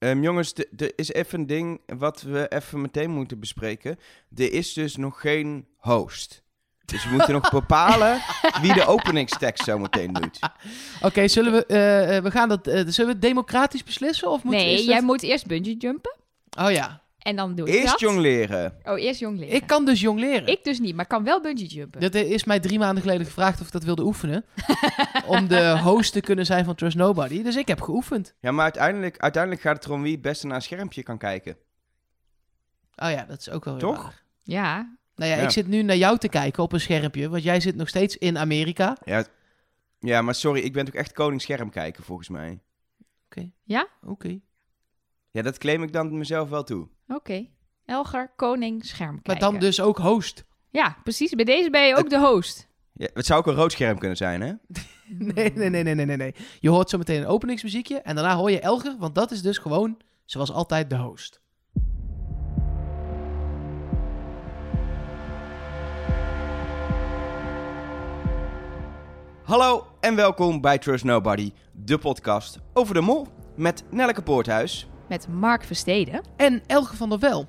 Ehm, 0.00 0.22
jongens, 0.22 0.54
er 0.76 0.92
is 0.96 1.12
even 1.12 1.40
een 1.40 1.46
ding 1.46 1.80
wat 1.98 2.22
we 2.22 2.48
even 2.48 2.80
meteen 2.80 3.10
moeten 3.10 3.40
bespreken. 3.40 3.98
Er 4.36 4.52
is 4.52 4.72
dus 4.72 4.96
nog 4.96 5.20
geen 5.20 5.66
host. 5.76 6.42
Dus 6.84 7.04
we 7.04 7.10
moeten 7.10 7.32
nog 7.32 7.50
bepalen 7.60 8.20
wie 8.62 8.74
de 8.74 8.86
openingstekst 8.86 9.64
zo 9.64 9.78
meteen 9.78 10.12
doet. 10.12 10.38
Oké, 11.02 11.28
zullen 11.28 11.52
we, 11.52 11.66
eh, 11.66 12.16
eh, 12.16 12.22
we 12.22 12.30
gaan 12.30 12.48
dat, 12.48 12.66
eh, 12.66 12.74
zullen 12.74 13.06
we 13.06 13.12
het 13.12 13.22
democratisch 13.22 13.84
beslissen? 13.84 14.30
Of 14.30 14.42
moet, 14.42 14.52
nee, 14.52 14.84
jij 14.84 15.02
moet 15.02 15.22
eerst 15.22 15.46
bungee 15.46 15.76
jumpen. 15.76 16.16
Oh 16.58 16.70
ja, 16.70 17.02
En 17.20 17.36
dan 17.36 17.54
doe 17.54 17.68
ik 17.68 17.74
Eerst 17.74 17.90
dat. 17.90 18.00
jong 18.00 18.18
leren. 18.18 18.74
Oh, 18.84 19.00
eerst 19.00 19.20
jong 19.20 19.38
leren. 19.38 19.54
ik 19.54 19.66
kan 19.66 19.84
dus 19.84 20.00
jong 20.00 20.18
leren. 20.20 20.46
Ik 20.48 20.64
dus 20.64 20.78
niet, 20.80 20.94
maar 20.94 21.06
kan 21.06 21.24
wel 21.24 21.40
bungee 21.40 21.66
jumpen. 21.66 22.00
Dat 22.00 22.14
is 22.14 22.44
mij 22.44 22.60
drie 22.60 22.78
maanden 22.78 23.02
geleden 23.02 23.26
gevraagd 23.26 23.60
of 23.60 23.66
ik 23.66 23.72
dat 23.72 23.84
wilde 23.84 24.02
oefenen. 24.04 24.44
om 25.26 25.48
de 25.48 25.78
host 25.78 26.12
te 26.12 26.20
kunnen 26.20 26.46
zijn 26.46 26.64
van 26.64 26.74
Trust 26.74 26.96
Nobody. 26.96 27.42
Dus 27.42 27.56
ik 27.56 27.68
heb 27.68 27.80
geoefend. 27.80 28.34
Ja, 28.40 28.50
maar 28.52 28.64
uiteindelijk, 28.64 29.18
uiteindelijk 29.18 29.62
gaat 29.62 29.76
het 29.76 29.84
erom 29.84 30.02
wie 30.02 30.12
het 30.12 30.22
beste 30.22 30.46
naar 30.46 30.56
een 30.56 30.62
schermpje 30.62 31.02
kan 31.02 31.18
kijken. 31.18 31.56
Oh 32.96 33.10
ja, 33.10 33.24
dat 33.24 33.40
is 33.40 33.50
ook 33.50 33.64
wel 33.64 33.74
weer 33.74 33.82
Toch? 33.82 34.02
waar. 34.02 34.22
Ja. 34.42 34.96
Nou 35.14 35.30
ja, 35.30 35.36
Ja. 35.36 35.42
ik 35.42 35.50
zit 35.50 35.66
nu 35.66 35.82
naar 35.82 35.96
jou 35.96 36.18
te 36.18 36.28
kijken 36.28 36.62
op 36.62 36.72
een 36.72 36.80
schermpje. 36.80 37.28
Want 37.28 37.42
jij 37.42 37.60
zit 37.60 37.76
nog 37.76 37.88
steeds 37.88 38.16
in 38.16 38.38
Amerika. 38.38 38.96
Ja, 39.04 39.16
het- 39.16 39.30
ja, 39.98 40.22
maar 40.22 40.34
sorry, 40.34 40.60
ik 40.60 40.72
ben 40.72 40.84
toch 40.84 40.94
echt 40.94 41.12
koning 41.12 41.42
scherm 41.42 41.70
kijken 41.70 42.04
volgens 42.04 42.28
mij. 42.28 42.60
Ja? 43.64 43.86
Oké. 44.02 44.28
Ja, 44.28 44.40
dat 45.32 45.58
claim 45.58 45.82
ik 45.82 45.92
dan 45.92 46.18
mezelf 46.18 46.48
wel 46.48 46.64
toe. 46.64 46.88
Oké. 47.08 47.46
Elger, 47.84 48.32
koning, 48.36 48.84
scherm 48.84 49.20
Maar 49.22 49.38
dan 49.38 49.58
dus 49.58 49.80
ook 49.80 49.98
host. 49.98 50.44
Ja, 50.70 50.96
precies. 51.02 51.34
Bij 51.34 51.44
deze 51.44 51.70
ben 51.70 51.86
je 51.86 51.96
ook 51.96 52.10
de 52.10 52.18
host. 52.18 52.68
Ja, 52.92 53.08
het 53.14 53.26
zou 53.26 53.40
ook 53.40 53.46
een 53.46 53.54
rood 53.54 53.72
scherm 53.72 53.98
kunnen 53.98 54.16
zijn, 54.16 54.40
hè? 54.40 54.52
Nee, 55.08 55.52
nee, 55.54 55.68
nee, 55.68 55.82
nee, 55.82 55.94
nee, 55.94 56.06
nee, 56.06 56.16
nee. 56.16 56.34
Je 56.60 56.68
hoort 56.68 56.90
zo 56.90 56.98
meteen 56.98 57.20
een 57.20 57.26
openingsmuziekje. 57.26 58.00
En 58.00 58.14
daarna 58.14 58.36
hoor 58.36 58.50
je 58.50 58.60
Elger. 58.60 58.96
Want 58.98 59.14
dat 59.14 59.30
is 59.30 59.42
dus 59.42 59.58
gewoon, 59.58 60.00
zoals 60.24 60.52
altijd, 60.52 60.90
de 60.90 60.96
host. 60.96 61.40
Hallo 69.42 69.86
en 70.00 70.14
welkom 70.14 70.60
bij 70.60 70.78
Trust 70.78 71.04
Nobody, 71.04 71.52
de 71.72 71.98
podcast 71.98 72.58
over 72.72 72.94
de 72.94 73.00
mol 73.00 73.26
met 73.56 73.84
Nelleke 73.90 74.22
Poorthuis. 74.22 74.89
Met 75.10 75.28
Mark 75.28 75.64
Versteden. 75.64 76.22
En 76.36 76.62
Elger 76.66 76.96
van 76.96 77.08
der 77.08 77.18
Wel. 77.18 77.48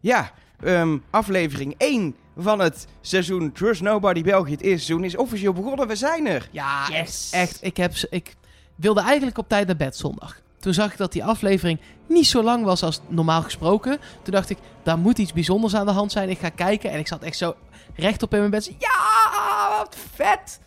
Ja, 0.00 0.30
ehm, 0.60 0.98
aflevering 1.10 1.74
1 1.78 2.16
van 2.36 2.58
het 2.58 2.86
seizoen 3.00 3.52
Trust 3.52 3.80
Nobody 3.82 4.22
België. 4.22 4.50
Het 4.50 4.60
eerste 4.60 4.84
seizoen 4.86 5.04
is 5.06 5.16
officieel 5.16 5.52
begonnen, 5.52 5.86
we 5.88 5.96
zijn 5.96 6.26
er. 6.26 6.48
Ja, 6.50 6.86
Yes. 6.90 7.30
echt. 7.32 7.58
Ik, 7.62 7.76
heb, 7.76 7.92
ik 8.10 8.34
wilde 8.74 9.00
eigenlijk 9.00 9.38
op 9.38 9.48
tijd 9.48 9.66
naar 9.66 9.76
bed 9.76 9.96
zondag. 9.96 10.40
Toen 10.58 10.74
zag 10.74 10.92
ik 10.92 10.98
dat 10.98 11.12
die 11.12 11.24
aflevering 11.24 11.80
niet 12.06 12.26
zo 12.26 12.42
lang 12.42 12.64
was 12.64 12.82
als 12.82 13.00
normaal 13.08 13.42
gesproken. 13.42 13.98
Toen 14.22 14.32
dacht 14.34 14.50
ik, 14.50 14.58
daar 14.82 14.98
moet 14.98 15.18
iets 15.18 15.32
bijzonders 15.32 15.74
aan 15.74 15.86
de 15.86 15.92
hand 15.92 16.12
zijn. 16.12 16.28
Ik 16.30 16.38
ga 16.38 16.48
kijken 16.48 16.90
en 16.90 16.98
ik 16.98 17.06
zat 17.06 17.22
echt 17.22 17.36
zo 17.36 17.54
rechtop 17.94 18.32
in 18.32 18.38
mijn 18.38 18.50
bed. 18.50 18.64
Ja, 18.78 19.76
wat 19.78 19.96
vet! 20.14 20.60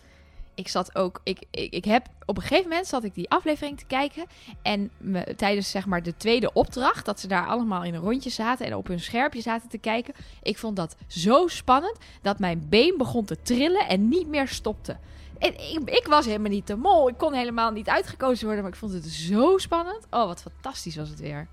Ik 0.57 0.67
zat 0.67 0.95
ook, 0.95 1.21
ik, 1.23 1.39
ik, 1.51 1.73
ik 1.73 1.85
heb, 1.85 2.07
op 2.25 2.35
een 2.35 2.41
gegeven 2.41 2.69
moment 2.69 2.87
zat 2.87 3.03
ik 3.03 3.15
die 3.15 3.29
aflevering 3.29 3.77
te 3.77 3.85
kijken. 3.85 4.25
En 4.61 4.91
me, 4.97 5.35
tijdens 5.35 5.69
zeg 5.69 5.85
maar 5.85 6.03
de 6.03 6.17
tweede 6.17 6.53
opdracht, 6.53 7.05
dat 7.05 7.19
ze 7.19 7.27
daar 7.27 7.47
allemaal 7.47 7.83
in 7.83 7.93
een 7.93 8.01
rondje 8.01 8.29
zaten 8.29 8.65
en 8.65 8.75
op 8.75 8.87
hun 8.87 8.99
scherpje 8.99 9.41
zaten 9.41 9.69
te 9.69 9.77
kijken. 9.77 10.13
Ik 10.43 10.57
vond 10.57 10.75
dat 10.75 10.95
zo 11.07 11.47
spannend 11.47 11.97
dat 12.21 12.39
mijn 12.39 12.65
been 12.69 12.97
begon 12.97 13.25
te 13.25 13.41
trillen 13.41 13.87
en 13.87 14.09
niet 14.09 14.27
meer 14.27 14.47
stopte. 14.47 14.97
En 15.37 15.53
ik, 15.53 15.89
ik 15.89 16.05
was 16.07 16.25
helemaal 16.25 16.51
niet 16.51 16.67
de 16.67 16.75
mol. 16.75 17.09
Ik 17.09 17.17
kon 17.17 17.33
helemaal 17.33 17.71
niet 17.71 17.89
uitgekozen 17.89 18.45
worden, 18.45 18.63
maar 18.63 18.71
ik 18.71 18.79
vond 18.79 18.93
het 18.93 19.05
zo 19.05 19.57
spannend. 19.57 20.07
Oh, 20.09 20.25
wat 20.25 20.41
fantastisch 20.41 20.95
was 20.95 21.09
het 21.09 21.19
weer. 21.19 21.47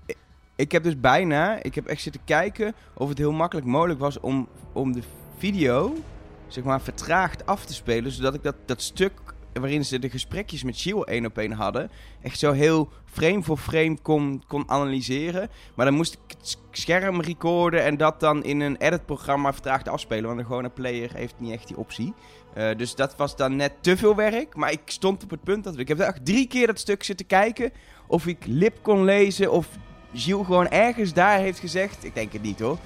Ik 0.55 0.71
heb 0.71 0.83
dus 0.83 0.99
bijna, 0.99 1.63
ik 1.63 1.75
heb 1.75 1.85
echt 1.85 2.01
zitten 2.01 2.21
kijken 2.25 2.73
of 2.93 3.09
het 3.09 3.17
heel 3.17 3.31
makkelijk 3.31 3.67
mogelijk 3.67 3.99
was 3.99 4.19
om, 4.19 4.47
om 4.73 4.93
de 4.93 5.01
video, 5.37 5.93
zeg 6.55 6.63
maar, 6.63 6.81
vertraagd 6.81 7.45
af 7.45 7.65
te 7.65 7.73
spelen. 7.73 8.11
Zodat 8.11 8.33
ik 8.33 8.43
dat, 8.43 8.55
dat 8.65 8.81
stuk 8.81 9.11
waarin 9.53 9.85
ze 9.85 9.99
de 9.99 10.09
gesprekjes 10.09 10.63
met 10.63 10.77
Shiel 10.77 11.05
één 11.05 11.25
op 11.25 11.37
één 11.37 11.51
hadden, 11.51 11.91
echt 12.21 12.39
zo 12.39 12.51
heel 12.51 12.89
frame 13.05 13.43
voor 13.43 13.57
frame 13.57 13.97
kon, 14.01 14.43
kon 14.47 14.69
analyseren. 14.69 15.49
Maar 15.75 15.85
dan 15.85 15.95
moest 15.95 16.13
ik 16.13 16.19
het 16.37 16.57
scherm 16.71 17.21
recorden 17.21 17.83
en 17.83 17.97
dat 17.97 18.19
dan 18.19 18.43
in 18.43 18.59
een 18.59 18.77
editprogramma 18.77 19.53
vertraagd 19.53 19.87
afspelen. 19.87 20.25
Want 20.25 20.39
een 20.39 20.45
gewone 20.45 20.69
player 20.69 21.09
heeft 21.13 21.33
niet 21.37 21.51
echt 21.51 21.67
die 21.67 21.77
optie. 21.77 22.13
Eh, 22.53 22.77
dus 22.77 22.95
dat 22.95 23.15
was 23.15 23.35
dan 23.35 23.55
net 23.55 23.71
te 23.81 23.97
veel 23.97 24.15
werk. 24.15 24.55
Maar 24.55 24.71
ik 24.71 24.81
stond 24.85 25.23
op 25.23 25.29
het 25.29 25.43
punt 25.43 25.63
dat 25.63 25.77
ik 25.77 25.87
heb 25.87 25.99
echt 25.99 26.25
drie 26.25 26.47
keer 26.47 26.67
dat 26.67 26.79
stuk 26.79 27.03
zitten 27.03 27.25
kijken. 27.25 27.71
Of 28.07 28.27
ik 28.27 28.45
lip 28.45 28.77
kon 28.81 29.03
lezen. 29.03 29.51
Of 29.51 29.67
Gilles 30.13 30.45
gewoon 30.45 30.67
ergens 30.67 31.13
daar 31.13 31.39
heeft 31.39 31.59
gezegd. 31.59 32.03
Ik 32.03 32.15
denk 32.15 32.33
het 32.33 32.41
niet 32.41 32.59
hoor. 32.59 32.77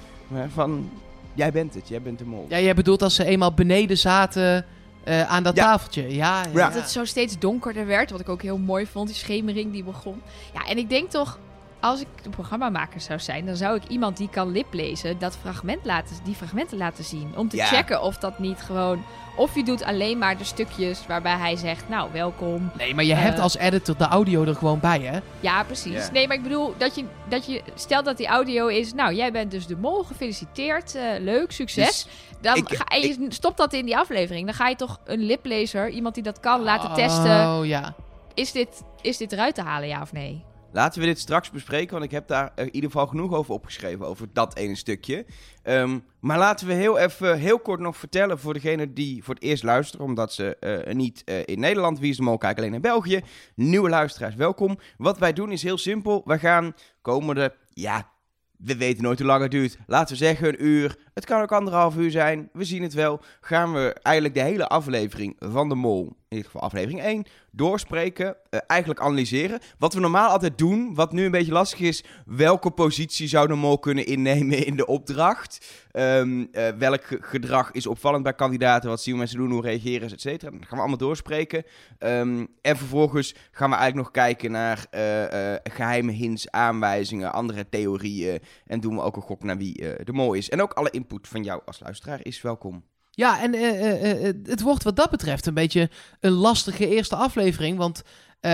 Van, 0.48 0.90
jij 1.34 1.52
bent 1.52 1.74
het. 1.74 1.88
Jij 1.88 2.02
bent 2.02 2.18
de 2.18 2.24
mol. 2.24 2.46
Ja, 2.48 2.60
jij 2.60 2.74
bedoelt 2.74 3.02
als 3.02 3.14
ze 3.14 3.24
eenmaal 3.24 3.52
beneden 3.54 3.98
zaten 3.98 4.66
eh, 5.04 5.22
aan 5.30 5.42
dat 5.42 5.56
Ja. 5.56 5.64
tafeltje. 5.64 6.02
Ja, 6.14 6.42
ja. 6.42 6.48
Ja. 6.54 6.66
Dat 6.70 6.74
het 6.74 6.90
zo 6.90 7.04
steeds 7.04 7.38
donkerder 7.38 7.86
werd, 7.86 8.10
wat 8.10 8.20
ik 8.20 8.28
ook 8.28 8.42
heel 8.42 8.58
mooi 8.58 8.86
vond. 8.86 9.06
Die 9.08 9.16
schemering 9.16 9.72
die 9.72 9.84
begon. 9.84 10.22
Ja, 10.54 10.66
en 10.66 10.78
ik 10.78 10.88
denk 10.88 11.10
toch, 11.10 11.38
als 11.80 12.00
ik 12.00 12.06
een 12.24 12.30
programmamaker 12.30 13.00
zou 13.00 13.18
zijn, 13.20 13.46
dan 13.46 13.56
zou 13.56 13.76
ik 13.76 13.82
iemand 13.88 14.16
die 14.16 14.28
kan 14.28 14.52
liplezen, 14.52 15.18
dat 15.18 15.36
fragment 15.36 15.84
laten, 15.84 16.16
die 16.24 16.34
fragmenten 16.34 16.78
laten 16.78 17.04
zien. 17.04 17.32
Om 17.36 17.48
te 17.48 17.56
Ja. 17.56 17.64
checken 17.66 18.02
of 18.02 18.16
dat 18.18 18.38
niet 18.38 18.60
gewoon. 18.60 19.02
Of 19.36 19.54
je 19.54 19.64
doet 19.64 19.84
alleen 19.84 20.18
maar 20.18 20.38
de 20.38 20.44
stukjes 20.44 21.06
waarbij 21.06 21.36
hij 21.36 21.56
zegt, 21.56 21.88
nou, 21.88 22.08
welkom. 22.12 22.70
Nee, 22.78 22.94
maar 22.94 23.04
je 23.04 23.14
hebt 23.14 23.36
Eh. 23.36 23.42
als 23.42 23.56
editor 23.56 23.96
de 23.96 24.04
audio 24.04 24.44
er 24.44 24.54
gewoon 24.54 24.80
bij, 24.80 25.00
hè? 25.00 25.18
Ja, 25.40 25.62
precies. 25.62 26.10
Nee, 26.10 26.26
maar 26.26 26.36
ik 26.36 26.42
bedoel, 26.42 26.74
dat 26.78 26.94
je, 26.94 27.04
dat 27.28 27.46
je, 27.46 27.62
stel 27.74 28.02
dat 28.02 28.16
die 28.16 28.26
audio 28.26 28.66
is, 28.66 28.92
nou, 28.94 29.14
jij 29.14 29.32
bent 29.32 29.50
dus 29.50 29.66
de 29.66 29.76
mol, 29.76 30.02
gefeliciteerd, 30.02 30.94
eh, 30.94 31.02
leuk, 31.20 31.52
succes. 31.52 32.06
dan 32.40 32.54
Dus 32.54 32.62
ik- 32.62 32.82
ga 32.86 32.94
je, 32.96 33.26
stop 33.28 33.56
dat 33.56 33.72
in 33.72 33.84
die 33.84 33.96
aflevering. 33.96 34.44
Dan 34.46 34.54
ga 34.54 34.68
je 34.68 34.76
toch 34.76 34.98
een 35.04 35.20
liplezer, 35.20 35.88
iemand 35.88 36.14
die 36.14 36.22
dat 36.22 36.40
kan, 36.40 36.62
laten 36.62 36.94
testen. 36.94 37.40
Oh, 37.58 37.66
ja. 37.66 37.94
Is 38.34 38.52
dit, 38.52 38.82
is 39.00 39.16
dit 39.16 39.32
eruit 39.32 39.54
te 39.54 39.62
halen, 39.62 39.88
ja 39.88 40.00
of 40.02 40.12
nee? 40.12 40.42
Laten 40.72 41.00
we 41.00 41.06
dit 41.06 41.18
straks 41.18 41.50
bespreken, 41.50 41.92
want 41.92 42.04
ik 42.04 42.10
heb 42.10 42.28
daar 42.28 42.52
in 42.54 42.74
ieder 42.74 42.90
geval 42.90 43.06
genoeg 43.06 43.32
over 43.32 43.54
opgeschreven, 43.54 44.06
over 44.06 44.26
dat 44.32 44.56
ene 44.56 44.74
stukje. 44.74 45.26
Ehm, 45.62 45.98
maar 46.20 46.38
laten 46.38 46.66
we 46.66 46.72
heel 46.72 46.98
even, 46.98 47.38
heel 47.38 47.58
kort 47.58 47.80
nog 47.80 47.96
vertellen 47.96 48.38
voor 48.38 48.54
degene 48.54 48.92
die 48.92 49.24
voor 49.24 49.34
het 49.34 49.42
eerst 49.42 49.62
luisteren, 49.62 50.06
omdat 50.06 50.32
ze 50.32 50.56
eh, 50.56 50.94
niet 50.94 51.22
eh, 51.24 51.42
in 51.44 51.60
Nederland, 51.60 51.98
wie 51.98 52.10
is 52.10 52.16
de 52.16 52.38
kijken 52.38 52.62
alleen 52.62 52.74
in 52.74 52.80
België. 52.80 53.20
Nieuwe 53.54 53.88
luisteraars, 53.88 54.34
welkom. 54.34 54.78
Wat 54.96 55.18
wij 55.18 55.32
doen 55.32 55.52
is 55.52 55.62
heel 55.62 55.78
simpel. 55.78 56.22
We 56.24 56.38
gaan 56.38 56.74
komende, 57.02 57.54
ja, 57.68 58.10
we 58.56 58.76
weten 58.76 59.02
nooit 59.02 59.18
hoe 59.18 59.28
lang 59.28 59.42
het 59.42 59.50
duurt. 59.50 59.78
Laten 59.86 60.12
we 60.16 60.24
zeggen 60.24 60.48
een 60.48 60.64
uur. 60.66 60.96
Het 61.14 61.24
kan 61.24 61.42
ook 61.42 61.52
anderhalf 61.52 61.96
uur 61.96 62.10
zijn. 62.10 62.48
We 62.52 62.64
zien 62.64 62.82
het 62.82 62.92
wel. 62.94 63.20
Gaan 63.40 63.72
we 63.72 63.92
eigenlijk 64.02 64.34
de 64.36 64.42
hele 64.42 64.66
aflevering 64.68 65.36
van 65.38 65.68
de 65.68 65.74
Mol, 65.74 66.02
in 66.04 66.36
ieder 66.36 66.44
geval 66.50 66.60
aflevering 66.62 67.02
1, 67.02 67.24
doorspreken. 67.52 68.36
eh, 68.50 68.60
eigenlijk 68.66 69.00
analyseren. 69.00 69.58
Wat 69.78 69.94
we 69.94 70.00
normaal 70.00 70.28
altijd 70.30 70.58
doen, 70.58 70.94
wat 70.94 71.12
nu 71.12 71.24
een 71.24 71.30
beetje 71.30 71.52
lastig 71.52 71.78
is. 71.80 72.04
Welke 72.26 72.70
positie 72.70 73.28
zou 73.28 73.46
de 73.46 73.54
Mol 73.54 73.78
kunnen 73.78 74.06
innemen 74.06 74.66
in 74.66 74.76
de 74.76 74.86
opdracht? 74.86 75.66
Ehm, 75.90 76.44
eh, 76.52 76.68
welk 76.78 77.04
ge- 77.04 77.18
gedrag 77.22 77.70
is 77.72 77.86
opvallend 77.86 78.22
bij 78.22 78.34
kandidaten? 78.34 78.88
Wat 78.88 79.00
zien 79.02 79.12
we 79.12 79.18
mensen 79.18 79.38
doen? 79.38 79.50
Hoe 79.50 79.62
reageren 79.62 80.08
ze? 80.08 80.14
Et 80.14 80.20
cetera. 80.20 80.50
Dat 80.50 80.60
gaan 80.60 80.70
we 80.70 80.76
allemaal 80.76 80.96
doorspreken. 80.96 81.64
Ehm, 81.98 82.46
en 82.62 82.76
vervolgens 82.76 83.34
gaan 83.50 83.70
we 83.70 83.76
eigenlijk 83.76 84.04
nog 84.06 84.24
kijken 84.24 84.50
naar 84.50 84.86
eh, 84.90 85.54
geheime 85.72 86.12
hints, 86.12 86.50
aanwijzingen, 86.50 87.32
andere 87.32 87.68
theorieën. 87.68 88.38
En 88.66 88.80
doen 88.80 88.94
we 88.94 89.00
ook 89.02 89.16
een 89.16 89.22
gok 89.22 89.42
naar 89.42 89.56
wie 89.56 89.74
de 90.04 90.12
mol 90.12 90.32
is. 90.34 90.48
En 90.48 90.62
ook 90.62 90.72
alle 90.72 90.90
input 91.00 91.28
van 91.28 91.42
jou 91.42 91.62
als 91.66 91.80
luisteraar 91.80 92.20
is 92.22 92.42
welkom. 92.42 92.84
Ja, 93.10 93.40
en 93.40 93.54
eh, 93.54 93.68
eh, 93.68 94.28
eh, 94.28 94.34
het 94.44 94.60
wordt 94.60 94.82
wat 94.82 94.96
dat 94.96 95.10
betreft 95.10 95.46
een 95.46 95.54
beetje 95.54 95.90
een 96.20 96.32
lastige 96.32 96.88
eerste 96.88 97.16
aflevering. 97.16 97.78
Want, 97.78 98.02
eh, 98.40 98.50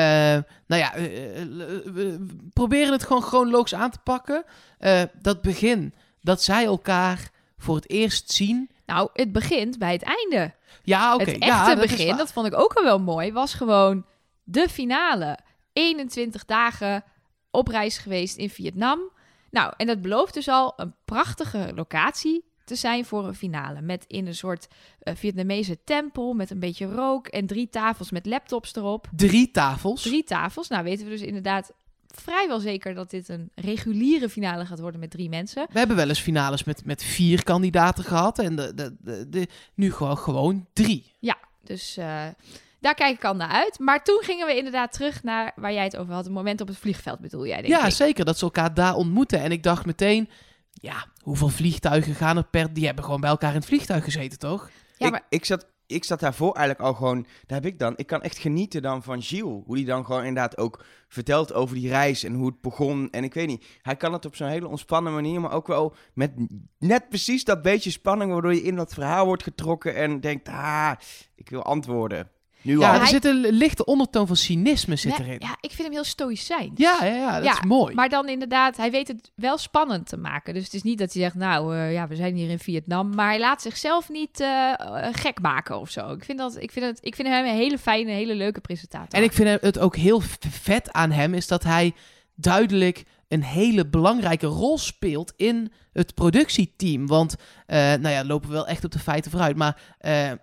nou 0.67 0.83
ja, 0.83 0.93
we 1.93 2.27
proberen 2.53 2.93
het 2.93 3.05
gewoon 3.05 3.23
chronologisch 3.23 3.75
aan 3.75 3.91
te 3.91 3.98
pakken. 4.04 4.45
Eh, 4.78 5.03
dat 5.21 5.43
begin, 5.43 5.95
dat 6.21 6.43
zij 6.43 6.65
elkaar 6.65 7.31
voor 7.59 7.75
het 7.75 7.91
eerst 7.91 8.33
zien. 8.33 8.71
Nou, 8.87 9.09
het 9.13 9.33
begint 9.33 9.78
bij 9.78 9.92
het 9.92 10.03
einde. 10.03 10.54
Ja, 10.83 11.15
oké. 11.15 11.31
het 11.31 11.45
ja, 11.45 11.59
echte 11.59 11.75
dat 11.75 11.84
is 11.84 11.91
begin, 11.91 12.16
dat 12.16 12.33
vond 12.33 12.47
ik 12.47 12.59
ook 12.59 12.72
al 12.72 12.84
wel 12.84 13.01
mooi, 13.01 13.33
was 13.33 13.54
gewoon 13.54 14.07
de 14.45 14.69
finale. 14.69 15.39
21 15.72 16.45
dagen 16.45 17.04
op 17.51 17.69
reis 17.69 17.99
geweest 17.99 18.37
in 18.37 18.51
Vietnam. 18.51 19.01
Nou, 19.51 19.72
en 19.77 19.87
dat 19.87 20.03
belooft 20.03 20.34
dus 20.34 20.48
al 20.48 20.72
een 20.77 20.95
prachtige 21.04 21.72
locatie 21.75 22.45
te 22.65 22.75
zijn 22.75 23.04
voor 23.04 23.27
een 23.27 23.34
finale. 23.34 23.81
Met 23.81 24.04
in 24.07 24.27
een 24.27 24.34
soort 24.34 24.69
eh, 24.98 25.15
Vietnamese 25.15 25.78
tempel 25.84 26.33
met 26.34 26.51
een 26.51 26.59
beetje 26.59 26.87
rook 26.87 27.27
en 27.27 27.47
drie 27.47 27.69
tafels 27.69 28.10
met 28.10 28.27
laptops 28.27 28.75
erop. 28.75 29.09
Drie 29.16 29.51
tafels. 29.51 30.03
Drie 30.03 30.25
tafels. 30.25 30.69
Nou, 30.69 30.84
weten 30.84 31.04
we 31.04 31.10
dus 31.10 31.21
inderdaad 31.22 31.72
vrijwel 32.07 32.60
zeker 32.60 32.95
dat 32.95 33.10
dit 33.10 33.28
een 33.28 33.51
reguliere 33.54 34.28
finale 34.28 34.66
gaat 34.66 34.81
worden 34.81 35.01
met 35.01 35.10
drie 35.10 35.28
mensen. 35.28 35.66
We 35.72 35.78
hebben 35.78 35.97
wel 35.97 36.09
eens 36.09 36.21
finales 36.21 36.65
met, 36.65 36.84
met 36.84 37.03
vier 37.03 37.42
kandidaten 37.45 38.04
gehad. 38.04 38.39
En 38.39 38.57
de, 38.57 38.75
de, 38.75 38.97
de, 39.01 39.28
de- 39.28 39.49
nu 39.75 39.92
gewoon, 39.92 40.19
gewoon 40.19 40.66
drie. 40.72 41.15
Dus, 41.63 41.97
eh, 41.97 42.27
daar 42.81 42.95
kijk 42.95 43.17
ik 43.17 43.25
al 43.25 43.34
naar 43.37 43.49
uit. 43.49 43.78
Maar 43.78 44.05
toen 44.05 44.23
gingen 44.23 44.47
we 44.47 44.57
inderdaad 44.57 44.93
terug 44.93 45.23
naar 45.23 45.53
waar 45.57 45.73
jij 45.73 45.84
het 45.84 45.97
over 45.97 46.15
had. 46.15 46.25
Het 46.25 46.33
moment 46.33 46.61
op 46.61 46.69
het 46.69 46.77
vliegveld 46.77 47.21
bedoel 47.21 47.47
jij, 47.47 47.57
denk 47.57 47.69
Ja, 47.69 47.87
ik. 47.87 47.93
zeker. 47.93 48.25
Dat 48.25 48.39
ze 48.39 48.45
elkaar 48.45 48.75
daar 48.75 48.95
ontmoeten. 48.95 49.41
En 49.41 49.53
ik 49.53 49.63
dacht 49.63 49.87
meteen, 49.87 50.28
ja, 50.73 51.07
hoeveel 51.23 51.49
vliegtuigen 51.49 52.15
gaan 52.15 52.37
er 52.37 52.45
per... 52.45 52.73
Die 52.73 52.87
hebben 52.87 53.05
gewoon 53.05 53.21
bij 53.21 53.31
elkaar 53.31 53.51
in 53.51 53.57
het 53.57 53.67
vliegtuig 53.67 54.05
gezeten, 54.05 54.39
toch? 54.39 54.71
Ja, 54.97 55.07
ik, 55.07 55.13
maar- 55.13 55.27
ik, 55.28 55.45
zat, 55.45 55.67
ik 55.87 56.05
zat 56.05 56.21
daarvoor 56.21 56.55
eigenlijk 56.55 56.89
al 56.89 56.95
gewoon... 56.95 57.27
Daar 57.47 57.61
heb 57.63 57.67
ik 57.73 57.78
dan... 57.78 57.93
Ik 57.97 58.07
kan 58.07 58.23
echt 58.23 58.39
genieten 58.39 58.83
dan 58.83 59.03
van 59.03 59.23
Gilles. 59.23 59.63
Hoe 59.67 59.77
die 59.77 59.84
dan 59.84 60.05
gewoon 60.05 60.25
inderdaad 60.25 60.59
ook 60.59 60.84
vertelt 61.09 61.53
over 61.53 61.75
die 61.75 61.89
reis 61.89 62.25
en 62.25 62.34
hoe 62.34 62.47
het 62.47 62.61
begon. 62.61 63.11
En 63.11 63.25
ik 63.25 63.34
weet 63.34 63.47
niet, 63.47 63.65
hij 63.83 63.97
kan 63.97 64.13
het 64.13 64.25
op 64.25 64.37
zo'n 64.37 64.49
hele 64.49 64.69
ontspannen 64.69 65.13
manier... 65.15 65.41
maar 65.41 65.53
ook 65.53 65.67
wel 65.67 65.95
met 66.15 66.33
net 66.78 67.09
precies 67.09 67.45
dat 67.45 67.63
beetje 67.63 67.91
spanning... 67.91 68.33
waardoor 68.33 68.55
je 68.55 68.63
in 68.63 68.77
dat 68.77 68.95
verhaal 68.95 69.27
wordt 69.27 69.43
getrokken 69.43 69.95
en 69.95 70.21
denkt... 70.21 70.49
Ah, 70.49 70.93
ik 71.34 71.49
wil 71.51 71.63
antwoorden. 71.63 72.31
Nu 72.66 72.78
Ja, 72.78 72.89
al. 72.89 72.95
er 72.95 73.01
hij- 73.01 73.09
zit 73.09 73.24
een 73.24 73.41
lichte 73.51 73.84
ondertoon 73.84 74.27
van 74.27 74.36
cynisme 74.36 74.97
zit 74.97 75.18
Nee, 75.18 75.27
erin. 75.27 75.41
ja, 75.41 75.57
ik 75.60 75.71
vind 75.71 75.83
hem 75.83 75.92
heel 75.92 76.04
stoïcijns. 76.04 76.71
Ja, 76.74 76.98
ja, 77.04 77.15
ja, 77.15 77.34
dat 77.34 77.45
Ja, 77.45 77.53
is 77.53 77.60
mooi. 77.66 77.95
Maar 77.95 78.09
dan 78.09 78.28
inderdaad, 78.28 78.77
hij 78.77 78.91
weet 78.91 79.09
het 79.09 79.30
wel 79.34 79.59
spannend 79.59 80.09
te 80.09 80.16
maken. 80.16 80.54
Dus 80.54 80.65
het 80.65 80.74
is 80.74 80.83
niet 80.83 80.98
dat 80.98 81.13
hij 81.13 81.22
zegt, 81.22 81.34
nou 81.34 81.77
eh, 81.77 81.92
ja, 81.92 82.07
we 82.09 82.16
zijn 82.16 82.34
hier 82.34 82.51
in 82.51 82.59
Vietnam. 82.59 83.15
Maar 83.15 83.28
hij 83.28 83.39
laat 83.39 83.63
zichzelf 83.63 84.09
niet 84.09 84.41
eh, 84.41 84.72
eh, 84.78 85.09
gek 85.13 85.41
maken 85.41 85.80
of 85.80 85.91
zo. 85.91 86.13
Ik 86.13 86.24
vind, 86.24 86.39
dat, 86.39 86.57
ik, 86.63 86.71
vind 86.72 86.84
het, 86.86 86.98
ik 87.03 87.15
vind 87.15 87.28
hem 87.28 87.45
een 87.47 87.54
hele 87.54 87.78
fijne, 87.78 88.10
hele 88.10 88.34
leuke 88.34 88.60
presentator. 88.60 89.18
En 89.18 89.24
ik 89.24 89.33
vind 89.33 89.60
het 89.60 89.78
ook 89.78 89.97
heel 89.97 90.21
vet 90.51 90.92
aan 90.92 91.10
hem 91.10 91.34
is 91.34 91.47
dat 91.47 91.63
hij 91.63 91.95
duidelijk 92.34 93.04
een 93.28 93.42
hele 93.42 93.86
belangrijke 93.86 94.47
rol 94.47 94.78
speelt 94.78 95.33
in 95.36 95.72
het 95.92 96.15
productieteam. 96.15 97.07
Want, 97.07 97.34
eh, 97.66 97.77
nou 97.78 98.09
ja, 98.09 98.24
lopen 98.24 98.48
we 98.48 98.54
wel 98.54 98.66
echt 98.66 98.84
op 98.84 98.91
de 98.91 98.98
feiten 98.98 99.30
vooruit. 99.30 99.57
Maar 99.57 99.80
eh, 99.98 100.30
eh, 100.30 100.36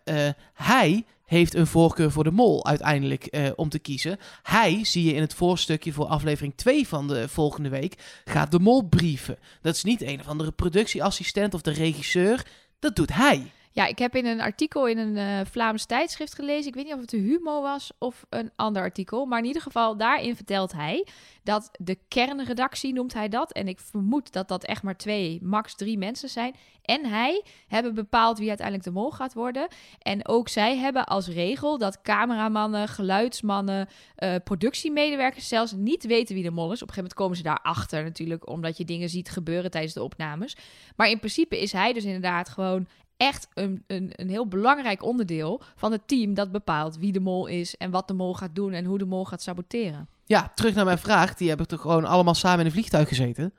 hij 0.53 1.05
heeft 1.33 1.55
een 1.55 1.67
voorkeur 1.67 2.11
voor 2.11 2.23
de 2.23 2.31
mol 2.31 2.65
uiteindelijk 2.65 3.25
eh, 3.25 3.51
om 3.55 3.69
te 3.69 3.79
kiezen. 3.79 4.17
Hij, 4.43 4.85
zie 4.85 5.03
je 5.03 5.13
in 5.13 5.21
het 5.21 5.33
voorstukje 5.33 5.93
voor 5.93 6.05
aflevering 6.05 6.53
2 6.55 6.87
van 6.87 7.07
de 7.07 7.29
volgende 7.29 7.69
week, 7.69 8.21
gaat 8.25 8.51
de 8.51 8.59
mol 8.59 8.83
brieven. 8.83 9.37
Dat 9.61 9.75
is 9.75 9.83
niet 9.83 10.01
een 10.01 10.19
of 10.19 10.27
andere 10.27 10.51
productieassistent 10.51 11.53
of 11.53 11.61
de 11.61 11.71
regisseur. 11.71 12.45
Dat 12.79 12.95
doet 12.95 13.13
hij. 13.13 13.51
Ja, 13.75 13.85
ik 13.85 13.99
heb 13.99 14.15
in 14.15 14.25
een 14.25 14.41
artikel 14.41 14.87
in 14.87 14.97
een 14.97 15.17
eh, 15.17 15.45
Vlaams 15.51 15.85
tijdschrift 15.85 16.35
gelezen. 16.35 16.67
Ik 16.67 16.73
weet 16.73 16.85
niet 16.85 16.93
of 16.93 16.99
het 16.99 17.09
de 17.09 17.17
Humo 17.17 17.61
was 17.61 17.91
of 17.97 18.25
een 18.29 18.51
ander 18.55 18.81
artikel. 18.81 19.25
Maar 19.25 19.39
in 19.39 19.45
ieder 19.45 19.61
geval, 19.61 19.97
daarin 19.97 20.35
vertelt 20.35 20.71
hij 20.71 21.07
dat 21.43 21.69
de 21.79 21.97
kernredactie 22.07 22.93
noemt 22.93 23.13
hij 23.13 23.29
dat. 23.29 23.51
En 23.51 23.67
ik 23.67 23.79
vermoed 23.79 24.31
dat 24.33 24.47
dat 24.47 24.63
echt 24.63 24.83
maar 24.83 24.97
twee, 24.97 25.39
max 25.41 25.75
drie 25.75 25.97
mensen 25.97 26.29
zijn. 26.29 26.55
En 26.81 27.05
hij 27.05 27.43
hebben 27.67 27.93
bepaald 27.93 28.37
wie 28.37 28.47
uiteindelijk 28.47 28.87
de 28.87 28.93
mol 28.93 29.11
gaat 29.11 29.33
worden. 29.33 29.67
En 29.99 30.27
ook 30.27 30.49
zij 30.49 30.77
hebben 30.77 31.05
als 31.05 31.27
regel 31.27 31.77
dat 31.77 32.01
cameramannen, 32.01 32.87
geluidsmannen, 32.87 33.87
eh, 34.15 34.35
productiemedewerkers 34.43 35.47
zelfs 35.47 35.71
niet 35.71 36.05
weten 36.05 36.35
wie 36.35 36.43
de 36.43 36.51
mol 36.51 36.71
is. 36.71 36.81
Op 36.81 36.87
een 36.87 36.93
gegeven 36.93 36.95
moment 36.95 37.13
komen 37.13 37.37
ze 37.37 37.43
daarachter 37.43 38.03
natuurlijk, 38.03 38.49
omdat 38.49 38.77
je 38.77 38.85
dingen 38.85 39.09
ziet 39.09 39.29
gebeuren 39.29 39.71
tijdens 39.71 39.93
de 39.93 40.03
opnames. 40.03 40.57
Maar 40.95 41.09
in 41.09 41.19
principe 41.19 41.61
is 41.61 41.71
hij 41.71 41.93
dus 41.93 42.03
inderdaad 42.03 42.49
gewoon 42.49 42.87
echt 43.23 43.47
een, 43.53 43.83
een, 43.87 44.11
een 44.15 44.29
heel 44.29 44.47
belangrijk 44.47 45.03
onderdeel 45.03 45.61
van 45.75 45.91
het 45.91 46.07
team 46.07 46.33
dat 46.33 46.51
bepaalt 46.51 46.97
wie 46.97 47.11
de 47.11 47.19
mol 47.19 47.47
is 47.47 47.77
en 47.77 47.91
wat 47.91 48.07
de 48.07 48.13
mol 48.13 48.33
gaat 48.33 48.55
doen 48.55 48.73
en 48.73 48.85
hoe 48.85 48.97
de 48.97 49.05
mol 49.05 49.25
gaat 49.25 49.41
saboteren. 49.41 50.07
Ja, 50.25 50.51
terug 50.55 50.75
naar 50.75 50.85
mijn 50.85 50.97
vraag. 50.97 51.33
Die 51.35 51.47
hebben 51.47 51.67
toch 51.67 51.81
gewoon 51.81 52.05
allemaal 52.05 52.33
samen 52.33 52.59
in 52.59 52.65
een 52.65 52.71
vliegtuig 52.71 53.07
gezeten? 53.07 53.53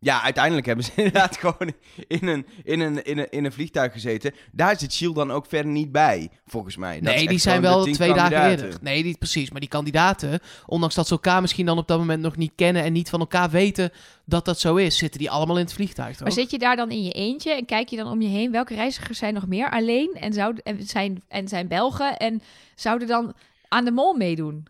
Ja, 0.00 0.22
uiteindelijk 0.22 0.66
hebben 0.66 0.84
ze 0.84 0.90
inderdaad 1.02 1.36
gewoon 1.36 1.72
in 2.08 2.28
een, 2.28 2.46
in, 2.64 2.80
een, 2.80 3.04
in, 3.04 3.18
een, 3.18 3.30
in 3.30 3.44
een 3.44 3.52
vliegtuig 3.52 3.92
gezeten. 3.92 4.34
Daar 4.52 4.78
zit 4.78 4.92
Shield 4.92 5.14
dan 5.14 5.30
ook 5.30 5.46
verder 5.46 5.72
niet 5.72 5.92
bij, 5.92 6.30
volgens 6.46 6.76
mij. 6.76 7.00
Dat 7.00 7.14
nee, 7.14 7.28
die 7.28 7.38
zijn 7.38 7.60
wel 7.60 7.84
twee 7.84 8.14
dagen 8.14 8.50
eerder. 8.50 8.76
Nee, 8.80 9.02
die, 9.02 9.16
precies. 9.18 9.50
Maar 9.50 9.60
die 9.60 9.68
kandidaten, 9.68 10.40
ondanks 10.66 10.94
dat 10.94 11.06
ze 11.06 11.12
elkaar 11.12 11.40
misschien 11.40 11.66
dan 11.66 11.78
op 11.78 11.88
dat 11.88 11.98
moment 11.98 12.22
nog 12.22 12.36
niet 12.36 12.52
kennen 12.54 12.82
en 12.82 12.92
niet 12.92 13.10
van 13.10 13.20
elkaar 13.20 13.50
weten 13.50 13.90
dat 14.24 14.44
dat 14.44 14.60
zo 14.60 14.76
is, 14.76 14.98
zitten 14.98 15.20
die 15.20 15.30
allemaal 15.30 15.58
in 15.58 15.64
het 15.64 15.72
vliegtuig. 15.72 16.12
Toch? 16.12 16.20
Maar 16.20 16.32
zit 16.32 16.50
je 16.50 16.58
daar 16.58 16.76
dan 16.76 16.90
in 16.90 17.04
je 17.04 17.12
eentje 17.12 17.54
en 17.54 17.64
kijk 17.64 17.88
je 17.88 17.96
dan 17.96 18.10
om 18.10 18.20
je 18.22 18.28
heen 18.28 18.50
welke 18.50 18.74
reizigers 18.74 19.18
zijn 19.18 19.34
nog 19.34 19.46
meer 19.46 19.70
alleen 19.70 20.16
en, 20.20 20.32
zouden, 20.32 20.62
en, 20.64 20.82
zijn, 20.82 21.22
en 21.28 21.48
zijn 21.48 21.68
Belgen 21.68 22.16
en 22.16 22.42
zouden 22.74 23.08
dan 23.08 23.34
aan 23.68 23.84
de 23.84 23.90
mol 23.90 24.14
meedoen? 24.14 24.66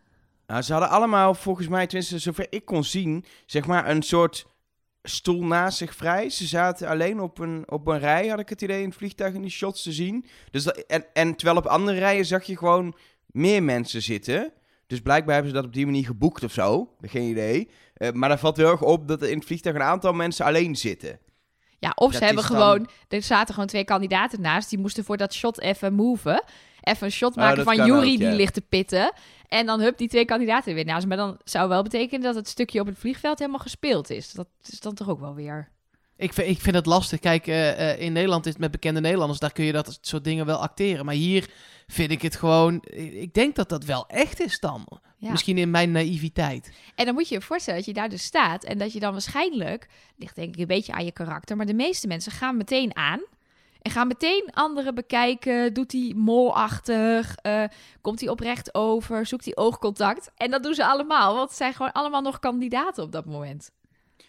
Nou, 0.47 0.63
ze 0.63 0.73
hadden 0.73 0.91
allemaal, 0.91 1.35
volgens 1.35 1.69
mij, 1.69 1.87
tenminste 1.87 2.19
zover 2.19 2.47
ik 2.51 2.65
kon 2.65 2.85
zien, 2.85 3.25
zeg 3.47 3.67
maar 3.67 3.91
een 3.91 4.03
soort 4.03 4.47
stoel 5.09 5.45
naast 5.45 5.79
zich 5.79 5.95
vrij. 5.95 6.31
Ze 6.31 6.47
zaten 6.47 6.89
alleen 6.89 7.21
op 7.21 7.39
een, 7.39 7.65
op 7.71 7.87
een 7.87 7.99
rij, 7.99 8.29
had 8.29 8.39
ik 8.39 8.49
het 8.49 8.63
idee, 8.63 8.81
in 8.83 8.89
het 8.89 8.97
vliegtuig 8.99 9.35
in 9.35 9.43
die 9.43 9.51
shots 9.51 9.83
te 9.83 9.93
zien. 9.93 10.27
Dus 10.51 10.65
dat, 10.65 10.77
en, 10.77 11.05
en 11.13 11.35
terwijl 11.35 11.59
op 11.59 11.67
andere 11.67 11.99
rijen 11.99 12.25
zag 12.25 12.45
je 12.45 12.57
gewoon 12.57 12.97
meer 13.27 13.63
mensen 13.63 14.03
zitten. 14.03 14.53
Dus 14.87 15.01
blijkbaar 15.01 15.35
hebben 15.35 15.51
ze 15.53 15.57
dat 15.59 15.67
op 15.67 15.73
die 15.75 15.87
manier 15.87 16.05
geboekt 16.05 16.45
of 16.45 16.53
zo. 16.53 16.95
Geen 17.01 17.29
idee. 17.31 17.71
Eh, 17.95 18.11
maar 18.13 18.29
daar 18.29 18.39
valt 18.39 18.57
heel 18.57 18.71
erg 18.71 18.83
op 18.83 19.09
dat 19.09 19.23
er 19.23 19.31
in 19.31 19.37
het 19.37 19.47
vliegtuig 19.47 19.75
een 19.77 19.83
aantal 19.83 20.13
mensen 20.13 20.45
alleen 20.45 20.77
zitten. 20.77 21.19
Ja, 21.79 21.93
of 21.95 22.13
ze 22.13 22.19
Dat 22.19 22.29
hebben 22.29 22.49
dan- 22.49 22.57
gewoon, 22.59 22.89
er 23.09 23.23
zaten 23.23 23.55
gewoon 23.55 23.69
twee 23.69 23.85
kandidaten 23.85 24.41
naast, 24.41 24.71
die 24.71 24.79
moesten 24.79 25.05
voor 25.05 25.17
dat 25.17 25.35
shot 25.35 25.61
even 25.61 25.93
moven. 25.95 26.43
Even 26.81 27.07
een 27.07 27.13
shot 27.13 27.31
Oh, 27.31 27.37
maken 27.37 27.65
dat 27.65 27.65
van 27.75 27.87
Jury 27.87 28.13
ook, 28.15 28.19
ja. 28.21 28.29
die 28.29 28.37
ligt 28.37 28.55
te 28.55 28.61
pitten. 28.61 29.13
En 29.49 29.67
dan 29.67 29.81
hup, 29.81 29.99
die 29.99 30.09
twee 30.09 30.25
kandidaten 30.25 30.75
weer 30.75 30.85
naast. 30.85 31.07
Maar 31.07 31.17
dan 31.17 31.39
zou 31.45 31.69
wel 31.69 31.83
betekenen 31.83 32.21
dat 32.21 32.35
het 32.35 32.49
stukje 32.49 32.81
op 32.81 32.87
het 32.87 32.99
vliegveld 32.99 33.39
helemaal 33.39 33.61
gespeeld 33.61 34.11
is. 34.11 34.33
Dat 34.33 34.49
is 34.67 34.81
dan 34.81 34.95
toch 34.95 35.09
ook 35.09 35.21
wel 35.21 35.35
weer... 35.35 35.69
Ik, 36.17 36.33
vind, 36.33 36.49
ik 36.49 36.61
vind 36.61 36.77
het 36.77 36.87
lastig. 36.87 37.21
Kijk, 37.21 37.47
eh, 37.47 37.91
eh, 37.91 38.01
in 38.01 38.13
Nederland 38.13 38.47
is 38.47 38.53
het 38.53 38.61
met 38.61 38.71
bekende 38.71 39.01
Nederlanders, 39.01 39.41
daar 39.41 39.53
kun 39.53 39.65
je 39.65 39.73
dat 39.73 39.99
soort 40.01 40.25
dingen 40.25 40.47
wel 40.47 40.59
acteren. 40.59 41.05
Maar 41.05 41.15
hier 41.15 41.51
vind 41.87 42.11
ik 42.11 42.23
het 42.23 42.37
gewoon, 42.37 42.85
ik 42.95 43.35
denk 43.35 43.55
dat 43.55 43.69
dat 43.69 43.85
wel 43.85 44.07
echt 44.07 44.41
is 44.41 44.61
dan. 44.61 45.01
Ja. 45.17 45.31
Misschien 45.31 45.59
in 45.59 45.71
mijn 45.71 45.91
naïviteit. 45.91 46.73
En 46.95 47.05
dan 47.05 47.15
moet 47.15 47.29
je 47.29 47.35
je 47.35 47.41
voorstellen 47.41 47.79
dat 47.79 47.89
je 47.89 47.95
daar 47.95 48.09
dus 48.09 48.23
staat 48.23 48.65
en 48.65 48.79
dat 48.79 48.93
je 48.93 49.01
dan 49.01 49.13
waarschijnlijk, 49.13 49.89
ligt 50.17 50.37
denk 50.37 50.55
ik 50.55 50.61
een 50.61 50.67
beetje 50.67 50.93
aan 50.93 51.05
je 51.05 51.13
karakter, 51.13 51.57
maar 51.57 51.67
de 51.67 51.75
meeste 51.75 52.07
mensen 52.07 52.33
gaan 52.33 52.57
meteen 52.57 52.97
aan 52.97 53.21
en 53.83 53.91
gaan 53.91 54.07
meteen 54.07 54.49
anderen 54.53 54.95
bekijken. 54.95 55.75
Doet 55.75 55.93
hij 55.93 56.13
molachtig? 56.17 57.35
Eh, 57.35 57.65
komt 58.01 58.21
hij 58.21 58.29
oprecht 58.29 58.75
over? 58.75 59.27
Zoekt 59.27 59.45
hij 59.45 59.57
oogcontact? 59.57 60.31
En 60.37 60.51
dat 60.51 60.63
doen 60.63 60.75
ze 60.75 60.87
allemaal, 60.87 61.35
want 61.35 61.49
het 61.49 61.59
zijn 61.59 61.73
gewoon 61.75 61.93
allemaal 61.93 62.23
nog 62.23 62.39
kandidaten 62.39 63.03
op 63.03 63.13
dat 63.13 63.27
moment. 63.27 63.71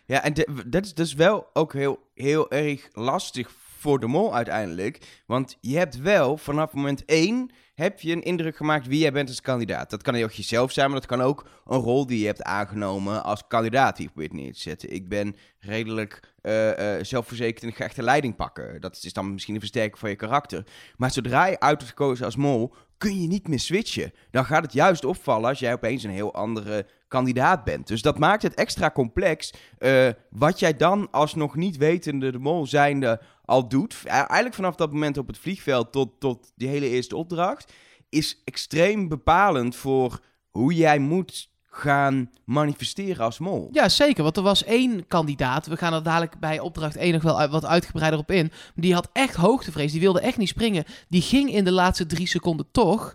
Ja, 0.05 0.23
en 0.23 0.33
dat 0.65 0.85
is 0.85 0.93
dus 0.93 1.13
wel 1.13 1.47
ook 1.53 1.73
heel, 1.73 1.99
heel 2.13 2.51
erg 2.51 2.87
lastig 2.91 3.51
voor 3.79 3.99
de 3.99 4.07
mol 4.07 4.35
uiteindelijk. 4.35 5.21
Want 5.25 5.57
je 5.61 5.77
hebt 5.77 5.97
wel 5.97 6.37
vanaf 6.37 6.73
moment 6.73 7.05
één 7.05 7.51
heb 7.75 7.99
je 7.99 8.11
een 8.11 8.23
indruk 8.23 8.55
gemaakt 8.55 8.87
wie 8.87 8.99
jij 8.99 9.11
bent 9.11 9.29
als 9.29 9.41
kandidaat. 9.41 9.89
Dat 9.89 10.01
kan 10.01 10.13
heel 10.13 10.23
erg 10.23 10.35
jezelf 10.35 10.71
zijn, 10.71 10.91
maar 10.91 10.99
dat 10.99 11.09
kan 11.09 11.21
ook 11.21 11.45
een 11.65 11.79
rol 11.79 12.05
die 12.05 12.19
je 12.19 12.25
hebt 12.25 12.43
aangenomen 12.43 13.23
als 13.23 13.47
kandidaat 13.47 13.95
die 13.95 14.05
je 14.05 14.11
probeert 14.11 14.33
neer 14.33 14.53
te 14.53 14.59
zetten. 14.59 14.93
Ik 14.93 15.09
ben 15.09 15.35
redelijk 15.59 16.33
eh, 16.49 16.97
eh, 16.97 17.03
zelfverzekerd 17.03 17.63
en 17.63 17.69
ik 17.69 17.75
ga 17.75 17.83
echt 17.83 17.95
de 17.95 18.03
leiding 18.03 18.35
pakken. 18.35 18.81
Dat 18.81 18.99
is 19.01 19.13
dan 19.13 19.33
misschien 19.33 19.53
een 19.53 19.59
versterking 19.59 19.99
van 19.99 20.09
je 20.09 20.15
karakter. 20.15 20.63
Maar 20.97 21.11
zodra 21.11 21.45
je 21.45 21.59
uit 21.59 21.73
wordt 21.75 21.89
gekozen 21.89 22.25
als 22.25 22.35
mol, 22.35 22.73
kun 22.97 23.21
je 23.21 23.27
niet 23.27 23.47
meer 23.47 23.59
switchen. 23.59 24.13
Dan 24.31 24.45
gaat 24.45 24.63
het 24.63 24.73
juist 24.73 25.05
opvallen 25.05 25.49
als 25.49 25.59
jij 25.59 25.73
opeens 25.73 26.03
een 26.03 26.09
heel 26.09 26.33
andere 26.33 26.85
kandidaat 27.07 27.63
bent. 27.63 27.87
Dus 27.87 28.01
dat 28.01 28.19
maakt 28.19 28.41
het 28.43 28.53
extra 28.53 28.91
complex. 28.91 29.53
eh, 29.77 30.07
wat 30.29 30.59
jij 30.59 30.75
dan 30.77 31.07
als 31.11 31.35
nog 31.35 31.55
niet 31.55 31.77
wetende 31.77 32.31
de 32.31 32.39
mol 32.39 32.65
zijnde 32.65 33.21
al 33.45 33.67
doet. 33.69 33.95
E- 34.03 34.07
Eigenlijk 34.09 34.53
vanaf 34.53 34.75
dat 34.75 34.91
moment 34.91 35.17
op 35.17 35.27
het 35.27 35.37
vliegveld 35.37 35.91
tot, 35.91 36.19
tot 36.19 36.51
die 36.55 36.67
hele 36.67 36.89
eerste 36.89 37.15
opdracht. 37.15 37.73
Is 38.09 38.41
extreem 38.45 39.07
bepalend 39.07 39.75
voor 39.75 40.19
hoe 40.49 40.73
jij 40.73 40.99
moet 40.99 41.49
gaan 41.79 42.29
manifesteren 42.45 43.25
als 43.25 43.39
mol. 43.39 43.69
Ja, 43.71 43.89
zeker. 43.89 44.23
Want 44.23 44.37
er 44.37 44.43
was 44.43 44.63
één 44.63 45.07
kandidaat. 45.07 45.67
We 45.67 45.77
gaan 45.77 45.93
er 45.93 46.03
dadelijk 46.03 46.39
bij 46.39 46.59
opdracht 46.59 46.95
1 46.95 47.13
nog 47.13 47.21
wel 47.21 47.47
wat 47.47 47.65
uitgebreider 47.65 48.19
op 48.19 48.31
in. 48.31 48.51
Die 48.75 48.93
had 48.93 49.09
echt 49.13 49.35
hoogtevrees. 49.35 49.91
Die 49.91 50.01
wilde 50.01 50.19
echt 50.21 50.37
niet 50.37 50.47
springen. 50.47 50.83
Die 51.07 51.21
ging 51.21 51.53
in 51.53 51.63
de 51.63 51.71
laatste 51.71 52.05
drie 52.05 52.27
seconden 52.27 52.67
toch. 52.71 53.13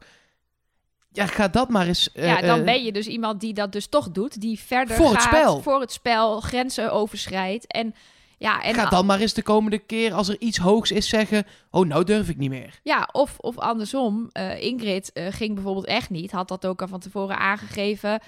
Ja, 1.13 1.27
ga 1.27 1.49
dat 1.49 1.69
maar 1.69 1.87
eens. 1.87 2.13
eh, 2.13 2.27
ja, 2.27 2.41
dan 2.41 2.59
eh, 2.59 2.65
ben 2.65 2.85
je 2.85 2.93
dus 2.93 3.07
iemand 3.07 3.41
die 3.41 3.55
dat 3.55 3.73
dus 3.73 3.87
toch 3.87 4.11
doet, 4.11 4.41
die 4.41 4.59
verder 4.61 4.97
Voor 4.97 5.11
het 5.11 5.23
gaat 5.23 5.35
spel. 5.35 5.63
voor 5.63 5.81
het 5.81 5.93
spel, 5.93 6.41
grenzen 6.41 6.93
overschrijdt. 6.93 7.67
En 7.67 7.95
ja, 8.39 8.63
en 8.63 8.75
Ga 8.75 8.89
dan 8.89 9.07
maar 9.07 9.21
eens 9.21 9.35
de 9.35 9.43
komende 9.43 9.79
keer 9.79 10.13
als 10.13 10.29
er 10.29 10.37
iets 10.41 10.59
hoogs 10.59 10.91
is 10.91 11.09
zeggen... 11.09 11.47
Oh, 11.71 11.87
nou 11.87 12.05
durf 12.05 12.29
ik 12.29 12.37
niet 12.37 12.51
meer. 12.51 12.81
Ja, 12.83 13.09
of, 13.13 13.39
of 13.39 13.59
andersom. 13.59 14.29
eh, 14.33 14.63
Ingrid 14.63 15.13
eh, 15.13 15.27
ging 15.31 15.55
bijvoorbeeld 15.55 15.87
echt 15.87 16.11
niet. 16.11 16.31
Had 16.31 16.49
dat 16.49 16.67
ook 16.67 16.81
al 16.83 16.89
van 16.89 17.01
tevoren 17.01 17.39
aangegeven. 17.39 18.21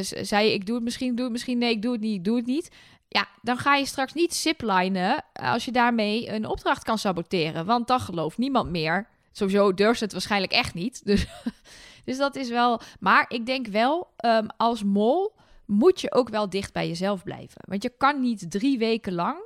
Z- 0.00 0.12
zei 0.22 0.50
ik 0.52 0.66
doe 0.66 0.74
het 0.74 0.84
misschien, 0.84 1.14
doe 1.14 1.24
het 1.24 1.32
misschien. 1.32 1.58
Nee, 1.58 1.70
ik 1.70 1.82
doe 1.82 1.92
het 1.92 2.00
niet, 2.00 2.14
ik 2.14 2.24
doe 2.24 2.36
het 2.36 2.46
niet. 2.46 2.70
Ja, 3.08 3.26
dan 3.42 3.56
ga 3.58 3.74
je 3.76 3.86
straks 3.86 4.12
niet 4.12 4.34
ziplinen 4.34 5.24
als 5.32 5.64
je 5.64 5.72
daarmee 5.72 6.30
een 6.30 6.46
opdracht 6.46 6.84
kan 6.84 6.98
saboteren. 6.98 7.66
Want 7.66 7.86
dan 7.86 8.00
gelooft 8.00 8.38
niemand 8.38 8.70
meer. 8.70 9.08
Sowieso 9.32 9.74
durft 9.74 9.98
ze 9.98 10.04
het 10.04 10.12
waarschijnlijk 10.12 10.52
echt 10.52 10.74
niet. 10.74 11.00
Dus, 11.06 11.26
dus 12.04 12.16
dat 12.18 12.36
is 12.36 12.48
wel... 12.48 12.80
Maar 13.00 13.24
ik 13.28 13.46
denk 13.46 13.66
wel, 13.66 14.08
ehm, 14.16 14.46
als 14.56 14.82
mol 14.84 15.32
moet 15.72 16.00
je 16.00 16.12
ook 16.12 16.28
wel 16.28 16.48
dicht 16.48 16.72
bij 16.72 16.88
jezelf 16.88 17.22
blijven. 17.22 17.60
Want 17.68 17.82
je 17.82 17.92
kan 17.98 18.20
niet 18.20 18.50
drie 18.50 18.78
weken 18.78 19.12
lang 19.12 19.36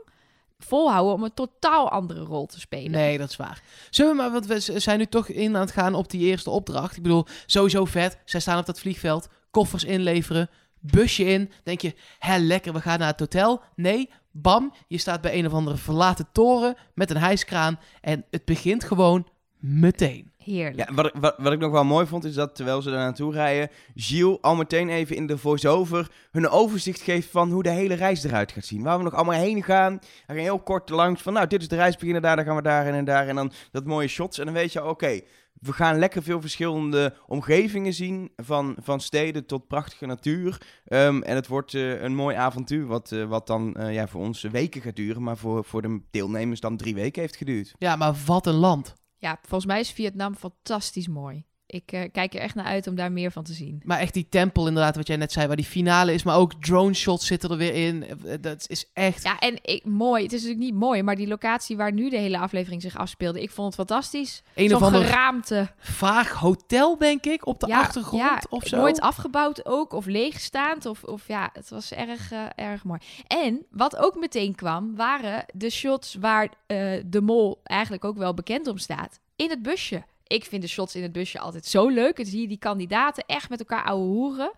volhouden 0.58 1.14
om 1.14 1.22
een 1.22 1.34
totaal 1.34 1.90
andere 1.90 2.20
rol 2.20 2.46
te 2.46 2.60
spelen. 2.60 2.90
Nee, 2.90 3.18
dat 3.18 3.30
is 3.30 3.36
waar. 3.36 3.62
Zullen 3.90 4.10
we 4.10 4.22
maar, 4.22 4.30
want 4.30 4.46
we 4.46 4.80
zijn 4.80 4.98
nu 4.98 5.06
toch 5.06 5.28
in 5.28 5.54
aan 5.54 5.60
het 5.60 5.70
gaan 5.70 5.94
op 5.94 6.10
die 6.10 6.20
eerste 6.20 6.50
opdracht. 6.50 6.96
Ik 6.96 7.02
bedoel, 7.02 7.26
sowieso 7.46 7.84
vet. 7.84 8.18
Zij 8.24 8.40
staan 8.40 8.58
op 8.58 8.66
dat 8.66 8.80
vliegveld, 8.80 9.28
koffers 9.50 9.84
inleveren, 9.84 10.50
busje 10.80 11.24
in. 11.24 11.50
Denk 11.62 11.80
je, 11.80 11.94
hè, 12.18 12.38
lekker, 12.38 12.72
we 12.72 12.80
gaan 12.80 12.98
naar 12.98 13.10
het 13.10 13.20
hotel. 13.20 13.62
Nee, 13.74 14.10
bam, 14.30 14.74
je 14.88 14.98
staat 14.98 15.20
bij 15.20 15.38
een 15.38 15.46
of 15.46 15.52
andere 15.52 15.76
verlaten 15.76 16.28
toren 16.32 16.76
met 16.94 17.10
een 17.10 17.16
hijskraan. 17.16 17.78
En 18.00 18.24
het 18.30 18.44
begint 18.44 18.84
gewoon 18.84 19.28
meteen. 19.58 20.32
Heerlijk. 20.46 20.88
Ja, 20.88 20.94
wat, 20.94 21.06
ik- 21.06 21.14
wat, 21.20 21.34
wat 21.38 21.52
ik 21.52 21.58
nog 21.58 21.70
wel 21.70 21.84
mooi 21.84 22.06
vond, 22.06 22.24
is 22.24 22.34
dat 22.34 22.54
terwijl 22.54 22.82
ze 22.82 22.90
daar 22.90 22.98
naartoe 22.98 23.32
rijden, 23.32 23.70
Gilles 23.94 24.38
al 24.40 24.56
meteen 24.56 24.88
even 24.88 25.16
in 25.16 25.26
de 25.26 25.38
voice-over 25.38 26.10
hun 26.30 26.48
overzicht 26.48 27.00
geeft 27.00 27.28
van 27.30 27.50
hoe 27.50 27.62
de 27.62 27.70
hele 27.70 27.94
reis 27.94 28.24
eruit 28.24 28.52
gaat 28.52 28.64
zien. 28.64 28.82
Waar 28.82 28.98
we 28.98 29.04
nog 29.04 29.14
allemaal 29.14 29.40
heen 29.40 29.62
gaan. 29.62 29.92
Hij 30.26 30.34
ging 30.36 30.46
heel 30.48 30.60
kort 30.60 30.88
langs 30.90 31.22
van, 31.22 31.32
nou, 31.32 31.46
dit 31.46 31.60
is 31.60 31.68
de 31.68 31.76
reis 31.76 31.96
beginnen 31.96 32.22
daar, 32.22 32.36
dan 32.36 32.44
gaan 32.44 32.56
we 32.56 32.62
daar 32.62 32.86
en 32.86 32.94
en 32.94 33.04
daar. 33.04 33.28
En 33.28 33.34
dan 33.34 33.52
dat 33.72 33.84
mooie 33.84 34.08
shots. 34.08 34.38
En 34.38 34.44
dan 34.44 34.54
weet 34.54 34.72
je, 34.72 34.84
oké, 34.88 35.20
we 35.60 35.72
gaan 35.72 35.98
lekker 35.98 36.22
veel 36.22 36.40
verschillende 36.40 37.14
omgevingen 37.26 37.92
zien. 37.92 38.32
Van, 38.36 38.76
van 38.82 39.00
steden 39.00 39.46
tot 39.46 39.66
prachtige 39.66 40.06
natuur. 40.06 40.60
Ehm, 40.84 41.22
en 41.22 41.34
het 41.34 41.46
wordt 41.46 41.74
eh, 41.74 42.02
een 42.02 42.14
mooi 42.14 42.36
avontuur, 42.36 42.86
wat, 42.86 43.12
eh, 43.12 43.24
wat 43.24 43.46
dan 43.46 43.74
eh, 43.74 43.94
ja, 43.94 44.06
voor 44.08 44.20
ons 44.20 44.42
weken 44.42 44.80
gaat 44.82 44.96
duren. 44.96 45.22
Maar 45.22 45.36
voor, 45.36 45.64
voor 45.64 45.82
de 45.82 46.00
deelnemers 46.10 46.60
dan 46.60 46.76
drie 46.76 46.94
weken 46.94 47.20
heeft 47.22 47.36
geduurd. 47.36 47.74
Ja, 47.78 47.96
maar 47.96 48.14
wat 48.26 48.46
een 48.46 48.54
land. 48.54 48.94
Ja, 49.18 49.38
volgens 49.42 49.66
mij 49.66 49.80
is 49.80 49.90
Vietnam 49.90 50.34
fantastisch 50.34 51.08
mooi. 51.08 51.46
Ik 51.68 51.92
eh, 51.92 52.00
kijk 52.12 52.34
er 52.34 52.40
echt 52.40 52.54
naar 52.54 52.64
uit 52.64 52.86
om 52.86 52.94
daar 52.94 53.12
meer 53.12 53.30
van 53.30 53.44
te 53.44 53.52
zien. 53.52 53.82
Maar 53.84 53.98
echt 53.98 54.14
die 54.14 54.26
tempel 54.28 54.66
inderdaad, 54.68 54.96
wat 54.96 55.06
jij 55.06 55.16
net 55.16 55.32
zei, 55.32 55.46
waar 55.46 55.56
die 55.56 55.64
finale 55.64 56.14
is. 56.14 56.22
Maar 56.22 56.36
ook 56.36 56.52
drone 56.54 56.94
shots 56.94 57.26
zitten 57.26 57.50
er 57.50 57.56
weer 57.56 57.74
in. 57.74 58.04
Eh, 58.26 58.34
Dat 58.40 58.64
is 58.68 58.90
echt... 58.92 59.22
Ja, 59.22 59.38
en 59.38 59.58
ik, 59.62 59.84
mooi. 59.84 60.22
Het 60.22 60.32
is 60.32 60.40
natuurlijk 60.42 60.70
niet 60.70 60.80
mooi, 60.80 61.02
maar 61.02 61.16
die 61.16 61.26
locatie 61.28 61.76
waar 61.76 61.92
nu 61.92 62.10
de 62.10 62.16
hele 62.18 62.38
aflevering 62.38 62.82
zich 62.82 62.96
afspeelde, 62.96 63.42
ik 63.42 63.50
vond 63.50 63.66
het 63.66 63.86
fantastisch. 63.86 64.42
Een 64.54 64.68
Zo'n 64.68 64.76
of 64.76 64.82
ander 64.82 65.04
geraamte. 65.04 65.68
vaag 65.78 66.30
hotel, 66.32 66.98
denk 66.98 67.24
ik, 67.26 67.46
op 67.46 67.60
de 67.60 67.66
Ja, 67.66 67.78
achtergrond 67.80 68.22
ja, 68.22 68.42
of 68.48 68.64
zo. 68.66 68.76
Nooit 68.76 69.00
afgebouwd 69.00 69.66
ook, 69.66 69.92
of 69.92 70.06
leegstaand. 70.06 70.86
Of, 70.86 71.02
of 71.04 71.28
ja, 71.28 71.50
het 71.52 71.68
was 71.70 71.92
erg, 71.92 72.32
eh, 72.32 72.44
erg 72.56 72.84
mooi. 72.84 73.00
En 73.26 73.66
wat 73.70 73.96
ook 73.96 74.16
meteen 74.16 74.54
kwam, 74.54 74.96
waren 74.96 75.44
de 75.54 75.70
shots 75.70 76.14
waar 76.14 76.48
eh, 76.66 76.92
de 77.06 77.20
mol 77.20 77.60
eigenlijk 77.62 78.04
ook 78.04 78.16
wel 78.16 78.34
bekend 78.34 78.66
om 78.66 78.78
staat. 78.78 79.18
In 79.36 79.50
het 79.50 79.62
busje. 79.62 80.02
Ik 80.26 80.44
vind 80.44 80.62
de 80.62 80.68
shots 80.68 80.94
in 80.94 81.02
het 81.02 81.12
busje 81.12 81.38
altijd 81.38 81.66
zo 81.66 81.88
leuk. 81.88 82.16
Dan 82.16 82.26
zie 82.26 82.40
je 82.40 82.48
die 82.48 82.58
kandidaten 82.58 83.24
echt 83.26 83.48
met 83.48 83.58
elkaar 83.58 83.84
ouwe 83.84 84.06
hoeren. 84.06 84.52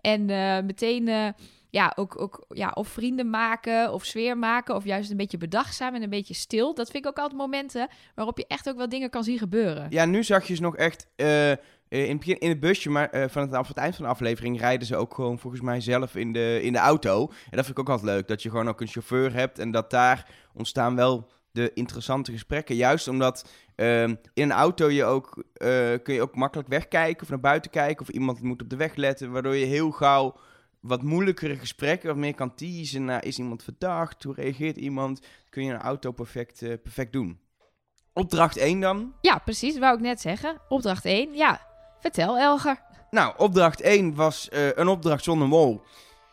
En 0.00 0.30
eh, 0.30 0.62
meteen... 0.62 1.08
eh, 1.08 1.28
ja, 1.70 1.92
ook, 1.96 2.20
ook 2.20 2.44
ja, 2.48 2.70
of 2.74 2.88
vrienden 2.88 3.30
maken, 3.30 3.92
of 3.92 4.04
sfeer 4.04 4.38
maken, 4.38 4.74
of 4.74 4.84
juist 4.84 5.10
een 5.10 5.16
beetje 5.16 5.38
bedachtzaam 5.38 5.94
en 5.94 6.02
een 6.02 6.10
beetje 6.10 6.34
stil. 6.34 6.74
Dat 6.74 6.90
vind 6.90 7.04
ik 7.04 7.10
ook 7.10 7.18
altijd 7.18 7.40
momenten 7.40 7.88
waarop 8.14 8.38
je 8.38 8.46
echt 8.46 8.68
ook 8.68 8.76
wel 8.76 8.88
dingen 8.88 9.10
kan 9.10 9.24
zien 9.24 9.38
gebeuren. 9.38 9.86
Ja, 9.90 10.04
nu 10.04 10.24
zag 10.24 10.46
je 10.46 10.54
ze 10.54 10.62
nog 10.62 10.76
echt 10.76 11.06
eh, 11.16 11.50
in 11.88 12.08
het 12.08 12.18
begin 12.18 12.38
in 12.38 12.48
het 12.48 12.60
busje, 12.60 12.90
maar 12.90 13.10
eh, 13.10 13.28
van 13.28 13.42
het, 13.42 13.52
af 13.52 13.68
het 13.68 13.76
eind 13.76 13.96
van 13.96 14.04
de 14.04 14.10
aflevering 14.10 14.60
rijden 14.60 14.86
ze 14.86 14.96
ook 14.96 15.14
gewoon 15.14 15.38
volgens 15.38 15.62
mij 15.62 15.80
zelf 15.80 16.16
in 16.16 16.32
de, 16.32 16.60
in 16.62 16.72
de 16.72 16.78
auto. 16.78 17.20
En 17.26 17.56
dat 17.56 17.64
vind 17.64 17.68
ik 17.68 17.78
ook 17.78 17.88
altijd 17.88 18.14
leuk, 18.14 18.28
dat 18.28 18.42
je 18.42 18.50
gewoon 18.50 18.68
ook 18.68 18.80
een 18.80 18.86
chauffeur 18.86 19.32
hebt 19.32 19.58
en 19.58 19.70
dat 19.70 19.90
daar 19.90 20.30
ontstaan 20.54 20.96
wel 20.96 21.28
de 21.52 21.70
interessante 21.74 22.32
gesprekken. 22.32 22.76
Juist 22.76 23.08
omdat 23.08 23.48
ehm, 23.76 24.14
in 24.34 24.42
een 24.42 24.52
auto 24.52 24.88
je 24.88 25.04
ook, 25.04 25.44
eh, 25.54 25.68
kun 26.02 26.14
je 26.14 26.22
ook 26.22 26.34
makkelijk 26.34 26.68
wegkijken 26.68 27.22
of 27.22 27.28
naar 27.28 27.40
buiten 27.40 27.70
kijken 27.70 28.02
of 28.02 28.08
iemand 28.08 28.42
moet 28.42 28.62
op 28.62 28.70
de 28.70 28.76
weg 28.76 28.94
letten, 28.94 29.30
waardoor 29.30 29.56
je 29.56 29.66
heel 29.66 29.90
gauw 29.90 30.36
wat 30.80 31.02
moeilijkere 31.02 31.56
gesprekken, 31.56 32.08
wat 32.08 32.16
meer 32.16 32.34
kan 32.34 32.54
teasen 32.54 33.04
naar 33.04 33.24
is 33.24 33.38
iemand 33.38 33.62
verdacht, 33.62 34.22
hoe 34.22 34.34
reageert 34.34 34.76
iemand, 34.76 35.20
kun 35.48 35.62
je 35.62 35.68
in 35.68 35.74
een 35.74 35.80
auto 35.80 36.12
perfect, 36.12 36.62
eh, 36.62 36.72
perfect 36.82 37.12
doen. 37.12 37.40
Opdracht 38.12 38.56
1 38.56 38.80
dan. 38.80 39.14
Ja, 39.20 39.38
precies, 39.38 39.78
wou 39.78 39.94
ik 39.94 40.00
net 40.00 40.20
zeggen. 40.20 40.60
Opdracht 40.68 41.04
1, 41.04 41.34
ja. 41.34 41.60
Vertel, 42.00 42.38
Elger. 42.38 42.80
Nou, 43.10 43.34
opdracht 43.36 43.80
1 43.80 44.14
was 44.14 44.48
eh, 44.48 44.68
een 44.74 44.88
opdracht 44.88 45.24
zonder 45.24 45.48
mol. 45.48 45.82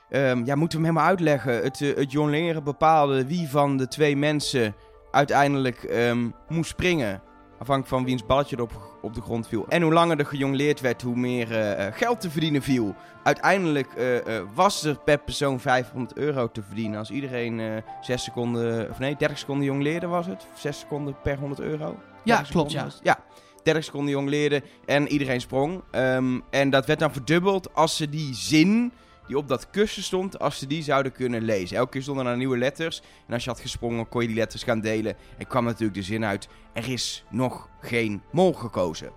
Ehm, 0.10 0.46
ja, 0.46 0.56
moeten 0.56 0.80
we 0.80 0.86
hem 0.86 0.96
helemaal 0.96 1.10
uitleggen. 1.10 1.64
Het, 1.64 1.80
het 1.80 2.12
jongleren 2.12 2.64
bepaalde 2.64 3.28
wie 3.28 3.50
van 3.50 3.78
de 3.78 3.88
twee 3.88 4.16
mensen 4.16 4.76
uiteindelijk 5.18 5.84
ehm, 5.84 6.30
moest 6.48 6.70
springen. 6.70 7.22
Afhankelijk 7.60 7.88
van 7.88 8.06
wiens 8.06 8.26
balletje 8.26 8.56
er 8.56 8.62
op, 8.62 9.00
op 9.02 9.14
de 9.14 9.22
grond 9.22 9.48
viel. 9.48 9.66
En 9.68 9.82
hoe 9.82 9.94
langer 9.94 10.20
er 10.20 10.26
gejongleerd 10.26 10.82
werd, 10.82 11.02
hoe 11.02 11.16
meer 11.16 11.52
eh, 11.52 11.88
eh, 11.88 11.94
geld 11.94 12.22
te 12.22 12.30
verdienen 12.30 12.62
viel. 12.62 12.96
Uiteindelijk 13.24 13.94
eh, 13.94 14.42
was 14.54 14.84
er 14.84 15.00
per 15.06 15.18
persoon 15.18 15.60
500 15.60 16.18
euro 16.18 16.52
te 16.52 16.62
verdienen. 16.62 17.00
Als 17.00 17.10
iedereen 17.10 17.60
eh 17.60 17.84
6 18.02 18.24
seconden, 18.24 18.90
of 18.90 19.00
nee, 19.00 19.16
30 19.16 19.38
seconden 19.38 19.66
jongleerde 19.66 20.08
was 20.08 20.26
het. 20.26 20.48
6 20.56 20.80
seconden 20.80 21.16
per 21.24 21.38
100 21.38 21.60
euro. 21.60 21.98
Ja, 22.24 22.36
30 22.36 22.52
klopt, 22.52 22.72
ja. 22.72 22.88
Ja, 23.04 23.20
30 23.64 23.84
seconden 23.84 24.12
jongleerde 24.12 24.64
en 24.86 25.08
iedereen 25.08 25.42
sprong. 25.42 25.82
Ehm, 25.92 26.40
en 26.50 26.70
dat 26.70 26.86
werd 26.86 27.00
dan 27.00 27.14
verdubbeld 27.14 27.74
als 27.74 27.96
ze 27.96 28.10
die 28.10 28.36
zin 28.36 28.92
die 29.28 29.38
op 29.38 29.48
dat 29.48 29.70
kussen 29.70 30.04
stond, 30.04 30.40
als 30.40 30.58
ze 30.60 30.68
die 30.68 30.84
zouden 30.84 31.12
kunnen 31.12 31.42
lezen. 31.44 31.78
Elke 31.78 31.92
keer 31.92 32.02
stonden 32.02 32.26
er 32.26 32.38
nieuwe 32.38 32.58
letters. 32.58 33.02
En 33.28 33.34
als 33.34 33.44
je 33.44 33.50
had 33.50 33.60
gesprongen, 33.60 34.10
kon 34.10 34.22
je 34.22 34.28
die 34.28 34.38
letters 34.38 34.64
gaan 34.64 34.80
delen. 34.82 35.16
En 35.38 35.48
kwam 35.48 35.64
natuurlijk 35.64 35.94
de 35.98 36.04
zin 36.04 36.26
uit, 36.26 36.48
er 36.74 36.90
is 36.90 37.24
nog 37.30 37.70
geen 37.82 38.22
mol 38.32 38.54
gekozen. 38.54 39.12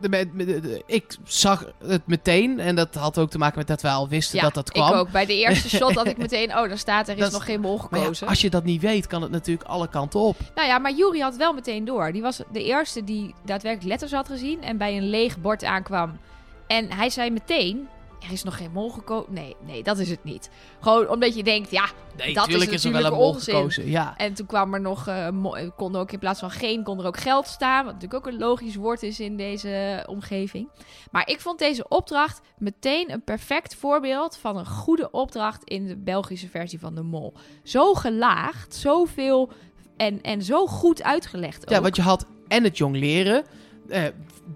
De- 0.00 0.08
de- 0.08 0.44
de- 0.44 0.60
de- 0.60 0.82
ik 0.86 1.16
zag 1.24 1.72
het 1.86 2.06
meteen 2.06 2.60
en 2.60 2.74
dat 2.76 2.94
had 2.94 3.18
ook 3.18 3.30
te 3.30 3.38
maken 3.38 3.58
met 3.58 3.66
dat 3.66 3.82
we 3.82 3.88
al 3.88 4.08
wisten 4.08 4.36
Ja, 4.38 4.42
dat 4.44 4.54
dat 4.54 4.70
kwam. 4.70 4.88
ik 4.88 4.94
ook. 4.94 5.10
Bij 5.10 5.26
de 5.26 5.34
eerste 5.34 5.68
shot 5.68 5.94
had 5.94 6.06
ik 6.06 6.16
meteen, 6.26 6.48
oh, 6.50 6.68
daar 6.68 6.78
staat, 6.78 7.08
er 7.08 7.14
is 7.14 7.20
Dat 7.20 7.32
nog 7.32 7.44
geen 7.44 7.60
mol 7.60 7.76
ja, 7.76 7.98
gekozen. 7.98 8.26
als 8.28 8.40
je 8.40 8.50
dat 8.50 8.64
niet 8.64 8.80
weet, 8.82 9.06
kan 9.06 9.22
het 9.22 9.30
natuurlijk 9.30 9.68
alle 9.68 9.88
kanten 9.88 10.20
op. 10.20 10.36
Nou 10.54 10.68
ja, 10.68 10.78
maar 10.78 10.92
Juri 10.92 11.20
had 11.20 11.36
wel 11.36 11.52
meteen 11.52 11.84
door. 11.84 12.12
Die 12.12 12.22
was 12.22 12.40
de 12.52 12.64
eerste 12.64 13.04
die 13.04 13.34
daadwerkelijk 13.44 13.88
letters 13.88 14.12
had 14.12 14.26
gezien 14.28 14.62
en 14.62 14.76
bij 14.76 14.96
een 14.96 15.08
leeg 15.10 15.38
bord 15.40 15.64
aankwam. 15.64 16.18
En 16.66 16.92
hij 16.92 17.10
zei 17.10 17.30
meteen, 17.30 17.88
er 18.20 18.32
is 18.32 18.42
nog 18.42 18.56
geen 18.56 18.70
mol 18.72 18.90
gekozen. 18.90 19.32
Nee, 19.32 19.56
nee, 19.66 19.82
dat 19.82 19.98
is 19.98 20.10
het 20.10 20.24
niet. 20.24 20.50
Gewoon 20.80 21.08
omdat 21.08 21.36
je 21.36 21.42
denkt, 21.42 21.70
ja, 21.70 21.84
Nee, 22.16 22.34
dat 22.34 22.48
is 22.48 22.66
is 22.66 22.84
er 22.84 22.92
wel 22.92 23.04
een 23.04 23.12
mol 23.12 23.28
onzin. 23.28 23.54
gekozen. 23.54 23.90
Ja. 23.90 24.16
En 24.16 24.34
toen 24.34 24.46
kwam 24.46 24.74
er 24.74 24.80
nog, 24.80 25.06
eh, 25.06 25.30
mo- 25.30 25.70
kon 25.76 25.94
er 25.94 26.00
ook 26.00 26.12
in 26.12 26.18
plaats 26.18 26.40
van 26.40 26.50
geen, 26.50 26.82
kon 26.82 26.98
er 26.98 27.06
ook 27.06 27.16
geld 27.16 27.46
staan. 27.46 27.84
Wat 27.84 27.94
natuurlijk 27.94 28.26
ook 28.26 28.32
een 28.32 28.38
logisch 28.38 28.74
woord 28.74 29.02
is 29.02 29.20
in 29.20 29.36
deze 29.36 30.04
omgeving. 30.08 30.68
Maar 31.10 31.28
ik 31.28 31.40
vond 31.40 31.58
deze 31.58 31.88
opdracht 31.88 32.40
meteen 32.58 33.12
een 33.12 33.24
perfect 33.24 33.74
voorbeeld 33.74 34.36
van 34.36 34.56
een 34.56 34.66
goede 34.66 35.10
opdracht 35.10 35.64
in 35.64 35.86
de 35.86 35.96
Belgische 35.96 36.48
versie 36.48 36.78
van 36.80 36.94
de 36.94 37.02
Mol. 37.02 37.32
Zo 37.64 37.94
gelaagd, 37.94 38.74
zoveel 38.74 39.50
en, 39.96 40.22
en 40.22 40.42
zo 40.42 40.66
goed 40.66 41.02
uitgelegd. 41.02 41.70
ja, 41.70 41.80
want 41.80 41.96
je 41.96 42.02
had 42.02 42.26
en 42.48 42.64
het 42.64 42.78
jongleren. 42.78 43.44
eh, 43.88 44.04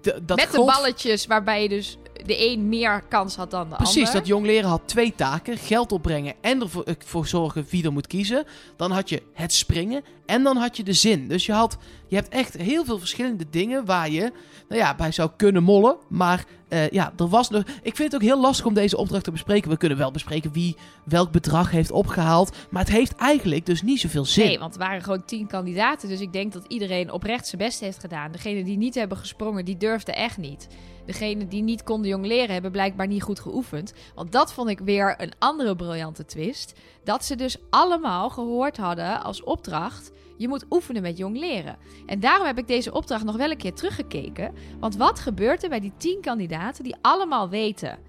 d- 0.01 0.19
dat 0.23 0.37
Met 0.37 0.47
gold- 0.55 0.67
de 0.69 0.73
balletjes 0.75 1.25
waarbij 1.25 1.61
je 1.63 1.69
dus 1.69 1.97
de 2.25 2.49
een 2.51 2.69
meer 2.69 3.03
kans 3.09 3.35
had 3.35 3.51
dan 3.51 3.69
de 3.69 3.75
Precies, 3.75 3.97
ander. 3.97 4.13
dat 4.13 4.27
jongleren 4.27 4.69
had 4.69 4.81
twee 4.85 5.13
taken. 5.15 5.57
Geld 5.57 5.91
opbrengen 5.91 6.33
en 6.41 6.61
ervoor 6.61 6.83
eh, 6.83 6.93
voor 7.05 7.27
zorgen 7.27 7.65
wie 7.69 7.83
er 7.83 7.93
moet 7.93 8.07
kiezen. 8.07 8.45
Dan 8.75 8.91
had 8.91 9.09
je 9.09 9.23
het 9.33 9.53
springen 9.53 10.03
en 10.25 10.43
dan 10.43 10.57
had 10.57 10.77
je 10.77 10.83
de 10.83 10.93
zin. 10.93 11.27
Dus 11.27 11.45
je, 11.45 11.51
had, 11.51 11.77
je 12.11 12.17
hebt 12.17 12.29
echt 12.29 12.57
heel 12.57 12.85
veel 12.85 12.99
verschillende 12.99 13.45
dingen 13.49 13.85
waar 13.85 14.09
je 14.09 14.31
nou 14.69 14.81
ja, 14.81 14.95
bij 14.95 15.11
zou 15.11 15.29
kunnen 15.37 15.63
mollen. 15.63 15.97
Maar 16.07 16.45
eh, 16.67 16.89
ja, 16.89 17.13
er 17.17 17.27
was 17.27 17.49
nog... 17.49 17.63
Ik 17.81 17.95
vind 17.95 18.11
het 18.11 18.15
ook 18.15 18.27
heel 18.27 18.41
lastig 18.41 18.65
om 18.65 18.73
deze 18.73 18.97
opdracht 18.97 19.23
te 19.23 19.31
bespreken. 19.31 19.69
We 19.69 19.77
kunnen 19.77 19.97
wel 19.97 20.11
bespreken 20.11 20.51
wie 20.51 20.75
welk 21.03 21.31
bedrag 21.31 21.71
heeft 21.71 21.91
opgehaald. 21.91 22.55
Maar 22.69 22.81
het 22.81 22.91
heeft 22.91 23.15
eigenlijk 23.15 23.65
dus 23.65 23.81
niet 23.81 23.99
zoveel 23.99 24.25
zin. 24.25 24.45
Nee, 24.45 24.59
want 24.59 24.73
het 24.73 24.83
waren 24.83 25.03
gewoon 25.03 25.25
tien 25.25 25.47
kandidaten. 25.47 26.09
Dus 26.09 26.19
ik 26.19 26.33
denk 26.33 26.53
dat 26.53 26.65
iedereen 26.67 27.11
oprecht 27.11 27.47
zijn 27.47 27.61
best 27.61 27.79
heeft 27.79 27.99
gedaan. 27.99 28.31
Degenen 28.31 28.63
die 28.63 28.77
niet 28.77 28.95
hebben 28.95 29.17
gesprongen, 29.17 29.65
die 29.65 29.77
durfden 29.77 30.15
echt 30.15 30.37
niet. 30.37 30.67
Degenen 31.05 31.49
die 31.49 31.63
niet 31.63 31.83
konden 31.83 32.09
jongleren, 32.09 32.53
hebben 32.53 32.71
blijkbaar 32.71 33.07
niet 33.07 33.23
goed 33.23 33.39
geoefend. 33.39 33.93
Want 34.15 34.31
dat 34.31 34.53
vond 34.53 34.69
ik 34.69 34.79
weer 34.79 35.15
een 35.17 35.33
andere 35.39 35.75
briljante 35.75 36.25
twist. 36.25 36.73
Dat 37.03 37.25
ze 37.25 37.35
dus 37.35 37.57
allemaal 37.69 38.29
gehoord 38.29 38.77
hadden 38.77 39.23
als 39.23 39.43
opdracht... 39.43 40.11
je 40.41 40.47
moet 40.47 40.65
oefenen 40.69 41.01
met 41.01 41.17
jongleren. 41.17 41.77
En 42.05 42.19
daarom 42.19 42.47
heb 42.47 42.57
ik 42.57 42.67
deze 42.67 42.93
opdracht 42.93 43.23
nog 43.23 43.35
wel 43.35 43.51
een 43.51 43.57
keer 43.57 43.73
teruggekeken. 43.73 44.53
Want 44.79 44.95
wat 44.95 45.19
gebeurt 45.19 45.63
er 45.63 45.69
bij 45.69 45.79
die 45.79 45.93
tien 45.97 46.21
kandidaten 46.21 46.83
die 46.83 46.95
allemaal 47.01 47.49
weten... 47.49 47.99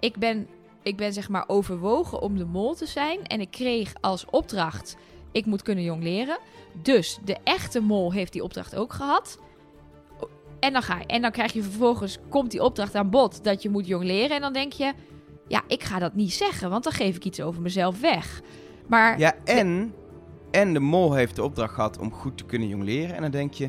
ik 0.00 0.16
ben, 0.16 0.46
ik 0.82 0.96
ben 0.96 1.12
zeg 1.12 1.28
maar 1.28 1.44
overwogen 1.46 2.20
om 2.20 2.36
de 2.36 2.44
mol 2.44 2.74
te 2.74 2.86
zijn... 2.86 3.26
en 3.26 3.40
ik 3.40 3.50
kreeg 3.50 3.92
als 4.00 4.24
opdracht 4.30 4.96
ik 5.32 5.46
moet 5.46 5.62
kunnen 5.62 5.84
jongleren. 5.84 6.38
Dus 6.82 7.18
de 7.24 7.36
echte 7.44 7.80
mol 7.80 8.12
heeft 8.12 8.32
die 8.32 8.42
opdracht 8.42 8.76
ook 8.76 8.92
gehad. 8.92 9.38
En 10.60 10.72
dan, 10.72 10.82
ga 10.82 10.98
je, 10.98 11.06
en 11.06 11.22
dan 11.22 11.30
krijg 11.30 11.52
je 11.52 11.62
vervolgens, 11.62 12.18
komt 12.28 12.50
die 12.50 12.62
opdracht 12.62 12.94
aan 12.94 13.10
bod 13.10 13.44
dat 13.44 13.62
je 13.62 13.70
moet 13.70 13.86
jongleren. 13.86 14.36
En 14.36 14.40
dan 14.40 14.52
denk 14.52 14.72
je, 14.72 14.92
ja, 15.48 15.62
ik 15.66 15.82
ga 15.82 15.98
dat 15.98 16.14
niet 16.14 16.32
zeggen, 16.32 16.70
want 16.70 16.84
dan 16.84 16.92
geef 16.92 17.16
ik 17.16 17.24
iets 17.24 17.40
over 17.40 17.62
mezelf 17.62 18.00
weg. 18.00 18.40
Maar 18.86 19.18
Ja, 19.18 19.34
en, 19.44 19.94
en 20.50 20.72
de 20.72 20.80
mol 20.80 21.14
heeft 21.14 21.36
de 21.36 21.42
opdracht 21.42 21.74
gehad 21.74 21.98
om 21.98 22.12
goed 22.12 22.38
te 22.38 22.44
kunnen 22.44 22.68
jongleren. 22.68 23.14
En 23.14 23.22
dan 23.22 23.30
denk 23.30 23.52
je, 23.54 23.68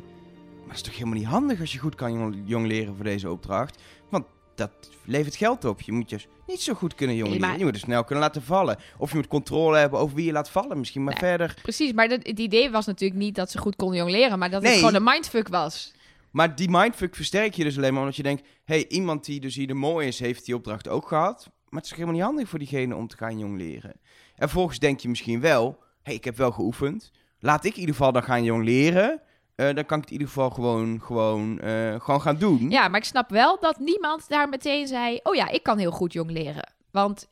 maar 0.58 0.68
dat 0.68 0.76
is 0.76 0.82
toch 0.82 0.94
helemaal 0.94 1.18
niet 1.18 1.26
handig 1.28 1.60
als 1.60 1.72
je 1.72 1.80
goed 1.80 1.96
kan 1.96 2.14
jong- 2.14 2.42
jongleren 2.46 2.96
voor 2.96 3.04
deze 3.06 3.30
opdracht? 3.32 3.82
Want 4.10 4.26
dat 4.56 4.72
levert 5.06 5.36
geld 5.36 5.66
op. 5.66 5.82
Je 5.82 5.92
moet 5.92 6.10
juist 6.10 6.28
niet 6.48 6.62
zo 6.62 6.74
goed 6.74 6.96
kunnen 6.96 7.16
jongleren. 7.16 7.42
Nee, 7.42 7.50
maar- 7.50 7.60
Je 7.60 7.66
moet 7.66 7.74
er 7.74 7.80
snel 7.80 8.04
kunnen 8.04 8.24
laten 8.24 8.42
vallen. 8.44 8.78
Of 8.98 9.10
je 9.10 9.16
moet 9.16 9.28
controle 9.28 9.78
hebben 9.78 10.00
over 10.00 10.16
wie 10.16 10.26
je 10.26 10.32
laat 10.32 10.50
vallen 10.50 10.80
misschien. 10.80 11.04
Maar 11.04 11.14
Nee. 11.22 11.30
verder... 11.30 11.56
Precies, 11.62 11.94
maar 11.94 12.08
dat, 12.08 12.20
het 12.28 12.40
idee 12.40 12.70
was 12.72 12.86
natuurlijk 12.86 13.20
niet 13.20 13.36
dat 13.36 13.52
ze 13.52 13.58
goed 13.58 13.76
konden 13.76 13.98
jongleren, 13.98 14.40
maar 14.40 14.50
dat 14.50 14.62
Nee. 14.62 14.72
het 14.72 14.80
gewoon 14.80 14.96
een 14.96 15.04
mindfuck 15.04 15.48
was. 15.48 15.94
Maar 16.32 16.56
die 16.56 16.70
mindfuck 16.70 17.16
versterk 17.16 17.54
je 17.54 17.64
dus 17.64 17.78
alleen 17.78 17.92
maar 17.92 18.02
omdat 18.02 18.16
je 18.16 18.24
denkt... 18.24 18.48
hey, 18.66 18.88
iemand 18.88 19.26
die 19.26 19.40
dus 19.40 19.56
hier 19.56 19.68
de 19.68 19.74
mol 19.74 20.00
is, 20.00 20.20
heeft 20.20 20.46
die 20.46 20.56
opdracht 20.56 20.88
ook 20.88 21.08
gehad. 21.08 21.50
Maar 21.70 21.80
het 21.82 21.86
is 21.92 21.92
helemaal 21.98 22.14
niet 22.16 22.24
handig 22.24 22.50
voor 22.50 22.60
diegene 22.60 22.96
om 22.96 23.08
te 23.08 23.18
gaan 23.18 23.40
jongleren. 23.40 23.92
En 23.92 24.48
vervolgens 24.48 24.80
denk 24.80 25.00
je 25.00 25.10
misschien 25.10 25.42
wel... 25.42 25.88
hey, 26.04 26.14
ik 26.14 26.24
heb 26.24 26.38
wel 26.38 26.52
geoefend. 26.52 27.12
Laat 27.40 27.66
ik 27.66 27.74
in 27.74 27.80
ieder 27.80 27.96
geval 27.96 28.12
dan 28.12 28.24
gaan 28.24 28.44
jongleren. 28.44 29.22
Eh, 29.56 29.74
dan 29.74 29.86
kan 29.86 29.98
ik 29.98 30.04
het 30.04 30.12
in 30.12 30.20
ieder 30.20 30.28
geval 30.28 30.50
gewoon, 30.50 31.02
gewoon, 31.02 31.60
eh, 31.60 32.00
gewoon 32.00 32.22
gaan 32.22 32.38
doen. 32.38 32.70
Ja, 32.70 32.88
maar 32.88 33.00
ik 33.00 33.06
snap 33.06 33.30
wel 33.30 33.60
dat 33.60 33.80
niemand 33.80 34.30
daar 34.30 34.50
meteen 34.50 34.88
zei: 34.88 35.20
Oh 35.24 35.36
ja, 35.36 35.50
ik 35.50 35.64
kan 35.64 35.78
heel 35.78 35.92
goed 35.92 36.14
jong 36.14 36.32
leren. 36.32 36.74
Want 36.92 37.28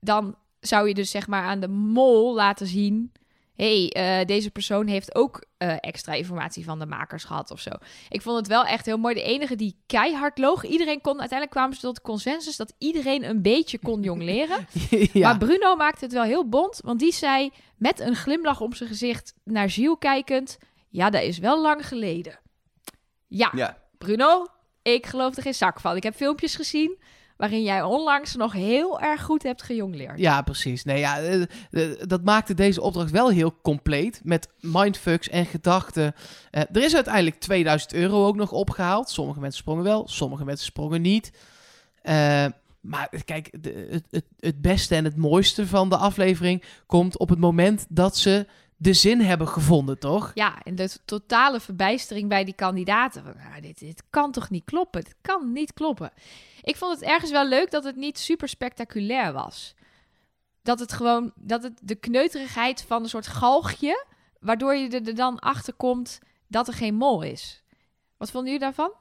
dan 0.00 0.36
zou 0.60 0.88
je 0.88 0.94
dus 0.94 1.10
zeg 1.10 1.26
maar 1.26 1.42
aan 1.42 1.60
de 1.60 1.68
mol 1.68 2.34
laten 2.34 2.66
zien: 2.66 3.12
hey, 3.56 3.90
eh, 3.90 4.26
deze 4.26 4.50
persoon 4.50 4.86
heeft 4.86 5.14
ook 5.14 5.44
eh, 5.58 5.76
extra 5.80 6.12
informatie 6.12 6.64
van 6.64 6.78
de 6.78 6.86
makers 6.86 7.24
gehad 7.24 7.50
of 7.50 7.60
zo. 7.60 7.70
Ik 8.08 8.22
vond 8.22 8.36
het 8.36 8.46
wel 8.46 8.64
echt 8.64 8.86
heel 8.86 8.98
mooi. 8.98 9.14
De 9.14 9.22
enige 9.22 9.56
die 9.56 9.76
keihard 9.86 10.38
loog, 10.38 10.64
iedereen 10.64 11.00
kon 11.00 11.18
uiteindelijk 11.20 11.50
kwamen 11.50 11.74
ze 11.74 11.80
tot 11.80 11.94
de 11.94 12.02
consensus 12.02 12.56
dat 12.56 12.74
iedereen 12.78 13.24
een 13.24 13.42
beetje 13.42 13.78
kon 13.78 14.02
jong 14.02 14.22
leren. 14.32 14.66
ja. 14.90 15.28
Maar 15.28 15.38
Bruno 15.38 15.76
maakte 15.76 16.04
het 16.04 16.14
wel 16.14 16.22
heel 16.22 16.48
bond, 16.48 16.80
want 16.84 16.98
die 17.00 17.12
zei 17.12 17.50
met 17.76 18.00
een 18.00 18.14
glimlach 18.16 18.60
om 18.60 18.72
zijn 18.74 18.88
gezicht 18.88 19.34
naar 19.44 19.70
Gilles 19.70 19.96
kijkend: 19.98 20.58
Ja, 20.88 21.10
dat 21.10 21.22
is 21.22 21.38
wel 21.38 21.62
lang 21.62 21.86
geleden. 21.86 22.38
Ja, 23.26 23.50
Ja. 23.54 23.80
Bruno, 23.98 24.46
ik 24.82 25.06
geloof 25.06 25.36
er 25.36 25.42
geen 25.42 25.54
zak 25.54 25.80
van. 25.80 25.96
Ik 25.96 26.02
heb 26.02 26.14
filmpjes 26.14 26.54
gezien 26.56 26.98
waarin 27.42 27.62
jij 27.62 27.82
onlangs 27.82 28.36
nog 28.36 28.52
heel 28.52 29.00
erg 29.00 29.22
goed 29.22 29.42
hebt 29.42 29.62
gejongleerd. 29.62 30.18
Ja, 30.18 30.42
precies. 30.42 30.84
Nee, 30.84 30.98
ja, 30.98 31.18
eh, 31.18 31.42
eh, 31.42 31.48
dat 32.06 32.24
maakte 32.24 32.54
deze 32.54 32.80
opdracht 32.80 33.10
wel 33.10 33.30
heel 33.30 33.60
compleet. 33.62 34.20
Met 34.24 34.48
mindfucks 34.60 35.28
en 35.28 35.46
gedachten. 35.46 36.14
Eh, 36.50 36.62
er 36.72 36.82
is 36.82 36.94
uiteindelijk 36.94 37.40
2000 37.40 37.92
euro 37.92 38.26
ook 38.26 38.36
nog 38.36 38.52
opgehaald. 38.52 39.10
Sommige 39.10 39.40
mensen 39.40 39.58
sprongen 39.60 39.84
wel, 39.84 40.08
sommige 40.08 40.44
mensen 40.44 40.66
sprongen 40.66 41.02
niet. 41.02 41.32
Maar 42.80 43.08
kijk, 43.24 43.56
het, 44.10 44.24
het 44.38 44.60
beste 44.60 44.94
en 44.94 45.04
het 45.04 45.16
mooiste 45.16 45.66
van 45.66 45.88
de 45.88 45.96
aflevering 45.96 46.64
komt 46.86 47.18
op 47.18 47.28
het 47.28 47.38
moment 47.38 47.86
dat 47.88 48.16
ze 48.16 48.46
de 48.82 48.92
zin 48.92 49.20
hebben 49.20 49.48
gevonden, 49.48 49.98
toch? 49.98 50.30
Ja, 50.34 50.62
en 50.62 50.74
de 50.74 50.98
totale 51.04 51.60
verbijstering 51.60 52.28
bij 52.28 52.44
die 52.44 52.54
kandidaten. 52.54 53.22
Van, 53.22 53.34
nou, 53.36 53.60
dit, 53.60 53.78
dit 53.78 54.02
kan 54.10 54.32
toch 54.32 54.50
niet 54.50 54.64
kloppen? 54.64 55.00
Het 55.00 55.14
kan 55.20 55.52
niet 55.52 55.72
kloppen. 55.72 56.12
Ik 56.62 56.76
vond 56.76 57.00
het 57.00 57.08
ergens 57.08 57.30
wel 57.30 57.48
leuk 57.48 57.70
dat 57.70 57.84
het 57.84 57.96
niet 57.96 58.18
super 58.18 58.48
spectaculair 58.48 59.32
was. 59.32 59.74
Dat 60.62 60.80
het 60.80 60.92
gewoon, 60.92 61.32
dat 61.36 61.62
het 61.62 61.80
de 61.82 61.94
kneuterigheid 61.94 62.82
van 62.82 63.02
een 63.02 63.08
soort 63.08 63.26
galgje, 63.26 64.06
waardoor 64.40 64.74
je 64.74 65.00
er 65.00 65.14
dan 65.14 65.38
achter 65.38 65.72
komt 65.72 66.18
dat 66.48 66.68
er 66.68 66.74
geen 66.74 66.94
mol 66.94 67.22
is. 67.22 67.62
Wat 68.16 68.30
vonden 68.30 68.52
jullie 68.52 68.66
daarvan? 68.66 68.92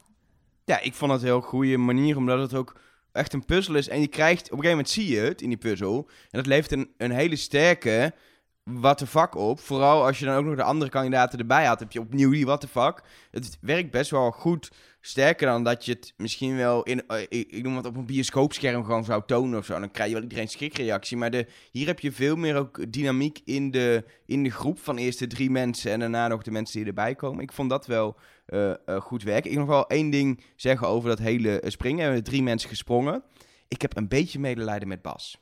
Ja, 0.66 0.80
ik 0.80 0.94
vond 0.94 1.12
het 1.12 1.22
een 1.22 1.28
heel 1.28 1.42
goede 1.42 1.78
manier, 1.78 2.18
omdat 2.18 2.40
het 2.40 2.54
ook 2.54 2.80
echt 3.12 3.34
een 3.34 3.46
puzzel 3.46 3.76
is. 3.76 3.88
En 3.88 4.02
je 4.02 4.08
krijgt, 4.08 4.46
op 4.46 4.58
een 4.58 4.64
gegeven 4.64 4.78
moment 4.78 4.90
zie 4.90 5.08
je 5.08 5.20
het 5.20 5.42
in 5.42 5.50
die 5.50 5.58
puzzel. 5.58 6.08
En 6.08 6.38
dat 6.38 6.46
levert 6.46 6.72
een, 6.72 6.92
een 6.98 7.12
hele 7.12 7.36
sterke 7.36 8.14
what 8.64 8.98
the 8.98 9.08
fuck 9.08 9.36
op. 9.36 9.60
Vooral 9.60 10.06
als 10.06 10.20
je 10.20 10.26
dan 10.26 10.36
ook 10.36 10.46
nog 10.46 10.56
de 10.56 10.64
andere 10.64 10.92
kandidaten 10.92 11.40
erbij 11.40 11.66
had, 11.66 11.80
heb 11.80 11.92
je 11.92 12.00
opnieuw 12.00 12.32
die 12.32 12.46
what 12.46 12.62
the 12.62 12.68
fuck. 12.68 13.04
Het 13.32 13.58
werkt 13.62 13.92
best 13.92 14.12
wel 14.12 14.32
goed. 14.32 14.72
Sterker 15.04 15.48
dan 15.48 15.64
dat 15.64 15.86
je 15.86 15.92
het 15.92 16.14
misschien 16.18 16.56
wel 16.56 16.84
in, 16.84 17.08
eh, 17.08 17.22
ik, 17.22 17.52
ik 17.52 17.64
noem 17.64 17.76
het 17.76 17.86
op 17.86 17.96
een 17.96 18.06
bioscoopscherm 18.06 18.84
gewoon 18.84 19.04
zou 19.04 19.24
tonen 19.26 19.60
of 19.60 19.66
zo. 19.66 19.80
Dan 19.80 19.92
krijg 19.92 20.08
je 20.08 20.16
wel 20.16 20.24
iedereen 20.24 20.48
schrikreactie. 20.48 21.18
Maar 21.18 21.32
de, 21.32 21.48
hier 21.72 21.88
heb 21.88 22.00
je 22.00 22.12
veel 22.12 22.36
meer 22.36 22.56
ook 22.56 22.92
dynamiek 22.92 23.42
in 23.46 23.72
de, 23.72 24.04
in 24.26 24.44
de 24.44 24.50
groep 24.50 24.80
van 24.80 24.98
eerst 24.98 25.20
de 25.20 25.28
drie 25.28 25.50
mensen 25.50 25.92
en 25.92 26.00
daarna 26.00 26.28
nog 26.28 26.42
de 26.42 26.52
mensen 26.52 26.80
die 26.80 26.88
erbij 26.88 27.16
komen. 27.16 27.44
Ik 27.44 27.52
vond 27.52 27.70
dat 27.70 27.86
wel 27.86 28.16
eh, 28.46 28.72
eh, 28.72 29.02
goed 29.02 29.24
werken. 29.24 29.52
Ik 29.52 29.58
wil 29.58 29.66
nog 29.66 29.76
wel 29.76 29.88
één 29.88 30.10
ding 30.10 30.44
zeggen 30.56 30.88
over 30.88 31.10
dat 31.10 31.20
hele 31.20 31.64
springen. 31.66 31.98
We 31.98 32.04
hebben 32.04 32.24
drie 32.24 32.44
mensen 32.44 32.70
gesprongen. 32.70 33.24
Ik 33.68 33.82
heb 33.82 33.98
een 33.98 34.08
beetje 34.08 34.40
medelijden 34.40 34.88
met 34.88 35.02
Bas. 35.02 35.38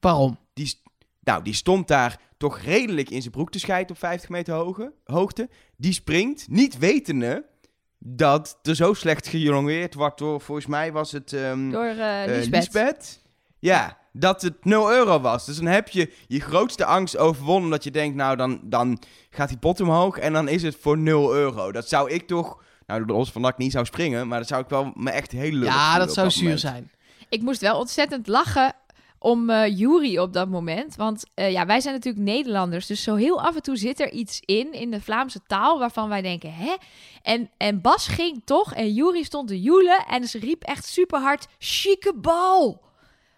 Waarom? 0.00 0.38
Die, 0.52 0.74
nou, 1.20 1.42
die 1.42 1.54
stond 1.54 1.88
daar 1.88 2.20
toch 2.48 2.58
redelijk 2.58 3.10
in 3.10 3.20
zijn 3.20 3.32
broek 3.32 3.50
te 3.50 3.58
scheiden 3.58 3.90
op 3.90 3.98
50 3.98 4.28
meter 4.28 4.54
hoge, 4.54 4.92
hoogte. 5.04 5.48
Die 5.76 5.92
springt, 5.92 6.46
niet 6.48 6.78
wetende 6.78 7.44
dat 7.98 8.58
er 8.62 8.74
zo 8.74 8.94
slecht 8.94 9.26
gejongeerd 9.26 9.94
wordt 9.94 10.18
door, 10.18 10.40
volgens 10.40 10.66
mij 10.66 10.92
was 10.92 11.12
het... 11.12 11.32
ehm, 11.32 11.70
Door 11.70 11.84
eh, 11.84 12.22
Lisbeth. 12.26 12.50
Lisbeth. 12.54 13.22
Ja, 13.58 13.98
dat 14.12 14.42
het 14.42 14.64
0 14.64 14.92
euro 14.92 15.20
was. 15.20 15.46
Dus 15.46 15.56
dan 15.56 15.66
heb 15.66 15.88
je 15.88 16.12
je 16.26 16.40
grootste 16.40 16.84
angst 16.84 17.16
overwonnen. 17.16 17.70
Dat 17.70 17.84
je 17.84 17.90
denkt, 17.90 18.16
nou, 18.16 18.36
dan, 18.36 18.60
dan 18.64 18.98
gaat 19.30 19.48
die 19.48 19.58
pot 19.58 19.80
omhoog 19.80 20.18
en 20.18 20.32
dan 20.32 20.48
is 20.48 20.62
het 20.62 20.76
voor 20.80 20.98
0 20.98 21.34
euro. 21.34 21.72
Dat 21.72 21.88
zou 21.88 22.10
ik 22.10 22.26
toch... 22.26 22.62
Nou, 22.86 23.04
los 23.06 23.32
van 23.32 23.42
dat 23.42 23.50
ik 23.50 23.56
niet 23.58 23.72
zou 23.72 23.84
springen, 23.84 24.28
maar 24.28 24.38
dat 24.38 24.48
zou 24.48 24.62
ik 24.62 24.68
wel 24.68 24.92
me 24.94 25.10
echt 25.10 25.32
heel 25.32 25.50
lullig 25.52 25.74
Ja, 25.74 25.98
dat 25.98 26.12
zou 26.14 26.30
zuur 26.30 26.42
moment. 26.42 26.60
zijn. 26.60 26.90
Ik 27.28 27.42
moest 27.42 27.60
wel 27.60 27.78
ontzettend 27.78 28.26
lachen 28.26 28.72
om 29.24 29.50
eh 29.50 29.78
Jury 29.78 30.18
op 30.18 30.32
dat 30.32 30.48
moment. 30.48 30.96
Want 30.96 31.24
eh, 31.34 31.52
ja, 31.52 31.66
wij 31.66 31.80
zijn 31.80 31.94
natuurlijk 31.94 32.24
Nederlanders. 32.24 32.86
Dus 32.86 33.02
zo 33.02 33.14
heel 33.14 33.42
af 33.42 33.54
en 33.54 33.62
toe 33.62 33.76
zit 33.76 34.00
er 34.00 34.10
iets 34.10 34.40
in, 34.44 34.72
in 34.72 34.90
de 34.90 35.00
Vlaamse 35.00 35.40
taal, 35.46 35.78
waarvan 35.78 36.08
wij 36.08 36.22
denken, 36.22 36.54
hè? 36.54 36.74
En, 37.22 37.50
en 37.56 37.80
Bas 37.80 38.08
ging 38.08 38.42
toch 38.44 38.74
en 38.74 38.92
Jury 38.92 39.22
stond 39.22 39.48
te 39.48 39.60
joelen 39.60 40.06
en 40.08 40.28
ze 40.28 40.38
riep 40.38 40.62
echt 40.62 40.84
super 40.84 41.20
hard, 41.20 41.46
chique 41.58 42.14
bal. 42.14 42.80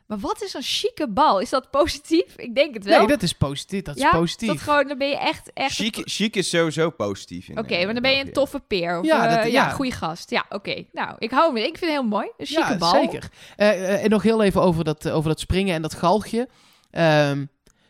Maar 0.07 0.19
wat 0.19 0.43
is 0.43 0.55
een 0.55 0.63
chique 0.63 1.09
bal? 1.09 1.41
Is 1.41 1.51
dat 1.51 1.71
positief? 1.71 2.37
Ik 2.37 2.55
denk 2.55 2.75
het 2.75 2.85
wel. 2.85 2.99
Nee, 2.99 3.07
dat 3.07 3.23
is 3.23 3.33
positief. 3.33 3.83
Dat 3.83 3.97
is 3.97 4.03
ja, 4.03 4.11
positief. 4.11 4.49
Dat 4.49 4.61
gewoon, 4.61 4.89
dan 4.89 4.99
ben 4.99 5.09
je 5.09 5.19
echt... 5.19 5.51
echt 5.55 5.75
Chic, 5.75 5.99
chic 6.05 6.37
is 6.37 6.49
sowieso 6.49 6.91
positief. 6.91 7.49
in, 7.49 7.59
Oké, 7.59 7.75
eh, 7.75 7.85
maar 7.85 7.93
dan 7.95 8.03
ben 8.03 8.13
je 8.17 8.21
een 8.25 8.33
toffe 8.33 8.61
peer. 8.61 8.99
Of, 8.99 9.07
Ja, 9.07 9.25
ja, 9.25 9.37
dat- 9.37 9.45
ja, 9.53 9.65
ja. 9.67 9.71
goede 9.71 9.91
gast. 9.91 10.31
Ja, 10.31 10.45
oké. 10.49 10.85
Nou, 10.93 11.15
ik 11.19 11.31
hou 11.31 11.53
me. 11.53 11.59
Ik 11.61 11.65
vind 11.79 11.81
het 11.81 11.91
heel 11.91 12.03
mooi. 12.03 12.31
Een 12.37 12.47
chique 12.47 12.73
ja, 12.73 12.77
bal. 12.79 12.91
zeker. 12.91 13.29
Eh, 13.57 13.69
eh, 13.95 14.05
en 14.05 14.11
nog 14.11 14.23
heel 14.23 14.43
even 14.43 14.63
over 14.63 14.85
dat, 14.85 15.05
eh, 15.05 15.17
over 15.17 15.29
dat 15.29 15.41
springen 15.41 15.75
en 15.75 15.83
dat 15.83 15.95
galgje. 15.95 16.49
Ehm, 16.91 17.45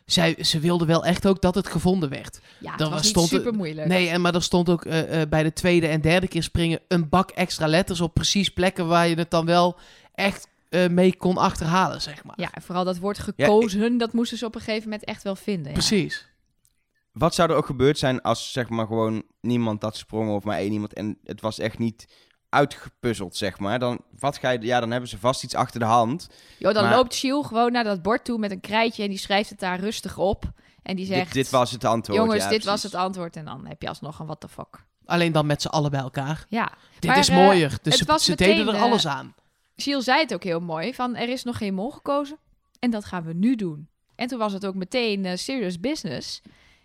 zij, 0.05 0.35
ze 0.43 0.59
wilde 0.59 0.85
wel 0.85 1.05
echt 1.05 1.27
ook 1.27 1.41
dat 1.41 1.55
het 1.55 1.67
gevonden 1.67 2.09
werd. 2.09 2.39
Ja, 2.59 2.75
Dan 2.75 2.89
was 2.89 3.01
niet 3.01 3.09
stond 3.09 3.31
er- 3.31 3.37
super 3.37 3.53
moeilijk. 3.53 3.87
Nee, 3.87 4.09
en, 4.09 4.21
maar 4.21 4.35
er 4.35 4.43
stond 4.43 4.69
ook 4.69 4.85
eh, 4.85 5.21
eh, 5.21 5.29
bij 5.29 5.43
de 5.43 5.53
tweede 5.53 5.87
en 5.87 6.01
derde 6.01 6.27
keer 6.27 6.43
springen 6.43 6.79
een 6.87 7.09
bak 7.09 7.31
extra 7.31 7.67
letters 7.67 8.01
op 8.01 8.13
precies 8.13 8.49
plekken 8.49 8.87
waar 8.87 9.07
je 9.07 9.15
het 9.15 9.31
dan 9.31 9.45
wel 9.45 9.77
echt 10.15 10.47
eh, 10.83 10.89
mee 10.89 11.15
kon 11.15 11.37
achterhalen, 11.37 12.01
zeg 12.01 12.23
maar. 12.23 12.39
Ja, 12.39 12.51
en 12.51 12.61
vooral 12.61 12.83
dat 12.83 12.97
woord 12.97 13.19
gekozen, 13.19 13.97
dat 13.97 14.13
moesten 14.13 14.37
ze 14.37 14.45
op 14.45 14.55
een 14.55 14.61
gegeven 14.61 14.83
moment 14.89 15.03
echt 15.07 15.23
wel 15.23 15.35
vinden. 15.35 15.67
Ja. 15.67 15.73
Precies. 15.73 16.27
Wat 17.11 17.35
zou 17.35 17.49
er 17.49 17.55
ook 17.55 17.65
gebeurd 17.65 17.97
zijn 17.97 18.21
als 18.21 18.51
zeg 18.51 18.69
maar 18.69 18.87
gewoon 18.87 19.23
niemand 19.41 19.81
dat 19.81 19.97
sprong 19.97 20.29
of 20.29 20.43
maar 20.43 20.57
één 20.57 20.71
iemand 20.71 20.93
en 20.93 21.17
het 21.23 21.41
was 21.41 21.59
echt 21.59 21.77
niet 21.77 22.07
uitgepuzzeld, 22.49 23.35
zeg 23.35 23.59
maar. 23.59 23.79
Dan, 23.79 24.01
wat 24.19 24.37
ga 24.37 24.49
je, 24.49 24.61
ja, 24.61 24.79
dan 24.79 24.91
hebben 24.91 25.09
ze 25.09 25.17
vast 25.17 25.43
iets 25.43 25.55
achter 25.55 25.79
de 25.79 25.85
hand. 25.85 26.27
Jo, 26.57 26.73
dan 26.73 26.83
Maar- 26.83 26.95
loopt 26.95 27.13
Shiel 27.13 27.43
gewoon 27.43 27.71
naar 27.71 27.83
dat 27.83 28.01
bord 28.01 28.25
toe 28.25 28.37
met 28.37 28.51
een 28.51 28.59
krijtje 28.59 29.03
en 29.03 29.09
die 29.09 29.17
schrijft 29.17 29.49
het 29.49 29.59
daar 29.59 29.79
rustig 29.79 30.17
op. 30.17 30.51
En 30.83 30.95
die 30.95 31.05
zegt, 31.05 31.23
Dit, 31.25 31.33
dit 31.33 31.49
was 31.49 31.71
het 31.71 31.85
antwoord. 31.85 32.19
jongens, 32.19 32.43
ja, 32.43 32.49
dit 32.49 32.63
was 32.63 32.83
het 32.83 32.95
antwoord. 32.95 33.35
En 33.35 33.45
dan 33.45 33.65
heb 33.67 33.81
je 33.81 33.87
alsnog 33.87 34.19
een 34.19 34.25
what 34.25 34.39
the 34.39 34.47
fuck. 34.47 34.85
Alleen 35.05 35.31
dan 35.31 35.45
met 35.45 35.61
z'n 35.61 35.67
allen 35.67 35.91
bij 35.91 35.99
elkaar. 35.99 36.45
Ja, 36.49 36.71
Dit 36.99 37.09
Maar, 37.09 37.19
is 37.19 37.29
eh, 37.29 37.35
mooier. 37.35 37.69
Dus 37.69 37.93
het 37.93 37.93
ze, 37.97 38.05
was 38.05 38.23
ze 38.23 38.29
meteen, 38.29 38.47
deden 38.57 38.67
er 38.67 38.73
eh, 38.73 38.81
alles 38.81 39.07
aan. 39.07 39.35
Shiel 39.81 40.01
zei 40.01 40.19
het 40.19 40.33
ook 40.33 40.43
heel 40.43 40.59
mooi, 40.59 40.93
van 40.93 41.15
er 41.15 41.29
is 41.29 41.43
nog 41.43 41.57
geen 41.57 41.73
mol 41.73 41.91
gekozen. 41.91 42.37
En 42.79 42.89
dat 42.91 43.05
gaan 43.05 43.23
we 43.23 43.33
nu 43.33 43.55
doen. 43.55 43.87
En 44.15 44.27
toen 44.27 44.39
was 44.39 44.53
het 44.53 44.65
ook 44.65 44.75
meteen 44.75 45.25
eh, 45.25 45.35
serious 45.37 45.79
business. 45.79 46.41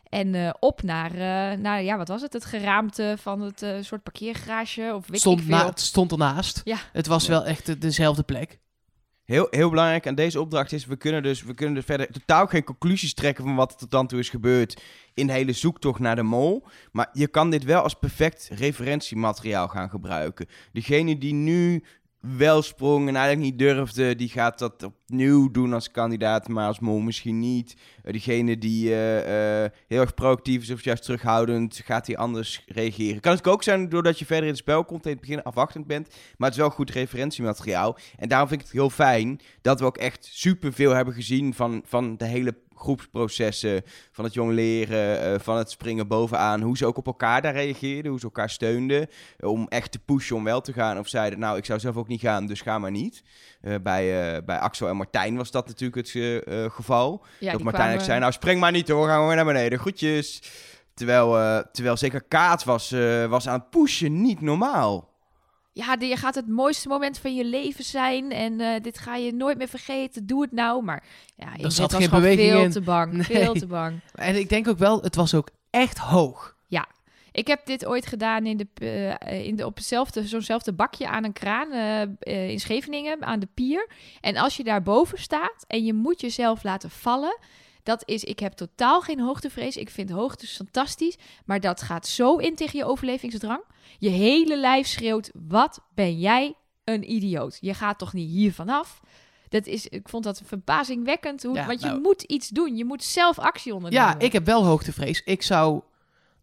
En 0.09 0.35
eh, 0.35 0.51
op 0.61 0.83
naar, 0.83 1.11
eh, 1.11 1.59
naar, 1.59 1.83
ja, 1.83 1.97
wat 1.97 2.09
was 2.09 2.23
het? 2.23 2.33
Het 2.33 2.45
geraamte 2.45 3.15
van 3.19 3.41
het 3.41 3.63
eh, 3.63 3.77
soort 3.81 4.03
parkeergarage 4.03 4.93
of 4.95 5.07
weet 5.07 5.21
Stond, 5.21 5.41
ik 5.41 5.47
veel. 5.47 5.57
na, 5.57 5.67
het 5.67 5.81
stond 5.81 6.13
ernaast. 6.13 6.61
Ja. 6.65 6.77
Het 6.93 7.07
was 7.07 7.25
Ja. 7.25 7.31
wel 7.31 7.45
echt 7.45 7.67
de- 7.67 7.79
dezelfde 7.79 8.23
plek. 8.23 8.61
Heel, 9.25 9.47
heel 9.51 9.71
belangrijk 9.71 10.07
aan 10.07 10.15
deze 10.15 10.41
opdracht 10.41 10.73
is, 10.73 10.87
we 10.87 10.97
kunnen, 10.97 11.23
dus, 11.23 11.43
we 11.43 11.55
kunnen 11.55 11.75
dus 11.75 11.85
verder 11.85 12.13
totaal 12.13 12.47
geen 12.47 12.65
conclusies 12.65 13.15
trekken 13.15 13.45
van 13.45 13.55
wat 13.55 13.71
er 13.73 13.77
tot 13.79 13.91
dan 13.91 14.07
toe 14.07 14.19
is 14.19 14.29
gebeurd 14.29 14.83
in 15.15 15.27
de 15.27 15.33
hele 15.33 15.53
zoektocht 15.53 16.01
naar 16.01 16.17
de 16.17 16.23
mol. 16.23 16.65
Maar 16.93 17.09
je 17.13 17.29
kan 17.29 17.51
dit 17.51 17.65
wel 17.65 17.83
als 17.83 17.95
perfect 17.95 18.51
referentiemateriaal 18.53 19.69
gaan 19.69 19.91
gebruiken. 19.91 20.47
Degene 20.73 21.19
die 21.19 21.35
nu 21.35 21.85
wel 22.23 22.63
sprong 22.63 23.09
en 23.09 23.17
eigenlijk 23.17 23.51
niet 23.51 23.59
durfde, 23.59 24.17
die 24.17 24.29
gaat 24.29 24.59
dat 24.59 24.83
op 24.83 24.95
nieuw 25.07 25.51
doen 25.51 25.73
als 25.73 25.91
kandidaat, 25.91 26.49
maar 26.49 26.67
als 26.67 26.79
mol 26.79 26.99
misschien 26.99 27.39
niet. 27.39 27.77
Uh, 28.05 28.13
diegene 28.13 28.59
die 28.59 28.89
uh, 28.89 28.97
heel 29.89 30.01
erg 30.01 30.15
proactief 30.15 30.63
is 30.63 30.71
of 30.71 30.85
juist 30.85 31.03
terughoudend, 31.03 31.81
gaat 31.85 32.07
hij 32.07 32.17
anders 32.17 32.65
reageren. 32.67 33.21
Kan 33.21 33.33
het 33.33 33.49
ook 33.49 33.63
zijn 33.63 33.89
doordat 33.89 34.19
je 34.19 34.27
verder 34.27 34.45
in 34.45 34.51
het 34.51 34.59
spel 34.59 34.85
komt 34.85 35.05
en 35.05 35.11
in 35.11 35.17
het 35.17 35.27
begin 35.27 35.43
afwachtend 35.43 35.87
bent, 35.87 36.09
maar 36.09 36.49
het 36.49 36.59
is 36.59 36.65
wel 36.65 36.71
goed 36.71 36.91
referentiemateriaal. 36.91 37.99
En 38.17 38.29
daarom 38.29 38.49
vind 38.49 38.61
ik 38.61 38.67
het 38.67 38.77
heel 38.77 38.91
fijn 38.91 39.41
dat 39.63 39.81
we 39.81 39.87
ook 39.87 39.99
echt 39.99 40.29
superveel 40.31 40.91
hebben 40.91 41.15
gezien 41.15 41.55
van, 41.55 41.83
van 41.85 42.17
de 42.17 42.27
hele 42.27 42.55
groepsprocessen, 42.83 43.83
van 44.13 44.25
het 44.25 44.35
jong 44.35 44.53
leren, 44.53 45.33
uh, 45.33 45.39
van 45.39 45.57
het 45.57 45.71
springen 45.71 46.09
bovenaan. 46.09 46.61
Hoe 46.61 46.77
ze 46.77 46.87
ook 46.87 46.97
op 46.97 47.07
elkaar 47.07 47.43
daar 47.43 47.53
reageerden, 47.53 48.11
hoe 48.11 48.21
ze 48.21 48.27
elkaar 48.27 48.51
steunden. 48.51 49.09
Uh, 49.41 49.51
om 49.51 49.67
echt 49.69 49.93
te 49.93 49.99
pushen 49.99 50.37
om 50.37 50.45
wel 50.45 50.61
te 50.61 50.73
gaan. 50.73 50.99
Of 50.99 51.09
zeiden, 51.09 51.39
nou, 51.39 51.57
ik 51.57 51.65
zou 51.65 51.81
zelf 51.81 51.97
ook 51.97 52.09
niet 52.09 52.21
gaan, 52.21 52.47
dus 52.47 52.61
ga 52.61 52.79
maar 52.79 52.91
niet. 52.91 53.23
Uh, 53.63 53.75
bij, 53.83 54.45
bij 54.45 54.59
Axel 54.59 54.89
en 54.89 54.97
Martijn 54.97 55.37
was 55.37 55.51
dat 55.51 55.67
natuurlijk 55.67 56.09
het 56.09 56.43
geval. 56.73 57.25
Ja, 57.41 57.53
dat 57.53 57.63
Martijn 57.63 57.87
kwamen... 57.87 58.05
zei, 58.05 58.21
nou, 58.21 58.33
spring 58.33 58.61
maar 58.61 58.73
niet 58.73 58.89
hoor, 58.89 59.07
gaan 59.09 59.21
we 59.21 59.27
weer 59.27 59.37
naar 59.37 59.45
beneden. 59.45 59.79
Groetjes. 59.79 60.43
Terwijl, 60.95 61.31
terwijl 61.73 61.97
zeker 61.97 62.23
Kaat 62.23 62.65
was, 62.65 62.91
was 63.29 63.49
aan 63.49 63.59
het 63.59 63.71
pushen, 63.71 64.23
niet 64.23 64.41
normaal 64.41 65.12
ja, 65.73 65.97
je 65.99 66.17
gaat 66.17 66.35
het 66.35 66.49
mooiste 66.49 66.89
moment 66.89 67.19
van 67.19 67.35
je 67.35 67.45
leven 67.45 67.85
zijn 67.85 68.33
en 68.33 68.61
uh, 68.61 68.75
dit 68.83 68.99
ga 68.99 69.17
je 69.17 69.33
nooit 69.33 69.59
meer 69.59 69.69
vergeten. 69.69 70.27
Doe 70.27 70.43
het 70.43 70.53
nou. 70.53 70.83
Maar 70.85 71.05
ja, 71.37 71.55
ik 71.57 71.71
zat 71.71 71.93
was 71.93 72.01
geen 72.01 72.11
beweging 72.11 72.51
veel 72.51 72.63
in. 72.63 72.71
te 72.71 72.81
bang. 72.81 73.13
Nee. 73.13 73.25
Veel 73.25 73.55
te 73.55 73.67
bang. 73.67 74.01
En 74.15 74.37
ik 74.37 74.49
denk 74.49 74.69
ook 74.69 74.79
wel, 74.79 75.03
het 75.03 75.17
was 75.17 75.35
ook 75.35 75.49
echt 75.71 75.99
hoog. 75.99 76.57
Ja. 76.67 76.87
Ik 77.33 77.47
heb 77.47 77.67
dit 77.67 77.87
ooit 77.87 78.07
gedaan 78.07 78.47
in 78.47 78.57
de, 78.57 78.67
uh, 78.83 79.47
in 79.47 79.57
de, 79.57 79.67
op 79.67 79.77
hetzelfde, 79.77 80.27
zo'nzelfde 80.27 80.73
bakje 80.73 81.09
aan 81.09 81.25
een 81.25 81.33
kraan 81.33 81.73
uh, 81.73 82.51
in 82.51 82.61
Scheveningen, 82.61 83.23
aan 83.23 83.41
de 83.41 83.49
pier. 83.55 83.89
En 84.21 84.37
als 84.37 84.57
je 84.57 84.65
daar 84.65 84.83
boven 84.83 85.19
staat 85.19 85.65
en 85.67 85.85
je 85.85 85.95
moet 85.95 86.21
jezelf 86.21 86.63
laten 86.63 86.91
vallen, 86.91 87.39
dat 87.83 88.03
is, 88.05 88.25
ik 88.25 88.39
heb 88.39 88.53
totaal 88.53 89.01
geen 89.01 89.21
hoogtevrees. 89.21 89.77
Ik 89.77 89.91
vind 89.91 90.11
hoogtes 90.11 90.57
fantastisch. 90.57 91.17
Maar 91.45 91.61
dat 91.61 91.83
gaat 91.83 92.07
zo 92.07 92.37
in 92.37 92.55
tegen 92.55 92.79
je 92.79 92.85
overlevingsdrang. 92.85 93.63
Je 93.99 94.09
hele 94.09 94.59
lijf 94.59 94.87
schreeuwt: 94.87 95.31
wat 95.49 95.81
ben 95.95 96.19
jij 96.19 96.55
een 96.85 97.13
idioot? 97.13 97.59
Je 97.61 97.75
gaat 97.75 97.99
toch 97.99 98.13
niet 98.13 98.31
hier 98.31 98.53
vanaf? 98.53 99.01
Dat 99.49 99.67
is, 99.67 99.87
ik 99.87 100.09
vond 100.09 100.25
dat 100.25 100.43
verbazingwekkend. 100.45 101.43
Hoe, 101.43 101.65
want 101.65 101.81
je 101.81 101.87
nou- 101.87 102.01
moet 102.01 102.23
iets 102.23 102.49
doen. 102.49 102.77
Je 102.77 102.85
moet 102.85 103.05
zelf 103.05 103.39
actie 103.39 103.75
ondernemen. 103.75 104.07
Ja, 104.07 104.19
ik 104.19 104.33
heb 104.33 104.47
wel 104.47 104.65
hoogtevrees. 104.65 105.23
Ik 105.25 105.43
zou 105.43 105.83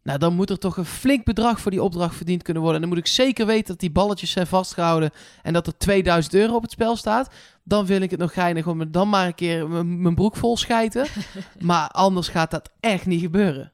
nou, 0.02 0.18
dan 0.18 0.34
moet 0.34 0.50
er 0.50 0.58
toch 0.58 0.76
een 0.76 0.84
flink 0.84 1.24
bedrag 1.24 1.60
voor 1.60 1.70
die 1.70 1.82
opdracht 1.82 2.16
verdiend 2.16 2.42
kunnen 2.42 2.62
worden. 2.62 2.82
En 2.82 2.88
dan 2.88 2.96
moet 2.98 3.06
ik 3.06 3.12
zeker 3.12 3.46
weten 3.46 3.66
dat 3.66 3.80
die 3.80 3.90
balletjes 3.90 4.30
zijn 4.30 4.46
vastgehouden 4.46 5.10
en 5.42 5.52
dat 5.52 5.66
er 5.66 5.78
2000 5.78 6.34
euro 6.34 6.54
op 6.54 6.62
het 6.62 6.70
spel 6.70 6.96
staat. 6.96 7.34
Dan 7.70 7.86
vind 7.86 8.02
ik 8.02 8.10
het 8.10 8.20
nog 8.20 8.32
geinig 8.32 8.66
om 8.66 8.76
me 8.76 8.90
dan 8.90 9.08
maar 9.08 9.26
een 9.26 9.34
keer 9.34 9.68
mijn 9.84 10.14
broek 10.14 10.36
vol 10.36 10.56
schijten. 10.56 11.06
maar 11.58 11.88
anders 11.88 12.28
gaat 12.28 12.50
dat 12.50 12.70
echt 12.80 13.06
niet 13.06 13.20
gebeuren. 13.20 13.72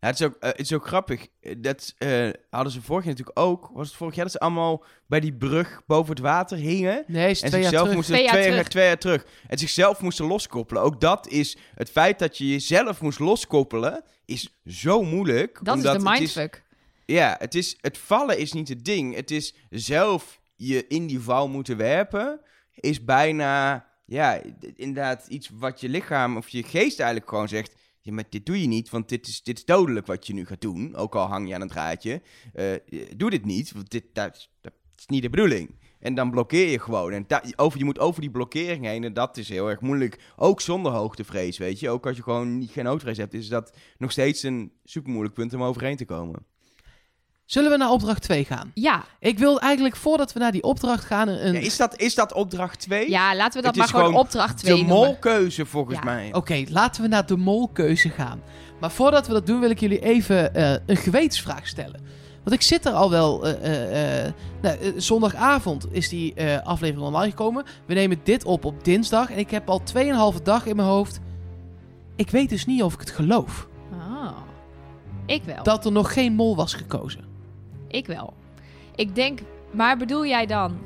Ja, 0.00 0.06
het, 0.06 0.20
is 0.20 0.26
ook, 0.26 0.36
uh, 0.40 0.50
het 0.50 0.60
is 0.60 0.72
ook 0.72 0.86
grappig. 0.86 1.26
Dat 1.58 1.94
uh, 1.98 2.30
hadden 2.50 2.72
ze 2.72 2.82
vorig 2.82 3.04
jaar 3.04 3.12
natuurlijk 3.12 3.38
ook. 3.38 3.70
Was 3.72 3.88
het 3.88 3.96
vorig 3.96 4.14
jaar 4.14 4.24
dat 4.24 4.32
ze 4.32 4.38
allemaal 4.40 4.84
bij 5.06 5.20
die 5.20 5.32
brug 5.32 5.82
boven 5.86 6.10
het 6.10 6.22
water 6.22 6.56
hingen? 6.58 7.04
Nee, 7.06 7.30
is 7.30 7.42
en 7.42 7.48
twee 7.48 7.62
zichzelf 7.62 7.86
jaar 7.86 7.94
moesten 7.94 8.14
twee, 8.14 8.26
jaar 8.26 8.40
twee, 8.40 8.54
jaar, 8.54 8.68
twee 8.68 8.86
jaar 8.86 8.98
terug. 8.98 9.26
En 9.46 9.58
zichzelf 9.58 10.00
moesten 10.00 10.26
loskoppelen. 10.26 10.82
Ook 10.82 11.00
dat 11.00 11.28
is 11.28 11.56
het 11.74 11.90
feit 11.90 12.18
dat 12.18 12.38
je 12.38 12.48
jezelf 12.48 13.00
moest 13.00 13.18
loskoppelen, 13.18 14.02
is 14.24 14.60
zo 14.66 15.02
moeilijk. 15.02 15.60
Dat 15.62 15.76
is 15.76 15.82
de 15.82 15.98
mindfuck. 15.98 16.64
ja, 17.06 17.36
het, 17.38 17.54
is, 17.54 17.78
het 17.80 17.98
vallen 17.98 18.38
is 18.38 18.52
niet 18.52 18.68
het 18.68 18.84
ding. 18.84 19.14
Het 19.14 19.30
is 19.30 19.54
zelf 19.70 20.40
je 20.56 20.86
in 20.86 21.06
die 21.06 21.20
val 21.20 21.48
moeten 21.48 21.76
werpen, 21.76 22.40
is 22.80 23.04
bijna, 23.04 23.86
ja, 24.06 24.40
inderdaad 24.76 25.26
iets 25.26 25.50
wat 25.54 25.80
je 25.80 25.88
lichaam 25.88 26.36
of 26.36 26.48
je 26.48 26.62
geest 26.62 27.00
eigenlijk 27.00 27.28
gewoon 27.28 27.48
zegt 27.48 27.78
ja, 28.02 28.12
maar 28.12 28.24
dit 28.28 28.46
doe 28.46 28.60
je 28.60 28.66
niet, 28.66 28.90
want 28.90 29.08
dit 29.08 29.26
is, 29.26 29.42
dit 29.42 29.58
is 29.58 29.64
dodelijk 29.64 30.06
wat 30.06 30.26
je 30.26 30.32
nu 30.32 30.46
gaat 30.46 30.60
doen. 30.60 30.96
Ook 30.96 31.14
al 31.14 31.26
hang 31.26 31.48
je 31.48 31.54
aan 31.54 31.60
een 31.60 31.68
draadje. 31.68 32.22
Uh, 32.54 32.74
doe 33.16 33.30
dit 33.30 33.44
niet, 33.44 33.72
want 33.72 33.90
dit, 33.90 34.04
dat, 34.12 34.48
is 34.96 35.06
niet 35.06 35.22
de 35.22 35.30
bedoeling. 35.30 35.78
En 35.98 36.14
dan 36.14 36.30
blokkeer 36.30 36.68
je 36.68 36.78
gewoon. 36.78 37.12
En 37.12 37.26
over, 37.56 37.78
je 37.78 37.84
moet 37.84 37.98
over 37.98 38.20
die 38.20 38.30
blokkering 38.30 38.84
heen. 38.84 39.04
En 39.04 39.12
dat 39.12 39.36
is 39.36 39.48
heel 39.48 39.68
erg 39.70 39.80
moeilijk. 39.80 40.20
Ook 40.36 40.60
zonder 40.60 40.92
hoogtevrees, 40.92 41.58
weet 41.58 41.80
je. 41.80 41.90
Ook 41.90 42.06
als 42.06 42.16
je 42.16 42.22
gewoon 42.22 42.68
geen 42.70 42.86
hoogtevrees 42.86 43.16
hebt, 43.16 43.34
is 43.34 43.48
dat 43.48 43.76
nog 43.98 44.10
steeds 44.10 44.42
een 44.42 44.72
super 44.84 45.10
moeilijk 45.10 45.34
punt 45.34 45.54
om 45.54 45.62
overheen 45.62 45.96
te 45.96 46.04
komen. 46.04 46.46
Zullen 47.50 47.70
we 47.70 47.76
naar 47.76 47.90
opdracht 47.90 48.22
2 48.22 48.44
gaan? 48.44 48.70
Ja. 48.74 49.04
Ik 49.18 49.38
wil 49.38 49.60
eigenlijk 49.60 49.96
voordat 49.96 50.32
we 50.32 50.38
naar 50.38 50.52
die 50.52 50.62
opdracht 50.62 51.04
gaan... 51.04 51.28
Een... 51.28 51.52
Ja, 51.52 51.58
is, 51.58 51.76
dat, 51.76 51.96
is 51.96 52.14
dat 52.14 52.32
opdracht 52.32 52.80
2? 52.80 53.10
Ja, 53.10 53.36
laten 53.36 53.60
we 53.60 53.66
dat 53.66 53.76
maar 53.76 53.88
gewoon, 53.88 54.14
opdracht 54.14 54.58
2 54.58 54.76
de 54.76 54.84
molkeuze 54.84 55.66
volgens 55.66 55.98
ja. 55.98 56.04
mij. 56.04 56.34
Oké, 56.34 56.64
laten 56.68 57.02
we 57.02 57.08
naar 57.08 57.26
de 57.26 57.36
molkeuze 57.36 58.08
gaan. 58.08 58.42
Maar 58.80 58.90
voordat 58.90 59.26
we 59.26 59.32
dat 59.32 59.46
doen 59.46 59.60
wil 59.60 59.70
ik 59.70 59.80
jullie 59.80 60.00
even 60.00 60.50
uh, 60.56 60.70
een 60.86 60.96
gewetensvraag 60.96 61.66
stellen. 61.66 62.00
Want 62.42 62.56
ik 62.56 62.62
zit 62.62 62.86
er 62.86 62.92
al 62.92 63.10
wel... 63.10 63.46
Uh, 63.46 64.22
uh, 64.24 64.32
nou, 64.62 64.76
zondagavond 64.96 65.86
is 65.90 66.08
die 66.08 66.34
aflevering 66.64 67.06
online 67.06 67.30
gekomen. 67.30 67.64
We 67.86 67.94
nemen 67.94 68.20
dit 68.22 68.44
op 68.44 68.64
op 68.64 68.84
dinsdag. 68.84 69.30
En 69.30 69.38
ik 69.38 69.50
heb 69.50 69.68
al 69.68 69.82
2,5 70.34 70.42
dag 70.42 70.66
in 70.66 70.76
mijn 70.76 70.88
hoofd... 70.88 71.20
Ik 72.16 72.30
weet 72.30 72.48
dus 72.48 72.66
niet 72.66 72.82
of 72.82 72.94
ik 72.94 73.00
het 73.00 73.10
geloof. 73.10 73.68
Oh. 73.92 74.36
Ik 75.26 75.44
wel. 75.44 75.62
Dat 75.62 75.84
er 75.84 75.92
nog 75.92 76.12
geen 76.12 76.32
mol 76.32 76.56
was 76.56 76.74
gekozen. 76.74 77.29
Ik 77.90 78.06
wel. 78.06 78.34
Ik 78.94 79.14
denk, 79.14 79.40
maar 79.70 79.96
bedoel 79.96 80.26
jij 80.26 80.46
dan 80.46 80.78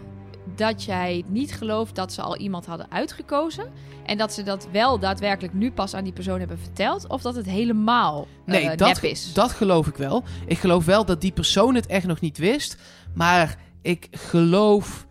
dat 0.56 0.84
jij 0.84 1.24
niet 1.26 1.54
gelooft 1.54 1.94
dat 1.94 2.12
ze 2.12 2.22
al 2.22 2.36
iemand 2.36 2.66
hadden 2.66 2.90
uitgekozen? 2.90 3.72
En 4.06 4.18
dat 4.18 4.32
ze 4.32 4.42
dat 4.42 4.68
wel 4.72 4.98
daadwerkelijk 4.98 5.54
nu 5.54 5.70
pas 5.70 5.94
aan 5.94 6.04
die 6.04 6.12
persoon 6.12 6.38
hebben 6.38 6.58
verteld? 6.58 7.08
Of 7.08 7.22
dat 7.22 7.34
het 7.34 7.46
helemaal 7.46 8.26
nee, 8.46 8.64
uh, 8.64 8.76
dat, 8.76 9.02
is? 9.02 9.32
dat 9.32 9.52
geloof 9.52 9.86
ik 9.86 9.96
wel. 9.96 10.24
Ik 10.46 10.58
geloof 10.58 10.84
wel 10.84 11.04
dat 11.04 11.20
die 11.20 11.32
persoon 11.32 11.74
het 11.74 11.86
echt 11.86 12.06
nog 12.06 12.20
niet 12.20 12.38
wist. 12.38 12.76
Maar 13.14 13.58
ik 13.82 14.08
geloof 14.10 15.06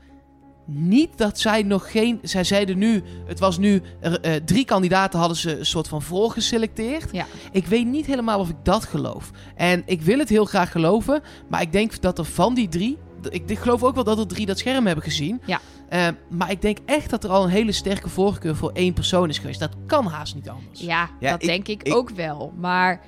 niet 0.65 1.17
dat 1.17 1.39
zij 1.39 1.63
nog 1.63 1.91
geen. 1.91 2.19
Zij 2.21 2.43
zeiden 2.43 2.77
nu. 2.77 3.03
Het 3.25 3.39
was 3.39 3.57
nu. 3.57 3.81
Er, 3.99 4.25
uh, 4.25 4.35
drie 4.45 4.65
kandidaten 4.65 5.19
hadden 5.19 5.37
ze 5.37 5.59
een 5.59 5.65
soort 5.65 5.87
van 5.87 6.01
voorgeselecteerd. 6.01 7.09
Ja. 7.11 7.25
Ik 7.51 7.65
weet 7.65 7.85
niet 7.87 8.05
helemaal 8.05 8.39
of 8.39 8.49
ik 8.49 8.55
dat 8.63 8.85
geloof. 8.85 9.31
En 9.55 9.83
ik 9.85 10.01
wil 10.01 10.19
het 10.19 10.29
heel 10.29 10.45
graag 10.45 10.71
geloven. 10.71 11.21
Maar 11.49 11.61
ik 11.61 11.71
denk 11.71 12.01
dat 12.01 12.17
er 12.17 12.25
van 12.25 12.53
die 12.53 12.67
drie. 12.67 12.97
Ik, 13.29 13.49
ik 13.49 13.59
geloof 13.59 13.83
ook 13.83 13.95
wel 13.95 14.03
dat 14.03 14.19
er 14.19 14.27
drie 14.27 14.45
dat 14.45 14.59
scherm 14.59 14.85
hebben 14.85 15.03
gezien. 15.03 15.41
Ja. 15.45 15.59
Uh, 15.89 16.07
maar 16.29 16.51
ik 16.51 16.61
denk 16.61 16.77
echt 16.85 17.09
dat 17.09 17.23
er 17.23 17.29
al 17.29 17.43
een 17.43 17.49
hele 17.49 17.71
sterke 17.71 18.09
voorkeur 18.09 18.55
voor 18.55 18.71
één 18.71 18.93
persoon 18.93 19.29
is 19.29 19.37
geweest. 19.37 19.59
Dat 19.59 19.75
kan 19.85 20.05
haast 20.05 20.35
niet 20.35 20.49
anders. 20.49 20.79
Ja, 20.79 21.09
ja 21.19 21.31
dat 21.31 21.41
ik, 21.41 21.47
denk 21.47 21.67
ik, 21.67 21.83
ik, 21.83 21.95
ook 21.95 22.09
wel. 22.09 22.53
Maar, 22.57 23.01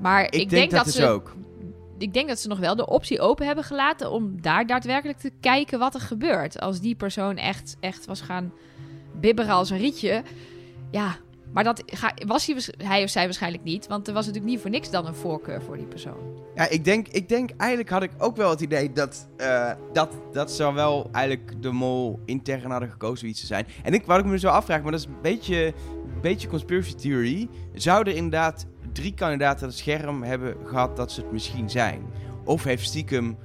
maar 0.00 0.24
ik, 0.24 0.30
denk, 0.30 0.50
denk, 0.50 0.70
dat, 0.70 0.84
dat 0.84 0.94
ze. 0.94 1.06
Ook 1.06 1.34
ik 2.02 2.14
denk 2.14 2.28
dat 2.28 2.38
ze 2.38 2.48
nog 2.48 2.58
wel 2.58 2.76
de 2.76 2.86
optie 2.86 3.20
open 3.20 3.46
hebben 3.46 3.64
gelaten 3.64 4.10
om 4.10 4.40
daar 4.40 4.66
daadwerkelijk 4.66 5.18
te 5.18 5.32
kijken 5.40 5.78
wat 5.78 5.94
er 5.94 6.00
gebeurt. 6.00 6.60
Als 6.60 6.80
die 6.80 6.94
persoon 6.94 7.36
echt, 7.36 7.76
echt 7.80 8.06
was 8.06 8.20
gaan 8.20 8.52
bibberen 9.20 9.54
als 9.54 9.70
een 9.70 9.78
rietje. 9.78 10.22
Ja, 10.90 11.16
maar 11.52 11.64
dat 11.64 11.82
was 12.26 12.46
hij, 12.46 12.56
hij 12.76 13.02
of 13.02 13.10
zij 13.10 13.24
waarschijnlijk 13.24 13.64
niet. 13.64 13.86
Want 13.86 14.08
er 14.08 14.14
was 14.14 14.26
natuurlijk 14.26 14.52
niet 14.52 14.62
voor 14.62 14.70
niks 14.70 14.90
dan 14.90 15.06
een 15.06 15.14
voorkeur 15.14 15.62
voor 15.62 15.76
die 15.76 15.86
persoon. 15.86 16.40
Ja, 16.54 16.68
ik 16.68 16.84
denk, 16.84 17.08
ik 17.08 17.28
denk 17.28 17.50
eigenlijk 17.56 17.90
had 17.90 18.02
ik 18.02 18.10
ook 18.18 18.36
wel 18.36 18.50
het 18.50 18.60
idee 18.60 18.92
dat, 18.92 19.28
uh, 19.36 19.70
dat, 19.92 20.12
dat 20.32 20.50
ze 20.50 20.72
wel 20.72 21.08
eigenlijk 21.12 21.62
de 21.62 21.70
mol 21.70 22.20
intern 22.24 22.70
hadden 22.70 22.90
gekozen 22.90 23.28
iets 23.28 23.40
te 23.40 23.46
zijn. 23.46 23.66
En 23.82 23.94
ik, 23.94 24.06
wat 24.06 24.18
ik 24.18 24.24
me 24.24 24.38
zo 24.38 24.48
afvraag, 24.48 24.82
maar 24.82 24.90
dat 24.90 25.00
is 25.00 25.06
een 25.06 25.22
beetje, 25.22 25.74
beetje 26.20 26.48
conspiracy 26.48 26.94
theory. 26.94 27.48
Zou 27.74 28.08
er 28.08 28.14
inderdaad 28.14 28.66
drie 28.92 29.14
kandidaten 29.14 29.66
het 29.66 29.76
scherm 29.76 30.22
hebben 30.22 30.56
gehad 30.64 30.96
dat 30.96 31.12
ze 31.12 31.20
het 31.20 31.32
misschien 31.32 31.70
zijn? 31.70 32.02
Of 32.44 32.64
heeft 32.64 32.84
stiekem 32.84 33.36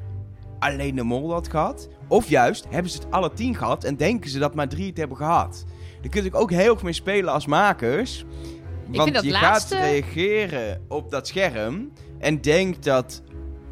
alleen 0.60 0.96
de 0.96 1.04
mol 1.04 1.28
dat 1.28 1.48
gehad? 1.48 1.90
Of 2.08 2.30
juist, 2.30 2.66
hebben 2.70 2.92
ze 2.92 2.98
het 2.98 3.12
alle 3.12 3.34
tien 3.34 3.56
gehad 3.56 3.84
en 3.84 3.96
denken 3.96 4.30
ze 4.30 4.40
dat 4.40 4.56
maar 4.56 4.68
drie 4.68 4.88
het 4.88 4.98
hebben 4.98 5.18
gehad? 5.18 5.66
Daar 6.02 6.12
kun 6.12 6.24
je 6.24 6.34
ook 6.34 6.52
heel 6.52 6.76
veel 6.76 6.84
mee 6.84 6.94
spelen 6.94 7.34
als 7.34 7.46
makers. 7.46 8.26
Want 8.88 9.22
je 9.24 9.32
laatste... 9.32 9.76
gaat 9.76 9.84
reageren 9.84 10.82
op 10.88 11.12
dat 11.12 11.28
scherm 11.28 11.92
en 12.20 12.42
denkt 12.42 12.84
dat 12.84 13.22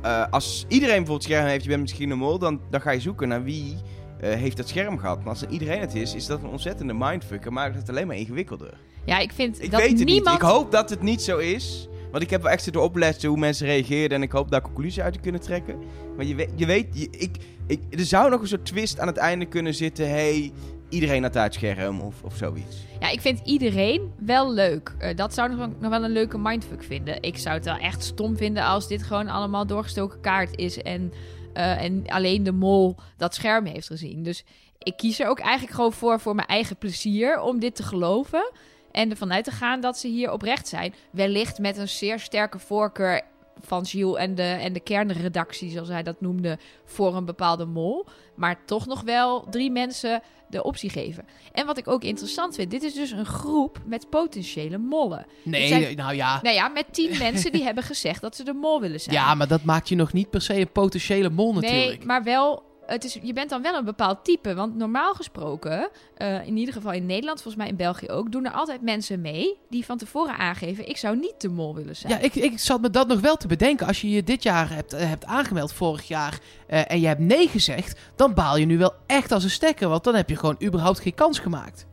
uh, 0.05 0.25
als 0.29 0.65
iedereen 0.67 0.95
bijvoorbeeld 0.95 1.23
scherm 1.23 1.45
heeft, 1.45 1.63
je 1.63 1.69
bent 1.69 1.81
misschien 1.81 2.09
een 2.09 2.17
mol, 2.17 2.39
dan, 2.39 2.61
dan 2.69 2.81
ga 2.81 2.91
je 2.91 2.99
zoeken 2.99 3.27
naar 3.27 3.43
wie 3.43 3.75
uh, 4.23 4.29
heeft 4.33 4.57
dat 4.57 4.67
scherm 4.67 4.97
gehad. 4.97 5.17
Maar 5.17 5.27
als 5.27 5.41
er 5.41 5.49
iedereen 5.49 5.79
het 5.79 5.95
is, 5.95 6.15
is 6.15 6.25
dat 6.25 6.43
een 6.43 6.49
ontzettende 6.49 6.93
mindfuck 6.93 7.45
en 7.45 7.53
maakt 7.53 7.75
het 7.75 7.89
alleen 7.89 8.07
maar 8.07 8.15
ingewikkelder. 8.15 8.73
Ja, 9.06 9.20
ik 9.20 9.32
vind 9.32 9.63
ik 9.63 9.72
dat 9.72 9.80
weet 9.80 9.89
het 9.89 10.08
niemand... 10.08 10.26
niet. 10.26 10.36
Ik 10.36 10.50
hoop 10.50 10.72
dat 10.72 10.89
het 10.89 11.02
niet 11.02 11.22
zo 11.22 11.38
is. 11.38 11.88
Want 12.12 12.24
ik 12.24 12.30
heb 12.30 12.41
wel 12.41 12.52
echt 12.52 12.63
zitten 12.63 12.82
opletten 12.82 13.30
hoe 13.30 13.38
mensen 13.38 13.68
reageerden. 13.68 14.18
En 14.18 14.24
ik 14.24 14.32
hoop 14.32 14.52
daar 14.52 14.62
conclusies 14.62 15.00
uit 15.00 15.13
te 15.13 15.20
kunnen 15.20 15.41
trekken. 15.41 15.80
Maar 16.15 16.26
je 16.26 16.36
weet, 16.36 16.50
je 16.56 16.65
weet 16.65 16.88
je, 16.91 17.08
ik, 17.10 17.38
ik, 17.68 17.80
er 17.89 18.06
zou 18.06 18.30
nog 18.30 18.41
een 18.41 18.48
soort 18.48 18.65
twist 18.65 19.00
aan 19.00 19.08
het 19.08 19.18
einde 19.18 19.46
kunnen 19.46 19.74
zitten. 19.74 20.10
hey, 20.10 20.52
iedereen 20.89 21.24
had 21.24 21.34
het 21.34 21.54
scherm 21.54 22.02
of, 22.02 22.24
of 22.24 22.36
zoiets. 22.36 22.78
Ja, 23.00 23.10
ik 23.10 23.22
vind 23.22 23.41
iedereen 23.44 24.12
wel 24.18 24.54
leuk. 24.54 24.96
Uh, 25.00 25.15
dat 25.15 25.34
zou 25.34 25.56
nog, 25.56 25.70
nog 25.80 25.89
wel 25.89 26.04
een 26.04 26.12
leuke 26.12 26.38
mindfuck 26.38 26.84
vinden. 26.84 27.22
Ik 27.22 27.38
zou 27.38 27.56
het 27.56 27.65
wel 27.65 27.78
echt 27.78 28.04
stom 28.04 28.38
vinden 28.38 28.63
als 28.63 28.88
dit 28.88 29.04
gewoon 29.04 29.28
allemaal 29.28 29.68
doorgestoken 29.68 30.22
kaart 30.22 30.58
is. 30.58 30.82
En, 30.82 31.13
uh, 31.54 31.84
en 31.84 32.04
alleen 32.08 32.44
de 32.44 32.52
mol 32.52 32.96
dat 33.18 33.36
scherm 33.36 33.65
heeft 33.65 33.88
gezien. 33.88 34.24
Dus 34.24 34.44
ik 34.78 34.98
kies 34.98 35.20
er 35.20 35.28
ook 35.28 35.39
eigenlijk 35.39 35.76
gewoon 35.76 35.94
voor 35.94 36.20
voor 36.20 36.36
mijn 36.36 36.48
eigen 36.48 36.78
plezier 36.78 37.39
om 37.39 37.60
dit 37.60 37.76
te 37.76 37.84
geloven. 37.84 38.52
En 38.95 39.10
ervan 39.10 39.34
uit 39.34 39.43
te 39.43 39.51
gaan 39.51 39.81
dat 39.81 39.97
ze 39.97 40.08
hier 40.08 40.31
oprecht 40.31 40.67
zijn. 40.67 40.93
Wellicht 41.12 41.60
met 41.60 41.77
een 41.77 41.89
zeer 41.89 42.19
sterke 42.19 42.60
voorkeur 42.60 43.21
van 43.62 43.86
Gilles 43.86 44.17
en 44.17 44.36
de, 44.36 44.43
en 44.43 44.73
de 44.73 44.79
kernredactie, 44.79 45.69
zoals 45.71 45.88
hij 45.88 46.03
dat 46.03 46.21
noemde, 46.21 46.58
voor 46.86 47.15
een 47.15 47.25
bepaalde 47.25 47.65
mol. 47.65 48.05
Maar 48.36 48.65
toch 48.65 48.86
nog 48.86 49.01
wel 49.01 49.45
drie 49.49 49.71
mensen 49.71 50.21
de 50.49 50.63
optie 50.63 50.89
geven. 50.89 51.25
En 51.51 51.65
wat 51.65 51.77
ik 51.77 51.88
ook 51.88 52.03
interessant 52.03 52.55
vind, 52.55 52.71
dit 52.71 52.84
is 52.84 52.93
dus 52.93 53.12
een 53.12 53.25
groep 53.25 53.79
met 53.86 54.10
potentiële 54.10 54.77
mollen. 54.77 55.25
Nee, 55.43 55.67
zijn- 55.67 55.95
nou 55.95 56.13
ja. 56.15 56.39
Nou 56.41 56.55
ja, 56.55 56.67
met 56.67 56.86
tien 56.93 57.17
mensen 57.27 57.51
die 57.51 57.63
hebben 57.63 57.84
gezegd 57.84 58.21
dat 58.21 58.36
ze 58.36 58.43
de 58.43 58.53
mol 58.53 58.81
willen 58.81 58.99
zijn. 58.99 59.15
Ja, 59.15 59.36
maar 59.36 59.47
dat 59.47 59.63
maakt 59.63 59.89
je 59.89 59.95
nog 59.95 60.13
niet 60.13 60.29
per 60.29 60.41
se 60.41 60.60
een 60.60 60.71
potentiële 60.71 61.29
mol 61.29 61.53
natuurlijk. 61.53 61.97
Nee, 61.97 62.05
maar 62.05 62.23
wel. 62.23 62.63
Het 62.86 63.04
is, 63.04 63.19
je 63.21 63.34
bent 63.34 63.50
dan 63.50 63.62
wel 63.62 63.76
een 63.76 63.86
bepaald 63.86 64.24
type. 64.24 64.56
Want 64.56 64.76
normaal 64.76 65.13
gesproken, 65.13 65.89
eh, 66.15 66.48
in 66.48 66.58
ieder 66.58 66.74
geval 66.74 66.91
in 66.91 67.06
Nederland, 67.06 67.41
volgens 67.41 67.63
mij 67.63 67.71
in 67.71 67.78
België 67.78 68.10
ook, 68.10 68.32
doen 68.32 68.45
er 68.45 68.52
altijd 68.52 68.82
mensen 68.82 69.21
mee 69.21 69.58
die 69.69 69.86
van 69.86 69.98
tevoren 69.98 70.38
aangeven: 70.38 70.89
ik 70.89 70.98
zou 70.98 71.17
niet 71.17 71.41
de 71.41 71.50
mol 71.50 71.76
willen 71.76 71.95
zijn. 71.95 72.13
Ja, 72.13 72.19
ik, 72.19 72.36
ik 72.36 72.60
zat 72.60 72.82
me 72.82 72.89
dat 72.89 73.08
nog 73.08 73.19
wel 73.19 73.36
te 73.36 73.48
bedenken. 73.48 73.88
Als 73.88 74.02
je 74.02 74.10
je 74.10 74.24
dit 74.24 74.43
jaar 74.43 74.69
hebt, 74.74 74.93
eh, 74.93 75.08
hebt 75.08 75.26
aangemeld, 75.26 75.74
vorig 75.74 76.08
jaar, 76.08 76.39
eh, 76.67 76.91
en 76.91 77.00
je 77.00 77.08
hebt 77.08 77.19
nee 77.19 77.48
gezegd, 77.48 78.00
dan 78.15 78.34
baal 78.34 78.58
je 78.58 78.65
nu 78.65 78.78
wel 78.78 78.93
echt 79.06 79.32
als 79.32 79.43
een 79.43 79.50
stekker. 79.50 79.89
Want 79.89 80.04
dan 80.04 80.15
heb 80.15 80.30
je 80.30 80.36
gewoon 80.36 80.58
überhaupt 80.63 81.00
geen 81.00 81.15
kans 81.15 81.39
gemaakt. 81.39 81.88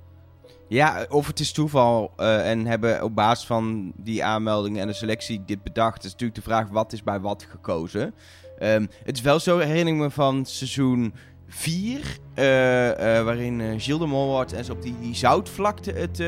Ja, 0.72 1.06
of 1.08 1.26
het 1.26 1.40
is 1.40 1.52
toeval 1.52 2.12
eh, 2.16 2.50
en 2.50 2.66
hebben 2.66 3.02
op 3.02 3.14
basis 3.14 3.46
van 3.46 3.92
die 3.96 4.24
aanmeldingen 4.24 4.80
en 4.80 4.86
de 4.86 4.92
selectie 4.92 5.44
dit 5.44 5.62
bedacht. 5.62 6.04
Is 6.04 6.10
natuurlijk 6.10 6.34
de 6.34 6.42
vraag 6.44 6.68
wat 6.68 6.92
is 6.92 7.02
bij 7.02 7.20
wat 7.20 7.46
gekozen. 7.50 8.14
Ehm, 8.62 8.86
het 9.04 9.16
is 9.16 9.22
wel 9.22 9.40
zo, 9.40 9.58
herinner 9.58 9.94
ik 9.94 10.00
me 10.00 10.10
van 10.10 10.46
seizoen 10.46 11.14
4, 11.48 12.18
eh, 12.34 13.18
eh, 13.18 13.24
waarin 13.24 13.60
eh, 13.60 13.66
Gilles 13.76 14.00
de 14.00 14.06
Mol 14.06 14.26
wordt 14.26 14.52
en 14.52 14.64
ze 14.64 14.72
op 14.72 14.82
die, 14.82 14.94
die 15.00 15.14
zoutvlakte 15.14 15.92
het, 15.92 16.18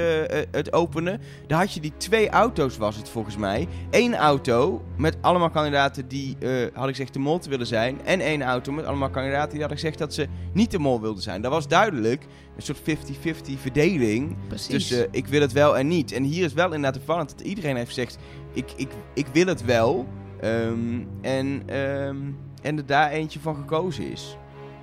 het 0.51 0.73
openen. 0.73 1.21
Daar 1.47 1.59
had 1.59 1.73
je 1.73 1.81
die 1.81 1.93
twee 1.97 2.29
auto's, 2.29 2.77
was 2.77 2.97
het 2.97 3.09
volgens 3.09 3.37
mij. 3.37 3.69
Eén 3.91 4.15
auto 4.15 4.85
met 4.97 5.17
allemaal 5.21 5.51
kandidaten 5.51 6.09
die, 6.09 6.37
had 6.73 6.89
ik 6.89 6.95
gezegd, 6.95 7.13
de 7.13 7.19
mol 7.19 7.39
te 7.39 7.49
willen 7.49 7.67
zijn. 7.67 8.01
En 8.05 8.21
één 8.21 8.43
auto 8.43 8.73
met 8.73 8.85
allemaal 8.85 9.11
kandidaten 9.11 9.51
die 9.51 9.61
hadden 9.61 9.79
gezegd 9.79 9.99
dat 9.99 10.15
ze 10.15 10.29
niet 10.53 10.71
de 10.71 10.79
mol 10.79 11.01
wilden 11.01 11.23
zijn. 11.23 11.43
Dat 11.43 11.53
was 11.53 11.69
duidelijk 11.69 12.27
een 12.57 12.63
soort 12.63 12.79
50-50 12.79 13.61
verdeling 13.61 14.37
Precies. 14.49 14.69
tussen 14.69 15.09
ik 15.11 15.27
wil 15.27 15.41
het 15.41 15.53
wel 15.53 15.79
en 15.79 15.89
niet. 15.89 16.13
En 16.13 16.23
hier 16.23 16.45
is 16.45 16.53
wel 16.53 16.73
inderdaad 16.73 16.97
opvallend 16.97 17.31
dat 17.31 17.47
iedereen 17.47 17.77
heeft 17.77 17.89
gezegd, 17.89 18.19
ik, 18.53 18.73
ik, 18.77 18.91
ik 19.15 19.27
wil 19.33 19.47
het 19.47 19.65
wel. 19.65 20.07
Ehm, 20.45 21.03
en, 21.21 21.63
ehm, 21.67 22.17
en 22.63 22.77
er 22.77 22.87
daar 22.87 23.11
eentje 23.11 23.41
van 23.41 23.57
gekozen 23.57 24.11
is. 24.11 24.37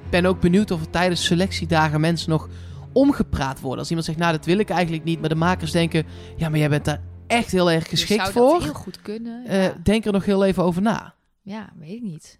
Ik 0.04 0.10
ben 0.10 0.26
ook 0.26 0.40
benieuwd 0.40 0.72
of 0.72 0.82
er 0.82 0.90
tijdens 0.90 1.26
selectiedagen 1.26 2.02
mensen 2.02 2.30
nog 2.30 2.50
omgepraat 2.92 3.60
worden. 3.60 3.80
Als 3.80 3.88
iemand 3.88 4.08
zegt, 4.08 4.20
nou 4.20 4.32
dat 4.32 4.46
wil 4.46 4.58
ik 4.58 4.70
eigenlijk 4.70 5.04
niet. 5.04 5.20
Maar 5.20 5.30
de 5.30 5.36
makers 5.36 5.72
denken, 5.72 6.06
ja 6.38 6.50
maar 6.50 6.60
jij 6.60 6.70
bent 6.70 6.86
daar 6.86 7.02
echt 7.28 7.52
heel 7.52 7.72
erg 7.72 7.84
Je 7.84 7.90
geschikt 7.90 8.22
zou 8.22 8.32
voor. 8.32 8.54
dat 8.54 8.64
heel 8.64 8.74
goed 8.74 9.02
kunnen. 9.02 9.46
Eh, 9.46 9.64
ja. 9.64 9.76
Denk 9.84 10.06
er 10.06 10.12
nog 10.12 10.26
heel 10.26 10.46
even 10.46 10.64
over 10.64 10.82
na. 10.82 11.16
ja, 11.42 11.74
weet 11.78 11.96
ik 11.96 12.02
niet. 12.02 12.40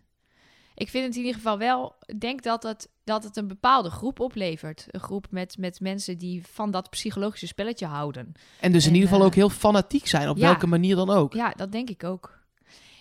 Ik 0.76 0.90
vind 0.90 1.06
het 1.06 1.16
in 1.16 1.22
ieder 1.22 1.36
geval 1.36 1.58
wel. 1.58 1.96
Ik 2.06 2.20
denk 2.20 2.44
dat 2.44 2.64
het, 2.64 2.90
dat 3.04 3.24
het 3.24 3.38
een 3.38 3.48
bepaalde 3.48 3.90
groep 3.90 4.20
oplevert. 4.20 4.86
Een 4.88 5.00
groep 5.00 5.28
met, 5.30 5.58
met 5.58 5.80
mensen 5.80 6.18
die 6.18 6.44
van 6.52 6.72
dat 6.72 6.90
psychologische 6.90 7.48
spelletje 7.48 7.86
houden. 7.86 8.32
En 8.60 8.72
dus 8.72 8.88
in 8.88 8.94
ieder 8.94 9.08
geval 9.08 9.22
eh, 9.22 9.28
ook 9.28 9.36
heel 9.36 9.50
fanatiek 9.50 10.08
zijn, 10.08 10.30
op 10.30 10.38
ja. 10.38 10.44
welke 10.44 10.68
manier 10.68 10.96
dan 10.96 11.10
ook. 11.10 11.34
Ja, 11.34 11.54
dat 11.56 11.72
denk 11.72 11.90
ik 11.90 12.04
ook. 12.04 12.41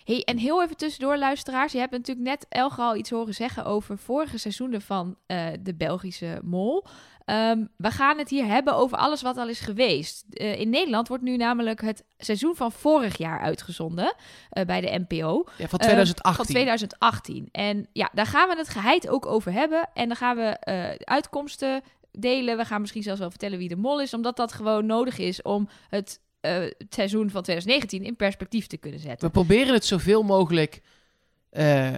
Hey, 0.03 0.23
en 0.23 0.37
heel 0.37 0.63
even 0.63 0.77
tussendoor, 0.77 1.17
luisteraars. 1.17 1.71
Je 1.71 1.79
hebt 1.79 1.91
natuurlijk 1.91 2.27
net 2.27 2.45
Elge 2.49 2.81
al 2.81 2.95
iets 2.95 3.09
horen 3.09 3.33
zeggen 3.33 3.65
over 3.65 3.97
vorige 3.97 4.37
seizoenen 4.37 4.81
van 4.81 5.15
eh, 5.25 5.47
de 5.59 5.75
Belgische 5.75 6.39
Mol. 6.43 6.85
Ehm, 7.25 7.65
we 7.77 7.91
gaan 7.91 8.17
het 8.17 8.29
hier 8.29 8.45
hebben 8.45 8.75
over 8.75 8.97
alles 8.97 9.21
wat 9.21 9.37
al 9.37 9.47
is 9.47 9.59
geweest. 9.59 10.25
Eh, 10.29 10.59
in 10.59 10.69
Nederland 10.69 11.07
wordt 11.07 11.23
nu 11.23 11.37
namelijk 11.37 11.81
het 11.81 12.03
seizoen 12.17 12.55
van 12.55 12.71
vorig 12.71 13.17
jaar 13.17 13.39
uitgezonden 13.41 14.15
eh, 14.49 14.65
bij 14.65 14.81
de 14.81 15.05
NPO. 15.07 15.45
Ja, 15.57 15.67
van 15.67 15.79
Eh, 15.79 15.85
2018. 15.85 16.45
Van 16.45 16.45
2018. 16.45 17.49
En 17.51 17.87
ja, 17.93 18.09
daar 18.13 18.25
gaan 18.25 18.49
we 18.49 18.55
het 18.57 18.69
geheid 18.69 19.09
ook 19.09 19.25
over 19.25 19.51
hebben. 19.51 19.89
En 19.93 20.07
dan 20.07 20.17
gaan 20.17 20.35
we 20.35 20.57
uitkomsten 21.03 21.81
delen. 22.11 22.57
We 22.57 22.65
gaan 22.65 22.81
misschien 22.81 23.03
zelfs 23.03 23.19
wel 23.19 23.29
vertellen 23.29 23.57
wie 23.57 23.69
de 23.69 23.75
mol 23.75 24.01
is. 24.01 24.13
Omdat 24.13 24.35
dat 24.37 24.53
gewoon 24.53 24.85
nodig 24.85 25.17
is 25.17 25.41
om 25.41 25.69
het, 25.89 26.19
eh, 26.41 26.53
het 26.53 26.85
seizoen 26.89 27.29
van 27.29 27.41
2019 27.43 28.03
in 28.03 28.15
perspectief 28.15 28.67
te 28.67 28.77
kunnen 28.77 28.99
zetten. 28.99 29.27
We 29.27 29.33
proberen 29.33 29.73
het 29.73 29.85
zoveel 29.85 30.23
mogelijk, 30.23 30.81
eh, 31.49 31.89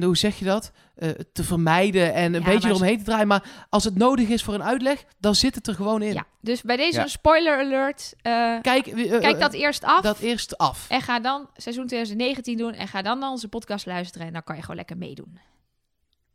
hoe 0.00 0.16
zeg 0.16 0.38
je 0.38 0.44
dat, 0.44 0.72
Eh, 0.98 1.08
te 1.32 1.44
vermijden 1.44 2.14
en 2.14 2.34
een 2.34 2.40
Ja, 2.42 2.46
beetje 2.46 2.68
eromheen 2.68 2.98
te 2.98 3.04
draaien. 3.04 3.26
Maar 3.26 3.66
als 3.68 3.84
het 3.84 3.96
nodig 3.96 4.28
is 4.28 4.42
voor 4.42 4.54
een 4.54 4.62
uitleg, 4.62 5.04
dan 5.18 5.34
zit 5.34 5.54
het 5.54 5.66
er 5.66 5.74
gewoon 5.74 6.02
in. 6.02 6.12
Ja, 6.12 6.24
dus 6.40 6.62
bij 6.62 6.76
deze 6.76 6.98
Ja. 6.98 7.06
spoiler 7.06 7.58
alert. 7.58 8.14
Kijk, 8.22 8.84
kijk 9.20 9.38
dat 9.40 9.52
eerst 9.52 9.84
af. 9.84 10.00
dat 10.00 10.18
eerst 10.18 10.58
af. 10.58 10.86
En 10.88 11.00
ga 11.02 11.20
dan 11.20 11.48
seizoen 11.56 11.86
2019 11.86 12.56
doen. 12.56 12.72
En 12.72 12.88
ga 12.88 13.02
dan 13.02 13.18
naar 13.18 13.30
onze 13.30 13.48
podcast 13.48 13.86
luisteren. 13.86 14.26
En 14.26 14.32
dan 14.32 14.42
kan 14.44 14.54
je 14.56 14.60
gewoon 14.60 14.76
lekker 14.76 14.96
meedoen. 14.96 15.38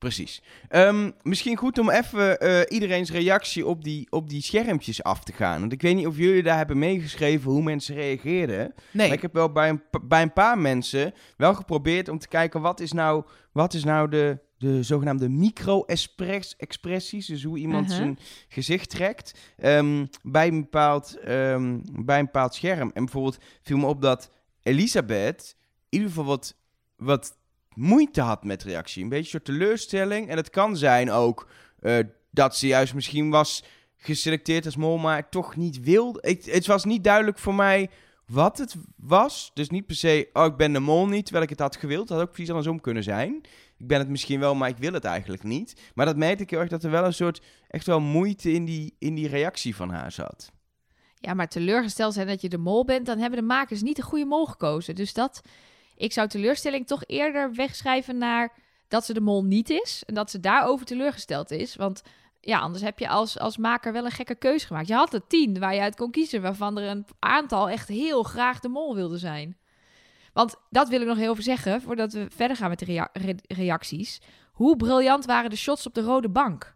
Precies. 0.04 0.42
Ehm, 0.70 1.12
misschien 1.22 1.58
goed 1.58 1.80
om 1.80 1.90
even 1.90 2.40
eh, 2.40 2.62
iedereen's 2.68 3.12
reactie 3.12 3.66
op 3.66 3.84
die, 3.84 4.08
op 4.10 4.30
die 4.30 4.42
schermpjes 4.42 5.04
af 5.04 5.24
te 5.24 5.34
gaan. 5.34 5.60
Want 5.60 5.72
ik 5.72 5.82
weet 5.82 5.96
niet 5.96 6.08
of 6.08 6.18
jullie 6.18 6.44
daar 6.44 6.58
hebben 6.58 6.78
meegeschreven 6.78 7.52
hoe 7.52 7.64
mensen 7.64 7.96
reageerden. 7.96 8.74
Nee, 8.92 9.08
Maar 9.08 9.16
ik 9.16 9.22
heb 9.22 9.34
wel 9.34 9.52
bij 9.52 9.70
een, 9.70 9.82
bij 10.02 10.22
een 10.22 10.34
paar 10.34 10.58
mensen 10.58 11.14
wel 11.38 11.54
geprobeerd 11.54 12.10
om 12.10 12.20
te 12.20 12.28
kijken 12.28 12.62
wat 12.62 12.80
is 12.80 12.92
nou, 12.92 13.24
wat 13.52 13.74
is 13.74 13.84
nou 13.84 14.10
de, 14.10 14.40
de 14.58 14.84
zogenaamde 14.84 15.30
micro-expressies. 15.30 17.26
Dus 17.26 17.44
hoe 17.44 17.58
iemand 17.58 17.84
Uh-huh. 17.84 18.04
zijn 18.04 18.20
gezicht 18.48 18.90
trekt 18.90 19.40
ehm, 19.58 20.06
bij, 20.22 20.48
een 20.48 20.62
bepaald, 20.62 21.18
ehm, 21.20 21.80
bij 21.92 22.20
een 22.20 22.26
bepaald 22.26 22.56
scherm. 22.56 22.92
En 22.94 23.04
bijvoorbeeld 23.04 23.38
viel 23.62 23.78
me 23.78 23.86
op 23.86 24.02
dat 24.02 24.32
Elisabeth 24.64 25.56
in 25.90 26.00
ieder 26.00 26.08
geval 26.08 26.26
wat, 26.26 26.56
wat 26.96 27.42
moeite 27.76 28.22
had 28.22 28.44
met 28.44 28.64
reactie. 28.64 29.04
Een 29.04 29.10
beetje 29.10 29.24
een 29.24 29.30
soort 29.30 29.46
teleurstelling. 29.46 30.30
En 30.30 30.38
het 30.38 30.50
kan 30.50 30.78
zijn 30.78 31.12
ook 31.12 31.48
eh, 31.80 31.98
dat 32.32 32.58
ze 32.58 32.68
juist 32.68 32.94
misschien 32.94 33.30
was 33.30 33.64
geselecteerd 33.98 34.66
als 34.66 34.76
mol, 34.76 34.98
maar 34.98 35.30
toch 35.30 35.56
niet 35.56 35.80
wilde. 35.80 36.38
Het 36.46 36.66
was 36.66 36.86
niet 36.86 37.04
duidelijk 37.04 37.38
voor 37.38 37.56
mij 37.56 37.90
wat 38.26 38.58
het 38.58 38.76
was. 38.96 39.52
Dus 39.54 39.70
niet 39.70 39.86
per 39.86 39.96
se, 39.96 40.30
oh, 40.34 40.46
ik 40.46 40.58
ben 40.58 40.74
de 40.74 40.80
mol 40.80 41.08
niet, 41.08 41.24
terwijl 41.24 41.44
ik 41.44 41.50
het 41.50 41.60
had 41.60 41.76
gewild. 41.76 42.08
Dat 42.08 42.18
had 42.18 42.28
ook 42.28 42.34
precies 42.34 42.50
andersom 42.50 42.82
kunnen 42.82 43.04
zijn. 43.04 43.42
Ik 43.78 43.88
ben 43.88 44.00
het 44.00 44.10
misschien 44.10 44.40
wel, 44.40 44.56
maar 44.56 44.70
ik 44.70 44.78
wil 44.78 44.94
het 44.94 45.04
eigenlijk 45.04 45.44
niet. 45.44 45.92
Maar 45.94 46.06
dat 46.06 46.18
merkte 46.18 46.44
ik 46.44 46.50
heel 46.50 46.60
erg 46.60 46.70
dat 46.70 46.84
er 46.84 46.92
wel 46.92 47.06
een 47.06 47.14
soort, 47.14 47.42
echt 47.68 47.86
wel 47.86 48.00
moeite 48.00 48.52
in 48.52 48.66
die, 48.66 48.96
in 49.00 49.16
die 49.16 49.28
reactie 49.28 49.76
van 49.76 49.90
haar 49.90 50.12
zat. 50.12 50.52
Ja, 51.16 51.34
maar 51.34 51.48
teleurgesteld 51.48 52.14
zijn 52.14 52.28
dat 52.28 52.42
je 52.42 52.50
de 52.50 52.58
mol 52.58 52.86
bent. 52.86 53.06
Dan 53.06 53.20
hebben 53.20 53.40
de 53.40 53.46
makers 53.46 53.82
niet 53.82 53.96
de 53.96 54.02
goede 54.02 54.26
mol 54.26 54.46
gekozen. 54.46 54.96
Dus 54.96 55.14
dat... 55.14 55.42
Ik 55.96 56.14
zou 56.14 56.28
teleurstelling 56.28 56.88
toch 56.88 57.04
eerder 57.06 57.54
wegschrijven 57.54 58.18
naar 58.18 58.54
dat 58.88 59.06
ze 59.06 59.14
de 59.14 59.22
mol 59.22 59.44
niet 59.44 59.70
is. 59.70 60.04
En 60.06 60.14
dat 60.14 60.32
ze 60.32 60.40
daarover 60.40 60.86
teleurgesteld 60.86 61.52
is. 61.52 61.76
Want 61.76 62.02
ja, 62.40 62.60
anders 62.60 62.84
heb 62.84 63.00
je 63.00 63.08
als, 63.08 63.40
als 63.40 63.58
maker 63.58 63.94
wel 63.94 64.06
een 64.06 64.12
gekke 64.12 64.36
keuze 64.36 64.66
gemaakt. 64.66 64.88
Je 64.88 64.94
had 64.94 65.14
er 65.14 65.28
tien 65.28 65.60
waar 65.60 65.76
je 65.76 65.82
uit 65.82 65.96
kon 65.96 66.12
kiezen, 66.12 66.42
waarvan 66.42 66.78
er 66.78 66.90
een 66.90 67.06
aantal 67.20 67.70
echt 67.70 67.88
heel 67.88 68.24
graag 68.24 68.60
de 68.60 68.70
mol 68.70 68.96
wilde 68.96 69.18
zijn. 69.18 69.58
Want 70.34 70.56
dat 70.70 70.90
wil 70.90 71.02
ik 71.02 71.08
nog 71.08 71.18
heel 71.18 71.32
even 71.32 71.44
zeggen, 71.44 71.82
voordat 71.82 72.14
we 72.14 72.26
verder 72.30 72.58
gaan 72.58 72.70
met 72.70 72.80
de 72.80 72.86
rea- 72.86 73.10
re- 73.14 73.36
reacties. 73.48 74.22
Hoe 74.52 74.76
briljant 74.76 75.26
waren 75.26 75.50
de 75.50 75.56
shots 75.56 75.86
op 75.88 75.94
de 75.94 76.02
rode 76.02 76.30
bank? 76.30 76.76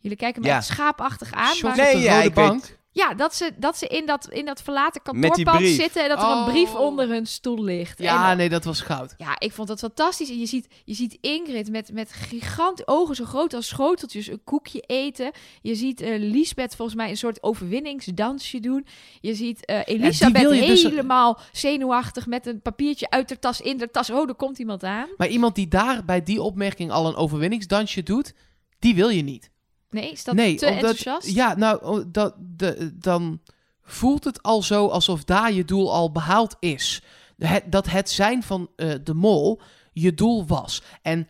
Jullie 0.00 0.16
kijken 0.16 0.42
me 0.42 0.48
Ja. 0.48 0.60
schaapachtig 0.60 1.32
aan. 1.32 1.46
Shots 1.54 1.62
maar- 1.62 1.70
op 1.70 1.76
Nee, 1.76 1.92
de 1.94 2.00
ja, 2.00 2.14
rode 2.14 2.26
ik 2.28 2.34
weet- 2.34 2.46
bank. 2.48 2.78
ja, 2.92 3.14
dat 3.14 3.34
ze, 3.34 3.50
dat 3.58 3.76
ze 3.78 3.86
in, 3.86 4.06
dat, 4.06 4.28
in 4.30 4.44
dat 4.44 4.62
verlaten 4.62 5.02
kantoorpand 5.02 5.66
zitten 5.66 6.02
en 6.02 6.08
dat 6.08 6.18
er 6.22 6.24
een 6.30 6.36
Oh. 6.36 6.48
brief 6.48 6.74
onder 6.74 7.08
hun 7.08 7.26
stoel 7.26 7.62
ligt. 7.64 7.98
Ja, 7.98 8.30
En- 8.30 8.36
nee, 8.36 8.48
dat 8.48 8.64
was 8.64 8.80
goud. 8.80 9.14
ja, 9.16 9.38
ik 9.38 9.52
vond 9.52 9.68
dat 9.68 9.78
fantastisch. 9.78 10.30
En 10.30 10.38
je 10.38 10.46
ziet, 10.46 10.66
je 10.84 10.94
ziet 10.94 11.18
Ingrid 11.20 11.70
met, 11.70 11.92
met 11.92 12.12
gigant 12.12 12.88
ogen 12.88 13.14
zo 13.14 13.24
groot 13.24 13.54
als 13.54 13.68
schoteltjes 13.68 14.26
een 14.26 14.44
koekje 14.44 14.80
eten. 14.80 15.30
Je 15.62 15.74
ziet 15.74 16.00
eh 16.00 16.18
Lisbeth 16.18 16.76
volgens 16.76 16.96
mij 16.96 17.10
een 17.10 17.16
soort 17.16 17.42
overwinningsdansje 17.42 18.60
doen. 18.60 18.86
Je 19.20 19.34
ziet 19.34 19.64
eh, 19.64 19.80
Elisabeth 19.84 20.54
je 20.54 20.66
dus- 20.66 20.82
helemaal 20.82 21.38
zenuwachtig 21.52 22.26
met 22.26 22.46
een 22.46 22.60
papiertje 22.62 23.10
uit 23.10 23.28
de 23.28 23.38
tas 23.38 23.60
in 23.60 23.76
de 23.78 23.90
tas. 23.90 24.10
Oh, 24.10 24.28
er 24.28 24.34
komt 24.34 24.58
iemand 24.58 24.84
aan. 24.84 25.08
Maar 25.16 25.28
iemand 25.28 25.54
die 25.54 25.68
daar 25.68 26.04
bij 26.04 26.22
die 26.22 26.42
opmerking 26.42 26.90
al 26.90 27.06
een 27.06 27.14
overwinningsdansje 27.16 28.02
doet, 28.02 28.32
die 28.78 28.94
wil 28.94 29.08
je 29.08 29.22
niet. 29.22 29.50
Nee, 29.90 30.10
is 30.10 30.24
dat 30.24 30.34
nee, 30.34 30.54
te 30.54 30.66
omdat- 30.66 30.76
enthousiast? 30.80 31.28
Ja, 31.28 31.54
nou, 31.56 32.04
dat, 32.10 32.34
de, 32.38 32.96
dan 32.98 33.40
voelt 33.82 34.24
het 34.24 34.42
al 34.42 34.62
zo 34.62 34.86
alsof 34.86 35.24
daar 35.24 35.52
je 35.52 35.64
doel 35.64 35.92
al 35.92 36.12
behaald 36.12 36.56
is. 36.60 37.02
Het, 37.38 37.72
dat 37.72 37.88
het 37.88 38.10
zijn 38.10 38.42
van 38.42 38.70
eh, 38.76 38.94
de 39.04 39.14
mol 39.14 39.60
je 39.92 40.14
doel 40.14 40.46
was. 40.46 40.82
En 41.02 41.28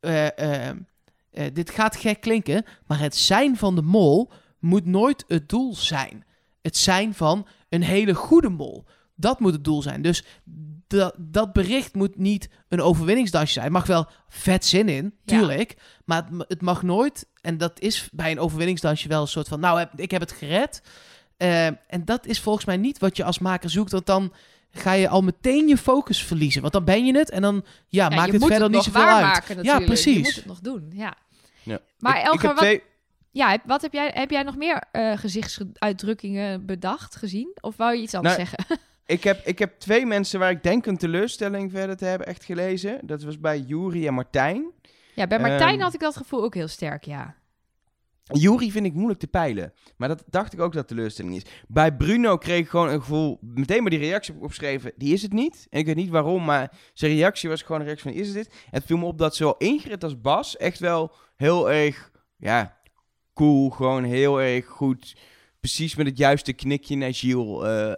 eh, 0.00 0.68
eh, 0.68 0.76
dit 1.52 1.70
gaat 1.70 1.96
gek 1.96 2.20
klinken, 2.20 2.64
maar 2.86 2.98
het 2.98 3.16
zijn 3.16 3.56
van 3.56 3.74
de 3.74 3.82
mol 3.82 4.30
moet 4.58 4.86
nooit 4.86 5.24
het 5.26 5.48
doel 5.48 5.74
zijn. 5.74 6.24
Het 6.62 6.76
zijn 6.76 7.14
van 7.14 7.46
een 7.68 7.82
hele 7.82 8.14
goede 8.14 8.48
mol. 8.48 8.84
Dat 9.20 9.40
moet 9.40 9.52
het 9.52 9.64
doel 9.64 9.82
zijn. 9.82 10.02
Dus 10.02 10.24
dat, 10.86 11.14
dat 11.18 11.52
bericht 11.52 11.94
moet 11.94 12.16
niet 12.16 12.48
een 12.68 12.80
overwinningsdansje 12.80 13.52
zijn. 13.52 13.64
Het 13.64 13.74
mag 13.74 13.86
wel 13.86 14.06
vet 14.28 14.64
zin 14.64 14.88
in, 14.88 15.04
Ja. 15.24 15.38
tuurlijk. 15.38 15.76
Maar 16.04 16.22
het, 16.22 16.30
ma- 16.30 16.44
het 16.48 16.60
mag 16.62 16.82
nooit, 16.82 17.26
en 17.40 17.58
dat 17.58 17.80
is 17.80 18.08
bij 18.12 18.30
een 18.30 18.38
overwinningsdansje 18.38 19.08
wel 19.08 19.20
een 19.20 19.28
soort 19.28 19.48
van... 19.48 19.60
Nou, 19.60 19.78
heb- 19.78 19.92
ik 20.00 20.10
heb 20.10 20.20
het 20.20 20.32
gered. 20.32 20.82
Eh, 21.36 21.66
en 21.66 22.04
dat 22.04 22.26
is 22.26 22.40
volgens 22.40 22.64
mij 22.64 22.76
niet 22.76 22.98
wat 22.98 23.16
je 23.16 23.24
als 23.24 23.38
maker 23.38 23.70
zoekt. 23.70 23.92
Want 23.92 24.06
dan 24.06 24.32
ga 24.70 24.92
je 24.92 25.08
al 25.08 25.22
meteen 25.22 25.68
je 25.68 25.76
focus 25.76 26.22
verliezen. 26.24 26.60
Want 26.60 26.72
dan 26.72 26.84
ben 26.84 27.06
je 27.06 27.16
het 27.18 27.30
en 27.30 27.42
dan 27.42 27.64
ja, 27.88 28.08
Ja, 28.10 28.16
maakt 28.16 28.32
het 28.32 28.40
verder 28.42 28.62
het 28.62 28.70
niet 28.72 28.82
zoveel 28.82 29.00
uit. 29.00 29.10
waarmaken 29.10 29.56
natuurlijk. 29.56 29.78
Je 29.78 29.84
precies. 29.86 30.22
moet 30.22 30.34
het 30.34 30.46
nog 30.46 30.60
doen, 30.60 30.90
ja. 30.94 31.14
Ja. 31.62 31.78
Maar 31.98 32.20
ik, 32.20 32.32
ik 32.32 32.40
heb 32.40 32.50
wat- 32.50 32.56
twee, 32.56 32.82
Ja, 33.30 33.50
heb- 33.50 33.62
wat 33.66 33.82
heb 33.82 33.92
jij, 33.92 34.10
heb 34.14 34.30
jij 34.30 34.42
nog 34.42 34.56
meer 34.56 34.84
eh, 34.92 35.12
gezichtsuitdrukkingen 35.18 36.66
bedacht, 36.66 37.16
gezien? 37.16 37.56
Of 37.60 37.76
wou 37.76 37.94
je 37.96 38.02
iets 38.02 38.14
anders 38.14 38.36
Nou, 38.36 38.48
zeggen? 38.48 38.78
Ik 39.10 39.24
heb, 39.24 39.46
ik 39.46 39.58
heb 39.58 39.78
twee 39.78 40.06
mensen 40.06 40.38
waar 40.38 40.50
ik 40.50 40.62
denk 40.62 40.86
een 40.86 40.96
teleurstelling 40.96 41.70
verder 41.70 41.96
te 41.96 42.04
hebben 42.04 42.26
echt 42.26 42.44
gelezen. 42.44 42.98
Dat 43.02 43.22
was 43.22 43.40
bij 43.40 43.58
Juri 43.58 44.06
en 44.06 44.14
Martijn. 44.14 44.70
Ja, 45.14 45.26
bij 45.26 45.38
Martijn 45.38 45.74
ehm, 45.74 45.82
had 45.82 45.94
ik 45.94 46.00
dat 46.00 46.16
gevoel 46.16 46.42
ook 46.42 46.54
heel 46.54 46.68
sterk, 46.68 47.04
ja. 47.04 47.34
Juri 48.24 48.70
vind 48.70 48.86
ik 48.86 48.94
moeilijk 48.94 49.20
te 49.20 49.26
peilen. 49.26 49.72
Maar 49.96 50.08
dat 50.08 50.24
dacht 50.26 50.52
ik 50.52 50.60
ook 50.60 50.72
dat 50.72 50.88
teleurstelling 50.88 51.36
is. 51.36 51.42
Bij 51.68 51.96
Bruno 51.96 52.36
kreeg 52.36 52.58
ik 52.58 52.68
gewoon 52.68 52.88
een 52.88 53.00
gevoel... 53.00 53.38
Meteen 53.40 53.84
bij 53.84 53.98
die 53.98 54.08
reactie 54.08 54.34
opgeschreven... 54.40 54.92
Die 54.96 55.12
is 55.12 55.22
het 55.22 55.32
niet. 55.32 55.66
En 55.70 55.78
ik 55.78 55.86
weet 55.86 55.96
niet 55.96 56.10
waarom, 56.10 56.44
maar 56.44 56.72
zijn 56.92 57.12
reactie 57.12 57.48
was 57.48 57.62
gewoon 57.62 57.80
een 57.80 57.86
reactie 57.86 58.10
van... 58.10 58.20
Is 58.20 58.26
het 58.26 58.36
dit? 58.36 58.48
En 58.48 58.56
het 58.70 58.84
viel 58.84 58.96
me 58.96 59.04
op 59.04 59.18
dat 59.18 59.36
zowel 59.36 59.56
Ingrid 59.56 60.04
als 60.04 60.20
Bas 60.20 60.56
echt 60.56 60.78
wel 60.78 61.12
heel 61.36 61.70
erg... 61.70 62.10
Ja, 62.36 62.76
cool. 63.34 63.70
Gewoon 63.70 64.04
heel 64.04 64.40
erg 64.40 64.66
goed... 64.66 65.16
Precies 65.60 65.94
met 65.94 66.06
het 66.06 66.18
juiste 66.18 66.52
knikje 66.52 66.96
naar 66.96 67.14
Gilles 67.14 67.62
eh, 67.62 67.90
eh, 67.90 67.96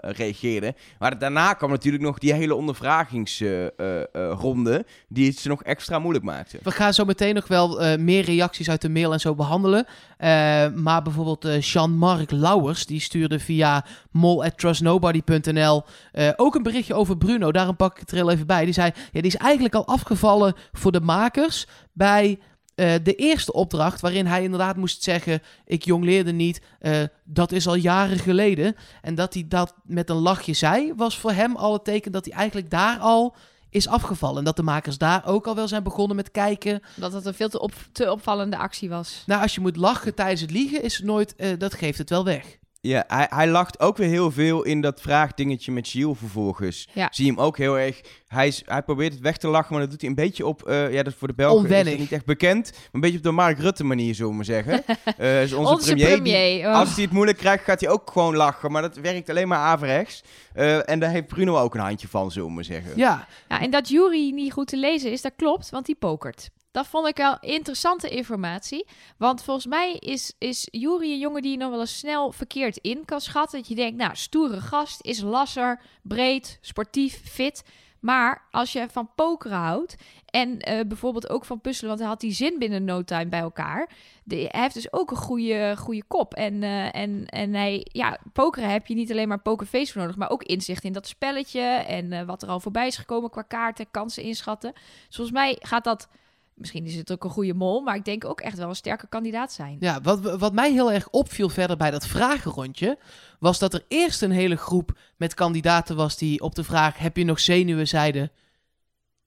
reageerde. 0.00 0.74
Maar 0.98 1.18
daarna 1.18 1.52
kwam 1.52 1.70
natuurlijk 1.70 2.04
nog 2.04 2.18
die 2.18 2.32
hele 2.32 2.54
ondervragingsronde... 2.54 4.86
die 5.08 5.28
het 5.28 5.38
ze 5.38 5.48
nog 5.48 5.62
extra 5.62 5.98
moeilijk 5.98 6.24
maakte. 6.24 6.58
We 6.62 6.70
gaan 6.70 6.94
zo 6.94 7.04
meteen 7.04 7.34
nog 7.34 7.48
wel 7.48 7.80
eh, 7.80 7.98
meer 7.98 8.24
reacties 8.24 8.70
uit 8.70 8.80
de 8.80 8.88
mail 8.88 9.12
en 9.12 9.20
zo 9.20 9.34
behandelen. 9.34 9.86
Eh, 10.16 10.72
maar 10.72 11.02
bijvoorbeeld 11.02 11.44
eh 11.44 11.60
Jean-Marc 11.60 12.30
Lauwers, 12.30 12.86
die 12.86 13.00
stuurde 13.00 13.38
via 13.38 13.84
mol@trustnobody.nl 14.10 15.82
eh, 16.12 16.30
ook 16.36 16.54
een 16.54 16.62
berichtje 16.62 16.94
over 16.94 17.16
Bruno. 17.16 17.52
Daarom 17.52 17.76
pak 17.76 17.92
ik 17.92 18.00
het 18.00 18.10
er 18.10 18.28
even 18.28 18.46
bij. 18.46 18.64
Die 18.64 18.74
zei, 18.74 18.92
ja, 19.12 19.20
die 19.20 19.30
is 19.30 19.36
eigenlijk 19.36 19.74
al 19.74 19.86
afgevallen 19.86 20.54
voor 20.72 20.92
de 20.92 21.00
makers 21.00 21.66
bij 21.92 22.38
eh, 22.74 22.94
de 23.02 23.14
eerste 23.14 23.52
opdracht, 23.52 24.00
waarin 24.00 24.26
hij 24.26 24.42
inderdaad 24.42 24.76
moest 24.76 25.02
zeggen, 25.02 25.42
ik 25.64 25.84
jongleerde 25.84 26.32
niet, 26.32 26.60
eh, 26.78 27.02
dat 27.24 27.52
is 27.52 27.66
al 27.66 27.74
jaren 27.74 28.18
geleden. 28.18 28.76
En 29.02 29.14
dat 29.14 29.34
hij 29.34 29.44
dat 29.48 29.74
met 29.84 30.10
een 30.10 30.16
lachje 30.16 30.52
zei, 30.52 30.92
was 30.96 31.18
voor 31.18 31.32
hem 31.32 31.56
al 31.56 31.72
het 31.72 31.84
teken 31.84 32.12
dat 32.12 32.24
hij 32.24 32.34
eigenlijk 32.34 32.70
daar 32.70 32.98
al 32.98 33.36
is 33.70 33.88
afgevallen. 33.88 34.38
En 34.38 34.44
dat 34.44 34.56
de 34.56 34.62
makers 34.62 34.98
daar 34.98 35.26
ook 35.26 35.46
al 35.46 35.54
wel 35.54 35.68
zijn 35.68 35.82
begonnen 35.82 36.16
met 36.16 36.30
kijken. 36.30 36.82
Dat 36.96 37.12
het 37.12 37.24
een 37.24 37.34
veel 37.34 37.48
te, 37.48 37.60
op, 37.60 37.72
te 37.92 38.10
opvallende 38.10 38.56
actie 38.56 38.88
was. 38.88 39.22
Nou, 39.26 39.42
als 39.42 39.54
je 39.54 39.60
moet 39.60 39.76
lachen 39.76 40.14
tijdens 40.14 40.40
het 40.40 40.50
liegen, 40.50 40.82
is 40.82 40.96
het 40.96 41.06
nooit, 41.06 41.36
eh, 41.36 41.58
dat 41.58 41.74
geeft 41.74 41.98
het 41.98 42.10
wel 42.10 42.24
weg. 42.24 42.58
Ja, 42.86 43.04
hij, 43.06 43.26
hij 43.30 43.48
lacht 43.48 43.80
ook 43.80 43.96
weer 43.96 44.08
heel 44.08 44.30
veel 44.30 44.62
in 44.62 44.80
dat 44.80 45.00
vraagdingetje 45.00 45.72
met 45.72 45.88
Gilles 45.88 46.18
vervolgens. 46.18 46.88
Ja. 46.92 47.08
Zie 47.10 47.24
je 47.24 47.30
hem 47.30 47.40
ook 47.40 47.56
heel 47.58 47.78
erg... 47.78 48.00
Hij, 48.26 48.46
is, 48.46 48.62
hij 48.66 48.82
probeert 48.82 49.12
het 49.12 49.22
weg 49.22 49.36
te 49.36 49.48
lachen, 49.48 49.72
maar 49.72 49.80
dat 49.80 49.90
doet 49.90 50.00
hij 50.00 50.10
een 50.10 50.16
beetje 50.16 50.46
op... 50.46 50.62
eh, 50.62 50.92
ja, 50.92 51.02
dat 51.02 51.12
is 51.12 51.18
voor 51.18 51.28
de 51.28 51.34
Belgen 51.34 51.56
is 51.56 51.62
Onwennig. 51.62 51.90
dat 51.92 52.00
niet 52.00 52.12
echt 52.12 52.24
bekend. 52.24 52.70
Maar 52.72 52.80
een 52.92 53.00
beetje 53.00 53.16
op 53.16 53.22
de 53.22 53.30
Mark 53.30 53.58
Rutte 53.58 53.84
manier, 53.84 54.14
zullen 54.14 54.30
we 54.30 54.36
maar 54.36 54.44
zeggen. 54.44 54.82
Eh, 55.16 55.42
is 55.42 55.52
onze, 55.52 55.72
Onze 55.72 55.94
premier. 55.94 56.22
die- 56.58 56.66
oh. 56.66 56.74
als 56.74 56.94
hij 56.94 57.02
het 57.04 57.12
moeilijk 57.12 57.38
krijgt, 57.38 57.64
gaat 57.64 57.80
hij 57.80 57.90
ook 57.90 58.10
gewoon 58.10 58.36
lachen. 58.36 58.72
Maar 58.72 58.82
dat 58.82 58.96
werkt 58.96 59.30
alleen 59.30 59.48
maar 59.48 59.58
averechts. 59.58 60.22
Eh, 60.54 60.88
en 60.90 60.98
daar 60.98 61.10
heeft 61.10 61.26
Bruno 61.26 61.58
ook 61.58 61.74
een 61.74 61.80
handje 61.80 62.08
van, 62.08 62.30
zullen 62.30 62.48
we 62.48 62.54
maar 62.54 62.64
zeggen. 62.64 62.92
Ja, 62.96 63.26
Ja, 63.48 63.60
en 63.60 63.70
dat 63.70 63.88
Jury 63.88 64.30
niet 64.34 64.52
goed 64.52 64.66
te 64.66 64.76
lezen 64.76 65.10
is, 65.12 65.22
dat 65.22 65.32
klopt, 65.36 65.70
want 65.70 65.86
die 65.86 65.96
pokert. 65.98 66.50
Dat 66.74 66.86
vond 66.86 67.06
ik 67.06 67.16
wel 67.16 67.36
interessante 67.40 68.08
informatie. 68.08 68.86
Want 69.16 69.42
volgens 69.42 69.66
mij 69.66 69.92
is, 69.92 70.32
is 70.38 70.68
Jury 70.70 71.10
een 71.10 71.18
jongen 71.18 71.42
die 71.42 71.50
je 71.50 71.56
nog 71.56 71.70
wel 71.70 71.80
eens 71.80 71.98
snel 71.98 72.32
verkeerd 72.32 72.76
in 72.76 73.04
kan 73.04 73.20
schatten. 73.20 73.58
Dat 73.58 73.68
je 73.68 73.74
denkt, 73.74 73.96
nou, 73.96 74.16
stoere 74.16 74.60
gast, 74.60 75.02
is 75.02 75.20
lasser, 75.20 75.80
breed, 76.02 76.58
sportief, 76.60 77.20
fit. 77.24 77.64
Maar 78.00 78.48
als 78.50 78.72
je 78.72 78.86
van 78.90 79.10
pokeren 79.14 79.58
houdt 79.58 79.96
en 80.26 80.58
eh, 80.58 80.86
bijvoorbeeld 80.86 81.28
ook 81.28 81.44
van 81.44 81.60
puzzelen, 81.60 81.88
want 81.88 82.00
hij 82.00 82.08
had 82.08 82.20
die 82.20 82.32
zin 82.32 82.58
binnen 82.58 82.84
no 82.84 83.02
time 83.02 83.28
bij 83.28 83.40
elkaar. 83.40 83.88
De, 84.24 84.36
hij 84.36 84.60
heeft 84.60 84.74
dus 84.74 84.92
ook 84.92 85.10
een 85.10 85.16
goede, 85.16 85.74
goede 85.78 86.04
kop. 86.08 86.34
En, 86.34 86.62
eh, 86.62 86.94
en, 86.94 87.26
en 87.26 87.54
hij, 87.54 87.86
ja, 87.92 88.18
pokeren 88.32 88.70
heb 88.70 88.86
je 88.86 88.94
niet 88.94 89.10
alleen 89.10 89.28
maar 89.28 89.42
pokerface 89.42 89.92
voor 89.92 90.00
nodig, 90.00 90.16
maar 90.16 90.30
ook 90.30 90.42
inzicht 90.42 90.84
in 90.84 90.92
dat 90.92 91.06
spelletje 91.06 91.60
en 91.86 92.12
eh, 92.12 92.26
wat 92.26 92.42
er 92.42 92.48
al 92.48 92.60
voorbij 92.60 92.86
is 92.86 92.96
gekomen 92.96 93.30
qua 93.30 93.42
kaarten, 93.42 93.90
kansen 93.90 94.22
inschatten. 94.22 94.72
Dus 94.72 95.16
volgens 95.16 95.36
mij 95.36 95.58
gaat 95.60 95.84
dat, 95.84 96.08
misschien 96.54 96.84
is 96.84 96.94
het 96.94 97.12
ook 97.12 97.24
een 97.24 97.30
goede 97.30 97.54
mol, 97.54 97.80
maar 97.80 97.96
ik 97.96 98.04
denk 98.04 98.24
ook 98.24 98.40
echt 98.40 98.56
wel 98.58 98.68
een 98.68 98.76
sterke 98.76 99.06
kandidaat 99.06 99.52
zijn. 99.52 99.76
ja 99.80 100.00
wat, 100.00 100.38
wat 100.38 100.52
mij 100.52 100.72
heel 100.72 100.92
erg 100.92 101.08
opviel 101.08 101.48
verder 101.48 101.76
bij 101.76 101.90
dat 101.90 102.06
vragenrondje, 102.06 102.98
was 103.38 103.58
dat 103.58 103.74
er 103.74 103.84
eerst 103.88 104.22
een 104.22 104.30
hele 104.30 104.56
groep 104.56 104.98
met 105.16 105.34
kandidaten 105.34 105.96
was 105.96 106.16
die 106.16 106.40
op 106.40 106.54
de 106.54 106.64
vraag, 106.64 106.98
heb 106.98 107.16
je 107.16 107.24
nog 107.24 107.40
zenuwen, 107.40 107.88
zeiden... 107.88 108.30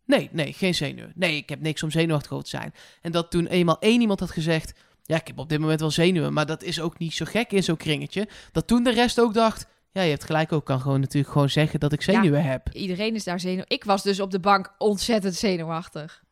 Nee, 0.06 0.30
nee, 0.32 0.54
geen 0.54 0.76
zenuwen. 0.76 1.12
Nee, 1.16 1.36
ik 1.36 1.50
heb 1.50 1.62
niks 1.62 1.84
om 1.84 1.92
zenuwachtig 1.92 2.32
over 2.32 2.44
te 2.44 2.50
zijn. 2.50 2.74
En 3.02 3.12
dat 3.12 3.32
toen 3.32 3.48
eenmaal 3.48 3.80
één 3.80 4.02
iemand 4.02 4.20
had 4.20 4.32
gezegd, 4.32 4.74
ja, 5.04 5.16
ik 5.16 5.28
heb 5.28 5.40
op 5.40 5.50
dit 5.50 5.60
moment 5.60 5.80
wel 5.80 5.92
zenuwen, 5.92 6.34
maar 6.34 6.46
dat 6.46 6.64
is 6.64 6.82
ook 6.82 6.98
niet 6.98 7.14
zo 7.14 7.26
gek 7.26 7.52
in 7.52 7.64
zo'n 7.64 7.78
kringetje, 7.78 8.28
dat 8.52 8.68
toen 8.68 8.84
de 8.84 8.92
rest 8.92 9.20
ook 9.20 9.34
dacht, 9.34 9.68
ja, 9.92 10.02
je 10.02 10.10
hebt 10.10 10.24
gelijk 10.24 10.52
ook, 10.52 10.66
kan 10.66 10.82
gewoon 10.82 11.00
natuurlijk 11.00 11.34
gewoon 11.34 11.50
zeggen 11.50 11.80
dat 11.80 11.94
ik 11.94 12.02
zenuwen 12.02 12.44
heb. 12.44 12.70
Iedereen 12.74 13.16
is 13.16 13.24
daar 13.24 13.40
zenuwachtig. 13.40 13.78
Ik 13.78 13.84
was 13.84 14.04
dus 14.04 14.20
op 14.20 14.32
de 14.32 14.40
bank 14.40 14.74
ontzettend 14.78 15.36
zenuwachtig. 15.36 16.24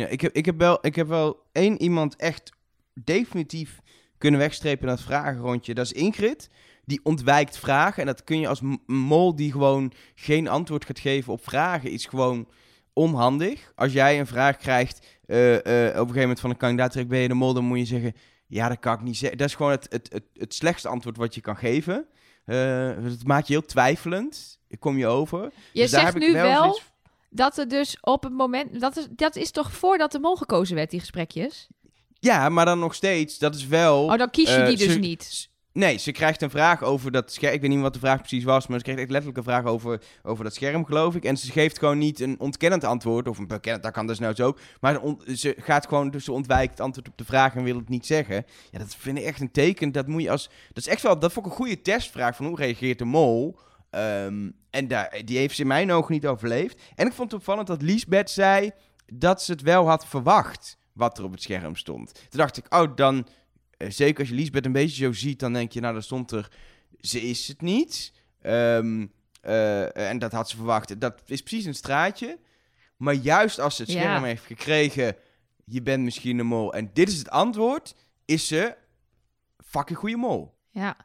Ja, 0.00 0.06
ik 0.06 0.20
heb, 0.20 0.32
ik, 0.34 0.44
heb 0.46 0.58
wel, 0.58 0.78
ik 0.86 0.94
heb 0.94 1.08
wel 1.08 1.42
één 1.52 1.82
iemand 1.82 2.16
echt 2.16 2.52
definitief 2.94 3.80
kunnen 4.18 4.40
wegstrepen 4.40 4.88
in 4.88 4.94
dat 4.94 5.00
vragenrondje. 5.04 5.74
Dat 5.74 5.84
is 5.84 5.92
Ingrid. 5.92 6.50
Die 6.84 7.00
ontwijkt 7.02 7.58
vragen. 7.58 8.00
En 8.00 8.06
dat 8.06 8.24
kun 8.24 8.40
je 8.40 8.48
als 8.48 8.60
mol 8.86 9.36
die 9.36 9.52
gewoon 9.52 9.92
geen 10.14 10.48
antwoord 10.48 10.84
gaat 10.84 10.98
geven 10.98 11.32
op 11.32 11.44
vragen. 11.44 11.90
Is 11.90 12.06
gewoon 12.06 12.48
onhandig. 12.92 13.72
Als 13.74 13.92
jij 13.92 14.18
een 14.18 14.26
vraag 14.26 14.56
krijgt 14.56 15.06
eh, 15.26 15.54
eh, 15.54 15.60
op 15.90 15.94
een 15.94 15.98
gegeven 15.98 16.20
moment 16.20 16.40
van 16.40 16.50
een 16.50 16.56
kandidaat. 16.56 17.08
Ben 17.08 17.18
je 17.18 17.28
de 17.28 17.34
mol? 17.34 17.54
Dan 17.54 17.64
moet 17.64 17.78
je 17.78 17.84
zeggen... 17.84 18.14
Ja, 18.46 18.68
dat 18.68 18.78
kan 18.78 18.94
ik 18.94 19.00
niet 19.00 19.16
zeggen. 19.16 19.38
Dat 19.38 19.48
is 19.48 19.54
gewoon 19.54 19.70
het, 19.72 19.86
het, 19.90 20.12
het, 20.12 20.24
het 20.34 20.54
slechtste 20.54 20.88
antwoord 20.88 21.16
wat 21.16 21.34
je 21.34 21.40
kan 21.40 21.56
geven. 21.56 22.06
Eh 22.44 22.56
het 23.02 23.26
maakt 23.26 23.46
je 23.46 23.52
heel 23.52 23.64
twijfelend. 23.64 24.58
Ik 24.68 24.80
kom 24.80 24.98
je 24.98 25.06
over. 25.06 25.42
Je 25.72 25.80
Dus 25.80 25.90
daar 25.90 26.00
zegt 26.00 26.12
heb 26.12 26.22
ik 26.22 26.28
nu 26.28 26.34
wel 26.34 26.62
zoiets- 26.62 26.92
dat 27.30 27.58
er 27.58 27.68
dus 27.68 27.96
op 28.00 28.22
het 28.22 28.32
moment... 28.32 28.80
Dat 28.80 28.96
is, 28.96 29.06
dat 29.10 29.36
is 29.36 29.50
toch 29.50 29.72
voordat 29.72 30.12
de 30.12 30.18
mol 30.18 30.36
gekozen 30.36 30.74
werd, 30.76 30.90
die 30.90 31.00
gesprekjes? 31.00 31.68
Ja, 32.18 32.48
maar 32.48 32.64
dan 32.64 32.78
nog 32.78 32.94
steeds. 32.94 33.38
Dat 33.38 33.54
is 33.54 33.66
wel... 33.66 34.04
Oh, 34.04 34.16
dan 34.18 34.30
kies 34.30 34.48
je 34.48 34.56
Eh, 34.56 34.66
die 34.66 34.76
dus 34.76 34.92
ze- 34.92 34.98
niet. 34.98 35.48
Nee, 35.72 35.96
ze 35.98 36.12
krijgt 36.12 36.42
een 36.42 36.50
vraag 36.50 36.82
over 36.82 37.10
dat 37.10 37.32
scherm. 37.32 37.54
Ik 37.54 37.60
weet 37.60 37.70
niet 37.70 37.80
wat 37.80 37.92
de 37.92 37.98
vraag 37.98 38.18
precies 38.18 38.44
was, 38.44 38.66
maar 38.66 38.78
ze 38.78 38.84
kreeg 38.84 38.96
echt 38.96 39.08
letterlijk 39.10 39.38
een 39.38 39.44
vraag 39.52 39.64
over, 39.64 40.02
over 40.22 40.44
dat 40.44 40.54
scherm, 40.54 40.84
geloof 40.84 41.14
ik. 41.14 41.24
En 41.24 41.36
ze 41.36 41.52
geeft 41.52 41.78
gewoon 41.78 41.98
niet 41.98 42.20
een 42.20 42.40
ontkennend 42.40 42.84
antwoord, 42.84 43.28
of 43.28 43.38
een 43.38 43.46
bekennend, 43.46 43.82
dat 43.84 43.92
kan 43.92 44.06
dus 44.06 44.18
nou 44.18 44.42
ook. 44.42 44.58
Maar 44.80 45.00
ze 45.34 45.54
gaat 45.58 45.86
gewoon, 45.88 46.10
dus 46.10 46.24
ze 46.24 46.32
ontwijkt 46.32 46.70
het 46.70 46.80
antwoord 46.80 47.08
op 47.08 47.18
de 47.18 47.24
vraag 47.24 47.54
en 47.54 47.62
wil 47.62 47.76
het 47.76 47.88
niet 47.88 48.06
zeggen. 48.06 48.44
Ja, 48.70 48.78
dat 48.78 48.94
vind 48.98 49.18
ik 49.18 49.24
echt 49.24 49.40
een 49.40 49.50
teken. 49.50 49.92
Dat 49.92 50.06
moet 50.06 50.22
je 50.22 50.30
als. 50.30 50.50
Dat 50.68 50.76
is 50.84 50.86
echt 50.88 51.02
wel, 51.02 51.18
dat 51.18 51.32
vond 51.32 51.46
ik 51.46 51.52
een 51.52 51.58
goede 51.58 51.82
testvraag 51.82 52.36
van 52.36 52.46
hoe 52.46 52.56
reageert 52.56 52.98
de 52.98 53.04
mol. 53.04 53.58
Ehm, 53.90 54.50
en 54.70 54.88
daar, 54.88 55.22
die 55.24 55.38
heeft 55.38 55.54
ze 55.54 55.60
in 55.62 55.66
mijn 55.68 55.92
ogen 55.92 56.12
niet 56.12 56.26
overleefd. 56.26 56.82
En 56.94 57.06
ik 57.06 57.12
vond 57.12 57.30
het 57.30 57.40
opvallend 57.40 57.66
dat 57.66 57.82
Liesbeth 57.82 58.30
zei 58.30 58.70
dat 59.06 59.42
ze 59.42 59.52
het 59.52 59.62
wel 59.62 59.88
had 59.88 60.06
verwacht 60.06 60.78
wat 60.92 61.18
er 61.18 61.24
op 61.24 61.32
het 61.32 61.42
scherm 61.42 61.76
stond. 61.76 62.14
Toen 62.14 62.38
dacht 62.40 62.56
ik, 62.56 62.74
oh, 62.74 62.96
dan 62.96 63.26
eh, 63.76 63.90
zeker 63.90 64.18
als 64.20 64.28
je 64.28 64.34
Liesbeth 64.34 64.64
een 64.66 64.72
beetje 64.72 65.04
zo 65.04 65.12
ziet, 65.12 65.38
dan 65.40 65.52
denk 65.52 65.72
je, 65.72 65.80
nou, 65.80 65.92
daar 65.92 66.02
stond 66.02 66.30
er, 66.30 66.48
ze 67.00 67.20
is 67.20 67.48
het 67.48 67.60
niet. 67.60 68.12
Ehm, 68.42 69.06
eh, 69.40 70.08
en 70.10 70.18
dat 70.18 70.32
had 70.32 70.48
ze 70.48 70.56
verwacht. 70.56 71.00
Dat 71.00 71.22
is 71.26 71.42
precies 71.42 71.64
een 71.64 71.74
straatje. 71.74 72.38
Maar 72.96 73.14
juist 73.14 73.58
als 73.58 73.76
ze 73.76 73.82
het 73.82 73.92
Ja. 73.92 73.98
scherm 74.00 74.24
heeft 74.24 74.44
gekregen, 74.44 75.16
je 75.64 75.82
bent 75.82 76.02
misschien 76.04 76.38
een 76.38 76.46
mol 76.46 76.74
en 76.74 76.90
dit 76.92 77.08
is 77.08 77.18
het 77.18 77.30
antwoord, 77.30 77.94
is 78.24 78.46
ze 78.46 78.76
fucking 79.64 79.98
goede 79.98 80.16
mol. 80.16 80.54
Ja. 80.70 80.96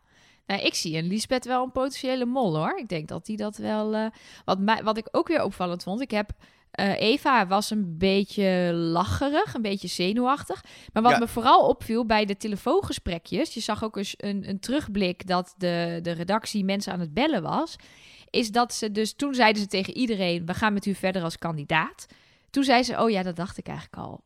Nou, 0.48 0.62
ik 0.62 0.74
zie 0.74 0.94
in 0.94 1.08
Lisbeth 1.08 1.46
wel 1.46 1.64
een 1.64 1.72
potentiële 1.72 2.26
mol 2.26 2.56
hoor. 2.58 2.78
Ik 2.78 2.88
denk 2.88 3.08
dat 3.08 3.26
die 3.26 3.38
dat 3.38 3.58
wel. 3.58 3.94
eh, 3.96 4.06
wat, 4.46 4.82
wat 4.84 4.98
ik 4.98 5.08
ook 5.12 5.28
weer 5.28 5.44
opvallend 5.44 5.84
vond. 5.84 6.02
Ik 6.02 6.12
heb. 6.12 6.30
eh, 6.72 7.00
Eva 7.02 7.48
was 7.48 7.70
een 7.70 7.98
beetje 7.98 8.72
lacherig, 8.74 9.54
een 9.54 9.62
beetje 9.62 9.88
zenuwachtig. 9.88 10.64
Maar 10.94 11.04
wat 11.04 11.12
Ja. 11.12 11.18
me 11.20 11.28
vooral 11.28 11.68
opviel 11.68 12.06
bij 12.06 12.26
de 12.26 12.38
telefoongesprekjes. 12.38 13.54
Je 13.54 13.60
zag 13.60 13.84
ook 13.84 13.98
eens 13.98 14.14
een, 14.18 14.50
een 14.50 14.60
terugblik 14.60 15.28
dat 15.28 15.54
de, 15.58 16.00
de 16.02 16.12
redactie 16.12 16.64
mensen 16.64 16.94
aan 16.94 17.00
het 17.00 17.14
bellen 17.14 17.42
was. 17.42 17.76
Is 18.30 18.52
dat 18.52 18.74
ze 18.74 18.92
dus. 18.92 19.14
Toen 19.14 19.34
zeiden 19.34 19.62
ze 19.62 19.68
tegen 19.68 19.94
iedereen: 19.98 20.46
We 20.46 20.54
gaan 20.54 20.74
met 20.74 20.86
u 20.86 20.94
verder 20.94 21.24
als 21.24 21.38
kandidaat. 21.38 22.06
Toen 22.50 22.64
zei 22.64 22.84
ze: 22.84 23.02
Oh 23.02 23.10
ja, 23.10 23.24
dat 23.24 23.36
dacht 23.36 23.58
ik 23.58 23.68
eigenlijk 23.68 23.98
al. 24.08 24.24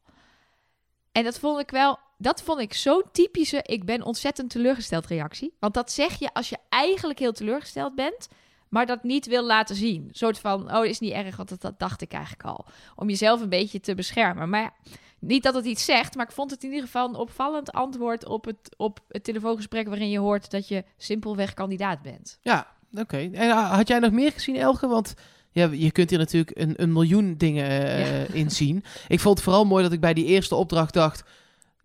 En 1.11 1.23
dat 1.23 1.39
vond 1.39 1.59
ik 1.59 1.69
wel, 1.71 1.99
dat 2.21 2.41
vond 2.41 2.59
ik 2.59 2.73
zo'n 2.73 3.03
typische, 3.11 3.59
ik 3.63 3.85
ben 3.85 4.03
ontzettend 4.03 4.49
teleurgesteld 4.49 5.05
reactie. 5.07 5.53
Want 5.59 5.73
dat 5.73 5.91
zeg 5.91 6.19
je 6.19 6.33
als 6.33 6.49
je 6.49 6.57
eigenlijk 6.69 7.19
heel 7.19 7.31
teleurgesteld 7.31 7.95
bent, 7.95 8.27
maar 8.69 8.85
dat 8.85 9.03
niet 9.03 9.25
wil 9.25 9.45
laten 9.45 9.75
zien. 9.75 10.01
Een 10.03 10.09
soort 10.15 10.39
van, 10.39 10.75
oh, 10.75 10.85
is 10.85 10.99
niet 10.99 11.11
erg, 11.13 11.35
want 11.35 11.49
dat, 11.49 11.61
dat 11.61 11.79
dacht 11.79 12.01
ik 12.01 12.11
eigenlijk 12.13 12.43
al. 12.43 12.65
Om 12.95 13.09
jezelf 13.09 13.41
een 13.41 13.49
beetje 13.49 13.79
te 13.79 13.95
beschermen. 13.95 14.49
Maar 14.49 14.61
ja, 14.61 14.73
niet 15.19 15.43
dat 15.43 15.53
het 15.53 15.65
iets 15.65 15.85
zegt, 15.85 16.15
maar 16.15 16.25
ik 16.25 16.31
vond 16.31 16.51
het 16.51 16.63
in 16.63 16.69
ieder 16.69 16.85
geval 16.85 17.07
een 17.09 17.15
opvallend 17.15 17.71
antwoord 17.71 18.25
op 18.25 18.45
het, 18.45 18.69
op 18.77 18.99
het 19.07 19.23
telefoongesprek 19.23 19.87
waarin 19.87 20.09
je 20.09 20.19
hoort 20.19 20.51
dat 20.51 20.67
je 20.67 20.83
simpelweg 20.97 21.53
kandidaat 21.53 22.01
bent. 22.01 22.39
Ja, 22.41 22.67
oké. 22.93 23.17
En 23.17 23.33
eh, 23.49 23.71
had 23.71 23.87
jij 23.87 23.99
nog 23.99 24.11
meer 24.11 24.31
gezien, 24.31 24.55
Elge? 24.55 24.87
Want 24.87 25.13
ja, 25.51 25.69
je 25.71 25.91
kunt 25.91 26.09
hier 26.09 26.19
natuurlijk 26.19 26.57
een, 26.57 26.73
een 26.75 26.93
miljoen 26.93 27.35
dingen 27.37 27.69
eh, 27.69 28.21
Ja. 28.27 28.33
in 28.33 28.51
zien. 28.51 28.83
Ik 29.07 29.19
vond 29.19 29.35
het 29.35 29.43
vooral 29.43 29.65
mooi 29.65 29.83
dat 29.83 29.91
ik 29.93 29.99
bij 29.99 30.13
die 30.13 30.25
eerste 30.25 30.55
opdracht 30.55 30.93
dacht... 30.93 31.23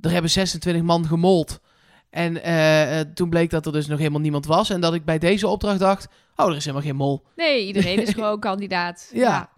er 0.04 0.10
hebben 0.10 0.30
26 0.30 0.82
man 0.82 1.06
gemold. 1.06 1.60
En 2.10 2.42
eh, 2.42 3.00
eh, 3.00 3.06
toen 3.14 3.30
bleek 3.30 3.50
dat 3.50 3.66
er 3.66 3.72
dus 3.72 3.86
nog 3.86 3.98
helemaal 3.98 4.20
niemand 4.20 4.46
was. 4.46 4.70
En 4.70 4.80
dat 4.80 4.94
ik 4.94 5.04
bij 5.04 5.18
deze 5.18 5.48
opdracht 5.48 5.78
dacht... 5.78 6.08
oh, 6.36 6.46
er 6.46 6.56
is 6.56 6.64
helemaal 6.64 6.86
geen 6.86 6.96
mol. 6.96 7.22
Nee, 7.36 7.66
iedereen 7.66 8.02
is 8.02 8.12
gewoon 8.14 8.40
kandidaat. 8.40 9.10
Ja. 9.12 9.20
ja. 9.20 9.52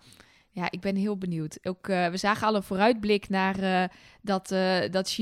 Ja, 0.51 0.71
ik 0.71 0.81
ben 0.81 0.97
heel 0.97 1.19
benieuwd. 1.19 1.59
Ook, 1.63 1.89
eh, 1.89 2.09
we 2.09 2.17
zagen 2.17 2.47
al 2.47 2.55
een 2.55 2.63
vooruitblik 2.63 3.29
naar 3.29 3.91
dat, 4.23 4.51
eh 4.51 4.91
dat 4.91 5.19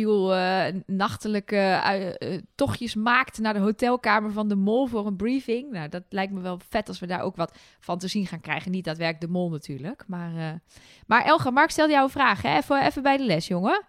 nachtelijke 0.87 2.41
tochtjes 2.55 2.95
maakt 2.95 3.39
naar 3.39 3.53
de 3.53 3.59
hotelkamer 3.61 4.33
van 4.33 4.49
de 4.49 4.55
mol 4.55 4.87
voor 4.87 5.07
een 5.07 5.17
briefing. 5.17 5.71
Nou, 5.71 5.89
dat 5.89 6.03
lijkt 6.09 6.33
me 6.33 6.41
wel 6.41 6.61
vet 6.69 6.89
als 6.89 6.99
we 6.99 7.07
daar 7.07 7.23
ook 7.23 7.37
wat 7.37 7.59
van 7.81 7.99
te 7.99 8.09
zien 8.09 8.27
gaan 8.27 8.41
krijgen. 8.41 8.71
Niet 8.71 8.85
daadwerkelijk 8.85 9.27
de 9.27 9.39
mol 9.39 9.51
natuurlijk. 9.51 10.05
Maar, 10.07 10.61
maar 11.07 11.25
Elga, 11.25 11.51
Mark 11.51 11.71
stelde 11.71 11.93
jou 11.93 12.05
een 12.05 12.11
vraag. 12.11 12.43
Hè? 12.43 12.57
Even, 12.57 12.85
even 12.85 13.03
bij 13.03 13.17
de 13.17 13.25
les, 13.25 13.47
jongen. 13.47 13.85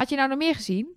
Had 0.00 0.08
je 0.08 0.16
nou 0.16 0.28
nog 0.28 0.38
meer 0.38 0.54
gezien? 0.54 0.96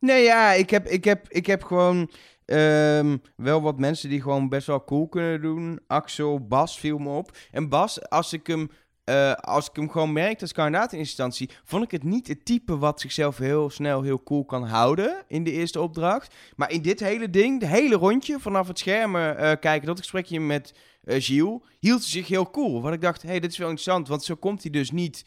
Nee, 0.00 0.22
ja, 0.22 0.52
ik 0.52 0.70
heb, 0.70 0.86
ik 0.86 1.04
heb, 1.04 1.28
ik 1.28 1.46
heb 1.46 1.62
gewoon 1.62 2.10
ehm, 2.44 3.16
wel 3.36 3.62
wat 3.62 3.78
mensen 3.78 4.08
die 4.08 4.22
gewoon 4.22 4.48
best 4.48 4.66
wel 4.66 4.84
cool 4.84 5.08
kunnen 5.08 5.40
doen. 5.40 5.80
Axel, 5.86 6.46
Bas 6.46 6.78
viel 6.78 6.98
me 6.98 7.08
op. 7.08 7.36
En 7.50 7.68
Bas, 7.68 8.08
als 8.08 8.32
ik 8.32 8.46
hem, 8.46 8.70
eh, 9.04 9.32
als 9.32 9.68
ik 9.68 9.76
hem 9.76 9.90
gewoon 9.90 10.12
merkte 10.12 10.42
als 10.42 10.52
kandidaat 10.52 10.92
in 10.92 10.98
eerste 10.98 11.22
instantie, 11.22 11.58
vond 11.64 11.84
ik 11.84 11.90
het 11.90 12.02
niet 12.02 12.28
het 12.28 12.44
type 12.44 12.78
wat 12.78 13.00
zichzelf 13.00 13.38
heel 13.38 13.70
snel 13.70 14.02
heel 14.02 14.22
cool 14.22 14.44
kan 14.44 14.64
houden 14.64 15.24
in 15.28 15.44
de 15.44 15.52
eerste 15.52 15.80
opdracht. 15.80 16.34
Maar 16.56 16.70
in 16.70 16.82
dit 16.82 17.00
hele 17.00 17.30
ding, 17.30 17.60
de 17.60 17.66
hele 17.66 17.96
rondje, 17.96 18.40
vanaf 18.40 18.68
het 18.68 18.78
schermen 18.78 19.36
eh, 19.36 19.52
kijken, 19.60 19.86
dat 19.86 19.98
gesprekje 19.98 20.40
met 20.40 20.74
Gilles, 21.04 21.60
hield 21.80 22.00
hij 22.00 22.10
zich 22.10 22.28
heel 22.28 22.50
cool. 22.50 22.82
Wat 22.82 22.92
ik 22.92 23.00
dacht, 23.00 23.22
hé, 23.22 23.28
hey, 23.28 23.40
dit 23.40 23.50
is 23.50 23.58
wel 23.58 23.68
interessant, 23.68 24.08
want 24.08 24.24
zo 24.24 24.34
komt 24.34 24.62
hij 24.62 24.70
dus 24.70 24.90
niet 24.90 25.24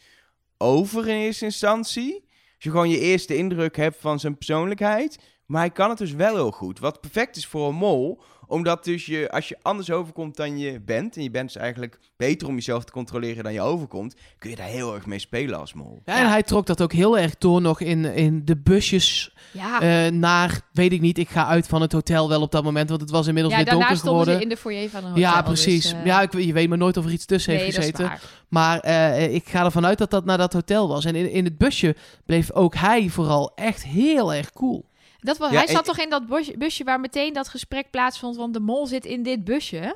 over 0.57 1.07
in 1.07 1.15
eerste 1.15 1.45
instantie. 1.45 2.27
Je 2.63 2.69
gewoon 2.69 2.89
je 2.89 2.99
eerste 2.99 3.35
indruk 3.35 3.75
hebt 3.75 3.97
van 3.99 4.19
zijn 4.19 4.37
persoonlijkheid. 4.37 5.19
Maar 5.45 5.61
hij 5.61 5.71
kan 5.71 5.89
het 5.89 5.97
dus 5.97 6.11
wel 6.11 6.35
heel 6.35 6.51
goed. 6.51 6.79
Wat 6.79 7.01
perfect 7.01 7.35
is 7.35 7.47
voor 7.47 7.67
een 7.67 7.75
mol. 7.75 8.21
Omdat 8.49 8.83
dus 8.83 9.05
je, 9.05 9.31
als 9.31 9.47
je 9.47 9.57
anders 9.61 9.91
overkomt 9.91 10.35
dan 10.35 10.57
je 10.59 10.79
bent. 10.79 11.15
En 11.15 11.23
je 11.23 11.31
bent 11.31 11.53
dus 11.53 11.61
eigenlijk 11.61 11.99
beter 12.17 12.47
om 12.47 12.55
jezelf 12.55 12.83
te 12.83 12.91
controleren 12.91 13.43
dan 13.43 13.53
je 13.53 13.61
overkomt. 13.61 14.15
Kun 14.37 14.49
je 14.49 14.55
daar 14.55 14.67
heel 14.67 14.95
erg 14.95 15.05
mee 15.05 15.19
spelen 15.19 15.59
als 15.59 15.73
mol. 15.73 16.01
Ja, 16.05 16.15
en 16.15 16.21
Ja. 16.23 16.29
hij 16.29 16.43
trok 16.43 16.65
dat 16.65 16.81
ook 16.81 16.93
heel 16.93 17.17
erg 17.17 17.37
door 17.37 17.61
nog 17.61 17.79
in, 17.79 18.05
in 18.05 18.45
de 18.45 18.57
busjes 18.57 19.33
Ja, 19.51 19.81
eh, 19.81 20.11
naar... 20.11 20.61
weet 20.73 20.91
ik 20.91 21.01
niet, 21.01 21.17
ik 21.17 21.29
ga 21.29 21.45
uit 21.45 21.67
van 21.67 21.81
het 21.81 21.91
hotel 21.91 22.29
wel 22.29 22.41
op 22.41 22.51
dat 22.51 22.63
moment... 22.63 22.89
want 22.89 23.01
het 23.01 23.09
was 23.09 23.27
inmiddels 23.27 23.55
ja 23.55 23.61
weer 23.63 23.71
donker 23.71 23.87
daarna 23.89 24.01
stonden 24.01 24.25
geworden. 24.25 24.49
ze 24.49 24.49
in 24.49 24.55
de 24.55 24.61
foyer 24.61 24.89
van 24.89 25.03
een 25.03 25.09
hotel. 25.09 25.23
Ja, 25.23 25.41
precies. 25.41 25.83
dus, 25.83 25.93
eh, 25.93 26.05
ja, 26.05 26.21
ik, 26.21 26.33
je 26.33 26.53
weet 26.53 26.69
maar 26.69 26.77
nooit 26.77 26.97
of 26.97 27.05
er 27.05 27.11
iets 27.11 27.25
tussen 27.25 27.53
nee, 27.53 27.63
heeft 27.63 27.75
dat 27.75 27.83
is 27.83 27.89
gezeten. 27.89 28.09
waar. 28.09 28.21
Maar 28.47 28.79
eh, 28.79 29.33
ik 29.33 29.49
ga 29.49 29.65
ervan 29.65 29.85
uit 29.85 29.97
dat 29.97 30.11
dat 30.11 30.25
naar 30.25 30.37
dat 30.37 30.53
hotel 30.53 30.87
was. 30.87 31.05
En 31.05 31.15
in, 31.15 31.31
in 31.31 31.43
het 31.45 31.57
busje 31.57 31.95
bleef 32.25 32.51
ook 32.51 32.75
hij 32.75 33.09
vooral 33.09 33.51
echt 33.55 33.83
heel 33.83 34.33
erg 34.33 34.51
cool. 34.51 34.88
Dat 35.19 35.37
was, 35.37 35.49
Ja, 35.51 35.57
hij 35.57 35.65
en- 35.67 35.73
zat 35.73 35.85
toch 35.85 35.99
in 35.99 36.09
dat 36.09 36.27
busje, 36.27 36.57
busje 36.57 36.83
waar 36.83 36.99
meteen 36.99 37.33
dat 37.33 37.47
gesprek 37.47 37.89
plaatsvond, 37.91 38.35
want 38.35 38.53
de 38.53 38.59
mol 38.59 38.87
zit 38.87 39.05
in 39.05 39.23
dit 39.23 39.43
busje. 39.43 39.95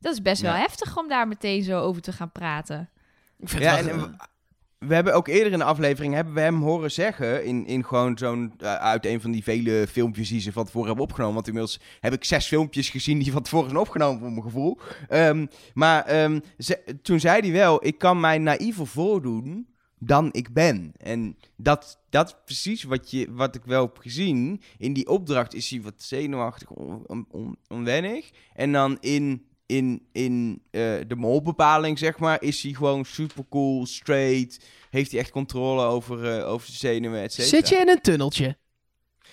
Dat 0.00 0.12
is 0.12 0.22
best 0.22 0.42
wel 0.42 0.52
Ja. 0.52 0.58
heftig 0.58 0.98
om 0.98 1.08
daar 1.08 1.28
meteen 1.28 1.62
zo 1.62 1.80
over 1.80 2.02
te 2.02 2.12
gaan 2.12 2.32
praten. 2.32 2.88
Ik 3.38 3.48
vind 3.48 3.62
Ja, 3.62 3.76
het 3.76 3.86
en 3.86 4.00
we, 4.00 4.16
we 4.86 4.94
hebben 4.94 5.14
ook 5.14 5.28
eerder 5.28 5.52
in 5.52 5.58
de 5.58 5.64
aflevering 5.64 6.14
hebben 6.14 6.34
we 6.34 6.40
hem 6.40 6.62
horen 6.62 6.90
zeggen. 6.90 7.44
In, 7.44 7.66
in 7.66 7.84
gewoon 7.84 8.18
zo'n. 8.18 8.54
eh, 8.58 8.74
uit 8.74 9.06
een 9.06 9.20
van 9.20 9.30
die 9.30 9.42
vele 9.42 9.86
filmpjes 9.90 10.28
die 10.28 10.40
ze 10.40 10.52
van 10.52 10.64
tevoren 10.64 10.86
hebben 10.86 11.04
opgenomen. 11.04 11.34
Want 11.34 11.46
inmiddels 11.46 11.80
heb 12.00 12.12
ik 12.12 12.24
zes 12.24 12.46
filmpjes 12.46 12.88
gezien 12.90 13.18
die 13.18 13.32
van 13.32 13.42
tevoren 13.42 13.68
zijn 13.68 13.80
opgenomen, 13.80 14.18
voor 14.20 14.30
mijn 14.30 14.42
gevoel. 14.42 14.78
Ehm, 15.08 15.46
maar 15.74 16.04
ehm, 16.04 16.40
ze- 16.58 16.98
toen 17.02 17.20
zei 17.20 17.40
hij 17.40 17.52
wel: 17.52 17.86
Ik 17.86 17.98
kan 17.98 18.20
mij 18.20 18.38
naïver 18.38 18.86
voordoen 18.86 19.68
dan 20.06 20.28
ik 20.32 20.52
ben. 20.52 20.92
En 20.96 21.36
dat, 21.56 21.98
dat 22.10 22.26
is 22.28 22.34
precies 22.44 22.82
wat, 22.82 23.10
je, 23.10 23.26
wat 23.32 23.54
ik 23.54 23.62
wel 23.64 23.82
heb 23.82 23.98
gezien. 23.98 24.62
In 24.78 24.92
die 24.92 25.08
opdracht 25.08 25.54
is 25.54 25.70
hij 25.70 25.80
wat 25.82 25.94
zenuwachtig, 25.96 26.70
on, 26.70 27.02
on- 27.06 27.26
on- 27.30 27.56
onwennig. 27.68 28.30
En 28.54 28.72
dan 28.72 28.96
in, 29.00 29.46
in, 29.66 30.06
in 30.12 30.62
eh, 30.70 30.80
de 31.06 31.16
molbepaling, 31.16 31.98
zeg 31.98 32.18
maar, 32.18 32.42
is 32.42 32.62
hij 32.62 32.72
gewoon 32.72 33.04
super 33.04 33.44
cool, 33.50 33.86
straight. 33.86 34.64
Heeft 34.90 35.10
hij 35.10 35.20
echt 35.20 35.30
controle 35.30 35.82
over, 35.84 36.38
eh, 36.38 36.48
over 36.50 36.66
zijn 36.66 36.94
zenuwen, 36.94 37.20
et 37.22 37.32
cetera. 37.32 37.56
Zit 37.56 37.68
je 37.68 37.76
in 37.76 37.88
een 37.88 38.00
tunneltje? 38.00 38.56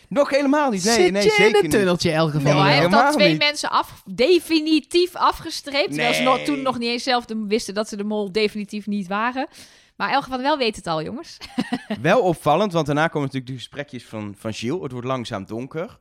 Nog 0.09 0.29
helemaal 0.29 0.71
niet. 0.71 0.83
Nee, 0.83 0.93
Zit 0.93 1.11
nee 1.11 1.23
je 1.23 1.29
zeker 1.29 1.57
in 1.59 1.63
een 1.65 1.69
tunneltje, 1.71 2.09
in 2.09 2.15
elk 2.15 2.31
geval? 2.31 2.51
Nou, 2.53 2.63
hij 2.65 2.71
heeft 2.73 2.85
al 2.85 2.91
helemaal 2.91 3.11
twee 3.13 3.29
niet. 3.29 3.39
mensen 3.39 3.69
af, 3.71 4.03
definitief 4.13 5.15
afgestreept. 5.15 5.87
Terwijl 5.87 6.13
ze 6.13 6.21
Nee. 6.21 6.29
nog, 6.29 6.39
toen 6.39 6.61
nog 6.61 6.77
niet 6.79 6.89
eens 6.89 7.03
zelf 7.03 7.25
de- 7.25 7.45
wisten 7.47 7.73
dat 7.73 7.89
ze 7.89 7.95
de 7.97 8.03
mol 8.03 8.31
definitief 8.31 8.87
niet 8.87 9.07
waren. 9.07 9.47
Maar 9.95 10.09
Elge 10.11 10.29
van 10.29 10.41
wel 10.41 10.57
weet 10.57 10.75
het 10.75 10.87
al, 10.87 11.03
jongens. 11.03 11.37
Wel 12.01 12.21
opvallend, 12.21 12.73
want 12.73 12.85
daarna 12.85 13.07
komen 13.07 13.21
natuurlijk 13.21 13.47
de 13.47 13.57
gesprekjes 13.57 14.05
van, 14.05 14.33
van 14.37 14.53
Gilles. 14.53 14.81
Het 14.81 14.91
wordt 14.91 15.07
langzaam 15.07 15.45
donker. 15.45 15.99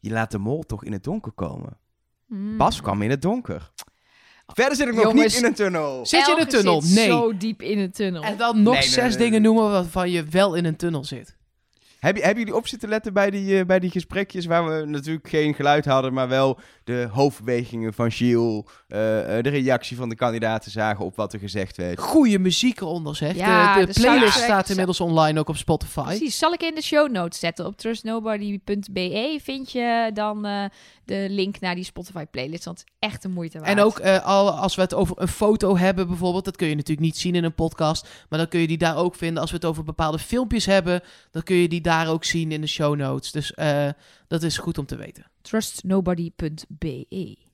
Je 0.00 0.10
laat 0.10 0.30
de 0.30 0.38
mol 0.38 0.62
toch 0.62 0.84
in 0.84 0.92
het 0.92 1.04
donker 1.04 1.32
komen. 1.32 1.78
Hmm. 2.26 2.56
Bas 2.56 2.80
kwam 2.80 3.02
in 3.02 3.10
het 3.10 3.22
donker. 3.22 3.70
Verder 4.46 4.76
zit 4.76 4.88
ik 4.88 4.94
nog 4.94 5.02
Jongens. 5.04 5.34
niet 5.34 5.42
in 5.42 5.48
een 5.48 5.54
tunnel. 5.54 6.06
Zit 6.06 6.26
je 6.26 6.32
in 6.32 6.40
een 6.40 6.48
tunnel? 6.48 6.82
zit 6.82 6.94
Nee. 6.94 7.06
zo 7.06 7.36
diep 7.36 7.62
in 7.62 7.78
een 7.78 7.92
tunnel. 7.92 8.22
En 8.22 8.36
dan 8.36 8.62
nog 8.62 8.72
Nee, 8.72 8.82
nee, 8.82 8.90
zes 8.90 9.08
nee, 9.08 9.16
dingen 9.16 9.42
nee. 9.42 9.52
noemen 9.52 9.70
waarvan 9.70 10.10
je 10.10 10.24
wel 10.24 10.54
in 10.54 10.64
een 10.64 10.76
tunnel 10.76 11.04
zit. 11.04 11.36
Heb 12.02 12.16
je, 12.16 12.22
hebben 12.22 12.42
jullie 12.44 12.58
op 12.58 12.66
zitten 12.66 12.88
letten 12.88 13.12
bij 13.12 13.30
die, 13.30 13.58
eh, 13.58 13.66
bij 13.66 13.78
die 13.78 13.90
gesprekjes 13.90 14.46
waar 14.46 14.66
we 14.66 14.86
natuurlijk 14.86 15.28
geen 15.28 15.54
geluid 15.54 15.84
hadden, 15.84 16.12
maar 16.12 16.28
wel 16.28 16.58
de 16.84 17.08
hoofdbewegingen 17.10 17.92
van 17.94 18.10
Gilles, 18.10 18.62
eh, 18.88 19.36
eh, 19.38 19.44
de 19.44 19.50
reactie 19.50 19.96
van 19.96 20.08
de 20.08 20.14
kandidaten 20.14 20.70
zagen 20.70 21.04
op 21.04 21.16
wat 21.16 21.32
er 21.32 21.38
gezegd 21.38 21.76
werd? 21.76 21.98
Goede 22.00 22.38
muziek 22.38 22.80
eronder, 22.80 23.16
zeg. 23.16 23.36
Ja, 23.36 23.74
de, 23.74 23.80
de 23.86 23.92
de 23.92 24.00
playlist 24.00 24.22
soundtrack- 24.22 24.44
staat 24.44 24.68
inmiddels 24.68 25.00
online 25.00 25.38
ook 25.40 25.48
op 25.48 25.56
Spotify. 25.56 26.02
Precies, 26.04 26.38
zal 26.38 26.52
ik 26.52 26.62
in 26.62 26.74
de 26.74 26.82
show 26.82 27.10
notes 27.10 27.38
zetten. 27.38 27.66
Op 27.66 27.76
trustnobody.be 27.76 29.38
vind 29.42 29.72
je 29.72 30.10
dan 30.14 30.46
eh, 30.46 30.64
de 31.04 31.26
link 31.30 31.60
naar 31.60 31.74
die 31.74 31.84
Spotify 31.84 32.24
playlist. 32.24 32.64
Want 32.64 32.84
echt 32.98 33.22
de 33.22 33.28
moeite 33.28 33.58
waard. 33.58 33.70
En 33.70 33.80
ook 33.80 33.98
eh, 33.98 34.24
al, 34.24 34.50
als 34.50 34.74
we 34.74 34.82
het 34.82 34.94
over 34.94 35.20
een 35.20 35.28
foto 35.28 35.76
hebben 35.76 36.06
bijvoorbeeld, 36.06 36.44
dat 36.44 36.56
kun 36.56 36.68
je 36.68 36.74
natuurlijk 36.74 37.06
niet 37.06 37.16
zien 37.16 37.34
in 37.34 37.44
een 37.44 37.54
podcast, 37.54 38.08
maar 38.28 38.38
dan 38.38 38.48
kun 38.48 38.60
je 38.60 38.66
die 38.66 38.78
daar 38.78 38.96
ook 38.96 39.14
vinden. 39.14 39.40
Als 39.40 39.50
we 39.50 39.56
het 39.56 39.64
over 39.64 39.84
bepaalde 39.84 40.18
filmpjes 40.18 40.66
hebben, 40.66 41.02
dan 41.30 41.42
kun 41.42 41.56
je 41.56 41.68
die 41.68 41.80
daar 41.80 42.08
ook 42.08 42.24
zien 42.24 42.52
in 42.52 42.60
de 42.60 42.66
show 42.66 42.96
notes. 42.96 43.32
Dus 43.32 43.54
eh, 43.54 43.88
dat 44.28 44.42
is 44.42 44.58
goed 44.58 44.78
om 44.78 44.86
te 44.86 44.96
weten. 44.96 45.24
trustnobody.be. 45.42 47.51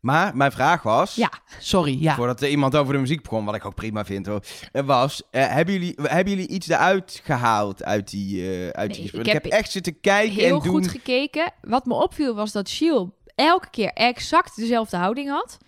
Maar 0.00 0.36
mijn 0.36 0.52
vraag 0.52 0.82
was, 0.82 1.14
Ja. 1.14 1.30
Sorry, 1.58 2.02
ja. 2.02 2.14
voordat 2.14 2.40
er 2.40 2.48
iemand 2.48 2.76
over 2.76 2.92
de 2.92 2.98
muziek 2.98 3.22
begon, 3.22 3.44
wat 3.44 3.54
ik 3.54 3.64
ook 3.64 3.74
prima 3.74 4.04
vind 4.04 4.26
hoor, 4.26 4.42
was, 4.84 5.22
eh, 5.30 5.46
hebben, 5.48 5.74
jullie, 5.74 5.94
hebben 6.02 6.32
jullie 6.32 6.48
iets 6.48 6.68
eruit 6.68 7.20
gehaald 7.24 7.84
uit 7.84 8.10
die, 8.10 8.42
eh 8.42 8.68
uit 8.68 8.90
Nee, 8.90 9.00
die 9.00 9.06
ik 9.06 9.26
Ik 9.26 9.32
heb 9.32 9.42
heb 9.42 9.52
echt 9.52 9.70
zitten 9.70 10.00
kijken 10.00 10.34
Heel 10.34 10.56
en 10.56 10.62
doen... 10.62 10.72
goed 10.72 10.88
gekeken. 10.88 11.52
Wat 11.60 11.86
me 11.86 11.94
opviel 11.94 12.34
was 12.34 12.52
dat 12.52 12.68
Shield 12.68 13.10
elke 13.34 13.70
keer 13.70 13.92
exact 13.92 14.56
dezelfde 14.56 14.96
houding 14.96 15.28
had. 15.28 15.58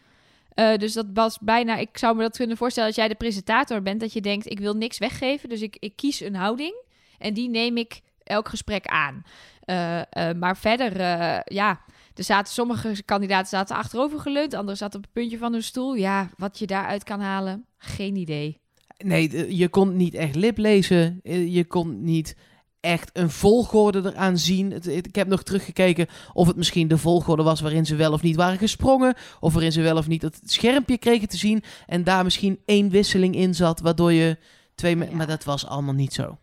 Eh, 0.54 0.76
dus 0.76 0.92
dat 0.92 1.06
was 1.14 1.38
bijna, 1.40 1.76
ik 1.76 1.98
zou 1.98 2.16
me 2.16 2.22
dat 2.22 2.36
kunnen 2.36 2.56
voorstellen 2.56 2.88
als 2.88 2.98
jij 2.98 3.08
de 3.08 3.14
presentator 3.14 3.82
bent, 3.82 4.00
dat 4.00 4.12
je 4.12 4.20
denkt, 4.20 4.50
ik 4.50 4.58
wil 4.58 4.74
niks 4.74 4.98
weggeven, 4.98 5.48
dus 5.48 5.60
ik, 5.60 5.76
ik 5.80 5.96
kies 5.96 6.20
een 6.20 6.34
houding 6.34 6.74
en 7.18 7.34
die 7.34 7.48
neem 7.48 7.76
ik 7.76 8.00
elk 8.24 8.48
gesprek 8.48 8.86
aan. 8.86 9.24
Maar 10.38 10.56
verder, 10.56 11.00
ja, 11.52 11.80
er 12.14 12.24
zaten 12.24 12.52
sommige 12.52 13.02
kandidaten 13.04 13.48
zaten 13.48 13.76
achterover 13.76 14.20
geleund, 14.20 14.54
anderen 14.54 14.76
zaten 14.76 14.98
op 14.98 15.04
het 15.04 15.12
puntje 15.12 15.38
van 15.38 15.52
hun 15.52 15.62
stoel. 15.62 15.94
Ja, 15.94 16.30
wat 16.36 16.58
je 16.58 16.66
daaruit 16.66 17.04
kan 17.04 17.20
halen, 17.20 17.66
geen 17.78 18.16
idee. 18.16 18.60
Nee, 18.98 19.56
je 19.56 19.68
kon 19.68 19.96
niet 19.96 20.14
echt 20.14 20.34
lip 20.34 20.58
lezen. 20.58 21.20
Eh, 21.22 21.54
Je 21.54 21.64
kon 21.64 22.04
niet 22.04 22.36
echt 22.80 23.10
een 23.12 23.30
volgorde 23.30 24.02
eraan 24.04 24.38
zien. 24.38 24.72
Ik 24.88 25.14
heb 25.14 25.28
nog 25.28 25.42
teruggekeken 25.42 26.06
of 26.32 26.46
het 26.46 26.56
misschien 26.56 26.88
de 26.88 26.98
volgorde 26.98 27.42
was 27.42 27.60
waarin 27.60 27.86
ze 27.86 27.96
wel 27.96 28.12
of 28.12 28.22
niet 28.22 28.36
waren 28.36 28.58
gesprongen. 28.58 29.14
Of 29.40 29.52
waarin 29.52 29.72
ze 29.72 29.80
wel 29.80 29.96
of 29.96 30.08
niet 30.08 30.22
het 30.22 30.40
schermpje 30.44 30.98
kregen 30.98 31.28
te 31.28 31.36
zien. 31.36 31.62
En 31.86 32.04
daar 32.04 32.24
misschien 32.24 32.58
één 32.64 32.90
wisseling 32.90 33.34
in 33.34 33.54
zat, 33.54 33.80
waardoor 33.80 34.12
je 34.12 34.38
twee... 34.74 34.96
Ja. 34.96 35.06
Maar 35.12 35.26
dat 35.26 35.44
was 35.44 35.66
allemaal 35.66 35.94
niet 35.94 36.12
zo. 36.12 36.38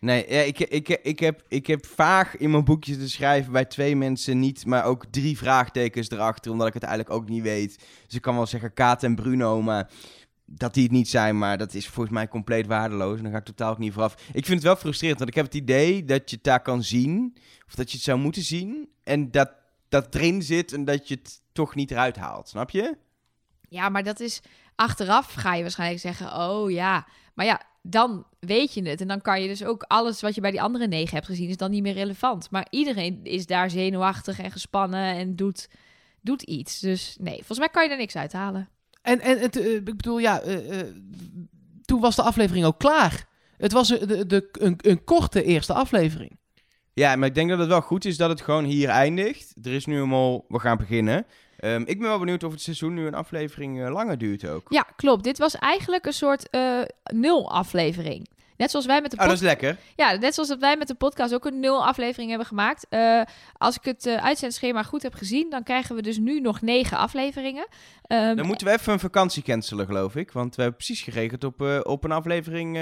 Nee, 0.00 0.32
ja, 0.32 0.40
ik, 0.40 0.58
ik, 0.58 0.88
ik, 0.88 1.20
heb, 1.20 1.42
ik 1.48 1.66
heb 1.66 1.86
vaag 1.86 2.36
in 2.36 2.50
mijn 2.50 2.64
boekje 2.64 2.96
te 2.96 3.08
schrijven 3.08 3.52
bij 3.52 3.64
twee 3.64 3.96
mensen 3.96 4.38
niet, 4.38 4.66
maar 4.66 4.84
ook 4.84 5.04
drie 5.10 5.38
vraagtekens 5.38 6.10
erachter, 6.10 6.52
omdat 6.52 6.66
ik 6.66 6.74
het 6.74 6.82
eigenlijk 6.82 7.14
ook 7.14 7.28
niet 7.28 7.42
weet. 7.42 7.78
Dus 8.06 8.14
ik 8.14 8.22
kan 8.22 8.34
wel 8.34 8.46
zeggen 8.46 8.72
Kaat 8.72 9.02
en 9.02 9.14
Bruno, 9.14 9.62
maar 9.62 9.90
dat 10.44 10.74
die 10.74 10.82
het 10.82 10.92
niet 10.92 11.08
zijn, 11.08 11.38
maar 11.38 11.58
dat 11.58 11.74
is 11.74 11.88
volgens 11.88 12.14
mij 12.14 12.28
compleet 12.28 12.66
waardeloos. 12.66 13.16
En 13.16 13.22
daar 13.22 13.32
ga 13.32 13.38
ik 13.38 13.44
totaal 13.44 13.70
ook 13.70 13.78
niet 13.78 13.92
vooraf. 13.92 14.14
Ik 14.14 14.44
vind 14.44 14.48
het 14.48 14.62
wel 14.62 14.76
frustrerend, 14.76 15.18
want 15.18 15.30
ik 15.30 15.36
heb 15.36 15.44
het 15.44 15.54
idee 15.54 16.04
dat 16.04 16.30
je 16.30 16.36
het 16.36 16.44
daar 16.44 16.62
kan 16.62 16.82
zien, 16.82 17.36
of 17.66 17.74
dat 17.74 17.90
je 17.90 17.96
het 17.96 18.06
zou 18.06 18.18
moeten 18.18 18.42
zien, 18.42 18.88
en 19.04 19.30
dat 19.30 19.56
dat 19.88 20.14
erin 20.14 20.42
zit 20.42 20.72
en 20.72 20.84
dat 20.84 21.08
je 21.08 21.14
het 21.14 21.40
toch 21.52 21.74
niet 21.74 21.90
eruit 21.90 22.16
haalt. 22.16 22.48
Snap 22.48 22.70
je? 22.70 22.96
Ja, 23.68 23.88
maar 23.88 24.02
dat 24.02 24.20
is 24.20 24.40
achteraf 24.74 25.32
ga 25.32 25.54
je 25.54 25.62
waarschijnlijk 25.62 26.00
zeggen: 26.00 26.34
oh 26.34 26.70
ja. 26.70 27.06
Maar 27.34 27.46
ja, 27.46 27.62
dan 27.82 28.26
weet 28.40 28.74
je 28.74 28.88
het. 28.88 29.00
En 29.00 29.08
dan 29.08 29.20
kan 29.20 29.42
je 29.42 29.48
dus 29.48 29.64
ook 29.64 29.82
alles 29.82 30.20
wat 30.20 30.34
je 30.34 30.40
bij 30.40 30.50
die 30.50 30.62
andere 30.62 30.86
negen 30.86 31.14
hebt 31.14 31.26
gezien, 31.26 31.48
is 31.48 31.56
dan 31.56 31.70
niet 31.70 31.82
meer 31.82 31.92
relevant. 31.92 32.50
Maar 32.50 32.66
iedereen 32.70 33.20
is 33.22 33.46
daar 33.46 33.70
zenuwachtig 33.70 34.38
en 34.38 34.50
gespannen 34.50 35.14
en 35.14 35.36
doet, 35.36 35.68
doet 36.20 36.42
iets. 36.42 36.80
Dus 36.80 37.16
nee, 37.20 37.36
volgens 37.36 37.58
mij 37.58 37.68
kan 37.68 37.84
je 37.84 37.90
er 37.90 37.96
niks 37.96 38.16
uithalen. 38.16 38.68
En, 39.02 39.20
en 39.20 39.38
het, 39.38 39.56
eh, 39.56 39.74
ik 39.74 39.84
bedoel, 39.84 40.18
ja, 40.18 40.40
eh, 40.40 40.80
eh, 40.80 40.86
toen 41.84 42.00
was 42.00 42.16
de 42.16 42.22
aflevering 42.22 42.64
ook 42.66 42.78
klaar. 42.78 43.26
Het 43.56 43.72
was 43.72 43.88
een, 43.90 44.06
de, 44.08 44.26
de, 44.26 44.48
een, 44.52 44.74
een 44.76 45.04
korte 45.04 45.42
eerste 45.42 45.72
aflevering. 45.72 46.38
Ja, 46.92 47.16
maar 47.16 47.28
ik 47.28 47.34
denk 47.34 47.48
dat 47.48 47.58
het 47.58 47.68
wel 47.68 47.80
goed 47.80 48.04
is 48.04 48.16
dat 48.16 48.30
het 48.30 48.40
gewoon 48.40 48.64
hier 48.64 48.88
eindigt. 48.88 49.54
Er 49.62 49.72
is 49.72 49.86
nu 49.86 50.00
eenmaal, 50.00 50.44
we 50.48 50.58
gaan 50.58 50.76
beginnen. 50.76 51.26
Ehm, 51.58 51.82
ik 51.84 51.98
ben 51.98 52.08
wel 52.08 52.18
benieuwd 52.18 52.44
of 52.44 52.52
het 52.52 52.60
seizoen 52.60 52.94
nu 52.94 53.06
een 53.06 53.14
aflevering 53.14 53.82
eh, 53.84 53.90
langer 53.92 54.18
duurt 54.18 54.48
ook. 54.48 54.66
Ja, 54.68 54.86
klopt. 54.96 55.24
Dit 55.24 55.38
was 55.38 55.54
eigenlijk 55.56 56.06
een 56.06 56.12
soort 56.12 56.50
eh, 56.50 56.80
nul 57.12 57.50
aflevering. 57.50 58.28
Net 58.56 58.70
zoals 58.70 58.86
wij 58.86 59.00
met 59.00 59.10
de 59.10 59.16
Oh, 59.16 59.22
dat 59.28 59.32
podcast. 59.38 59.56
is 59.58 59.62
lekker. 59.62 59.84
Ja, 59.96 60.16
net 60.16 60.34
zoals 60.34 60.48
dat 60.48 60.58
wij 60.58 60.76
met 60.76 60.88
de 60.88 60.94
podcast 60.94 61.34
ook 61.34 61.44
een 61.44 61.60
nul 61.60 61.86
aflevering 61.86 62.28
hebben 62.28 62.46
gemaakt. 62.48 62.86
Eh, 62.88 63.22
als 63.56 63.76
ik 63.76 63.84
het 63.84 64.06
eh, 64.06 64.24
uitzendschema 64.24 64.82
goed 64.82 65.02
heb 65.02 65.14
gezien, 65.14 65.50
dan 65.50 65.62
krijgen 65.62 65.96
we 65.96 66.02
dus 66.02 66.18
nu 66.18 66.40
nog 66.40 66.60
negen 66.60 66.96
afleveringen. 66.98 67.66
Ehm, 68.02 68.36
Dan 68.36 68.46
moeten 68.46 68.66
we 68.66 68.72
even 68.72 68.92
een 68.92 68.98
vakantie 68.98 69.42
cancelen, 69.42 69.86
geloof 69.86 70.16
ik. 70.16 70.32
Want 70.32 70.54
we 70.56 70.62
hebben 70.62 70.78
precies 70.84 71.02
geregeld 71.02 71.44
op, 71.44 71.60
op 71.82 72.04
een 72.04 72.12
aflevering 72.12 72.78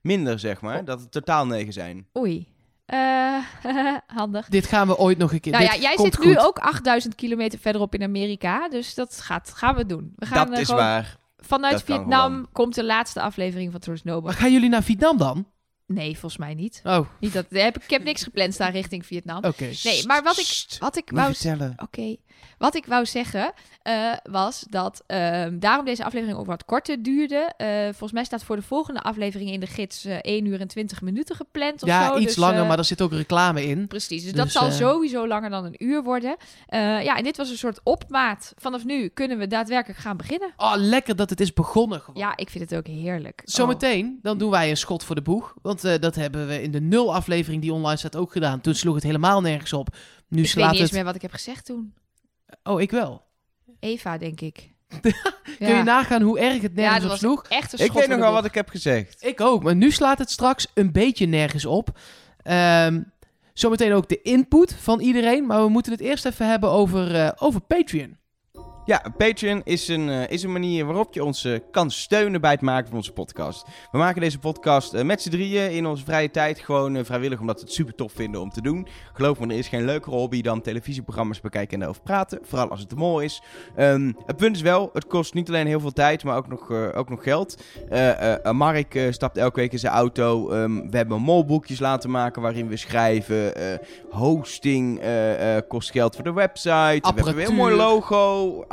minder, 0.00 0.38
zeg 0.38 0.60
maar. 0.60 0.84
Dat 0.84 1.00
het 1.00 1.12
totaal 1.12 1.46
negen 1.46 1.72
zijn. 1.72 2.06
Oei. 2.18 2.51
Eh, 2.92 3.38
handig. 4.18 4.48
Dit 4.48 4.66
gaan 4.66 4.86
we 4.86 4.98
ooit 4.98 5.18
nog 5.18 5.32
een 5.32 5.40
keer. 5.40 5.52
Nou 5.52 5.64
ja, 5.64 5.76
jij 5.76 5.96
zit 5.96 6.18
nu 6.18 6.34
goed. 6.34 6.44
ook 6.44 6.58
8000 6.58 7.14
kilometer 7.14 7.58
verderop 7.58 7.94
in 7.94 8.02
Amerika. 8.02 8.68
Dus 8.68 8.94
dat 8.94 9.20
gaat, 9.20 9.52
gaan 9.54 9.74
we 9.74 9.86
doen. 9.86 10.12
We 10.16 10.26
gaan 10.26 10.46
dat 10.46 10.54
eh, 10.54 10.60
is 10.60 10.68
waar. 10.68 11.16
Vanuit 11.36 11.72
Dat 11.72 11.82
Vietnam 11.82 12.48
komt 12.52 12.74
de 12.74 12.84
laatste 12.84 13.20
aflevering 13.20 13.70
van 13.70 13.80
Trust 13.80 14.04
Nobody. 14.04 14.26
Maar 14.26 14.34
gaan 14.34 14.52
jullie 14.52 14.68
naar 14.68 14.82
Vietnam 14.82 15.16
dan? 15.16 15.46
Nee, 15.86 16.10
volgens 16.12 16.36
mij 16.36 16.54
niet. 16.54 16.80
Oh, 16.84 16.96
oké. 16.96 17.08
niet 17.20 17.32
dat, 17.32 17.46
ik, 17.48 17.60
heb, 17.60 17.78
ik 17.78 17.90
heb 17.90 18.04
niks 18.04 18.22
gepland 18.22 18.54
staan 18.54 18.70
richting 18.70 19.06
Vietnam. 19.06 19.42
Nee, 19.82 20.06
maar 20.06 20.22
wat 20.22 20.38
ik, 20.38 20.76
wat 20.78 20.96
ik 20.96 21.10
wou 21.10 21.32
vertellen. 21.32 21.74
Oké. 21.76 22.16
Wat 22.58 22.74
ik 22.74 22.86
wou 22.86 23.06
zeggen 23.06 23.52
eh, 23.82 24.12
was 24.22 24.64
dat 24.70 25.02
ehm, 25.06 25.58
daarom 25.58 25.84
deze 25.84 26.04
aflevering 26.04 26.38
ook 26.38 26.46
wat 26.46 26.64
korter 26.64 27.02
duurde. 27.02 27.52
Eh, 27.56 27.82
volgens 27.82 28.12
mij 28.12 28.24
staat 28.24 28.44
voor 28.44 28.56
de 28.56 28.62
volgende 28.62 29.00
aflevering 29.00 29.50
in 29.50 29.60
de 29.60 29.66
gids 29.66 30.04
eh 30.04 30.16
1 30.20 30.46
uur 30.46 30.60
en 30.60 30.68
20 30.68 31.00
minuten 31.00 31.36
gepland. 31.36 31.82
Of 31.82 31.88
Ja, 31.88 32.06
zo. 32.06 32.16
iets 32.16 32.24
Dus, 32.24 32.36
langer, 32.36 32.62
eh, 32.62 32.68
maar 32.68 32.78
er 32.78 32.84
zit 32.84 33.02
ook 33.02 33.12
reclame 33.12 33.64
in. 33.64 33.86
Precies, 33.86 34.22
dus, 34.22 34.32
Dus, 34.32 34.40
dat 34.40 34.50
zal 34.50 34.66
eh, 34.66 34.72
sowieso 34.72 35.26
langer 35.26 35.50
dan 35.50 35.64
een 35.64 35.84
uur 35.84 36.02
worden. 36.02 36.36
Eh, 36.66 37.02
ja, 37.02 37.16
en 37.16 37.24
dit 37.24 37.36
was 37.36 37.50
een 37.50 37.58
soort 37.58 37.80
opmaat. 37.82 38.52
Vanaf 38.56 38.84
nu 38.84 39.08
kunnen 39.08 39.38
we 39.38 39.46
daadwerkelijk 39.46 40.00
gaan 40.00 40.16
beginnen. 40.16 40.52
Oh, 40.56 40.72
lekker 40.76 41.16
dat 41.16 41.30
het 41.30 41.40
is 41.40 41.52
begonnen 41.52 42.00
gewoon. 42.00 42.20
Ja, 42.20 42.36
ik 42.36 42.50
vind 42.50 42.70
het 42.70 42.78
ook 42.78 42.86
heerlijk. 42.86 43.42
Oh. 43.44 43.54
Zometeen, 43.54 44.18
dan 44.22 44.38
doen 44.38 44.50
wij 44.50 44.70
een 44.70 44.76
schot 44.76 45.04
voor 45.04 45.14
de 45.14 45.22
boeg. 45.22 45.54
Want 45.62 45.84
eh, 45.84 45.98
dat 46.00 46.14
hebben 46.14 46.46
we 46.46 46.62
in 46.62 46.70
de 46.70 46.80
nul 46.80 47.14
aflevering 47.14 47.62
die 47.62 47.72
online 47.72 47.96
staat 47.96 48.16
ook 48.16 48.32
gedaan. 48.32 48.60
Toen 48.60 48.74
sloeg 48.74 48.94
het 48.94 49.04
helemaal 49.04 49.40
nergens 49.40 49.72
op. 49.72 49.88
Nu 49.92 49.98
ik 50.38 50.44
weet 50.44 50.46
slaat 50.46 50.70
niet 50.70 50.80
eens 50.80 50.88
het... 50.88 50.92
meer 50.92 51.04
wat 51.04 51.14
ik 51.14 51.22
heb 51.22 51.32
gezegd 51.32 51.64
toen. 51.64 51.94
Oh, 52.62 52.80
ik 52.80 52.90
wel. 52.90 53.22
Eva, 53.80 54.18
denk 54.18 54.40
ik. 54.40 54.70
Kun 55.58 55.76
je 55.76 55.82
nagaan 55.82 56.22
hoe 56.22 56.38
erg 56.40 56.62
het 56.62 56.72
ja, 56.74 56.80
nergens 56.80 56.94
dat 56.94 57.04
op 57.04 57.08
was 57.10 57.18
sloeg? 57.18 57.42
echt 57.48 57.72
een 57.72 57.78
Ik 57.78 57.84
schot 57.84 57.94
weet 57.94 58.04
voor 58.04 58.08
nog 58.08 58.08
de 58.08 58.16
wel 58.16 58.26
boeg. 58.32 58.34
wat 58.40 58.44
ik 58.44 58.54
heb 58.54 58.68
gezegd. 58.68 59.24
Ik 59.24 59.40
ook, 59.40 59.62
maar 59.62 59.74
nu 59.76 59.90
slaat 59.90 60.18
het 60.18 60.30
straks 60.30 60.66
een 60.74 60.92
beetje 60.92 61.26
nergens 61.26 61.64
op. 61.66 61.98
Ehm, 62.42 63.02
zometeen 63.52 63.92
ook 63.92 64.08
de 64.08 64.22
input 64.22 64.74
van 64.74 65.00
iedereen. 65.00 65.46
Maar 65.46 65.62
we 65.62 65.68
moeten 65.68 65.92
het 65.92 66.00
eerst 66.00 66.24
even 66.24 66.48
hebben 66.48 66.70
over, 66.70 67.14
eh, 67.14 67.30
over 67.36 67.60
Patreon. 67.60 68.16
Ja, 68.84 69.02
Patreon 69.16 69.60
is 69.64 69.88
een, 69.88 70.08
eh, 70.08 70.30
is 70.30 70.42
een 70.42 70.52
manier 70.52 70.84
waarop 70.84 71.14
je 71.14 71.24
ons 71.24 71.44
eh, 71.44 71.58
kan 71.70 71.90
steunen 71.90 72.40
bij 72.40 72.50
het 72.50 72.60
maken 72.60 72.88
van 72.88 72.96
onze 72.96 73.12
podcast. 73.12 73.66
We 73.92 73.98
maken 73.98 74.20
deze 74.20 74.38
podcast 74.38 74.94
eh, 74.94 75.04
met 75.04 75.22
z'n 75.22 75.30
drieën 75.30 75.70
in 75.70 75.86
onze 75.86 76.04
vrije 76.04 76.30
tijd. 76.30 76.58
Gewoon 76.60 77.04
vrijwillig 77.04 77.40
omdat 77.40 77.56
we 77.56 77.64
het 77.64 77.72
super 77.72 77.94
tof 77.94 78.12
vinden 78.12 78.40
om 78.40 78.50
te 78.50 78.62
doen. 78.62 78.86
Geloof 79.12 79.38
me, 79.38 79.46
er 79.46 79.58
is 79.58 79.68
geen 79.68 79.84
leukere 79.84 80.16
hobby 80.16 80.40
dan 80.40 80.60
televisieprogramma's 80.60 81.40
bekijken 81.40 81.72
en 81.72 81.78
daarover 81.78 82.02
praten. 82.02 82.38
Vooral 82.42 82.70
als 82.70 82.80
het 82.80 82.88
te 82.88 82.94
mooi 82.94 83.24
is. 83.24 83.42
Ehm, 83.76 84.12
het 84.26 84.36
punt 84.36 84.56
is 84.56 84.62
wel, 84.62 84.90
het 84.92 85.06
kost 85.06 85.34
niet 85.34 85.48
alleen 85.48 85.66
heel 85.66 85.80
veel 85.80 85.92
tijd, 85.92 86.24
maar 86.24 86.36
ook 86.36 86.48
nog, 86.48 86.70
ook 86.70 87.08
nog 87.08 87.22
geld. 87.22 87.62
Mark 88.52 89.06
stapt 89.10 89.36
elke 89.36 89.60
week 89.60 89.72
in 89.72 89.78
zijn 89.78 89.92
auto. 89.92 90.50
Ehm, 90.50 90.90
we 90.90 90.96
hebben 90.96 91.20
molboekjes 91.20 91.80
laten 91.80 92.10
maken 92.10 92.42
waarin 92.42 92.68
we 92.68 92.76
schrijven. 92.76 93.52
Hosting 94.10 95.00
kost 95.68 95.90
geld 95.90 96.14
voor 96.14 96.24
de 96.24 96.32
website. 96.32 97.00
We 97.00 97.12
hebben 97.14 97.28
een 97.28 97.38
heel 97.38 97.52
mooi 97.52 97.74
logo. 97.74 98.64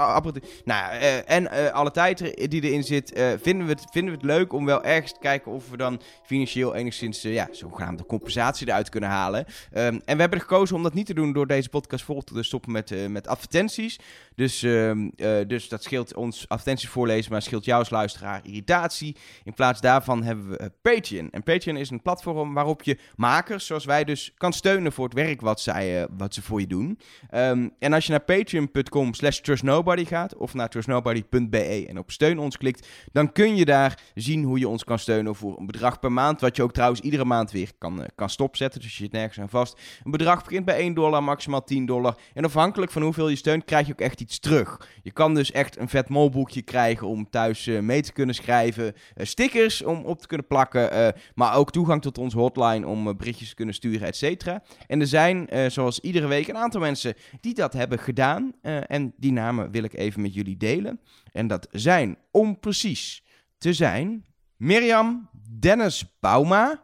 Nou, 0.65 0.91
eh, 0.91 1.29
en 1.29 1.51
eh, 1.51 1.73
alle 1.73 1.91
tijd 1.91 2.17
die 2.49 2.61
erin 2.61 2.83
zit, 2.83 3.13
eh, 3.13 3.31
vinden, 3.41 3.67
we 3.67 3.71
het, 3.71 3.85
vinden 3.91 4.13
we 4.13 4.17
het 4.17 4.27
leuk 4.27 4.53
om 4.53 4.65
wel 4.65 4.83
ergens 4.83 5.11
te 5.11 5.19
kijken 5.19 5.51
of 5.51 5.69
we 5.69 5.77
dan 5.77 6.01
financieel 6.23 6.75
enigszins 6.75 7.21
ja, 7.21 7.47
zogenaamde 7.51 8.05
compensatie 8.05 8.67
eruit 8.67 8.89
kunnen 8.89 9.09
halen. 9.09 9.45
Ehm, 9.71 9.99
en 10.05 10.15
we 10.15 10.21
hebben 10.21 10.39
er 10.39 10.45
gekozen 10.45 10.75
om 10.75 10.83
dat 10.83 10.93
niet 10.93 11.05
te 11.05 11.13
doen 11.13 11.33
door 11.33 11.47
deze 11.47 11.69
podcast 11.69 12.03
vol 12.03 12.21
te 12.21 12.43
stoppen 12.43 12.71
met, 12.71 13.09
met 13.09 13.27
advertenties. 13.27 13.99
Dus, 14.39 14.63
ehm, 14.63 15.09
eh, 15.15 15.37
dus 15.47 15.69
dat 15.69 15.83
scheelt 15.83 16.15
ons 16.15 16.47
advertenties 16.47 16.89
voorlezen, 16.89 17.31
maar 17.31 17.41
scheelt 17.41 17.65
jou 17.65 17.79
als 17.79 17.89
luisteraar 17.89 18.41
irritatie. 18.43 19.15
In 19.43 19.53
plaats 19.53 19.81
daarvan 19.81 20.23
hebben 20.23 20.49
we 20.49 20.57
eh, 20.57 20.67
Patreon. 20.81 21.29
En 21.31 21.43
Patreon 21.43 21.77
is 21.77 21.89
een 21.89 22.01
platform 22.01 22.53
waarop 22.53 22.83
je 22.83 22.97
makers, 23.15 23.65
zoals 23.65 23.85
wij 23.85 24.03
dus, 24.03 24.33
kan 24.37 24.53
steunen 24.53 24.91
voor 24.91 25.05
het 25.05 25.13
werk 25.13 25.41
wat, 25.41 25.61
zij, 25.61 26.01
eh, 26.01 26.07
wat 26.17 26.33
ze 26.33 26.41
voor 26.41 26.59
je 26.59 26.67
doen. 26.67 26.99
Ehm, 27.29 27.69
en 27.79 27.93
als 27.93 28.05
je 28.05 28.11
naar 28.11 28.21
patreon.com 28.21 29.13
slash 29.13 29.39
trustnobody 29.39 30.05
gaat, 30.05 30.35
of 30.35 30.53
naar 30.53 30.69
trustnobody.be 30.69 31.85
en 31.87 31.97
op 31.97 32.11
steun 32.11 32.39
ons 32.39 32.57
klikt, 32.57 32.87
dan 33.11 33.31
kun 33.31 33.55
je 33.55 33.65
daar 33.65 33.99
zien 34.15 34.43
hoe 34.43 34.59
je 34.59 34.67
ons 34.67 34.83
kan 34.83 34.99
steunen 34.99 35.35
voor 35.35 35.59
een 35.59 35.65
bedrag 35.65 35.99
per 35.99 36.11
maand, 36.11 36.41
wat 36.41 36.55
je 36.55 36.63
ook 36.63 36.73
trouwens 36.73 37.01
iedere 37.01 37.25
maand 37.25 37.51
weer 37.51 37.71
kan, 37.77 38.05
kan 38.15 38.29
stopzetten. 38.29 38.81
Dus 38.81 38.97
je 38.97 39.03
zit 39.03 39.11
nergens 39.11 39.39
aan 39.39 39.49
vast. 39.49 39.79
Een 40.03 40.11
bedrag 40.11 40.43
begint 40.43 40.65
bij 40.65 40.79
1 40.79 40.93
dollar, 40.93 41.23
maximaal 41.23 41.63
10 41.63 41.85
dollar. 41.85 42.17
En 42.33 42.45
afhankelijk 42.45 42.91
van 42.91 43.01
hoeveel 43.01 43.29
je 43.29 43.35
steunt, 43.35 43.65
krijg 43.65 43.85
je 43.87 43.91
ook 43.91 44.01
echt 44.01 44.21
iets 44.21 44.28
terug. 44.37 44.87
Je 45.03 45.11
kan 45.11 45.33
dus 45.33 45.51
echt 45.51 45.77
een 45.77 45.89
vet 45.89 46.09
molboekje 46.09 46.61
krijgen 46.61 47.07
om 47.07 47.29
thuis 47.29 47.67
eh, 47.67 47.79
mee 47.79 48.01
te 48.01 48.13
kunnen 48.13 48.35
schrijven. 48.35 48.93
eh, 49.15 49.25
stickers 49.25 49.83
om 49.83 50.05
op 50.05 50.21
te 50.21 50.27
kunnen 50.27 50.47
plakken. 50.47 50.91
eh, 50.91 51.21
maar 51.35 51.55
ook 51.55 51.71
toegang 51.71 52.01
tot 52.01 52.17
onze 52.17 52.37
hotline 52.37 52.87
om 52.87 53.17
berichtjes 53.17 53.49
te 53.49 53.55
kunnen 53.55 53.75
sturen, 53.75 54.07
et 54.07 54.15
cetera. 54.15 54.63
En 54.87 54.99
er 54.99 55.07
zijn, 55.07 55.49
zoals 55.71 55.99
iedere 55.99 56.27
week, 56.27 56.47
een 56.47 56.57
aantal 56.57 56.81
mensen 56.81 57.13
die 57.39 57.53
dat 57.53 57.73
hebben 57.73 57.99
gedaan. 57.99 58.53
en 58.87 59.13
die 59.17 59.31
namen 59.31 59.71
wil 59.71 59.83
ik 59.83 59.93
even 59.93 60.21
met 60.21 60.33
jullie 60.33 60.57
delen. 60.57 60.99
En 61.31 61.47
dat 61.47 61.67
zijn, 61.71 62.17
om 62.31 62.59
precies 62.59 63.23
te 63.57 63.73
zijn, 63.73 64.25
Mirjam, 64.57 65.29
Dennis 65.59 66.05
Bauma, 66.19 66.83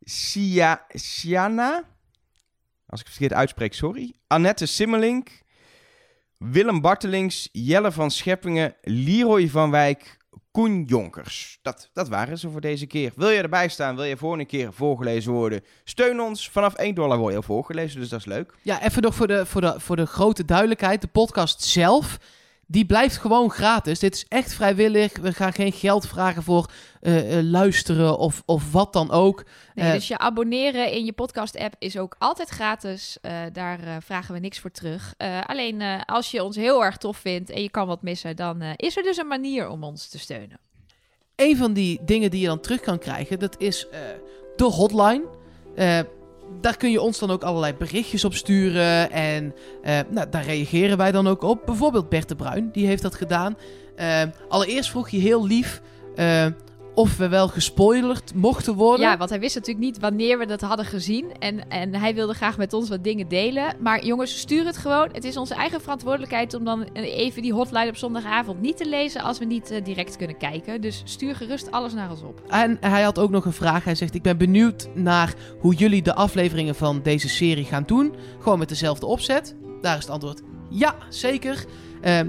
Sia, 0.00 0.84
Siana, 0.88 1.84
als 2.86 3.00
ik 3.00 3.06
het 3.06 3.16
verkeerd 3.16 3.40
uitspreek, 3.40 3.74
sorry. 3.74 4.14
Annette 4.26 4.66
Simmelink, 4.66 5.42
Willem 6.38 6.80
Bartelings, 6.80 7.48
Jelle 7.52 7.92
van 7.92 8.10
Scheppingen, 8.10 8.74
Leroy 8.82 9.48
van 9.48 9.70
Wijk, 9.70 10.16
Koen 10.50 10.84
Jonkers. 10.84 11.58
Dat, 11.62 11.90
dat 11.92 12.08
waren 12.08 12.38
ze 12.38 12.50
voor 12.50 12.60
deze 12.60 12.86
keer. 12.86 13.12
Wil 13.16 13.28
je 13.28 13.42
erbij 13.42 13.68
staan? 13.68 13.96
Wil 13.96 14.04
je 14.04 14.16
voor 14.16 14.38
een 14.38 14.46
keer 14.46 14.72
voorgelezen 14.72 15.32
worden? 15.32 15.64
Steun 15.84 16.20
ons. 16.20 16.48
Vanaf 16.50 16.74
1 16.74 16.94
dollar 16.94 17.18
word 17.18 17.30
je 17.30 17.36
al 17.36 17.42
voorgelezen, 17.42 18.00
dus 18.00 18.08
dat 18.08 18.18
is 18.18 18.26
leuk. 18.26 18.54
Ja, 18.62 18.82
even 18.82 19.02
nog 19.02 19.14
voor 19.14 19.26
de, 19.26 19.46
voor, 19.46 19.60
de, 19.60 19.80
voor 19.80 19.96
de 19.96 20.06
grote 20.06 20.44
duidelijkheid. 20.44 21.00
De 21.00 21.08
podcast 21.08 21.62
zelf, 21.62 22.18
die 22.70 22.86
blijft 22.86 23.16
gewoon 23.16 23.50
gratis. 23.50 23.98
Dit 23.98 24.14
is 24.14 24.24
echt 24.28 24.54
vrijwillig. 24.54 25.18
We 25.18 25.32
gaan 25.32 25.52
geen 25.52 25.72
geld 25.72 26.06
vragen 26.06 26.42
voor 26.42 26.70
eh, 27.00 27.38
eh, 27.38 27.44
luisteren 27.44 28.18
of, 28.18 28.42
of 28.46 28.72
wat 28.72 28.92
dan 28.92 29.10
ook. 29.10 29.44
Nee, 29.74 29.86
Eh, 29.86 29.92
dus 29.92 30.08
je 30.08 30.18
abonneren 30.18 30.92
in 30.92 31.04
je 31.04 31.12
podcast-app 31.12 31.74
is 31.78 31.98
ook 31.98 32.16
altijd 32.18 32.48
gratis. 32.48 33.18
Daar 33.52 34.02
vragen 34.02 34.34
we 34.34 34.40
niks 34.40 34.58
voor 34.58 34.70
terug. 34.70 35.14
Alleen 35.46 35.82
als 36.06 36.30
je 36.30 36.44
ons 36.44 36.56
heel 36.56 36.84
erg 36.84 36.96
tof 36.96 37.16
vindt 37.16 37.50
en 37.50 37.62
je 37.62 37.70
kan 37.70 37.86
wat 37.86 38.02
missen, 38.02 38.36
dan 38.36 38.62
is 38.62 38.96
er 38.96 39.02
dus 39.02 39.16
een 39.16 39.26
manier 39.26 39.68
om 39.68 39.84
ons 39.84 40.08
te 40.08 40.18
steunen. 40.18 40.60
Een 41.36 41.56
van 41.56 41.72
die 41.72 42.00
dingen 42.02 42.30
die 42.30 42.40
je 42.40 42.46
dan 42.46 42.60
terug 42.60 42.80
kan 42.80 42.98
krijgen, 42.98 43.38
dat 43.38 43.60
is 43.60 43.86
de 44.56 44.64
hotline. 44.64 45.24
Daar 46.60 46.76
kun 46.76 46.90
je 46.90 47.00
ons 47.00 47.18
dan 47.18 47.30
ook 47.30 47.42
allerlei 47.42 47.74
berichtjes 47.74 48.24
op 48.24 48.34
sturen. 48.34 49.10
En 49.10 49.54
eh, 49.82 49.98
nou, 50.10 50.28
daar 50.30 50.44
reageren 50.44 50.96
wij 50.96 51.12
dan 51.12 51.28
ook 51.28 51.42
op. 51.42 51.66
Bijvoorbeeld 51.66 52.08
Bert 52.08 52.28
de 52.28 52.36
Bruin, 52.36 52.68
die 52.72 52.86
heeft 52.86 53.02
dat 53.02 53.14
gedaan. 53.14 53.56
Eh, 53.96 54.22
allereerst 54.48 54.90
vroeg 54.90 55.08
je 55.08 55.18
heel 55.18 55.46
lief 55.46 55.80
eh, 56.16 56.46
of 56.98 57.16
we 57.16 57.28
wel 57.28 57.48
gespoilerd 57.48 58.34
mochten 58.34 58.74
worden. 58.74 59.06
Ja, 59.06 59.16
want 59.16 59.30
hij 59.30 59.40
wist 59.40 59.54
natuurlijk 59.54 59.84
niet 59.84 59.98
wanneer 59.98 60.38
we 60.38 60.46
dat 60.46 60.60
hadden 60.60 60.86
gezien. 60.86 61.32
En, 61.38 61.68
en 61.68 61.94
hij 61.94 62.14
wilde 62.14 62.34
graag 62.34 62.56
met 62.56 62.72
ons 62.72 62.88
wat 62.88 63.04
dingen 63.04 63.28
delen. 63.28 63.76
Maar 63.80 64.04
jongens, 64.04 64.38
stuur 64.38 64.64
het 64.66 64.76
gewoon. 64.76 65.08
Het 65.12 65.24
is 65.24 65.36
onze 65.36 65.54
eigen 65.54 65.80
verantwoordelijkheid 65.80 66.54
om 66.54 66.64
dan 66.64 66.82
even 66.94 67.42
die 67.42 67.52
hotline 67.52 67.88
op 67.88 67.96
zondagavond 67.96 68.60
niet 68.60 68.76
te 68.76 68.88
lezen 68.88 69.22
als 69.22 69.38
we 69.38 69.44
niet 69.44 69.70
eh, 69.70 69.84
direct 69.84 70.16
kunnen 70.16 70.36
kijken. 70.36 70.80
Dus 70.80 71.02
stuur 71.04 71.36
gerust 71.36 71.70
alles 71.70 71.92
naar 71.92 72.10
ons 72.10 72.22
op. 72.22 72.42
En 72.48 72.76
hij 72.80 73.02
had 73.02 73.18
ook 73.18 73.30
nog 73.30 73.44
een 73.44 73.52
vraag. 73.52 73.84
Hij 73.84 73.94
zegt: 73.94 74.14
Ik 74.14 74.22
ben 74.22 74.38
benieuwd 74.38 74.88
naar 74.94 75.34
hoe 75.60 75.74
jullie 75.74 76.02
de 76.02 76.14
afleveringen 76.14 76.74
van 76.74 77.00
deze 77.02 77.28
serie 77.28 77.64
gaan 77.64 77.84
doen. 77.86 78.14
Gewoon 78.40 78.58
met 78.58 78.68
dezelfde 78.68 79.06
opzet. 79.06 79.56
Daar 79.80 79.96
is 79.96 80.02
het 80.02 80.12
antwoord 80.12 80.42
Ja, 80.68 80.94
zeker. 81.08 81.64
Ehm, 82.00 82.28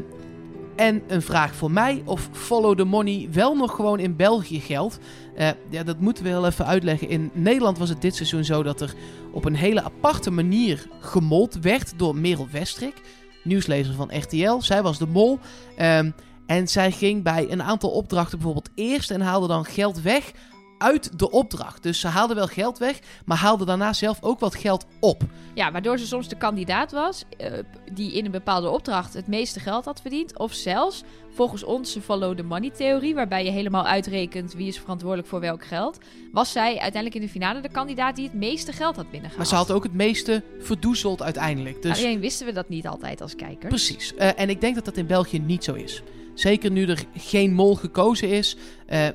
en 0.79 1.03
een 1.07 1.21
vraag 1.21 1.55
voor 1.55 1.71
mij 1.71 2.01
of 2.05 2.29
follow 2.31 2.77
the 2.77 2.83
money 2.83 3.27
wel 3.31 3.55
nog 3.55 3.75
gewoon 3.75 3.99
in 3.99 4.15
België 4.15 4.59
geldt. 4.59 4.99
Eh, 5.35 5.49
ja, 5.69 5.83
dat 5.83 5.99
moeten 5.99 6.23
we 6.23 6.29
wel 6.29 6.45
even 6.45 6.65
uitleggen. 6.65 7.09
In 7.09 7.31
Nederland 7.33 7.77
was 7.77 7.89
het 7.89 8.01
dit 8.01 8.15
seizoen 8.15 8.43
zo 8.43 8.63
dat 8.63 8.81
er 8.81 8.93
op 9.31 9.45
een 9.45 9.55
hele 9.55 9.83
aparte 9.83 10.31
manier 10.31 10.87
gemold 10.99 11.57
werd 11.61 11.93
door 11.95 12.15
Merel 12.15 12.47
Westrik, 12.51 13.01
nieuwslezer 13.43 13.93
van 13.93 14.17
RTL. 14.17 14.59
Zij 14.59 14.81
was 14.81 14.97
de 14.97 15.07
mol. 15.07 15.39
Ehm, 15.77 16.11
en 16.45 16.67
zij 16.67 16.91
ging 16.91 17.23
bij 17.23 17.51
een 17.51 17.63
aantal 17.63 17.89
opdrachten 17.89 18.37
bijvoorbeeld 18.37 18.69
eerst 18.75 19.11
en 19.11 19.21
haalde 19.21 19.47
dan 19.47 19.65
geld 19.65 20.01
weg 20.01 20.31
uit 20.79 21.19
de 21.19 21.31
opdracht. 21.31 21.83
Dus 21.83 21.99
ze 21.99 22.07
haalde 22.07 22.33
wel 22.33 22.47
geld 22.47 22.77
weg, 22.77 22.99
maar 23.25 23.37
haalde 23.37 23.65
daarna 23.65 23.93
zelf 23.93 24.17
ook 24.21 24.39
wat 24.39 24.55
geld 24.55 24.85
op. 24.99 25.23
Ja, 25.53 25.71
waardoor 25.71 25.97
ze 25.97 26.07
soms 26.07 26.27
de 26.27 26.37
kandidaat 26.37 26.91
was 26.91 27.23
eh, 27.37 27.51
die 27.91 28.13
in 28.13 28.25
een 28.25 28.31
bepaalde 28.31 28.69
opdracht 28.69 29.13
het 29.13 29.27
meeste 29.27 29.59
geld 29.59 29.85
had 29.85 30.01
verdiend. 30.01 30.37
Of 30.37 30.53
zelfs 30.53 31.03
volgens 31.33 31.63
onze 31.63 32.01
follow 32.01 32.37
the 32.37 32.43
money 32.43 32.69
theorie, 32.69 33.15
waarbij 33.15 33.45
je 33.45 33.51
helemaal 33.51 33.85
uitrekent 33.85 34.53
wie 34.53 34.67
is 34.67 34.79
verantwoordelijk 34.79 35.27
voor 35.27 35.39
welk 35.39 35.65
geld, 35.65 35.97
was 36.31 36.51
zij 36.51 36.69
uiteindelijk 36.79 37.15
in 37.15 37.21
de 37.21 37.29
finale 37.29 37.61
de 37.61 37.69
kandidaat 37.69 38.15
die 38.15 38.25
het 38.25 38.33
meeste 38.33 38.71
geld 38.71 38.95
had 38.95 39.11
binnengehaald. 39.11 39.37
Maar 39.37 39.47
ze 39.47 39.55
had 39.55 39.71
ook 39.71 39.83
het 39.83 39.93
meeste 39.93 40.43
verdoezeld 40.59 41.21
uiteindelijk. 41.21 41.81
Dus 41.81 41.97
Alleen 41.97 42.19
wisten 42.19 42.45
we 42.45 42.53
dat 42.53 42.69
niet 42.69 42.87
altijd 42.87 43.21
als 43.21 43.35
kijkers. 43.35 43.67
Precies. 43.67 44.15
Eh, 44.15 44.39
en 44.39 44.49
ik 44.49 44.61
denk 44.61 44.75
dat 44.75 44.85
dat 44.85 44.97
in 44.97 45.07
België 45.07 45.39
niet 45.39 45.63
zo 45.63 45.73
is. 45.73 46.03
Zeker 46.39 46.71
nu 46.71 46.85
er 46.85 47.03
geen 47.15 47.53
mol 47.53 47.75
gekozen 47.75 48.29
is. 48.29 48.55
Eh, 48.85 49.07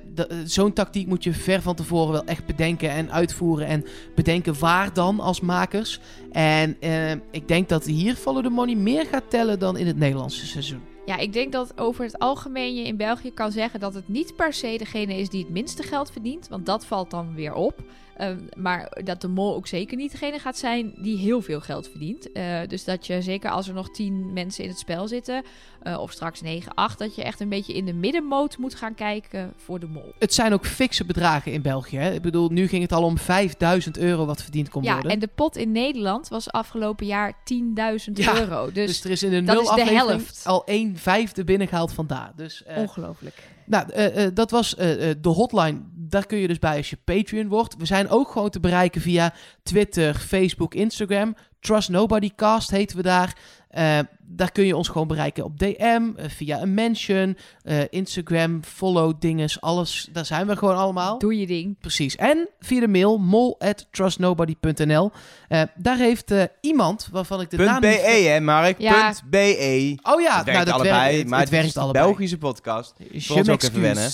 Zo'n 0.45 0.73
tactiek 0.73 1.07
moet 1.07 1.25
je 1.25 1.33
ver 1.33 1.63
van 1.63 1.75
tevoren 1.75 2.13
wel 2.13 2.25
echt 2.25 2.47
bedenken 2.47 2.91
en 2.91 3.13
uitvoeren. 3.13 3.67
En 3.67 3.85
bedenken 4.15 4.59
waar 4.59 4.93
dan 4.93 5.21
als 5.21 5.41
makers. 5.41 6.01
En 6.33 6.77
eh, 6.81 7.11
ik 7.11 7.49
denk 7.49 7.69
dat 7.69 7.85
hier 7.85 8.15
Follow 8.15 8.43
the 8.43 8.49
Money 8.49 8.75
meer 8.75 9.07
gaat 9.07 9.31
tellen 9.31 9.59
dan 9.59 9.77
in 9.77 9.87
het 9.87 9.97
Nederlandse 9.97 10.47
seizoen. 10.47 10.81
Ja, 11.07 11.17
ik 11.17 11.33
denk 11.33 11.53
dat 11.53 11.73
over 11.79 12.05
het 12.05 12.19
algemeen 12.19 12.75
je 12.75 12.85
in 12.87 12.97
België 12.97 13.33
kan 13.33 13.53
zeggen 13.53 13.81
dat 13.81 13.95
het 13.95 14.09
niet 14.09 14.37
per 14.37 14.53
se 14.53 14.75
degene 14.79 15.15
is 15.15 15.29
die 15.29 15.43
het 15.43 15.53
minste 15.53 15.83
geld 15.83 16.11
verdient. 16.11 16.49
Want 16.49 16.67
dat 16.67 16.87
valt 16.87 17.11
dan 17.11 17.35
weer 17.35 17.55
op. 17.55 17.83
Ehm, 18.17 18.39
maar 18.57 18.93
dat 19.05 19.21
de 19.21 19.29
mol 19.29 19.55
ook 19.55 19.67
zeker 19.67 19.97
niet 19.97 20.11
degene 20.11 20.39
gaat 20.39 20.59
zijn 20.59 20.93
die 20.97 21.17
heel 21.19 21.43
veel 21.43 21.61
geld 21.61 21.89
verdient. 21.89 22.33
Eh, 22.33 22.59
dus 22.69 22.85
dat 22.85 23.07
je 23.07 23.23
zeker 23.23 23.51
als 23.51 23.69
er 23.69 23.75
nog 23.75 23.91
tien 23.91 24.33
mensen 24.33 24.65
in 24.65 24.71
het 24.71 24.79
spel 24.79 25.09
zitten, 25.09 25.43
eh, 25.83 25.99
of 26.01 26.11
straks 26.13 26.41
9, 26.41 26.75
8, 26.75 26.99
dat 26.99 27.15
je 27.15 27.23
echt 27.23 27.41
een 27.41 27.49
beetje 27.49 27.75
in 27.75 27.85
de 27.85 27.93
middenmoot 27.93 28.59
moet 28.59 28.75
gaan 28.75 28.95
kijken 28.95 29.53
voor 29.57 29.81
de 29.81 29.87
mol. 29.87 30.13
Het 30.19 30.35
zijn 30.35 30.53
ook 30.53 30.67
fikse 30.67 31.05
bedragen 31.05 31.53
in 31.53 31.63
België. 31.63 31.97
Hè? 31.97 32.13
Ik 32.13 32.23
bedoel, 32.23 32.49
nu 32.49 32.69
ging 32.69 32.83
het 32.83 32.93
al 32.93 33.03
om 33.03 33.19
5000 33.19 33.99
euro 33.99 34.27
wat 34.27 34.43
verdiend 34.43 34.69
kon 34.69 34.83
Ja, 34.83 34.93
worden. 34.93 35.11
en 35.11 35.19
de 35.19 35.29
pot 35.35 35.57
in 35.57 35.73
Nederland 35.73 36.29
was 36.29 36.51
afgelopen 36.51 37.07
jaar 37.07 37.33
10.000 37.45 38.19
Ja, 38.19 38.39
euro. 38.41 38.73
Dus, 38.73 38.87
dus 38.87 39.05
er 39.05 39.11
is 39.11 39.23
in 39.23 39.31
de 39.31 39.41
nul 39.41 39.75
de 39.75 39.85
helft. 39.85 40.43
al 40.47 40.63
1 40.67 40.97
vijfde 40.97 41.45
binnengehaald 41.45 41.93
vandaar. 41.93 42.33
Dus, 42.37 42.65
eh, 42.65 42.79
ongelooflijk. 42.79 43.53
Nou, 43.67 44.33
dat 44.35 44.51
was 44.51 44.75
de 44.75 45.17
hotline. 45.23 45.81
Daar 46.15 46.27
kun 46.27 46.39
je 46.39 46.49
dus 46.49 46.59
bij 46.59 46.77
als 46.77 46.91
je 46.91 46.99
Patreon 47.05 47.49
wordt. 47.49 47.77
We 47.79 47.87
zijn 47.87 48.09
ook 48.09 48.31
gewoon 48.31 48.51
te 48.51 48.61
bereiken 48.61 49.01
via 49.01 49.35
Twitter, 49.63 50.15
Facebook, 50.15 50.75
Instagram. 50.75 51.37
Trust 51.61 51.89
Nobody 51.89 52.31
Cast 52.37 52.71
heten 52.71 52.97
we 52.97 53.03
daar. 53.03 53.37
Eh, 53.69 53.99
daar 54.19 54.53
kun 54.53 54.67
je 54.67 54.77
ons 54.77 54.89
gewoon 54.89 55.07
bereiken 55.07 55.45
op 55.45 55.59
DM, 55.59 56.03
eh, 56.17 56.29
via 56.29 56.61
een 56.61 56.75
mention, 56.75 57.37
eh, 57.63 57.81
Instagram, 57.91 58.65
follow, 58.65 59.13
dinges, 59.19 59.61
alles. 59.61 60.09
Daar 60.13 60.25
zijn 60.25 60.47
we 60.47 60.57
gewoon 60.57 60.77
allemaal. 60.77 61.19
Doe 61.19 61.39
je 61.39 61.47
ding. 61.47 61.79
Precies. 61.79 62.17
En 62.17 62.49
via 62.61 62.81
de 62.81 62.89
mail 62.89 63.19
mol@trustnobody.nl. 63.19 65.11
Eh 65.49 65.63
daar 65.75 65.97
heeft 65.97 66.31
eh, 66.31 66.43
iemand 66.61 67.09
waarvan 67.13 67.41
ik 67.41 67.51
de 67.51 67.57
naam 67.57 67.81
Punt 67.81 67.93
niet- 67.93 68.03
.be, 68.03 68.09
hè, 68.09 68.41
Mark? 68.41 68.79
Ja. 68.79 69.05
Punt 69.05 69.23
.be. 69.31 69.99
Oh 70.03 70.21
ja, 70.21 70.37
het 70.37 70.45
werkt 70.45 70.53
nou, 70.53 70.65
dat 70.65 70.75
allebei, 70.75 71.15
werkt, 71.15 71.29
maar 71.29 71.41
het, 71.41 71.51
het, 71.51 71.61
werkt 71.61 71.77
allebei. 71.77 72.05
Belgische 72.05 72.39
podcast. 72.39 72.95
Je 73.11 73.23
Voor 73.23 73.37
ons 73.37 73.49
ook 73.49 73.63
even 73.63 73.81
wennen. 73.81 74.11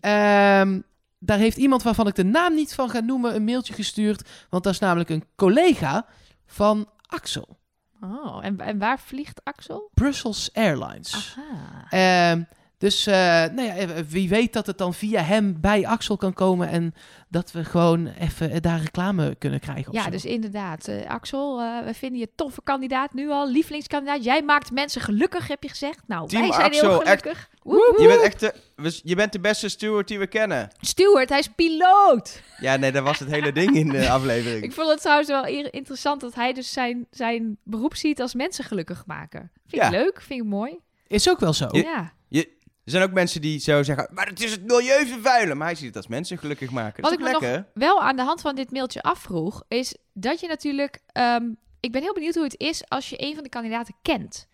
Ehm, 0.00 0.78
daar 1.22 1.38
heeft 1.38 1.56
iemand 1.56 1.82
waarvan 1.82 2.06
ik 2.06 2.14
de 2.14 2.24
naam 2.24 2.54
niet 2.54 2.74
van 2.74 2.90
ga 2.90 3.00
noemen 3.00 3.34
een 3.34 3.44
mailtje 3.44 3.72
gestuurd. 3.72 4.28
Want 4.50 4.64
dat 4.64 4.72
is 4.72 4.78
namelijk 4.78 5.10
een 5.10 5.24
collega 5.36 6.06
van 6.46 6.88
Axel. 7.06 7.58
Oh, 8.00 8.44
en, 8.44 8.60
en 8.60 8.78
waar 8.78 9.00
vliegt 9.00 9.44
Axel? 9.44 9.90
Brussels 9.94 10.52
Airlines. 10.52 11.36
Aha. 11.38 11.86
Ehm, 11.90 12.42
dus 12.80 13.06
eh, 13.06 13.14
nou 13.54 13.62
ja, 13.62 13.74
wie 14.08 14.28
weet 14.28 14.52
dat 14.52 14.66
het 14.66 14.78
dan 14.78 14.94
via 14.94 15.22
hem 15.22 15.60
bij 15.60 15.86
Axel 15.86 16.16
kan 16.16 16.32
komen. 16.32 16.68
En 16.68 16.94
dat 17.28 17.52
we 17.52 17.64
gewoon 17.64 18.06
even 18.06 18.50
eh, 18.50 18.60
daar 18.60 18.80
reclame 18.80 19.34
kunnen 19.38 19.60
krijgen. 19.60 19.88
of 19.88 19.94
Ja, 19.94 20.02
zo. 20.02 20.10
dus 20.10 20.24
inderdaad. 20.24 20.88
eh, 20.88 21.06
Axel, 21.10 21.60
eh, 21.60 21.84
we 21.84 21.94
vinden 21.94 22.18
je 22.18 22.28
toffe 22.34 22.60
kandidaat 22.64 23.12
nu 23.14 23.30
al. 23.30 23.50
Lievelingskandidaat. 23.50 24.24
Jij 24.24 24.42
maakt 24.42 24.70
mensen 24.72 25.00
gelukkig, 25.00 25.48
heb 25.48 25.62
je 25.62 25.68
gezegd. 25.68 25.98
Nou, 26.06 26.28
Team 26.28 26.42
wij 26.42 26.52
zijn 26.52 26.66
Axel, 26.66 26.88
heel 26.88 27.02
echt- 27.02 27.20
gelukkig. 27.22 27.48
Woep, 27.62 27.86
woep. 27.88 27.98
Je 27.98 28.06
bent 28.06 28.20
echt 28.22 28.40
de, 28.40 28.54
je 29.02 29.14
bent 29.14 29.32
de 29.32 29.40
beste 29.40 29.68
steward 29.68 30.08
die 30.08 30.18
we 30.18 30.26
kennen. 30.26 30.68
Stuart, 30.80 31.28
hij 31.28 31.38
is 31.38 31.48
piloot. 31.48 32.42
Ja, 32.60 32.76
nee, 32.76 32.92
dat 32.92 33.02
was 33.04 33.18
het 33.18 33.30
hele 33.30 33.52
ding 33.52 33.76
in 33.76 33.88
de 33.88 34.10
aflevering. 34.10 34.62
Ik 34.68 34.72
vond 34.72 34.88
het 34.90 35.00
trouwens 35.00 35.28
wel 35.28 35.46
interessant 35.70 36.20
dat 36.20 36.34
hij 36.34 36.52
dus 36.52 36.72
zijn, 36.72 37.06
zijn 37.10 37.56
beroep 37.64 37.94
ziet 37.96 38.20
als 38.20 38.34
mensen 38.34 38.64
gelukkig 38.64 39.02
maken. 39.06 39.50
Vind 39.66 39.82
ik 39.82 39.90
Ja. 39.92 39.98
leuk, 39.98 40.20
vind 40.22 40.40
ik 40.40 40.46
mooi. 40.46 40.78
Is 41.06 41.30
ook 41.30 41.40
wel 41.40 41.52
zo. 41.52 41.68
Ja. 41.70 42.12
Er 42.90 42.96
zijn 42.96 43.08
ook 43.08 43.14
mensen 43.14 43.40
die 43.40 43.58
zo 43.58 43.82
zeggen, 43.82 44.08
maar 44.12 44.26
het 44.26 44.42
is 44.42 44.50
het 44.50 44.66
milieu 44.66 45.06
vervuilen. 45.06 45.56
Maar 45.56 45.66
hij 45.66 45.76
ziet 45.76 45.86
het 45.86 45.96
als 45.96 46.06
mensen 46.06 46.38
gelukkig 46.38 46.70
maken. 46.70 47.02
Dat 47.02 47.10
Wat 47.10 47.20
ik 47.20 47.26
me 47.26 47.30
lekker? 47.30 47.66
Wel 47.74 48.02
aan 48.02 48.16
de 48.16 48.22
hand 48.22 48.40
van 48.40 48.54
dit 48.54 48.70
mailtje 48.70 49.02
afvroeg, 49.02 49.62
is 49.68 49.96
dat 50.12 50.40
je 50.40 50.46
natuurlijk... 50.46 50.98
ehm, 51.12 51.44
ik 51.80 51.92
ben 51.92 52.02
heel 52.02 52.14
benieuwd 52.14 52.34
hoe 52.34 52.44
het 52.44 52.58
is 52.58 52.88
als 52.88 53.10
je 53.10 53.22
een 53.22 53.34
van 53.34 53.42
de 53.42 53.48
kandidaten 53.48 53.94
kent. 54.02 54.48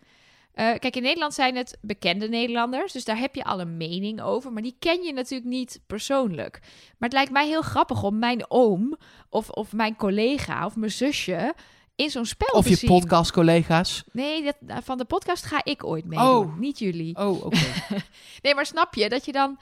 Eh, 0.53 0.65
kijk, 0.79 0.95
in 0.95 1.01
Nederland 1.01 1.33
zijn 1.33 1.55
het 1.55 1.77
bekende 1.81 2.29
Nederlanders, 2.29 2.93
dus 2.93 3.05
daar 3.05 3.17
heb 3.17 3.35
je 3.35 3.43
al 3.43 3.59
een 3.59 3.77
mening 3.77 4.21
over. 4.21 4.53
Maar 4.53 4.61
die 4.61 4.75
ken 4.79 5.03
je 5.03 5.13
natuurlijk 5.13 5.49
niet 5.49 5.79
persoonlijk. 5.87 6.59
Maar 6.61 7.09
het 7.09 7.13
lijkt 7.13 7.31
mij 7.31 7.47
heel 7.47 7.61
grappig 7.61 8.03
om 8.03 8.19
mijn 8.19 8.51
oom 8.51 8.97
of, 9.29 9.49
of 9.49 9.73
mijn 9.73 9.95
collega 9.95 10.65
of 10.65 10.75
mijn 10.75 10.91
zusje 10.91 11.53
in 11.97 12.09
zo'n 12.09 12.25
spel 12.25 12.59
Of 12.59 12.69
je 12.69 12.87
podcastcollega's. 12.87 14.03
Nee, 14.11 14.43
dat, 14.43 14.55
van 14.83 14.97
de 14.97 15.05
podcast 15.05 15.45
ga 15.45 15.61
ik 15.63 15.85
ooit 15.85 16.05
meedoen, 16.05 16.27
Oh. 16.27 16.57
niet 16.57 16.79
jullie. 16.79 17.15
Oh, 17.15 17.45
oké. 17.45 17.57
Nee, 18.41 18.55
maar 18.55 18.65
snap 18.65 18.93
je 18.95 19.09
dat 19.09 19.25
je 19.25 19.31
dan 19.31 19.59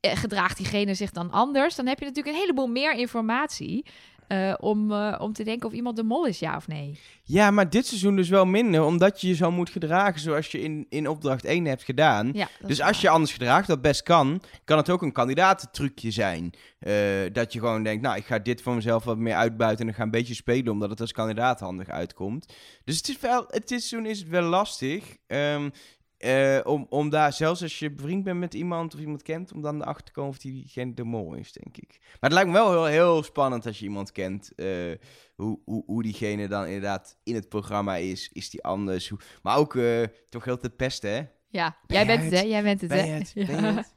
eh, 0.00 0.16
gedraagt 0.16 0.56
diegene 0.56 0.94
zich 0.94 1.10
dan 1.10 1.30
anders? 1.30 1.74
Dan 1.74 1.86
heb 1.86 1.98
je 1.98 2.04
natuurlijk 2.04 2.34
een 2.34 2.40
heleboel 2.40 2.66
meer 2.66 2.94
informatie 2.94 3.84
eh, 4.28 4.54
om, 4.60 4.92
eh, 4.92 5.18
om 5.20 5.32
te 5.32 5.44
denken 5.44 5.68
of 5.68 5.74
iemand 5.74 5.96
de 5.96 6.02
mol 6.02 6.26
is, 6.26 6.38
ja 6.38 6.56
of 6.56 6.66
nee. 6.68 6.98
Ja, 7.22 7.50
maar 7.50 7.70
dit 7.70 7.86
seizoen 7.86 8.16
dus 8.16 8.28
wel 8.28 8.44
minder, 8.46 8.84
omdat 8.84 9.20
je 9.20 9.28
je 9.28 9.34
zo 9.34 9.50
moet 9.50 9.70
gedragen 9.70 10.20
zoals 10.20 10.50
je 10.50 10.60
in, 10.62 10.86
in 10.88 11.08
opdracht 11.08 11.44
1 11.44 11.64
hebt 11.64 11.82
gedaan. 11.82 12.30
Ja, 12.32 12.48
Dus 12.66 12.80
als 12.82 13.00
je 13.00 13.08
anders 13.08 13.32
gedraagt, 13.32 13.66
dat 13.66 13.80
best 13.82 14.02
kan, 14.02 14.42
kan 14.64 14.76
het 14.76 14.90
ook 14.90 15.02
een 15.02 15.12
kandidatentrucje 15.12 16.10
zijn. 16.10 16.50
Eh, 16.78 16.94
dat 17.32 17.52
je 17.52 17.58
gewoon 17.58 17.82
denkt, 17.82 18.02
nou, 18.02 18.16
ik 18.16 18.26
ga 18.26 18.38
dit 18.38 18.62
voor 18.62 18.74
mezelf 18.74 19.04
wat 19.04 19.18
meer 19.18 19.34
uitbuiten 19.34 19.84
en 19.84 19.90
ik 19.90 19.96
ga 19.96 20.02
een 20.02 20.10
beetje 20.10 20.34
spelen, 20.34 20.72
omdat 20.72 20.90
het 20.90 21.00
als 21.00 21.12
kandidaat 21.12 21.60
handig 21.60 21.88
uitkomt. 21.88 22.52
Dus 22.84 22.96
het 22.96 23.08
is 23.08 23.20
wel, 23.20 23.44
het 23.48 23.68
seizoen 23.68 24.06
is 24.06 24.18
het 24.18 24.28
wel 24.28 24.42
lastig. 24.42 25.16
ehm, 25.26 25.70
eh, 26.18 26.60
om, 26.64 26.86
om 26.88 27.10
daar, 27.10 27.32
zelfs 27.32 27.62
als 27.62 27.78
je 27.78 27.90
bevriend 27.90 28.24
bent 28.24 28.38
met 28.38 28.54
iemand 28.54 28.94
of 28.94 29.00
iemand 29.00 29.22
kent, 29.22 29.52
om 29.52 29.62
dan 29.62 29.82
erachter 29.82 30.04
te 30.04 30.12
komen 30.12 30.30
of 30.30 30.38
diegene 30.38 30.94
de 30.94 31.04
mol 31.04 31.34
is, 31.34 31.52
denk 31.52 31.76
ik. 31.76 31.96
Maar 32.00 32.30
het 32.30 32.32
lijkt 32.32 32.48
me 32.48 32.54
wel 32.54 32.70
heel, 32.70 32.84
heel 32.84 33.22
spannend 33.22 33.66
als 33.66 33.78
je 33.78 33.84
iemand 33.84 34.12
kent, 34.12 34.54
eh, 34.54 34.66
hoe, 35.36 35.58
hoe, 35.64 35.82
hoe 35.86 36.02
diegene 36.02 36.48
dan 36.48 36.66
inderdaad 36.66 37.16
in 37.24 37.34
het 37.34 37.48
programma 37.48 37.96
is. 37.96 38.30
Is 38.32 38.50
die 38.50 38.62
anders? 38.64 39.08
Hoe, 39.08 39.18
maar 39.42 39.56
ook 39.56 39.76
eh, 39.76 40.02
toch 40.28 40.44
heel 40.44 40.58
te 40.58 40.70
pesten, 40.70 41.10
hè? 41.10 41.22
Ja, 41.48 41.76
Ben 41.86 41.96
jij 41.96 42.06
jij 42.06 42.16
bent 42.16 42.30
het, 42.30 42.40
hè? 42.40 42.46
Jij 42.46 42.62
bent 42.62 42.80
het, 42.80 42.90
Ben 42.90 42.98
hè? 42.98 43.04
je 43.04 43.12
het? 43.12 43.32
Ja. 43.34 43.46
Ben 43.46 43.60
je 43.60 43.76
het? 43.76 43.94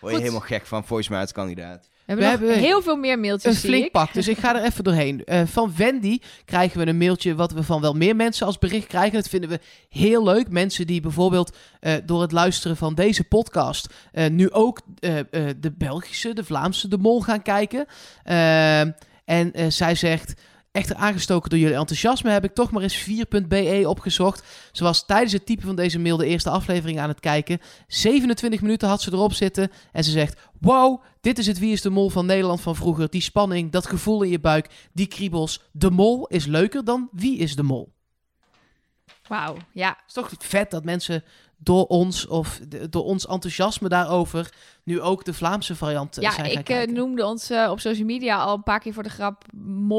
Word 0.00 0.12
je 0.12 0.18
Goed. 0.18 0.18
helemaal 0.18 0.40
gek 0.40 0.66
van 0.66 0.84
voice 0.84 1.10
mij 1.10 1.20
als 1.20 1.32
kandidaat. 1.32 1.90
We 2.06 2.12
hebben 2.12 2.38
We 2.38 2.46
hebben 2.46 2.68
heel 2.68 2.82
veel 2.82 2.96
meer 2.96 3.18
mailtjes, 3.18 3.54
Een 3.54 3.68
flink 3.68 3.90
pak, 3.90 4.12
dus 4.12 4.28
ik 4.28 4.38
ga 4.38 4.56
er 4.56 4.64
even 4.64 4.84
doorheen. 4.84 5.24
Eh, 5.24 5.42
van 5.44 5.72
Wendy 5.76 6.18
krijgen 6.44 6.80
we 6.80 6.86
een 6.86 6.98
mailtje 6.98 7.34
wat 7.34 7.52
we 7.52 7.62
van 7.62 7.80
wel 7.80 7.92
meer 7.92 8.16
mensen 8.16 8.46
als 8.46 8.58
bericht 8.58 8.86
krijgen. 8.86 9.12
Dat 9.12 9.28
vinden 9.28 9.50
we 9.50 9.60
heel 9.88 10.24
leuk. 10.24 10.48
Mensen 10.48 10.86
die 10.86 11.00
bijvoorbeeld 11.00 11.56
eh, 11.80 11.94
door 12.04 12.20
het 12.20 12.32
luisteren 12.32 12.76
van 12.76 12.94
deze 12.94 13.24
podcast 13.24 13.94
eh, 14.12 14.30
nu 14.30 14.50
ook 14.50 14.80
de 14.96 15.72
Belgische, 15.78 16.32
de 16.32 16.44
Vlaamse, 16.44 16.88
de 16.88 16.98
Mol 16.98 17.20
gaan 17.20 17.42
kijken. 17.42 17.86
Ehm, 18.24 18.90
en 19.24 19.72
zij 19.72 19.94
zegt... 19.94 20.34
Echter 20.76 20.96
aangestoken 20.96 21.50
door 21.50 21.58
jullie 21.58 21.76
enthousiasme 21.76 22.30
heb 22.30 22.44
ik 22.44 22.54
toch 22.54 22.70
maar 22.70 22.82
eens 22.82 23.08
4.be 23.10 23.82
opgezocht. 23.86 24.42
Ze 24.72 24.84
was 24.84 25.06
tijdens 25.06 25.32
het 25.32 25.46
typen 25.46 25.66
van 25.66 25.76
deze 25.76 25.98
mail 25.98 26.16
de 26.16 26.26
eerste 26.26 26.50
aflevering 26.50 27.00
aan 27.00 27.08
het 27.08 27.20
kijken. 27.20 27.60
27 27.86 28.60
minuten 28.60 28.88
had 28.88 29.02
ze 29.02 29.12
erop 29.12 29.32
zitten. 29.32 29.70
En 29.92 30.04
ze 30.04 30.10
zegt: 30.10 30.40
Wow, 30.60 31.02
dit 31.20 31.38
is 31.38 31.46
het 31.46 31.58
Wie 31.58 31.72
is 31.72 31.82
de 31.82 31.90
Mol 31.90 32.10
van 32.10 32.26
Nederland 32.26 32.60
van 32.60 32.76
vroeger. 32.76 33.10
Die 33.10 33.20
spanning, 33.20 33.72
dat 33.72 33.86
gevoel 33.86 34.22
in 34.22 34.30
je 34.30 34.40
buik, 34.40 34.88
die 34.92 35.06
kriebels. 35.06 35.62
De 35.72 35.90
Mol 35.90 36.26
is 36.26 36.46
leuker 36.46 36.84
dan 36.84 37.08
Wie 37.12 37.38
is 37.38 37.56
de 37.56 37.62
Mol. 37.62 37.95
Wauw, 39.28 39.56
ja. 39.72 39.88
Het 39.88 39.96
is 40.06 40.12
toch 40.12 40.30
vet 40.38 40.70
dat 40.70 40.84
mensen 40.84 41.24
door 41.58 41.86
ons 41.86 42.26
of 42.26 42.60
de- 42.68 42.88
door 42.88 43.04
ons 43.04 43.26
enthousiasme 43.26 43.88
daarover 43.88 44.52
nu 44.82 45.00
ook 45.00 45.24
de 45.24 45.34
Vlaamse 45.34 45.76
variant 45.76 46.16
eh, 46.16 46.22
Ja, 46.22 46.30
zijn 46.30 46.46
gaan 46.46 46.58
ik 46.58 46.68
eh, 46.68 46.76
kijken. 46.76 46.94
noemde 46.94 47.26
ons 47.26 47.50
eh, 47.50 47.70
op 47.70 47.80
social 47.80 48.06
media 48.06 48.36
al 48.38 48.54
een 48.54 48.62
paar 48.62 48.80
keer 48.80 48.92
voor 48.92 49.02
de 49.02 49.08
grap 49.08 49.44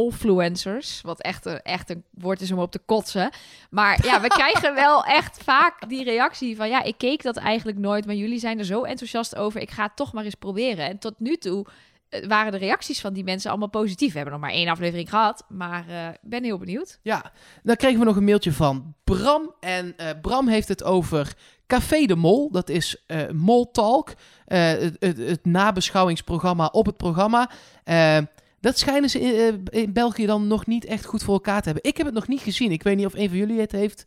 molfluencers. 0.02 1.02
Wat 1.02 1.22
echt 1.22 1.46
een, 1.46 1.62
echt 1.62 1.90
een 1.90 2.04
woord 2.12 2.42
is 2.42 2.52
om 2.52 2.60
op 2.60 2.72
te 2.72 2.80
kotsen. 2.86 3.30
Maar 3.70 4.06
ja, 4.06 4.22
we 4.22 4.28
krijgen 4.42 4.74
wel 4.74 5.04
echt 5.04 5.40
vaak 5.44 5.90
die 5.90 6.04
reactie 6.04 6.56
van... 6.56 6.70
ja, 6.70 6.84
ik 6.84 6.98
keek 6.98 7.24
dat 7.24 7.38
eigenlijk 7.38 7.78
nooit, 7.78 8.06
maar 8.06 8.16
jullie 8.16 8.40
zijn 8.40 8.60
er 8.60 8.66
zo 8.66 8.84
enthousiast 8.84 9.36
over. 9.36 9.62
Ik 9.62 9.72
ga 9.72 9.84
het 9.84 9.96
toch 9.96 10.14
maar 10.14 10.24
eens 10.24 10.36
proberen. 10.36 10.86
En 10.86 10.98
tot 10.98 11.14
nu 11.18 11.36
toe 11.36 11.66
waren 12.28 12.52
de 12.52 12.58
reacties 12.58 13.02
van 13.02 13.14
die 13.14 13.24
mensen 13.24 13.50
allemaal 13.50 13.70
positief. 13.70 14.10
We 14.12 14.16
hebben 14.16 14.34
nog 14.34 14.44
maar 14.44 14.54
één 14.54 14.68
aflevering 14.68 15.10
gehad, 15.10 15.46
maar 15.50 15.86
eh, 15.90 16.08
ik 16.08 16.30
ben 16.30 16.44
heel 16.44 16.58
benieuwd. 16.58 17.00
Ja, 17.02 17.32
dan 17.64 17.76
kregen 17.76 18.00
we 18.00 18.06
nog 18.06 18.16
een 18.16 18.24
mailtje 18.24 18.52
van 18.54 18.94
Bram. 19.04 19.54
En 19.60 19.94
eh, 19.98 20.08
Bram 20.22 20.48
heeft 20.48 20.68
het 20.68 20.84
over 20.84 21.34
Café 21.68 22.06
de 22.06 22.16
Mol. 22.16 22.52
Dat 22.52 22.70
is 22.70 23.04
eh 23.08 23.30
Mol 23.30 23.72
Talk. 23.72 24.14
eh, 24.46 24.60
het, 24.60 24.96
het, 25.00 25.18
het 25.18 25.46
nabeschouwingsprogramma 25.46 26.66
op 26.66 26.86
het 26.86 26.98
programma. 26.98 27.50
Eh, 27.84 28.18
dat 28.60 28.78
schijnen 28.78 29.10
ze 29.10 29.20
in, 29.20 29.62
eh, 29.72 29.82
in 29.82 29.94
België 29.94 30.26
dan 30.26 30.48
nog 30.48 30.66
niet 30.66 30.86
echt 30.86 31.06
goed 31.06 31.24
voor 31.24 31.34
elkaar 31.34 31.60
te 31.62 31.66
hebben. 31.70 31.90
Ik 31.90 31.98
heb 31.98 32.06
het 32.06 32.16
nog 32.16 32.28
niet 32.28 32.42
gezien. 32.42 32.72
Ik 32.72 32.84
weet 32.84 32.98
niet 32.98 33.06
of 33.06 33.14
een 33.14 33.30
van 33.30 33.38
jullie 33.38 33.60
het 33.60 33.72
heeft 33.72 34.06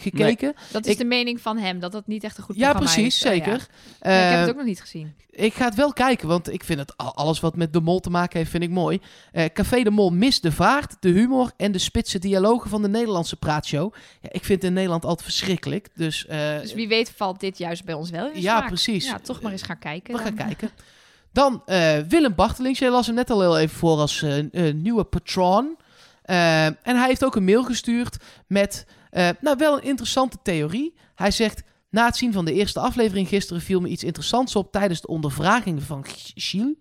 gekeken. 0.00 0.54
Dat 0.72 0.86
is 0.86 0.92
Ik- 0.92 0.98
de 0.98 1.04
mening 1.04 1.40
van 1.40 1.58
hem, 1.58 1.78
dat 1.80 1.92
dat 1.92 2.06
niet 2.06 2.24
echt 2.24 2.38
een 2.38 2.44
goed 2.44 2.56
Ja, 2.56 2.70
programma 2.70 2.92
precies, 2.94 3.16
is. 3.24 3.26
Oh, 3.30 3.36
ja. 3.36 3.44
zeker. 3.44 3.66
Nee, 4.00 4.14
ik 4.18 4.28
heb 4.30 4.32
Eh, 4.34 4.40
het 4.40 4.48
ook 4.50 4.56
nog 4.56 4.64
niet 4.64 4.80
gezien. 4.80 5.14
Ik 5.30 5.54
ga 5.54 5.64
het 5.64 5.74
wel 5.74 5.92
kijken, 5.92 6.28
want 6.28 6.52
ik 6.52 6.64
vind 6.64 6.78
het 6.78 6.96
al- 6.96 7.14
alles 7.14 7.40
wat 7.40 7.56
met 7.56 7.72
de 7.72 7.80
mol 7.80 8.00
te 8.00 8.10
maken 8.10 8.38
heeft, 8.38 8.50
vind 8.50 8.62
ik 8.62 8.70
mooi. 8.70 9.00
Eh, 9.32 9.44
Café 9.52 9.82
de 9.82 9.90
Mol 9.90 10.10
mist 10.10 10.42
de 10.42 10.52
vaart, 10.52 10.96
de 11.00 11.08
humor 11.08 11.50
en 11.56 11.72
de 11.72 11.78
spitse 11.78 12.18
dialogen 12.18 12.70
van 12.70 12.82
de 12.82 12.88
Nederlandse 12.88 13.36
praatshow. 13.36 13.94
Ja, 14.20 14.28
ik 14.32 14.44
vind 14.44 14.48
het 14.60 14.64
in 14.64 14.72
Nederland 14.72 15.04
altijd 15.04 15.22
verschrikkelijk. 15.22 15.88
Dus, 15.94 16.26
eh, 16.26 16.60
Dus 16.60 16.72
wie 16.74 16.88
weet 16.88 17.12
valt 17.16 17.40
dit 17.40 17.58
juist 17.58 17.84
bij 17.84 17.94
ons 17.94 18.10
wel 18.10 18.30
in 18.30 18.40
ja, 18.40 18.56
smaak. 18.56 18.66
precies. 18.68 19.04
Ja, 19.06 19.18
toch 19.18 19.40
maar 19.42 19.52
eens 19.52 19.62
gaan 19.62 19.78
kijken. 19.78 20.14
We 20.16 20.20
gaan 20.22 20.34
kijken. 20.34 20.70
Dan 21.32 21.62
eh, 21.66 21.98
Willem 22.08 22.34
Bartelings. 22.34 22.78
Jij 22.78 22.90
las 22.90 23.06
hem 23.06 23.14
net 23.14 23.30
al 23.30 23.40
heel 23.40 23.58
even 23.58 23.76
voor 23.78 23.98
als 23.98 24.22
eh, 24.22 24.38
eh, 24.68 24.74
nieuwe 24.74 25.04
patron. 25.04 25.76
Eh, 26.22 26.64
en 26.66 26.76
hij 26.82 27.06
heeft 27.06 27.24
ook 27.24 27.36
een 27.36 27.44
mail 27.44 27.64
gestuurd 27.64 28.16
met 28.46 28.86
eh, 29.18 29.28
nou 29.40 29.56
wel 29.56 29.76
een 29.76 29.82
interessante 29.82 30.36
theorie. 30.42 30.94
Hij 31.14 31.30
zegt... 31.30 31.62
Na 31.90 32.06
het 32.06 32.16
zien 32.16 32.32
van 32.32 32.44
de 32.44 32.52
eerste 32.52 32.80
aflevering 32.80 33.28
gisteren 33.28 33.62
viel 33.62 33.80
me 33.80 33.88
iets 33.88 34.04
interessants 34.04 34.56
op 34.56 34.72
tijdens 34.72 35.00
de 35.00 35.06
ondervraging 35.06 35.82
van 35.82 36.04
Gilles. 36.34 36.74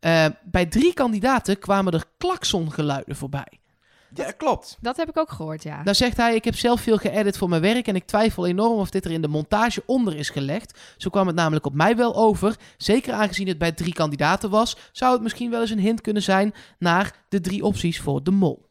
Eh, 0.00 0.26
bij 0.44 0.66
drie 0.66 0.94
kandidaten 0.94 1.58
kwamen 1.58 1.92
er 1.92 2.04
klaksongeluiden 2.18 3.16
voorbij. 3.16 3.60
Ja, 4.14 4.30
klopt. 4.30 4.76
Dat 4.80 4.96
heb 4.96 5.08
ik 5.08 5.16
ook 5.16 5.30
gehoord, 5.30 5.62
ja. 5.62 5.82
Dan 5.82 5.94
zegt 5.94 6.16
hij, 6.16 6.34
ik 6.34 6.44
heb 6.44 6.56
zelf 6.56 6.80
veel 6.80 6.96
geëdit 6.96 7.38
voor 7.38 7.48
mijn 7.48 7.62
werk 7.62 7.86
en 7.88 7.94
ik 7.96 8.06
twijfel 8.06 8.46
enorm 8.46 8.78
of 8.78 8.90
dit 8.90 9.04
er 9.04 9.10
in 9.10 9.22
de 9.22 9.28
montage 9.28 9.82
onder 9.86 10.16
is 10.16 10.30
gelegd. 10.30 10.80
Zo 10.96 11.10
kwam 11.10 11.26
het 11.26 11.36
namelijk 11.36 11.66
op 11.66 11.74
mij 11.74 11.96
wel 11.96 12.14
over. 12.16 12.56
Zeker 12.76 13.12
aangezien 13.12 13.48
het 13.48 13.58
bij 13.58 13.72
drie 13.72 13.92
kandidaten 13.94 14.50
was, 14.50 14.76
zou 14.92 15.12
het 15.12 15.22
misschien 15.22 15.50
wel 15.50 15.60
eens 15.60 15.70
een 15.70 15.78
hint 15.78 16.00
kunnen 16.00 16.22
zijn 16.22 16.54
naar 16.78 17.24
de 17.28 17.40
drie 17.40 17.64
opties 17.64 18.00
voor 18.00 18.22
de 18.22 18.30
mol. 18.30 18.68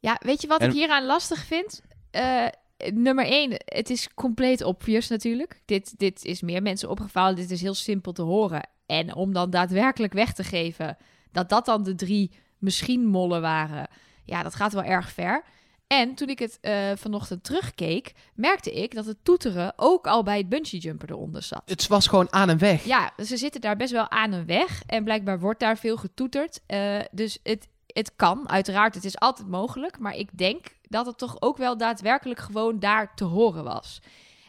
Ja, 0.00 0.16
weet 0.24 0.40
je 0.40 0.48
wat 0.48 0.60
En- 0.60 0.68
ik 0.68 0.74
hieraan 0.74 1.06
lastig 1.06 1.44
vind? 1.44 1.82
Eh, 2.12 2.46
nummer 2.92 3.26
één, 3.26 3.52
het 3.64 3.90
is 3.90 4.14
compleet 4.14 4.62
obvious 4.62 5.08
natuurlijk. 5.08 5.62
Dit, 5.64 5.98
dit 5.98 6.24
is 6.24 6.40
meer 6.40 6.62
mensen 6.62 6.90
opgevallen. 6.90 7.36
Dit 7.36 7.50
is 7.50 7.60
heel 7.60 7.74
simpel 7.74 8.12
te 8.12 8.22
horen. 8.22 8.68
En 8.86 9.14
om 9.14 9.32
dan 9.32 9.50
daadwerkelijk 9.50 10.12
weg 10.12 10.32
te 10.32 10.44
geven 10.44 10.96
dat 11.32 11.48
dat 11.48 11.64
dan 11.64 11.82
de 11.82 11.94
drie 11.94 12.30
misschien 12.58 13.06
mollen 13.06 13.40
waren, 13.40 13.88
ja, 14.24 14.42
dat 14.42 14.54
gaat 14.54 14.72
wel 14.72 14.82
erg 14.82 15.12
ver. 15.12 15.44
En 15.86 16.14
toen 16.14 16.28
ik 16.28 16.38
het 16.38 16.58
eh, 16.60 16.90
vanochtend 16.94 17.44
terugkeek, 17.44 18.12
merkte 18.34 18.72
ik 18.72 18.94
dat 18.94 19.06
het 19.06 19.16
toeteren 19.22 19.72
ook 19.76 20.06
al 20.06 20.22
bij 20.22 20.38
het 20.38 20.48
bungee 20.48 20.80
jumper 20.80 21.10
eronder 21.10 21.42
zat. 21.42 21.62
Het 21.64 21.86
was 21.86 22.06
gewoon 22.06 22.32
aan 22.32 22.48
en 22.48 22.58
weg. 22.58 22.84
Ja, 22.84 23.12
ze 23.24 23.36
zitten 23.36 23.60
daar 23.60 23.76
best 23.76 23.92
wel 23.92 24.10
aan 24.10 24.32
een 24.32 24.46
weg. 24.46 24.82
En 24.86 25.04
blijkbaar 25.04 25.40
wordt 25.40 25.60
daar 25.60 25.78
veel 25.78 25.96
getoeterd. 25.96 26.60
Eh, 26.66 27.00
dus 27.10 27.38
het, 27.42 27.68
het 27.86 28.12
kan, 28.16 28.48
uiteraard. 28.48 28.94
Het 28.94 29.04
is 29.04 29.18
altijd 29.18 29.48
mogelijk. 29.48 29.98
Maar 29.98 30.16
ik 30.16 30.38
denk 30.38 30.66
dat 30.92 31.06
het 31.06 31.18
toch 31.18 31.36
ook 31.40 31.56
wel 31.56 31.76
daadwerkelijk 31.76 32.40
gewoon 32.40 32.78
daar 32.78 33.14
te 33.14 33.24
horen 33.24 33.64
was. 33.64 34.00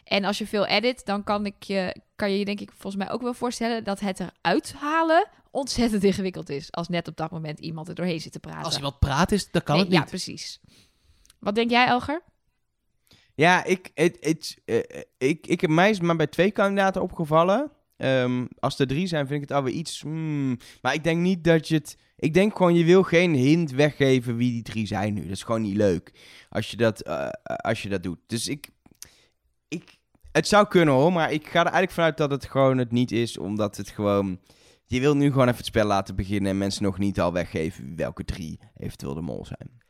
En 0.04 0.24
als 0.24 0.38
je 0.38 0.46
veel 0.46 0.66
edit, 0.66 1.04
dan 1.04 1.24
kan, 1.24 1.46
ik 1.46 1.62
je, 1.62 1.96
kan 2.16 2.30
je 2.30 2.38
je 2.38 2.44
denk 2.44 2.60
ik 2.60 2.70
volgens 2.70 3.04
mij 3.04 3.10
ook 3.10 3.22
wel 3.22 3.34
voorstellen... 3.34 3.84
dat 3.84 4.00
het 4.00 4.20
eruit 4.20 4.72
halen 4.72 5.28
ontzettend 5.50 6.04
ingewikkeld 6.10 6.48
is. 6.48 6.72
Als 6.72 6.88
net 6.88 7.08
op 7.08 7.16
dat 7.16 7.30
moment 7.30 7.58
iemand 7.58 7.88
er 7.88 7.94
doorheen 7.94 8.20
zit 8.20 8.32
te 8.32 8.40
praten. 8.40 8.64
Als 8.64 8.76
iemand 8.76 8.98
praat 8.98 9.32
is, 9.32 9.50
dan 9.50 9.62
kan 9.62 9.74
Nee, 9.74 9.84
het 9.84 9.92
niet. 9.92 10.02
Ja, 10.02 10.08
precies. 10.08 10.60
Wat 11.38 11.54
denk 11.54 11.70
jij, 11.70 11.86
Elger? 11.86 12.22
Ja, 13.34 13.64
ik, 13.64 13.90
het, 13.94 14.16
het, 14.20 14.58
eh, 14.64 15.02
ik, 15.18 15.46
ik 15.46 15.60
heb 15.60 15.70
mij 15.70 15.90
is 15.90 16.00
maar 16.00 16.16
bij 16.16 16.26
twee 16.26 16.50
kandidaten 16.50 17.02
opgevallen. 17.02 17.70
Ehm, 17.96 18.44
als 18.58 18.78
er 18.78 18.86
drie 18.86 19.06
zijn, 19.06 19.26
vind 19.26 19.42
ik 19.42 19.48
het 19.48 19.56
alweer 19.58 19.74
iets. 19.74 20.00
hmm. 20.00 20.56
Maar 20.82 20.94
ik 20.94 21.04
denk 21.04 21.20
niet 21.20 21.44
dat 21.44 21.68
je 21.68 21.74
het. 21.74 21.96
Ik 22.16 22.34
denk 22.34 22.56
gewoon, 22.56 22.74
je 22.74 22.84
wil 22.84 23.02
geen 23.02 23.34
hint 23.34 23.70
weggeven 23.70 24.36
wie 24.36 24.50
die 24.50 24.62
drie 24.62 24.86
zijn 24.86 25.14
nu. 25.14 25.22
Dat 25.22 25.30
is 25.30 25.42
gewoon 25.42 25.62
niet 25.62 25.76
leuk. 25.76 26.12
Als 26.48 26.70
je 26.70 26.76
dat, 26.76 27.02
eh, 27.02 27.28
als 27.42 27.82
je 27.82 27.88
dat 27.88 28.02
doet. 28.02 28.18
Dus 28.26 28.48
ik, 28.48 28.68
ik. 29.68 29.96
Het 30.32 30.48
zou 30.48 30.68
kunnen 30.68 30.94
hoor, 30.94 31.12
maar 31.12 31.32
ik 31.32 31.46
ga 31.46 31.58
er 31.58 31.64
eigenlijk 31.64 31.92
vanuit 31.92 32.16
dat 32.16 32.30
het 32.30 32.44
gewoon 32.44 32.78
het 32.78 32.92
niet 32.92 33.12
is. 33.12 33.38
Omdat 33.38 33.76
het 33.76 33.88
gewoon. 33.88 34.40
Je 34.86 35.00
wil 35.00 35.16
nu 35.16 35.30
gewoon 35.30 35.46
even 35.46 35.56
het 35.56 35.66
spel 35.66 35.86
laten 35.86 36.16
beginnen 36.16 36.50
en 36.50 36.58
mensen 36.58 36.82
nog 36.82 36.98
niet 36.98 37.20
al 37.20 37.32
weggeven 37.32 37.96
welke 37.96 38.24
drie 38.24 38.58
eventueel 38.76 39.14
de 39.14 39.20
mol 39.20 39.46
zijn. 39.46 39.82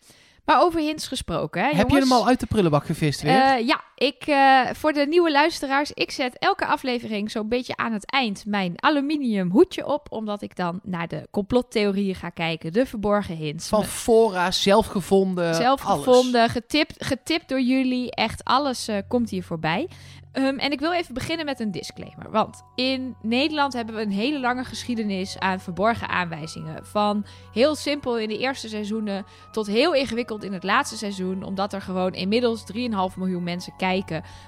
Maar 0.45 0.63
over 0.63 0.81
hints 0.81 1.09
gesproken, 1.09 1.63
hè, 1.63 1.77
Heb 1.77 1.91
je 1.91 1.99
hem 1.99 2.13
al 2.13 2.27
uit 2.27 2.41
de 2.41 2.47
prullenbak 2.47 2.87
gevist 2.87 3.23
weer? 3.23 3.33
Eh, 3.33 3.67
ja, 3.67 3.85
ik, 4.07 4.27
eh, 4.27 4.61
voor 4.73 4.93
de 4.93 5.07
nieuwe 5.07 5.31
luisteraars, 5.31 5.93
ik 5.93 6.11
zet 6.11 6.39
elke 6.39 6.67
aflevering 6.67 7.31
zo'n 7.31 7.49
beetje 7.49 7.77
aan 7.77 7.93
het 7.93 8.11
eind 8.11 8.47
mijn 8.47 8.73
aluminium 8.77 9.51
hoedje 9.51 9.87
op, 9.87 10.07
omdat 10.11 10.43
ik 10.43 10.57
dan 10.57 10.81
naar 10.83 11.09
de 11.09 11.29
complottheorieën 11.31 12.15
ga 12.15 12.29
kijken, 12.29 12.73
de 12.73 12.87
verborgen 12.87 13.37
hints. 13.37 13.69
Van 13.69 13.85
fora, 13.85 14.51
zelf 14.51 14.87
gevonden, 14.87 15.55
Zelf 15.55 15.85
alles. 15.85 16.05
gevonden, 16.05 16.49
getipt, 16.49 17.05
getipt 17.05 17.49
door 17.49 17.61
jullie. 17.61 18.11
Echt 18.11 18.45
alles 18.45 18.89
eh, 18.89 18.99
komt 19.09 19.31
hier 19.31 19.45
voorbij. 19.45 19.89
Ehm, 20.35 20.59
en 20.59 20.73
ik 20.73 20.81
wil 20.81 20.93
even 20.93 21.15
beginnen 21.15 21.47
met 21.47 21.61
een 21.61 21.71
disclaimer. 21.71 22.31
Want 22.31 22.63
in 22.75 23.17
Nederland 23.23 23.73
hebben 23.73 23.95
we 23.95 24.01
een 24.01 24.11
hele 24.11 24.41
lange 24.41 24.65
geschiedenis 24.65 25.39
aan 25.39 25.61
verborgen 25.61 26.09
aanwijzingen. 26.09 26.87
Van 26.87 27.27
heel 27.53 27.75
simpel 27.75 28.19
in 28.19 28.29
de 28.29 28.39
eerste 28.39 28.69
seizoenen 28.69 29.25
tot 29.53 29.67
heel 29.67 29.95
ingewikkeld 29.95 30.45
in 30.45 30.53
het 30.53 30.63
laatste 30.63 30.97
seizoen. 30.97 31.43
Omdat 31.43 31.73
er 31.73 31.81
gewoon 31.81 32.13
inmiddels 32.13 32.65
3,5 32.73 33.17
miljoen 33.17 33.43
mensen 33.43 33.73
kijken. 33.77 33.94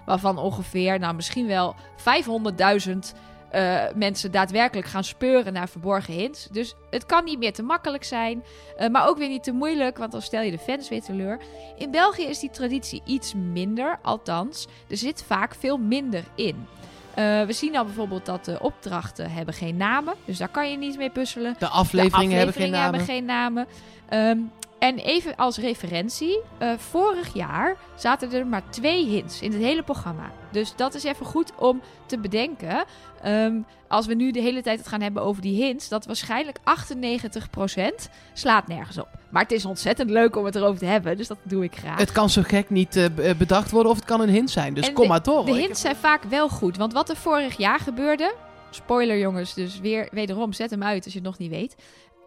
Waarvan 0.05 0.39
ongeveer, 0.39 0.99
nou 0.99 1.15
misschien 1.15 1.47
wel 1.47 1.75
500.000 1.99 3.15
eh, 3.51 3.83
mensen 3.95 4.31
daadwerkelijk 4.31 4.87
gaan 4.87 5.05
speuren 5.05 5.53
naar 5.53 5.69
verborgen 5.69 6.15
hints. 6.15 6.49
Dus 6.51 6.75
het 6.91 7.07
kan 7.07 7.25
niet 7.25 7.39
meer 7.39 7.53
te 7.53 7.63
makkelijk 7.63 8.05
zijn. 8.05 8.45
eh, 8.77 8.89
maar 8.89 9.09
ook 9.09 9.19
weer 9.19 9.29
niet 9.29 9.43
te 9.43 9.53
moeilijk, 9.53 9.99
want 9.99 10.13
dan 10.13 10.23
stel 10.23 10.43
je 10.43 10.51
de 10.51 10.59
fans 10.59 10.89
weer 10.89 11.03
teleur. 11.03 11.39
In 11.77 11.91
België 11.91 12.23
is 12.23 12.39
die 12.39 12.51
traditie 12.51 13.03
iets 13.05 13.35
minder, 13.35 13.99
althans, 14.03 14.67
er 14.89 14.97
zit 14.97 15.25
vaak 15.27 15.55
veel 15.55 15.77
minder 15.77 16.25
in. 16.35 16.67
Eh, 17.15 17.43
we 17.43 17.53
zien 17.53 17.77
al 17.77 17.85
bijvoorbeeld 17.85 18.27
dat 18.27 18.45
de 18.45 18.61
opdrachten 18.61 19.31
hebben 19.31 19.55
geen 19.55 19.77
namen, 19.77 20.15
dus 20.25 20.39
daar 20.39 20.49
kan 20.49 20.71
je 20.71 20.77
niet 20.77 20.97
mee 20.97 21.11
puzzelen. 21.11 21.55
De 21.59 21.69
afleveringen, 21.69 22.29
de 22.29 22.35
hebben 22.37 22.55
geen 22.55 22.75
afleveringen 22.75 22.81
namen. 22.81 22.99
hebben 22.99 23.15
geen 23.15 23.25
namen. 23.25 23.67
Ehm, 24.09 24.39
en 24.87 24.99
even 24.99 25.37
als 25.37 25.59
referentie, 25.59 26.41
eh, 26.59 26.73
vorig 26.77 27.35
jaar 27.35 27.77
zaten 27.95 28.33
er 28.33 28.47
maar 28.47 28.63
twee 28.71 29.07
hints 29.07 29.41
in 29.41 29.53
het 29.53 29.63
hele 29.63 29.83
programma. 29.83 30.33
Dus 30.53 30.73
dat 30.77 30.95
is 30.95 31.05
even 31.05 31.27
goed 31.27 31.53
om 31.59 31.81
te 32.07 32.19
bedenken. 32.19 32.85
Ehm, 33.23 33.55
als 33.89 34.07
we 34.07 34.15
nu 34.15 34.31
de 34.31 34.41
hele 34.41 34.63
tijd 34.63 34.79
het 34.79 34.89
gaan 34.89 35.01
hebben 35.01 35.23
over 35.23 35.43
die 35.43 35.65
hints, 35.65 35.89
dat 35.89 36.07
waarschijnlijk 36.07 36.59
98% 36.65 38.09
slaat 38.33 38.69
nergens 38.69 38.99
op. 38.99 39.09
Maar 39.29 39.43
het 39.43 39.53
is 39.53 39.65
ontzettend 39.65 40.11
leuk 40.11 40.37
om 40.37 40.45
het 40.45 40.55
erover 40.55 40.79
te 40.79 40.85
hebben, 40.85 41.17
dus 41.17 41.27
dat 41.27 41.39
doe 41.43 41.65
ik 41.65 41.77
graag. 41.77 41.99
Het 41.99 42.13
kan 42.13 42.31
zo 42.31 42.43
gek 42.45 42.71
niet 42.71 42.97
eh, 42.97 43.31
eh, 43.31 43.37
bedacht 43.37 43.71
worden 43.71 43.91
of 43.91 43.97
het 43.97 44.07
kan 44.07 44.21
een 44.21 44.29
hint 44.29 44.51
zijn. 44.51 44.75
Dus 44.75 44.87
En 44.89 44.95
kom 44.95 45.09
maar 45.09 45.23
door. 45.23 45.45
De 45.45 45.55
hints 45.55 45.81
zijn 45.81 45.97
vaak 45.97 46.23
wel 46.23 46.49
goed. 46.49 46.77
Want 46.77 46.93
wat 46.93 47.09
er 47.09 47.17
vorig 47.17 47.57
jaar 47.57 47.81
gebeurde. 47.81 48.35
Spoiler 48.71 49.19
jongens, 49.19 49.55
dus 49.55 49.81
weer 49.81 50.09
wederom 50.11 50.53
zet 50.53 50.71
hem 50.71 50.83
uit 50.83 51.05
als 51.05 51.13
je 51.13 51.19
het 51.19 51.29
nog 51.29 51.39
niet 51.39 51.51
weet. 51.51 51.77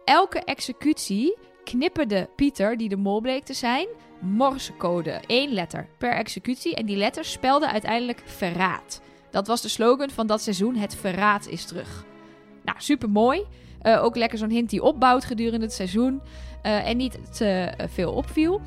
Elke 0.04 0.38
executie 0.44 1.36
knipperde 1.64 2.28
Pieter, 2.36 2.76
die 2.76 2.88
de 2.88 2.96
mol 2.96 3.20
bleek 3.20 3.44
te 3.44 3.54
zijn, 3.54 3.86
morsecode. 4.20 5.20
één 5.26 5.52
letter 5.52 5.88
per 5.98 6.12
executie. 6.12 6.74
En 6.74 6.86
die 6.86 6.96
letter 6.96 7.24
spelde 7.24 7.70
uiteindelijk 7.70 8.22
verraad. 8.24 9.00
Dat 9.30 9.46
was 9.46 9.62
de 9.62 9.68
slogan 9.68 10.10
van 10.10 10.26
dat 10.26 10.42
seizoen: 10.42 10.76
Het 10.76 10.96
verraad 10.96 11.48
is 11.48 11.64
terug. 11.64 12.04
Nou, 12.64 12.80
super 12.80 13.10
mooi. 13.10 13.44
ook 13.82 14.16
lekker 14.16 14.38
zo'n 14.38 14.50
hint 14.50 14.70
die 14.70 14.82
opbouwt 14.82 15.24
gedurende 15.24 15.64
het 15.64 15.74
seizoen. 15.74 16.20
eh, 16.62 16.88
en 16.88 16.96
niet 16.96 17.36
te 17.36 17.44
eh, 17.46 17.88
veel 17.88 18.12
opviel. 18.12 18.60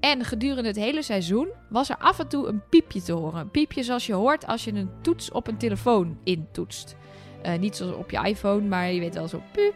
En 0.00 0.24
gedurende 0.24 0.68
het 0.68 0.76
hele 0.76 1.02
seizoen 1.02 1.48
was 1.68 1.90
er 1.90 1.96
af 1.96 2.18
en 2.18 2.28
toe 2.28 2.46
een 2.46 2.62
piepje 2.68 3.02
te 3.02 3.12
horen. 3.12 3.40
Een 3.40 3.50
piepje 3.50 3.82
zoals 3.82 4.06
je 4.06 4.12
hoort 4.12 4.46
als 4.46 4.64
je 4.64 4.72
een 4.72 4.90
toets 5.02 5.30
op 5.30 5.46
een 5.46 5.56
telefoon 5.56 6.18
intoetst. 6.24 6.96
Eh, 7.42 7.58
niet 7.58 7.76
zoals 7.76 7.94
op 7.94 8.10
je 8.10 8.26
iPhone, 8.28 8.68
maar 8.68 8.92
je 8.92 9.00
weet 9.00 9.14
wel 9.14 9.28
zo 9.28 9.42
piep. 9.52 9.74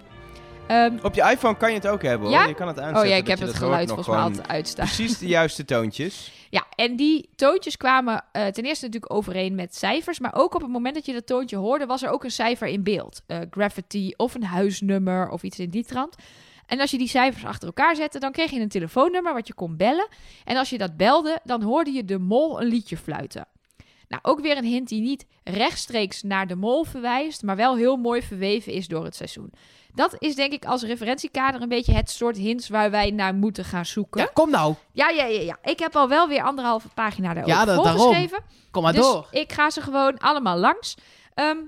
Ehm, 0.67 0.99
Op 1.03 1.15
je 1.15 1.23
iPhone 1.31 1.57
kan 1.57 1.69
je 1.69 1.75
het 1.77 1.87
ook 1.87 2.03
hebben 2.03 2.29
hoor. 2.29 2.37
Ja? 2.37 2.45
Je 2.47 2.55
kan 2.55 2.69
het 2.69 2.79
aanzetten. 2.79 3.03
oh 3.03 3.09
ja, 3.09 3.17
ik 3.17 3.27
heb 3.27 3.39
het 3.39 3.55
geluid 3.55 3.87
volgens 3.87 4.09
mij 4.09 4.19
altijd 4.19 4.49
uitstaan. 4.49 4.87
Precies 4.87 5.19
de 5.19 5.27
juiste 5.27 5.65
toontjes. 5.65 6.33
Ja, 6.55 6.65
en 6.77 6.97
die 6.97 7.29
toontjes 7.37 7.77
kwamen 7.77 8.25
eh, 8.33 8.47
ten 8.47 8.65
eerste 8.65 8.85
natuurlijk 8.85 9.13
overeen 9.13 9.55
met 9.55 9.77
cijfers. 9.77 10.19
Maar 10.19 10.35
ook 10.35 10.55
op 10.55 10.61
het 10.61 10.71
moment 10.71 10.95
dat 10.95 11.07
je 11.07 11.13
dat 11.13 11.27
toontje 11.27 11.57
hoorde, 11.57 11.87
was 11.87 12.03
er 12.03 12.11
ook 12.11 12.25
een 12.25 12.31
cijfer 12.31 12.69
in 12.69 12.83
beeld. 12.83 13.23
Uh, 13.27 13.39
graffiti 13.51 14.15
of 14.17 14.35
een 14.35 14.45
huisnummer 14.45 15.29
of 15.29 15.43
iets 15.43 15.59
in 15.59 15.71
die 15.71 15.85
trant. 15.85 16.15
En 16.67 16.81
als 16.81 16.91
je 16.91 16.99
die 16.99 17.09
cijfers 17.09 17.45
achter 17.45 17.67
elkaar 17.67 17.97
zette, 17.97 18.19
dan 18.19 18.33
kreeg 18.33 18.51
je 18.51 18.61
een 18.61 18.69
telefoonnummer 18.69 19.33
wat 19.33 19.47
je 19.47 19.55
kon 19.55 19.77
bellen. 19.77 20.09
En 20.45 20.57
als 20.57 20.71
je 20.71 20.79
dat 20.79 20.97
belde, 20.97 21.41
dan 21.45 21.63
hoorde 21.63 21.91
je 21.91 22.05
de 22.05 22.19
mol 22.19 22.61
een 22.61 22.69
liedje 22.69 22.97
fluiten. 22.97 23.47
Nou, 24.15 24.37
ook 24.37 24.41
weer 24.41 24.57
een 24.57 24.65
hint 24.65 24.89
die 24.89 25.01
niet 25.01 25.27
rechtstreeks 25.45 26.23
naar 26.23 26.47
de 26.47 26.55
mol 26.55 26.85
verwijst, 26.85 27.43
maar 27.43 27.57
wel 27.57 27.77
heel 27.77 27.97
mooi 27.97 28.23
verweven 28.23 28.73
is 28.73 28.89
door 28.89 29.05
het 29.05 29.17
seizoen. 29.17 29.53
Dat 29.95 30.17
is 30.19 30.35
denk 30.35 30.53
ik 30.53 30.65
als 30.65 30.83
referentiekader 30.83 31.63
een 31.63 31.69
beetje 31.69 31.93
het 31.93 32.11
soort 32.11 32.37
hints 32.37 32.69
waar 32.69 32.91
wij 32.91 33.11
naar 33.11 33.35
moeten 33.35 33.65
gaan 33.65 33.87
zoeken. 33.87 34.21
Ja, 34.21 34.31
kom 34.33 34.51
nou. 34.51 34.75
Ja, 34.93 35.09
ja, 35.09 35.25
ja, 35.25 35.41
ja. 35.41 35.59
Ik 35.63 35.79
heb 35.79 35.97
al 35.97 36.09
wel 36.09 36.29
weer 36.29 36.43
anderhalve 36.43 36.89
pagina 36.89 37.35
daarover 37.35 37.59
Ja, 37.59 37.65
daarom. 37.65 38.29
Kom 38.71 38.83
maar 38.83 38.93
dus 38.93 39.03
door. 39.03 39.29
ik 39.31 39.53
ga 39.53 39.71
ze 39.71 39.81
gewoon 39.81 40.19
allemaal 40.19 40.57
langs. 40.57 40.95
Ehm, 41.35 41.59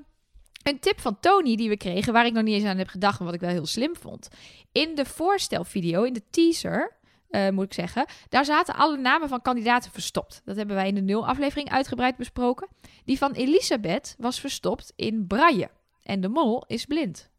een 0.62 0.78
tip 0.80 1.00
van 1.00 1.20
Tony 1.20 1.56
die 1.56 1.68
we 1.68 1.76
kregen, 1.76 2.12
waar 2.12 2.26
ik 2.26 2.32
nog 2.32 2.42
niet 2.42 2.54
eens 2.54 2.64
aan 2.64 2.78
heb 2.78 2.88
gedacht, 2.88 3.18
maar 3.18 3.26
wat 3.26 3.36
ik 3.36 3.40
wel 3.40 3.50
heel 3.50 3.66
slim 3.66 3.96
vond. 3.96 4.28
In 4.72 4.94
de 4.94 5.04
voorstelvideo, 5.04 6.02
in 6.02 6.12
de 6.12 6.22
teaser, 6.30 6.95
eh, 7.30 7.48
moet 7.48 7.64
ik 7.64 7.74
zeggen, 7.74 8.06
daar 8.28 8.44
zaten 8.44 8.74
alle 8.74 8.96
namen 8.96 9.28
van 9.28 9.42
kandidaten 9.42 9.90
verstopt. 9.90 10.42
Dat 10.44 10.56
hebben 10.56 10.76
wij 10.76 10.88
in 10.88 10.94
de 10.94 11.00
nul 11.00 11.26
aflevering 11.26 11.70
uitgebreid 11.70 12.16
besproken. 12.16 12.68
Die 13.04 13.18
van 13.18 13.32
Elisabeth 13.32 14.14
was 14.18 14.40
verstopt 14.40 14.92
in 14.96 15.26
braille. 15.26 15.70
En 16.02 16.20
de 16.20 16.28
mol 16.28 16.64
is 16.66 16.84
blind. 16.84 17.30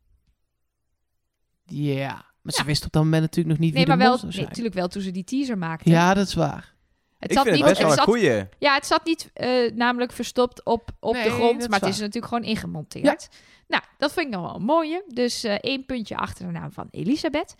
Ja. 1.65 2.25
Maar 2.41 2.53
ze 2.53 2.63
wist 2.63 2.85
op 2.85 2.91
dat 2.91 3.03
moment 3.03 3.21
natuurlijk 3.21 3.49
nog 3.49 3.65
niet 3.65 3.73
Nee, 3.73 3.85
wie 3.85 3.95
maar 3.95 4.05
de 4.05 4.09
mol 4.11 4.21
wel, 4.21 4.31
zou 4.31 4.41
nee, 4.41 4.47
natuurlijk 4.47 4.75
wel 4.75 4.87
toen 4.87 5.01
ze 5.01 5.11
die 5.11 5.23
teaser 5.23 5.57
maakten. 5.57 5.91
ja, 5.91 6.13
dat 6.13 6.27
is 6.27 6.33
waar. 6.33 6.73
het 7.17 7.29
Ik 7.31 7.35
zat 7.35 7.45
vind 7.45 7.57
het 7.57 7.65
niet, 7.65 7.73
best 7.73 7.77
wel 7.81 7.89
het 7.89 7.97
zat 7.97 8.07
goeie. 8.07 8.47
Ja, 8.59 8.73
het 8.73 8.85
zat 8.85 9.05
niet 9.05 9.29
eh, 9.33 9.71
namelijk 9.73 10.11
verstopt 10.11 10.65
op, 10.65 10.89
op 10.99 11.13
Nee, 11.13 11.23
de 11.23 11.29
grond, 11.29 11.69
maar 11.69 11.79
het 11.79 11.89
is 11.89 11.99
natuurlijk 11.99 12.33
gewoon 12.33 12.49
ingemonteerd. 12.49 13.29
Nou, 13.67 13.83
dat 13.97 14.13
vind 14.13 14.25
ik 14.27 14.33
nog 14.33 14.41
wel 14.41 14.55
een 14.55 14.63
mooie. 14.63 15.03
Dus 15.07 15.43
eh, 15.43 15.53
één 15.53 15.85
puntje 15.85 16.17
achter 16.17 16.45
de 16.45 16.51
naam 16.51 16.71
van 16.71 16.87
Elisabeth. 16.91 17.55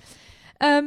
Ehm, 0.58 0.86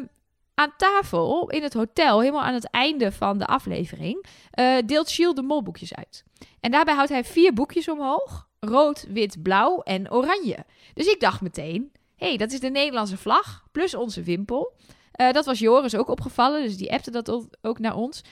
aan 0.60 0.72
tafel 0.76 1.50
in 1.50 1.62
het 1.62 1.74
hotel, 1.74 2.20
helemaal 2.20 2.42
aan 2.42 2.54
het 2.54 2.70
einde 2.70 3.12
van 3.12 3.38
de 3.38 3.46
aflevering, 3.46 4.24
eh, 4.50 4.76
deelt 4.86 5.10
Gilles 5.10 5.34
de 5.34 5.42
molboekjes 5.42 5.94
uit. 5.94 6.24
En 6.60 6.70
daarbij 6.70 6.94
houdt 6.94 7.10
hij 7.10 7.24
vier 7.24 7.52
boekjes 7.52 7.88
omhoog. 7.88 8.48
Rood, 8.60 9.06
wit, 9.08 9.42
blauw 9.42 9.80
en 9.82 10.12
oranje. 10.12 10.64
Dus 10.94 11.06
ik 11.06 11.20
dacht 11.20 11.40
meteen, 11.40 11.92
hé, 12.16 12.26
hey, 12.28 12.36
dat 12.36 12.52
is 12.52 12.60
de 12.60 12.70
Nederlandse 12.70 13.16
vlag 13.16 13.64
plus 13.72 13.94
onze 13.94 14.22
wimpel. 14.22 14.72
Eh, 15.12 15.32
dat 15.32 15.44
was 15.44 15.58
Joris 15.58 15.96
ook 15.96 16.08
opgevallen, 16.08 16.62
dus 16.62 16.76
die 16.76 16.92
appte 16.92 17.10
dat 17.10 17.30
ook- 17.30 17.56
ook 17.62 17.78
naar 17.78 17.94
ons. 17.96 18.22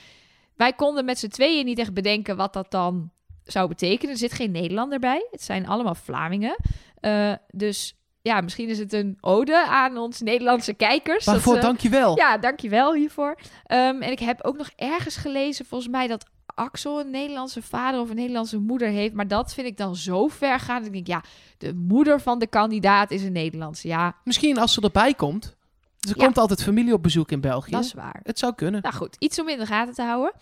Wij 0.55 0.73
konden 0.73 1.05
met 1.05 1.19
z'n 1.19 1.27
tweeën 1.27 1.65
niet 1.65 1.79
echt 1.79 1.93
bedenken 1.93 2.35
wat 2.37 2.53
dat 2.53 2.71
dan 2.71 3.11
zou 3.43 3.67
betekenen. 3.67 4.11
Er 4.11 4.19
zit 4.19 4.33
geen 4.33 4.51
Nederlander 4.51 4.99
bij. 4.99 5.27
Het 5.31 5.41
zijn 5.41 5.67
allemaal 5.67 5.95
Vlamingen. 5.95 6.55
Eh, 6.99 7.33
dus 7.51 7.98
ja, 8.21 8.41
misschien 8.41 8.69
is 8.69 8.79
het 8.79 8.93
een 8.93 9.17
ode 9.21 9.65
aan 9.67 9.97
ons 9.97 10.21
Nederlandse 10.21 10.73
kijkers. 10.73 11.25
dat 11.25 11.33
Waarvoor 11.33 11.55
ze- 11.55 11.61
dankjewel. 11.61 12.17
Ja, 12.17 12.37
dankjewel 12.37 12.93
hiervoor. 12.93 13.37
Ehm, 13.65 14.01
en 14.01 14.11
ik 14.11 14.19
heb 14.19 14.43
ook 14.43 14.57
nog 14.57 14.69
ergens 14.75 15.15
gelezen, 15.15 15.65
volgens 15.65 15.89
mij, 15.91 16.07
dat 16.07 16.25
Axel 16.55 16.99
een 16.99 17.09
Nederlandse 17.09 17.61
vader 17.61 17.99
of 18.01 18.09
een 18.09 18.15
Nederlandse 18.15 18.57
moeder 18.57 18.87
heeft. 18.87 19.13
Maar 19.13 19.27
dat 19.27 19.53
vind 19.53 19.67
ik 19.67 19.77
dan 19.77 19.95
zo 19.95 20.27
ver 20.27 20.59
gaan. 20.59 20.77
Dat 20.77 20.85
ik 20.85 20.93
denk, 20.93 21.07
ja, 21.07 21.23
de 21.57 21.73
moeder 21.73 22.21
van 22.21 22.39
de 22.39 22.47
kandidaat 22.47 23.11
is 23.11 23.23
een 23.23 23.31
Nederlandse. 23.31 23.87
Ja, 23.87 24.15
Misschien 24.23 24.57
als 24.57 24.73
ze 24.73 24.81
erbij 24.81 25.13
komt. 25.13 25.55
Er 25.99 26.13
Ja. 26.17 26.23
komt 26.23 26.37
altijd 26.37 26.63
familie 26.63 26.93
op 26.93 27.03
bezoek 27.03 27.31
in 27.31 27.41
België. 27.41 27.71
dat 27.71 27.83
is 27.83 27.93
waar. 27.93 28.19
Het 28.23 28.39
zou 28.39 28.55
kunnen. 28.55 28.81
Nou 28.81 28.95
goed, 28.95 29.15
iets 29.19 29.39
om 29.39 29.49
in 29.49 29.57
de 29.57 29.65
gaten 29.65 29.93
te 29.93 30.01
houden. 30.01 30.33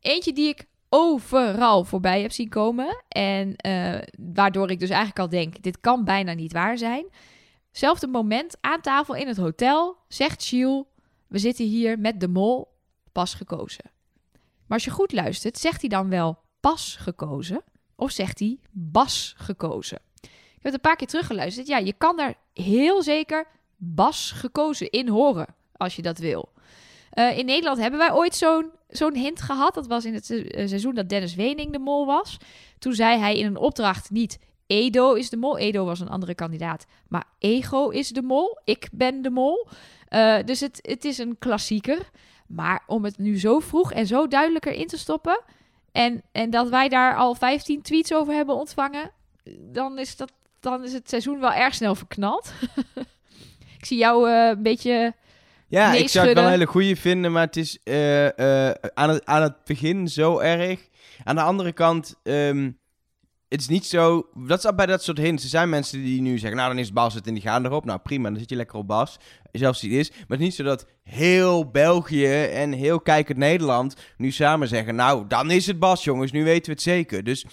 Eentje 0.00 0.32
die 0.32 0.48
ik 0.48 0.64
overal 0.96 1.84
voorbij 1.84 2.22
heb 2.22 2.32
zien 2.32 2.48
komen. 2.48 3.04
En 3.08 3.56
eh, 3.56 3.98
waardoor 4.34 4.70
ik 4.70 4.78
dus 4.78 4.88
eigenlijk 4.88 5.18
al 5.18 5.28
denk, 5.28 5.62
dit 5.62 5.80
kan 5.80 6.04
bijna 6.04 6.32
niet 6.32 6.52
waar 6.52 6.78
zijn. 6.78 7.06
Zelfde 7.70 8.06
moment 8.06 8.56
aan 8.60 8.80
tafel 8.80 9.14
in 9.14 9.26
het 9.26 9.36
hotel 9.36 9.96
zegt 10.08 10.44
Gilles, 10.44 10.84
we 11.26 11.38
zitten 11.38 11.64
hier 11.64 11.98
met 11.98 12.20
de 12.20 12.28
mol, 12.28 12.68
pas 13.12 13.34
gekozen. 13.34 13.84
Maar 14.32 14.78
als 14.78 14.84
je 14.84 14.90
goed 14.90 15.12
luistert, 15.12 15.58
zegt 15.58 15.80
hij 15.80 15.90
dan 15.90 16.08
wel 16.08 16.38
pas 16.60 16.96
gekozen? 17.00 17.62
Of 17.96 18.10
zegt 18.10 18.38
hij 18.38 18.58
bas 18.70 19.34
gekozen? 19.36 19.98
Ik 20.20 20.30
heb 20.52 20.62
het 20.62 20.74
een 20.74 20.80
paar 20.80 20.96
keer 20.96 21.06
teruggeluisterd. 21.06 21.66
Ja, 21.66 21.78
je 21.78 21.92
kan 21.92 22.16
daar 22.16 22.34
heel 22.52 23.02
zeker 23.02 23.46
bas 23.76 24.30
gekozen 24.30 24.90
in 24.90 25.08
horen, 25.08 25.54
als 25.72 25.96
je 25.96 26.02
dat 26.02 26.18
wil. 26.18 26.52
Eh, 27.14 27.38
in 27.38 27.46
Nederland 27.46 27.78
hebben 27.78 27.98
wij 27.98 28.12
ooit 28.12 28.34
zo'n 28.88 29.14
hint 29.14 29.42
gehad. 29.42 29.74
Dat 29.74 29.86
was 29.86 30.04
in 30.04 30.14
het 30.14 30.30
eh, 30.30 30.66
seizoen 30.68 30.94
dat 30.94 31.08
Dennis 31.08 31.34
Wening 31.34 31.72
de 31.72 31.78
mol 31.78 32.06
was. 32.06 32.36
Toen 32.78 32.92
zei 32.92 33.18
hij 33.18 33.38
in 33.38 33.46
een 33.46 33.56
opdracht 33.56 34.10
niet 34.10 34.38
Edo 34.66 35.12
is 35.12 35.30
de 35.30 35.36
mol. 35.36 35.58
Edo 35.58 35.84
was 35.84 36.00
een 36.00 36.08
andere 36.08 36.34
kandidaat. 36.34 36.86
Maar 37.08 37.24
Ego 37.38 37.88
is 37.88 38.08
de 38.08 38.22
mol. 38.22 38.58
Ik 38.64 38.88
ben 38.92 39.22
de 39.22 39.30
mol. 39.30 39.68
Eh, 40.08 40.36
dus 40.44 40.60
het, 40.60 40.78
het 40.82 41.04
is 41.04 41.18
een 41.18 41.36
klassieker. 41.38 42.10
Maar 42.46 42.82
om 42.86 43.04
het 43.04 43.18
nu 43.18 43.38
zo 43.38 43.58
vroeg 43.58 43.92
en 43.92 44.06
zo 44.06 44.26
duidelijker 44.26 44.72
in 44.72 44.86
te 44.86 44.98
stoppen... 44.98 45.40
en, 45.92 46.22
en 46.32 46.50
dat 46.50 46.68
wij 46.68 46.88
daar 46.88 47.16
al 47.16 47.34
15 47.34 47.82
tweets 47.82 48.14
over 48.14 48.34
hebben 48.34 48.54
ontvangen... 48.54 49.10
dan 49.72 49.98
is, 49.98 50.16
dat, 50.16 50.32
dan 50.60 50.84
is 50.84 50.92
het 50.92 51.08
seizoen 51.08 51.40
wel 51.40 51.52
erg 51.52 51.74
snel 51.74 51.94
verknald. 51.94 52.52
Ik 53.78 53.84
zie 53.84 53.98
jou 53.98 54.30
een 54.30 54.62
beetje... 54.62 55.14
Ja, 55.74 55.90
Nee 55.90 56.00
ik 56.00 56.08
zou 56.08 56.26
het 56.26 56.34
wel 56.36 56.44
een 56.44 56.50
hele 56.50 56.66
goede 56.66 56.96
vinden, 56.96 57.32
maar 57.32 57.46
het 57.46 57.56
is 57.56 57.78
eh, 57.84 58.68
eh, 58.68 58.74
aan, 58.94 59.10
het, 59.10 59.26
aan 59.26 59.42
het 59.42 59.64
begin 59.64 60.08
zo 60.08 60.38
erg. 60.38 60.88
Aan 61.24 61.34
de 61.34 61.42
andere 61.42 61.72
kant, 61.72 62.14
ehm, 62.22 62.70
het 63.48 63.60
is 63.60 63.68
niet 63.68 63.86
zo... 63.86 64.26
Dat 64.34 64.58
is 64.58 64.66
al 64.66 64.74
bij 64.74 64.86
dat 64.86 65.02
soort 65.02 65.18
hints. 65.18 65.42
Er 65.42 65.48
zijn 65.48 65.68
mensen 65.68 66.02
die 66.02 66.20
nu 66.20 66.38
zeggen, 66.38 66.56
nou 66.56 66.68
dan 66.68 66.78
is 66.78 66.84
het 66.84 66.94
Bas 66.94 67.14
het 67.14 67.26
en 67.26 67.34
die 67.34 67.42
gaan 67.42 67.64
erop. 67.64 67.84
Nou 67.84 67.98
prima, 68.02 68.28
dan 68.30 68.38
zit 68.38 68.50
je 68.50 68.56
lekker 68.56 68.78
op 68.78 68.86
Bas. 68.86 69.18
Zelfs 69.52 69.80
die 69.80 69.98
is. 69.98 70.10
Maar 70.10 70.20
het 70.28 70.38
is 70.38 70.44
niet 70.44 70.54
zo 70.54 70.62
dat 70.62 70.86
heel 71.02 71.70
België 71.70 72.44
en 72.44 72.72
heel 72.72 73.00
kijkend 73.00 73.38
Nederland 73.38 73.96
nu 74.16 74.30
samen 74.30 74.68
zeggen... 74.68 74.94
Nou, 74.94 75.26
dan 75.28 75.50
is 75.50 75.66
het 75.66 75.78
Bas 75.78 76.04
jongens, 76.04 76.32
nu 76.32 76.44
weten 76.44 76.64
we 76.64 76.72
het 76.72 76.82
zeker. 76.82 77.24
Dus... 77.24 77.46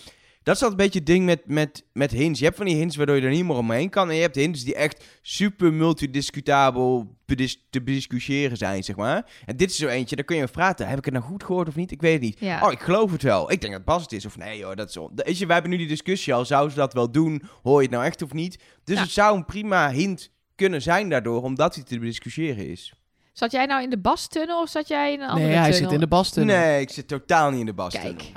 Dat 0.43 0.55
is 0.55 0.61
altijd 0.63 0.79
een 0.79 0.85
beetje 0.85 0.99
het 0.99 1.07
ding 1.07 1.25
met, 1.25 1.41
met, 1.45 1.83
met 1.93 2.11
hints. 2.11 2.39
Je 2.39 2.45
hebt 2.45 2.57
van 2.57 2.65
die 2.65 2.75
hints 2.75 2.95
waardoor 2.95 3.15
je 3.15 3.21
er 3.21 3.29
niet 3.29 3.45
meer 3.45 3.55
omheen 3.55 3.89
kan. 3.89 4.09
En 4.09 4.15
je 4.15 4.21
hebt 4.21 4.35
hints 4.35 4.63
die 4.63 4.75
echt 4.75 5.05
super 5.21 5.73
multidiscutabel 5.73 7.15
bedis- 7.25 7.65
te 7.69 7.81
bediscussiëren 7.81 8.57
zijn, 8.57 8.83
zeg 8.83 8.95
maar. 8.95 9.25
En 9.45 9.57
dit 9.57 9.69
is 9.69 9.75
zo 9.77 9.87
eentje, 9.87 10.15
daar 10.15 10.25
kun 10.25 10.35
je 10.35 10.41
over 10.41 10.55
praten. 10.55 10.87
Heb 10.87 10.97
ik 10.97 11.05
het 11.05 11.13
nou 11.13 11.25
goed 11.25 11.43
gehoord 11.43 11.67
of 11.67 11.75
niet? 11.75 11.91
Ik 11.91 12.01
weet 12.01 12.13
het 12.13 12.21
niet. 12.21 12.39
Ja. 12.39 12.65
Oh, 12.65 12.71
ik 12.71 12.79
geloof 12.79 13.11
het 13.11 13.23
wel. 13.23 13.51
Ik 13.51 13.61
denk 13.61 13.73
dat 13.73 13.85
Bas 13.85 14.01
het 14.01 14.11
is. 14.11 14.25
Of 14.25 14.37
nee 14.37 14.63
hoor, 14.63 14.75
dat 14.75 14.89
is... 14.89 14.97
on- 14.97 15.11
Weet 15.15 15.37
je, 15.37 15.45
wij 15.45 15.53
hebben 15.53 15.71
nu 15.71 15.77
die 15.77 15.87
discussie 15.87 16.33
al. 16.33 16.45
Zouden 16.45 16.71
ze 16.71 16.77
dat 16.77 16.93
wel 16.93 17.11
doen? 17.11 17.41
Hoor 17.63 17.75
je 17.77 17.81
het 17.87 17.91
nou 17.91 18.05
echt 18.05 18.21
of 18.21 18.33
niet? 18.33 18.59
Dus 18.83 18.95
Ja. 18.95 19.01
het 19.01 19.11
zou 19.11 19.37
een 19.37 19.45
prima 19.45 19.91
hint 19.91 20.29
kunnen 20.55 20.81
zijn 20.81 21.09
daardoor, 21.09 21.41
omdat 21.41 21.75
hij 21.75 21.83
te 21.83 21.99
discussiëren 21.99 22.67
is. 22.69 22.93
Zat 23.33 23.51
jij 23.51 23.65
nou 23.65 23.83
in 23.83 23.89
de 23.89 23.97
bastunnel 23.99 24.61
of 24.61 24.69
zat 24.69 24.87
jij 24.87 25.13
in 25.13 25.21
een 25.21 25.27
andere 25.29 25.47
Nee, 25.47 25.55
hij 25.55 25.63
tunnel? 25.71 25.83
zit 25.83 25.91
in 25.91 25.99
de 25.99 26.07
basten. 26.07 26.45
Nee, 26.45 26.81
ik 26.81 26.89
zit 26.89 27.07
totaal 27.07 27.49
niet 27.51 27.59
in 27.59 27.65
de 27.65 27.73
Bas. 27.73 27.93
Kijk. 27.93 28.31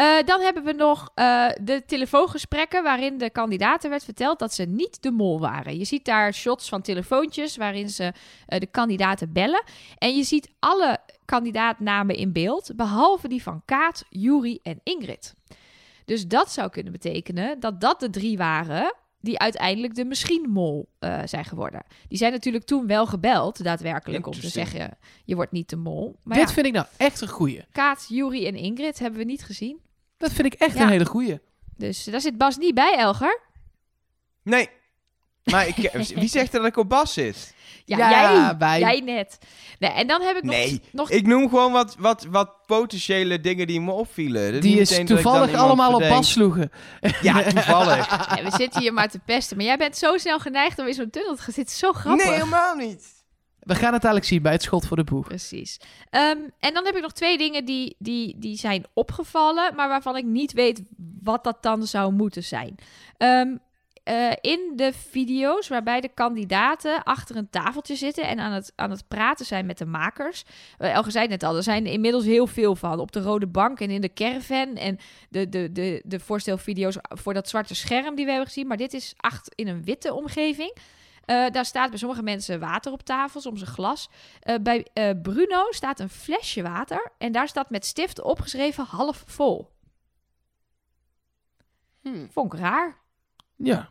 Eh, 0.00 0.22
dan 0.24 0.40
hebben 0.40 0.64
we 0.64 0.72
nog 0.72 1.10
eh, 1.14 1.48
de 1.62 1.82
telefoongesprekken 1.86 2.82
waarin 2.82 3.18
de 3.18 3.30
kandidaten 3.30 3.90
werd 3.90 4.04
verteld 4.04 4.38
dat 4.38 4.54
ze 4.54 4.62
niet 4.62 5.02
de 5.02 5.10
mol 5.10 5.40
waren. 5.40 5.78
Je 5.78 5.84
ziet 5.84 6.04
daar 6.04 6.34
shots 6.34 6.68
van 6.68 6.82
telefoontjes 6.82 7.56
waarin 7.56 7.88
ze 7.88 8.12
eh, 8.46 8.60
de 8.60 8.66
kandidaten 8.66 9.32
bellen. 9.32 9.64
En 9.98 10.16
je 10.16 10.22
ziet 10.22 10.50
alle 10.58 10.98
kandidaatnamen 11.24 12.16
in 12.16 12.32
beeld, 12.32 12.72
behalve 12.76 13.28
die 13.28 13.42
van 13.42 13.62
Kaat, 13.64 14.04
Juri 14.08 14.58
en 14.62 14.80
Ingrid. 14.82 15.34
Dus 16.04 16.26
dat 16.26 16.50
zou 16.50 16.70
kunnen 16.70 16.92
betekenen 16.92 17.60
dat 17.60 17.80
dat 17.80 18.00
de 18.00 18.10
drie 18.10 18.36
waren 18.36 18.94
die 19.20 19.38
uiteindelijk 19.38 19.94
de 19.94 20.04
misschien 20.04 20.50
mol 20.50 20.88
zijn 21.24 21.44
geworden. 21.44 21.82
Die 22.08 22.18
zijn 22.18 22.32
natuurlijk 22.32 22.64
toen 22.64 22.86
wel 22.86 23.06
gebeld, 23.06 23.64
daadwerkelijk, 23.64 24.26
om 24.26 24.32
te 24.32 24.48
zeggen, 24.48 24.98
je 25.24 25.34
wordt 25.34 25.52
niet 25.52 25.68
de 25.68 25.76
mol. 25.76 26.16
Maar 26.22 26.36
Dit 26.38 26.48
ja, 26.48 26.54
vind 26.54 26.66
ik 26.66 26.72
nou 26.72 26.86
echt 26.96 27.20
een 27.20 27.28
goeie. 27.28 27.64
Kaat, 27.72 28.06
Juri 28.08 28.46
en 28.46 28.54
Ingrid 28.54 28.98
hebben 28.98 29.18
we 29.18 29.24
niet 29.24 29.44
gezien. 29.44 29.80
Dat 30.20 30.32
vind 30.32 30.54
ik 30.54 30.60
echt 30.60 30.74
Ja. 30.76 30.82
een 30.82 30.88
hele 30.88 31.06
goeie. 31.06 31.38
Dus 31.76 32.04
daar 32.04 32.20
zit 32.20 32.38
Bas 32.38 32.56
niet 32.56 32.74
bij, 32.74 32.94
Elger. 32.96 33.40
Nee. 34.42 34.68
Maar 35.44 35.66
ik, 35.68 35.90
wie 36.14 36.28
zegt 36.38 36.54
er 36.54 36.58
dat 36.60 36.68
ik 36.68 36.76
op 36.76 36.88
Bas 36.88 37.12
zit? 37.12 37.54
Ja, 37.84 37.96
Ja, 37.98 38.10
jij. 38.10 38.56
wij. 38.58 38.78
Jij 38.80 39.00
net. 39.00 39.38
Nee, 39.78 39.90
en 39.90 40.06
dan 40.06 40.22
heb 40.22 40.36
ik 40.36 40.42
nog... 40.42 40.54
Nee, 40.54 40.80
nog 40.92 41.10
Ik 41.10 41.26
noem 41.26 41.48
gewoon 41.48 41.72
wat, 41.72 41.96
wat, 41.98 42.26
wat 42.30 42.66
potentiële 42.66 43.40
dingen 43.40 43.66
die 43.66 43.80
me 43.80 43.92
opvielen. 43.92 44.52
Dat 44.52 44.62
Die 44.62 44.80
is 44.80 45.00
toevallig 45.04 45.54
allemaal 45.54 45.94
op. 45.94 46.00
Bas 46.00 46.30
sloegen. 46.32 46.70
Ja, 47.22 47.42
toevallig. 47.42 48.26
We 48.44 48.50
zitten 48.56 48.80
hier 48.80 48.92
maar 48.92 49.08
te 49.08 49.18
pesten. 49.18 49.56
Maar 49.56 49.66
jij 49.66 49.76
bent 49.76 49.96
zo 49.96 50.16
snel 50.16 50.38
geneigd 50.38 50.78
om 50.78 50.86
in 50.86 50.94
zo'n 50.94 51.10
tunnel 51.10 51.34
te 51.36 51.42
gaan 51.42 51.52
zitten. 51.54 51.76
Zo 51.76 51.92
grappig. 51.92 52.24
Nee, 52.24 52.34
helemaal 52.34 52.74
niet. 52.74 53.19
We 53.60 53.74
gaan 53.74 53.92
het 53.92 54.04
eigenlijk 54.04 54.24
zien 54.24 54.42
bij 54.42 54.52
het 54.52 54.62
schot 54.62 54.86
voor 54.86 54.96
de 54.96 55.04
boeg. 55.04 55.26
Precies. 55.26 55.80
Ehm, 56.10 56.38
en 56.58 56.74
dan 56.74 56.84
heb 56.84 56.96
ik 56.96 57.02
nog 57.02 57.12
twee 57.12 57.38
dingen 57.38 57.64
die, 57.64 57.96
die, 57.98 58.38
die 58.38 58.56
zijn 58.56 58.84
opgevallen, 58.92 59.74
maar 59.74 59.88
waarvan 59.88 60.16
ik 60.16 60.24
niet 60.24 60.52
weet 60.52 60.82
wat 61.22 61.44
dat 61.44 61.62
dan 61.62 61.86
zou 61.86 62.12
moeten 62.12 62.44
zijn. 62.44 62.74
Ehm, 63.16 63.56
eh, 64.04 64.30
in 64.40 64.72
de 64.76 64.92
video's 64.92 65.68
waarbij 65.68 66.00
de 66.00 66.10
kandidaten 66.14 67.02
achter 67.02 67.36
een 67.36 67.50
tafeltje 67.50 67.96
zitten 67.96 68.24
en 68.24 68.38
aan 68.38 68.52
het, 68.52 68.72
aan 68.76 68.90
het 68.90 69.08
praten 69.08 69.46
zijn 69.46 69.66
met 69.66 69.78
de 69.78 69.86
makers. 69.86 70.44
Uh, 70.78 70.94
Elge 70.94 71.10
zei 71.10 71.22
het 71.22 71.30
net 71.30 71.42
al, 71.42 71.56
er 71.56 71.62
zijn 71.62 71.86
inmiddels 71.86 72.24
heel 72.24 72.46
veel 72.46 72.76
van. 72.76 73.00
Op 73.00 73.12
de 73.12 73.20
rode 73.20 73.46
bank 73.46 73.80
en 73.80 73.90
in 73.90 74.00
de 74.00 74.12
caravan 74.12 74.76
en 74.76 74.98
de, 75.28 75.48
de, 75.48 75.72
de, 75.72 76.02
de 76.04 76.20
voorstelvideo's 76.20 76.96
voor 77.00 77.34
dat 77.34 77.48
zwarte 77.48 77.74
scherm 77.74 78.14
die 78.14 78.24
we 78.24 78.30
hebben 78.30 78.48
gezien. 78.48 78.66
Maar 78.66 78.76
dit 78.76 78.92
is 78.92 79.14
acht 79.16 79.52
in 79.54 79.68
een 79.68 79.84
witte 79.84 80.14
omgeving. 80.14 80.76
Uh, 81.26 81.50
daar 81.50 81.64
staat 81.64 81.88
bij 81.90 81.98
sommige 81.98 82.22
mensen 82.22 82.60
water 82.60 82.92
op 82.92 83.02
tafel, 83.02 83.40
soms 83.40 83.60
een 83.60 83.66
glas. 83.66 84.08
Uh, 84.44 84.54
bij 84.62 84.86
uh, 84.94 85.10
Bruno 85.22 85.66
staat 85.72 86.00
een 86.00 86.08
flesje 86.08 86.62
water 86.62 87.12
en 87.18 87.32
daar 87.32 87.48
staat 87.48 87.70
met 87.70 87.86
stift 87.86 88.20
opgeschreven 88.22 88.84
half 88.84 89.22
vol. 89.26 89.70
Hmm. 92.00 92.28
Vond 92.32 92.52
ik 92.52 92.58
raar. 92.58 92.98
Ja. 93.56 93.90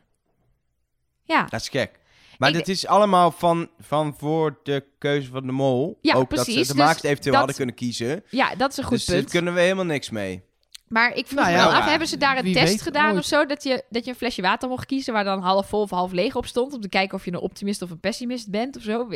Ja, 1.24 1.44
Dat 1.46 1.62
is 1.62 1.70
gek. 1.70 2.00
Maar 2.38 2.50
Ik- 2.50 2.56
dit 2.56 2.68
is 2.68 2.88
allemaal 2.88 3.32
van, 3.32 3.70
van 3.80 4.16
voor 4.18 4.60
de 4.64 4.86
keuze 4.98 5.30
van 5.30 5.46
de 5.46 5.52
mol. 5.52 5.98
Ja, 6.02 6.14
Ook 6.14 6.20
dat 6.20 6.44
precies. 6.44 6.68
ze 6.68 6.74
de 6.76 6.80
Dus 6.84 7.04
eventueel 7.04 7.20
dat- 7.24 7.36
hadden 7.36 7.56
kunnen 7.56 7.76
kiezen. 7.76 8.24
ja 8.30 8.56
dat 8.56 8.72
is 8.72 8.78
een 8.78 8.84
goed 8.84 8.98
dus 8.98 9.06
daar 9.06 9.18
punt. 9.18 9.30
kunnen 9.30 9.54
we 9.54 9.60
helemaal 9.62 9.86
niks 9.86 10.10
mee. 10.10 10.44
Maar 10.90 11.16
ik 11.16 11.28
vroeg 11.28 11.40
Nou 11.40 11.52
me 11.52 11.58
wel 11.58 11.72
af, 11.72 11.84
ja, 11.84 11.90
hebben 11.90 12.08
ze 12.08 12.18
daar 12.18 12.38
een 12.38 12.54
test 12.54 12.68
weet 12.68 12.82
gedaan 12.82 13.10
ooit. 13.10 13.20
of 13.20 13.26
zo? 13.26 13.46
Dat 13.46 13.64
je, 13.64 13.84
dat 13.90 14.04
je 14.06 14.12
een 14.12 14.18
flesje 14.18 14.42
water 14.42 14.70
mocht 14.70 14.86
kiezen 14.86 15.14
waar 15.14 15.24
dan 15.24 15.42
half 15.42 15.68
vol 15.68 15.82
of 15.82 15.90
half 15.90 16.12
leeg 16.12 16.36
op 16.36 16.46
stond. 16.46 16.74
Om 16.74 16.82
te 16.82 16.90
kijken 16.90 17.18
of 17.18 17.26
je 17.26 17.32
een 17.32 17.40
optimist 17.40 17.82
of 17.82 17.90
een 17.90 18.00
pessimist 18.00 18.50
bent 18.50 18.78
of 18.78 18.84
zo. 18.84 19.08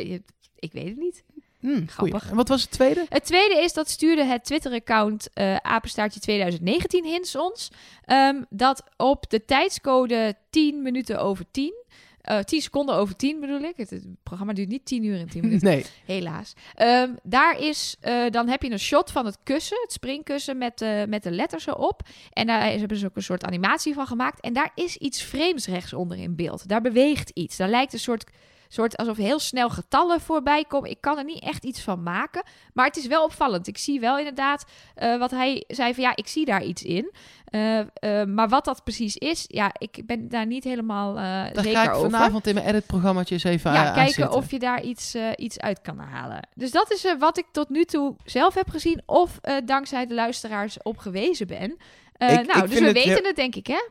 Ik 0.58 0.72
weet 0.72 0.88
het 0.88 0.96
niet. 0.96 1.24
Hmm, 1.60 1.72
goeie. 1.72 1.88
Grappig. 1.90 2.30
En 2.30 2.36
wat 2.36 2.48
was 2.48 2.62
het 2.62 2.70
tweede? 2.70 3.06
Het 3.08 3.24
tweede 3.24 3.62
is, 3.62 3.72
dat 3.72 3.90
stuurde 3.90 4.24
het 4.24 4.44
Twitter-account 4.44 5.28
eh 5.32 5.56
apenstaartje 5.56 6.20
2019 6.20 7.04
hints 7.04 7.36
ons. 7.36 7.70
ehm, 8.04 8.42
dat 8.50 8.82
op 8.96 9.30
de 9.30 9.44
tijdscode 9.44 10.34
10 10.50 10.82
minuten 10.82 11.20
over 11.20 11.44
10... 11.50 11.83
eh 12.24 12.38
10 12.38 12.60
seconden 12.62 12.94
over 12.94 13.16
10 13.16 13.40
bedoel 13.40 13.60
ik. 13.60 13.76
Het, 13.76 13.90
het 13.90 14.04
programma 14.22 14.52
duurt 14.52 14.68
niet 14.68 14.84
10 14.86 15.04
uur 15.04 15.18
en 15.18 15.28
10 15.28 15.42
minuten. 15.44 15.68
Nee. 15.68 15.84
Helaas. 16.04 16.52
Ehm, 16.74 17.10
daar 17.22 17.58
is, 17.60 17.96
eh, 18.00 18.30
dan 18.30 18.48
heb 18.48 18.62
je 18.62 18.70
een 18.70 18.78
shot 18.78 19.10
van 19.10 19.26
het 19.26 19.38
kussen, 19.42 19.78
het 19.82 19.92
springkussen 19.92 20.58
met, 20.58 20.78
de 20.78 21.04
met 21.08 21.22
de 21.22 21.30
letters 21.30 21.66
erop. 21.66 22.00
En 22.32 22.46
daar 22.46 22.72
is- 22.72 22.78
hebben 22.80 22.96
ze 22.98 23.06
ook 23.06 23.16
een 23.16 23.22
soort 23.22 23.44
animatie 23.44 23.94
van 23.94 24.06
gemaakt. 24.06 24.40
En 24.40 24.52
daar 24.52 24.70
is 24.74 24.96
iets 24.96 25.22
vreemds 25.22 25.66
rechtsonder 25.66 26.18
in 26.18 26.36
beeld. 26.36 26.68
Daar 26.68 26.80
beweegt 26.80 27.30
iets. 27.30 27.56
Daar 27.56 27.68
lijkt 27.68 27.92
een 27.92 27.98
soort, 27.98 28.30
soort 28.74 28.96
alsof 28.96 29.16
heel 29.16 29.38
snel 29.38 29.70
getallen 29.70 30.20
voorbij 30.20 30.64
komen. 30.64 30.90
Ik 30.90 31.00
kan 31.00 31.18
er 31.18 31.24
niet 31.24 31.42
echt 31.42 31.64
iets 31.64 31.80
van 31.80 32.02
maken. 32.02 32.42
Maar 32.72 32.86
het 32.86 32.96
is 32.96 33.06
wel 33.06 33.24
opvallend. 33.24 33.66
Ik 33.66 33.78
zie 33.78 34.00
wel 34.00 34.18
inderdaad 34.18 34.64
eh, 34.94 35.18
wat 35.18 35.30
hij 35.30 35.64
zei 35.68 35.94
van 35.94 36.02
ja, 36.02 36.16
ik 36.16 36.26
zie 36.28 36.44
daar 36.44 36.62
iets 36.64 36.82
in. 36.82 37.12
Eh, 37.44 37.78
eh, 37.78 37.86
maar 38.26 38.48
wat 38.48 38.64
dat 38.64 38.84
precies 38.84 39.16
is, 39.16 39.44
ja, 39.48 39.70
ik 39.78 40.02
ben 40.06 40.28
daar 40.28 40.46
niet 40.46 40.64
helemaal 40.64 41.10
eh, 41.10 41.22
Daar 41.22 41.50
zeker 41.54 41.72
ga 41.72 41.82
ik 41.82 41.94
over 41.94 42.46
in 42.46 42.54
mijn 42.54 42.66
editprogrammaatje 42.66 43.34
eens 43.34 43.44
even 43.44 43.72
ja, 43.72 43.86
aan- 43.86 43.94
kijken 43.94 44.14
zitten. 44.14 44.36
of 44.38 44.50
je 44.50 44.58
daar 44.58 44.82
iets, 44.82 45.14
iets 45.36 45.58
uit 45.60 45.80
kan 45.80 45.98
halen. 45.98 46.48
Dus 46.54 46.70
dat 46.70 46.90
is 46.92 47.14
wat 47.18 47.38
ik 47.38 47.46
tot 47.52 47.68
nu 47.68 47.84
toe 47.84 48.16
zelf 48.24 48.54
heb 48.54 48.68
gezien. 48.70 49.02
Of 49.06 49.40
dankzij 49.64 50.06
de 50.06 50.14
luisteraars 50.14 50.82
op 50.82 50.98
gewezen 50.98 51.46
ben. 51.46 51.70
Ik- 51.70 51.78
nou, 52.18 52.64
ik 52.64 52.70
dus 52.70 52.78
we 52.78 52.84
het 52.84 52.94
weten 52.94 53.12
heel- 53.12 53.22
het 53.22 53.36
denk 53.36 53.54
ik, 53.54 53.66
hè? 53.66 53.88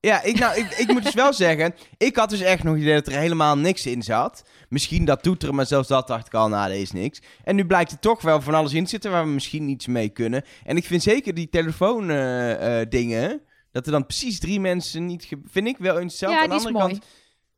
Ja, 0.00 0.22
ik, 0.22 0.38
nou, 0.38 0.58
ik, 0.58 0.70
ik 0.70 0.92
moet 0.92 1.04
dus 1.04 1.14
wel 1.14 1.32
zeggen, 1.44 1.74
ik 1.96 2.16
had 2.16 2.30
dus 2.30 2.40
echt 2.40 2.62
nog 2.62 2.72
het 2.74 2.82
idee 2.82 2.94
dat 2.94 3.06
er 3.06 3.18
helemaal 3.18 3.58
niks 3.58 3.86
in 3.86 4.02
zat. 4.02 4.42
Misschien 4.68 5.04
dat 5.04 5.22
toeteren, 5.22 5.54
maar 5.54 5.66
zelfs 5.66 5.88
dat 5.88 6.06
dacht 6.06 6.26
ik 6.26 6.34
al, 6.34 6.48
nou, 6.48 6.68
dat 6.68 6.78
is 6.78 6.92
niks. 6.92 7.20
En 7.44 7.56
nu 7.56 7.66
blijkt 7.66 7.90
er 7.92 7.98
toch 7.98 8.22
wel 8.22 8.40
van 8.40 8.54
alles 8.54 8.72
in 8.72 8.84
te 8.84 8.90
zitten 8.90 9.10
waar 9.10 9.24
we 9.24 9.30
misschien 9.30 9.68
iets 9.68 9.86
mee 9.86 10.08
kunnen. 10.08 10.44
En 10.64 10.76
ik 10.76 10.84
vind 10.84 11.02
zeker 11.02 11.34
die 11.34 11.48
telefoon 11.48 12.10
eh, 12.10 12.80
eh, 12.80 12.88
dingen, 12.90 13.40
dat 13.72 13.86
er 13.86 13.92
dan 13.92 14.06
precies 14.06 14.38
drie 14.38 14.60
mensen 14.60 15.06
niet, 15.06 15.28
vind 15.50 15.66
ik 15.66 15.76
wel 15.78 15.94
interessant. 15.94 16.32
ja, 16.32 16.42
Aan 16.42 16.48
de 16.48 16.54
andere 16.54 16.72
mooi. 16.72 16.86
kant, 16.86 17.04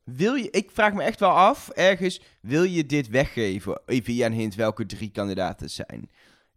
wil 0.04 0.34
je, 0.34 0.50
ik 0.50 0.70
vraag 0.72 0.92
me 0.92 1.02
echt 1.02 1.20
wel 1.20 1.30
af, 1.30 1.68
ergens, 1.68 2.20
wil 2.40 2.62
je 2.62 2.86
dit 2.86 3.08
weggeven? 3.08 3.80
Even 3.86 4.04
via 4.04 4.26
een 4.26 4.32
hint 4.32 4.54
welke 4.54 4.86
drie 4.86 5.10
kandidaten 5.10 5.66
het 5.66 5.74
zijn. 5.74 6.10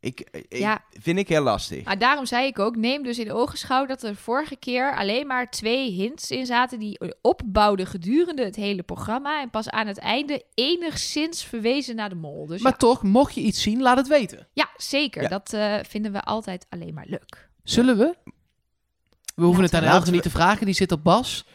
Ik, 0.06 0.28
ik, 0.32 0.45
Ja. 0.58 0.84
Vind 0.99 1.18
ik 1.18 1.28
heel 1.28 1.41
lastig. 1.41 1.84
Maar 1.84 1.97
daarom 1.97 2.26
zei 2.26 2.45
ik 2.47 2.60
ook, 2.60 2.76
neem 2.76 3.03
dus 3.03 3.20
in 3.20 3.32
ogenschouw 3.32 3.86
dat 3.86 4.03
er 4.03 4.16
vorige 4.16 4.56
keer 4.56 4.95
alleen 4.97 5.28
maar 5.28 5.49
twee 5.51 5.91
hints 5.91 6.32
in 6.32 6.45
zaten 6.45 6.80
die 6.80 6.99
opbouwden 7.22 7.88
gedurende 7.88 8.43
het 8.43 8.56
hele 8.56 8.84
programma. 8.84 9.41
En 9.41 9.49
pas 9.49 9.70
aan 9.70 9.88
het 9.88 9.97
einde 9.97 10.43
enigszins 10.53 11.43
verwezen 11.43 11.95
naar 11.95 12.10
de 12.10 12.16
mol. 12.16 12.45
Dus 12.45 12.62
Maar 12.62 12.72
ja, 12.72 12.78
toch, 12.78 13.03
mocht 13.03 13.36
je 13.36 13.41
iets 13.41 13.62
zien, 13.62 13.82
laat 13.82 13.97
het 13.97 14.08
weten. 14.08 14.47
ja, 14.53 14.70
zeker. 14.78 15.22
Ja. 15.22 15.28
Dat 15.28 15.53
eh, 15.53 15.76
vinden 15.88 16.12
we 16.12 16.22
altijd 16.22 16.66
alleen 16.70 16.93
maar 16.93 17.06
leuk. 17.08 17.49
Zullen 17.64 17.97
we? 17.97 18.16
We 19.36 19.43
hoeven 19.43 19.64
het 19.64 19.74
aan 19.74 20.03
we- 20.03 20.12
niet 20.12 20.22
te 20.24 20.30
vragen, 20.30 20.66
die 20.66 20.76
zit 20.76 20.91
op 20.91 21.03
Bas. 21.03 21.45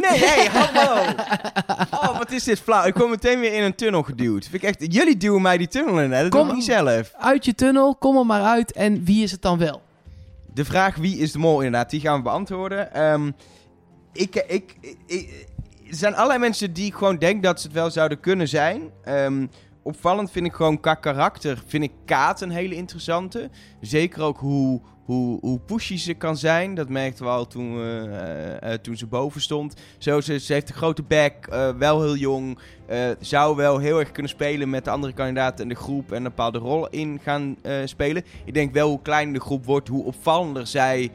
Nee, 0.00 0.18
hey, 0.18 0.46
hallo! 0.46 1.12
Oh, 1.90 2.18
wat 2.18 2.30
is 2.32 2.44
dit 2.44 2.60
flauw. 2.60 2.86
Ik 2.86 2.94
kom 2.94 3.10
meteen 3.10 3.40
weer 3.40 3.52
in 3.54 3.62
een 3.62 3.74
tunnel 3.74 4.02
geduwd. 4.02 4.42
Vind 4.48 4.62
ik 4.62 4.68
echt, 4.68 4.92
jullie 4.94 5.16
duwen 5.16 5.42
mij 5.42 5.58
die 5.58 5.68
tunnel 5.68 6.00
in, 6.00 6.12
hè? 6.12 6.22
Dat 6.22 6.30
Kom. 6.30 6.40
doe 6.40 6.48
ik 6.50 6.54
niet 6.56 6.64
zelf. 6.64 7.12
Uit 7.18 7.44
je 7.44 7.54
tunnel, 7.54 7.96
kom 7.96 8.16
er 8.16 8.26
maar 8.26 8.42
uit. 8.42 8.72
En 8.72 9.04
wie 9.04 9.22
is 9.22 9.30
het 9.30 9.42
dan 9.42 9.58
wel? 9.58 9.82
De 10.54 10.64
vraag 10.64 10.96
wie 10.96 11.16
is 11.18 11.32
de 11.32 11.38
mol, 11.38 11.56
inderdaad, 11.60 11.90
die 11.90 12.00
gaan 12.00 12.16
we 12.16 12.22
beantwoorden. 12.22 12.92
Ehm, 12.94 13.30
ik, 14.12 14.34
ik, 14.48 14.76
ik- 15.06 15.46
er 15.90 15.96
zijn 15.96 16.14
allerlei 16.14 16.38
mensen 16.38 16.72
die 16.72 16.86
ik 16.86 16.94
gewoon 16.94 17.18
denk 17.18 17.42
dat 17.42 17.60
ze 17.60 17.66
het 17.66 17.76
wel 17.76 17.90
zouden 17.90 18.20
kunnen 18.20 18.48
zijn. 18.48 18.82
Ehm, 19.04 19.46
opvallend 19.82 20.30
vind 20.30 20.46
ik 20.46 20.52
gewoon 20.52 20.80
qua 20.80 20.94
karakter, 20.94 21.62
vind 21.66 21.82
ik 21.84 21.92
Kaat 22.04 22.40
een 22.40 22.50
hele 22.50 22.74
interessante. 22.74 23.50
Zeker 23.80 24.22
ook 24.22 24.38
hoe, 24.38 24.80
hoe, 25.08 25.38
hoe 25.40 25.58
pushy 25.58 25.96
ze 25.96 26.14
kan 26.14 26.36
zijn. 26.36 26.74
Dat 26.74 26.88
merkten 26.88 27.24
we 27.24 27.30
al 27.30 27.46
toen, 27.46 27.76
we, 27.76 28.08
eh, 28.60 28.72
eh, 28.72 28.78
toen 28.80 28.96
ze 28.96 29.06
boven 29.06 29.40
stond. 29.40 29.74
Zo, 29.98 30.20
ze, 30.20 30.38
ze 30.38 30.52
heeft 30.52 30.68
een 30.68 30.74
grote 30.74 31.02
bek, 31.02 31.46
eh, 31.50 31.70
wel 31.78 32.02
heel 32.02 32.16
jong. 32.16 32.58
eh, 32.86 33.08
zou 33.20 33.56
wel 33.56 33.78
heel 33.78 33.98
erg 33.98 34.12
kunnen 34.12 34.30
spelen 34.32 34.70
met 34.70 34.84
de 34.84 34.90
andere 34.90 35.12
kandidaten 35.12 35.62
in 35.62 35.68
de 35.68 35.74
groep 35.74 36.10
en 36.10 36.16
een 36.16 36.22
bepaalde 36.22 36.58
rol 36.58 36.88
in 36.88 37.20
gaan 37.22 37.56
eh, 37.62 37.74
spelen. 37.84 38.24
Ik 38.44 38.54
denk 38.54 38.72
wel 38.72 38.88
hoe 38.88 39.02
kleiner 39.02 39.34
de 39.34 39.40
groep 39.40 39.64
wordt, 39.64 39.88
hoe 39.88 40.04
opvallender 40.04 40.66
zij 40.66 41.10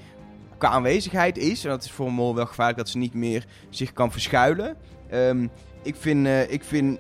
qua 0.58 0.70
aanwezigheid 0.70 1.38
is. 1.38 1.64
En 1.64 1.70
dat 1.70 1.84
is 1.84 1.92
voor 1.92 2.08
een 2.08 2.14
mol 2.14 2.36
wel 2.36 2.46
gevaarlijk 2.46 2.78
dat 2.78 2.90
ze 2.90 2.98
niet 2.98 3.14
meer 3.14 3.46
zich 3.70 3.94
kan 3.94 4.12
verschuilen. 4.12 4.76
Ehm, 5.10 5.48
ik 5.84 5.96
vind, 5.96 6.26
eh 6.26 6.52
ik 6.52 6.64
vind 6.64 7.00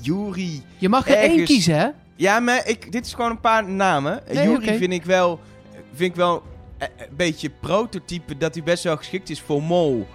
Yuri... 0.00 0.62
Je 0.78 0.88
mag 0.88 1.08
er 1.08 1.16
één 1.16 1.44
kiezen, 1.44 1.78
hè? 1.78 1.88
Ja, 2.16 2.40
maar 2.40 2.68
ik, 2.68 2.92
dit 2.92 3.06
is 3.06 3.14
gewoon 3.14 3.30
een 3.30 3.40
paar 3.40 3.68
namen. 3.70 4.26
Eh, 4.28 4.34
Nee, 4.36 4.50
oké. 4.56 4.74
vind 4.74 4.92
ik 4.92 5.04
wel, 5.04 5.40
vind 5.96 6.10
ik 6.10 6.16
wel 6.16 6.42
eh, 6.78 6.88
een 6.96 7.16
beetje 7.16 7.50
prototype 7.60 8.36
dat 8.36 8.54
hij 8.54 8.62
best 8.62 8.84
wel 8.84 8.96
geschikt 8.96 9.30
is 9.30 9.40
voor 9.40 9.62
mol. 9.62 10.06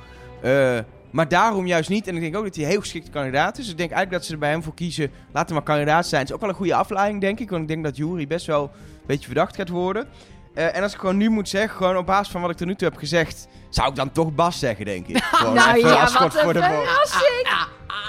Eh, 0.41 0.79
maar 1.11 1.27
daarom 1.27 1.67
juist 1.67 1.89
niet. 1.89 2.07
En 2.07 2.15
ik 2.15 2.21
denk 2.21 2.35
ook 2.35 2.43
dat 2.43 2.55
hij 2.55 2.63
een 2.63 2.69
heel 2.69 2.79
geschikte 2.79 3.11
kandidaat 3.11 3.57
is. 3.57 3.63
Dus 3.63 3.71
ik 3.71 3.77
denk 3.77 3.91
eigenlijk 3.91 4.19
dat 4.19 4.25
ze 4.25 4.33
er 4.33 4.39
bij 4.39 4.49
hem 4.49 4.63
voor 4.63 4.73
kiezen. 4.73 5.11
Laat 5.33 5.45
hem 5.45 5.53
maar 5.53 5.63
kandidaat 5.63 6.07
zijn. 6.07 6.21
Het 6.21 6.29
is 6.29 6.35
ook 6.35 6.41
wel 6.41 6.49
een 6.49 6.55
goede 6.55 6.75
afleiding, 6.75 7.21
denk 7.21 7.39
ik. 7.39 7.49
Want 7.49 7.61
ik 7.61 7.67
denk 7.67 7.83
dat 7.83 7.97
Yuri 7.97 8.27
best 8.27 8.45
wel 8.45 8.63
een 8.63 9.05
beetje 9.05 9.25
verdacht 9.25 9.55
gaat 9.55 9.69
worden. 9.69 10.07
Eh, 10.53 10.75
en 10.75 10.83
als 10.83 10.93
ik 10.93 10.99
gewoon 10.99 11.17
nu 11.17 11.29
moet 11.29 11.49
zeggen, 11.49 11.77
gewoon 11.77 11.97
op 11.97 12.05
basis 12.05 12.31
van 12.31 12.41
wat 12.41 12.49
ik 12.49 12.57
tot 12.57 12.67
nu 12.67 12.75
toe 12.75 12.87
heb 12.87 12.97
gezegd, 12.97 13.47
zou 13.69 13.89
ik 13.89 13.95
dan 13.95 14.11
toch 14.11 14.35
Bas 14.35 14.59
zeggen, 14.59 14.85
denk 14.85 15.07
ik. 15.07 15.23
Gewoon 15.31 15.53
nou 15.53 15.77
even 15.77 15.89
ja, 15.89 16.01
als 16.01 16.13
wat 16.13 16.31
schot 16.31 16.35
een 16.35 16.43
voor 16.43 16.53
de 16.53 16.59
verrassing! 16.59 17.47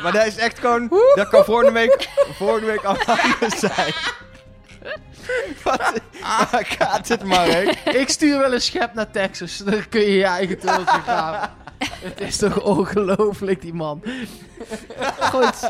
Maar 0.03 0.13
dat 0.13 0.27
is 0.27 0.37
echt 0.37 0.59
gewoon, 0.59 0.89
dat 1.15 1.29
kan 1.29 1.45
volgende 1.45 1.73
week, 1.73 2.09
volgende 2.33 2.67
week 2.67 2.85
al 2.85 2.97
anders 3.07 3.59
zijn. 3.59 3.93
Wat, 5.65 6.01
waar 6.21 6.65
gaat 6.69 7.09
het, 7.09 7.25
Mark? 7.25 7.79
Ik 7.85 8.09
stuur 8.09 8.39
wel 8.39 8.53
een 8.53 8.61
schep 8.61 8.95
naar 8.95 9.11
Texas. 9.11 9.57
Dan 9.57 9.89
kun 9.89 10.01
je 10.01 10.17
je 10.17 10.25
eigen 10.25 10.59
tunneltje 10.59 11.01
graven. 11.01 11.51
Het 12.09 12.21
is 12.21 12.37
toch 12.37 12.63
ongelooflijk, 12.63 13.61
die 13.61 13.75
man. 13.75 14.03
Goed. 15.21 15.69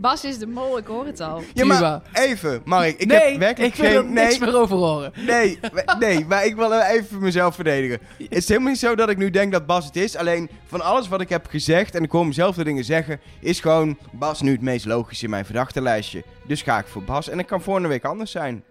Bas 0.00 0.24
is 0.24 0.38
de 0.38 0.46
mol, 0.46 0.78
ik 0.78 0.86
hoor 0.86 1.06
het 1.06 1.20
al. 1.20 1.42
Ja, 1.54 1.64
maar 1.64 2.02
even, 2.12 2.62
Mark. 2.64 2.98
Ik 2.98 3.06
nee, 3.06 3.30
heb 3.30 3.38
werkelijk 3.38 3.74
ik 3.74 3.80
wil 3.80 3.90
er 3.90 4.02
geen... 4.02 4.12
niks 4.12 4.38
meer 4.38 4.56
over 4.56 4.76
horen. 4.76 5.12
nee, 5.26 5.58
nee, 5.98 6.24
maar 6.24 6.44
ik 6.44 6.56
wil 6.56 6.80
even 6.80 7.18
mezelf 7.20 7.54
verdedigen. 7.54 8.00
Het 8.18 8.36
is 8.36 8.48
helemaal 8.48 8.68
niet 8.68 8.78
zo 8.78 8.94
dat 8.94 9.08
ik 9.08 9.16
nu 9.16 9.30
denk 9.30 9.52
dat 9.52 9.66
Bas 9.66 9.84
het 9.84 9.96
is. 9.96 10.16
Alleen 10.16 10.50
van 10.66 10.80
alles 10.80 11.08
wat 11.08 11.20
ik 11.20 11.28
heb 11.28 11.46
gezegd, 11.46 11.94
en 11.94 12.02
ik 12.02 12.10
hoor 12.10 12.26
mezelf 12.26 12.56
de 12.56 12.64
dingen 12.64 12.84
zeggen, 12.84 13.20
is 13.40 13.60
gewoon 13.60 13.98
Bas 14.12 14.40
nu 14.40 14.52
het 14.52 14.60
meest 14.60 14.84
logisch 14.84 15.22
in 15.22 15.30
mijn 15.30 15.44
verdachtenlijstje. 15.44 16.24
Dus 16.46 16.62
ga 16.62 16.78
ik 16.78 16.86
voor 16.86 17.02
Bas. 17.02 17.28
En 17.28 17.38
het 17.38 17.46
kan 17.46 17.62
volgende 17.62 17.88
week 17.88 18.04
anders 18.04 18.30
zijn. 18.30 18.64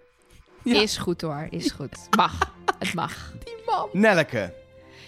Ja. 0.63 0.81
Is 0.81 0.97
goed 0.97 1.21
hoor, 1.21 1.47
is 1.49 1.71
goed. 1.71 1.97
Mag. 2.17 2.53
Het 2.79 2.93
mag. 2.93 3.33
Nelke. 3.91 4.53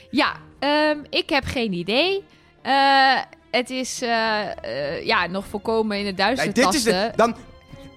Ja, 0.10 0.36
ehm, 0.60 0.98
ik 1.10 1.30
heb 1.30 1.46
geen 1.46 1.74
idee. 1.74 2.24
Eh, 2.62 3.18
het 3.52 3.70
is 3.70 4.02
eh, 4.02 4.42
eh, 4.42 5.06
ja, 5.06 5.28
nog 5.28 5.46
volkomen 5.48 5.98
in 5.98 6.06
het 6.06 6.18
duister 6.18 6.46
Nee, 6.46 6.66
dit 6.66 6.74
is 6.74 6.84
de, 6.84 7.12
dan, 7.16 7.36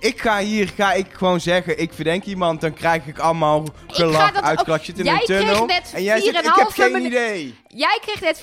ik 0.04 0.20
ga 0.20 0.38
hier 0.38 0.68
ga 0.76 0.92
ik 0.92 1.06
gewoon 1.12 1.40
zeggen, 1.40 1.78
ik 1.80 1.92
verdenk 1.92 2.24
iemand, 2.24 2.60
dan 2.60 2.72
krijg 2.74 3.06
ik 3.06 3.18
allemaal 3.18 3.64
gelach, 3.86 4.42
uitklak, 4.42 4.84
zit 4.84 4.98
in 4.98 5.04
Jij 5.04 5.12
een 5.14 5.18
kreeg 5.20 5.38
tunnel. 5.38 5.66
net 5.66 5.92
en 5.94 6.02
jij 6.02 6.20
zegt, 6.20 6.36
ik 6.44 6.50
4,5 6.52 6.54
heb 6.56 6.68
geen 6.68 7.04
idee. 7.04 7.54
jij 7.68 7.98
kreeg 8.02 8.20
net 8.20 8.38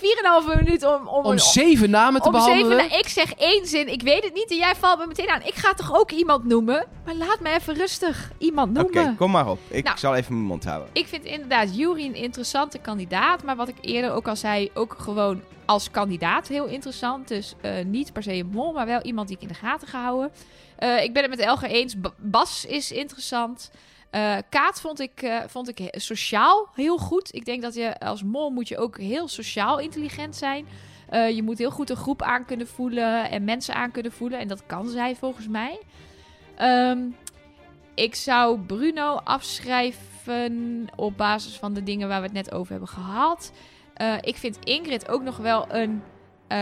4,5 0.54 0.58
minuut 0.64 0.86
om... 0.86 1.08
Om, 1.08 1.26
Om 1.26 1.38
zeven 1.38 1.90
namen 1.90 2.22
te 2.22 2.28
om 2.28 2.34
behandelen. 2.34 2.80
zeven, 2.82 2.98
ik 3.00 3.08
zeg 3.08 3.34
één 3.34 3.66
zin, 3.68 3.88
ik 3.92 4.02
weet 4.02 4.24
het 4.24 4.34
niet 4.34 4.50
en 4.50 4.58
jij 4.58 4.76
valt 4.76 5.00
me 5.00 5.08
meteen 5.08 5.30
aan. 5.30 5.42
Ik 5.42 5.54
ga 5.56 5.74
toch 5.74 5.94
ook 6.00 6.12
iemand 6.12 6.46
noemen? 6.46 6.86
Maar 7.06 7.16
laat 7.16 7.40
me 7.40 7.50
even 7.54 7.76
rustig 7.76 8.32
iemand 8.38 8.78
Oké, 8.80 8.94
noemen. 8.94 9.16
kom 9.16 9.32
maar 9.32 9.48
op. 9.50 9.60
Ik 9.70 9.84
Nou. 9.84 9.98
zal 9.98 10.16
even 10.16 10.34
mijn 10.34 10.46
mond 10.46 10.64
houden. 10.64 10.90
Ik 10.94 11.08
vind 11.08 11.24
inderdaad 11.26 11.76
Jury 11.78 12.06
een 12.06 12.16
interessante 12.16 12.78
kandidaat. 12.80 13.44
Maar 13.44 13.56
wat 13.56 13.68
ik 13.68 13.76
eerder 13.82 14.12
ook 14.12 14.28
al 14.28 14.36
zei, 14.36 14.70
ook 14.74 14.96
gewoon 15.00 15.42
als 15.66 15.92
kandidaat 15.92 16.48
heel 16.48 16.66
interessant. 16.66 17.28
Dus 17.28 17.54
eh, 17.62 17.72
niet 17.86 18.14
per 18.14 18.24
se 18.24 18.34
een 18.34 18.50
mol, 18.54 18.72
maar 18.74 18.86
wel 18.86 19.02
iemand 19.02 19.28
die 19.28 19.36
ik 19.38 19.42
in 19.42 19.48
de 19.48 19.54
gaten 19.54 19.88
ga 19.88 20.02
houden. 20.02 20.32
Eh, 20.82 21.04
ik 21.04 21.14
ben 21.14 21.22
het 21.22 21.32
met 21.32 21.40
Elger 21.40 21.70
eens. 21.70 22.00
Ba- 22.00 22.14
Bas 22.18 22.66
is 22.66 22.92
interessant. 22.92 23.72
Eh, 24.10 24.38
Kaat 24.50 24.82
vond 24.82 25.00
ik, 25.00 25.22
eh, 25.22 25.40
vond 25.48 25.80
ik 25.80 25.88
sociaal 25.92 26.68
heel 26.76 26.98
goed. 26.98 27.34
Ik 27.34 27.46
denk 27.46 27.62
dat 27.62 27.74
je 27.74 28.00
als 28.00 28.24
mol 28.24 28.50
moet 28.50 28.68
je 28.68 28.78
ook 28.78 28.98
heel 28.98 29.28
sociaal 29.28 29.80
intelligent 29.80 30.36
zijn. 30.36 30.68
Eh, 31.10 31.30
je 31.30 31.44
moet 31.44 31.58
heel 31.58 31.72
goed 31.72 31.90
een 31.90 31.96
groep 31.96 32.22
aan 32.22 32.46
kunnen 32.46 32.68
voelen 32.68 33.30
en 33.30 33.44
mensen 33.44 33.76
aan 33.76 33.92
kunnen 33.92 34.12
voelen. 34.12 34.40
En 34.40 34.48
dat 34.48 34.66
kan 34.66 34.90
zij 34.90 35.16
volgens 35.16 35.48
mij. 35.48 35.80
Ehm, 36.56 37.00
ik 37.96 38.16
zou 38.16 38.60
Bruno 38.60 39.16
afschrijven 39.16 40.88
op 40.96 41.18
basis 41.18 41.58
van 41.58 41.74
de 41.74 41.84
dingen 41.84 42.08
waar 42.08 42.20
we 42.20 42.26
het 42.26 42.36
net 42.36 42.52
over 42.54 42.72
hebben 42.72 42.90
gehad. 42.90 43.52
Eh, 43.94 44.14
ik 44.22 44.38
vind 44.38 44.58
Ingrid 44.66 45.08
ook 45.10 45.22
nog 45.22 45.38
wel 45.38 45.66
een, 45.74 46.02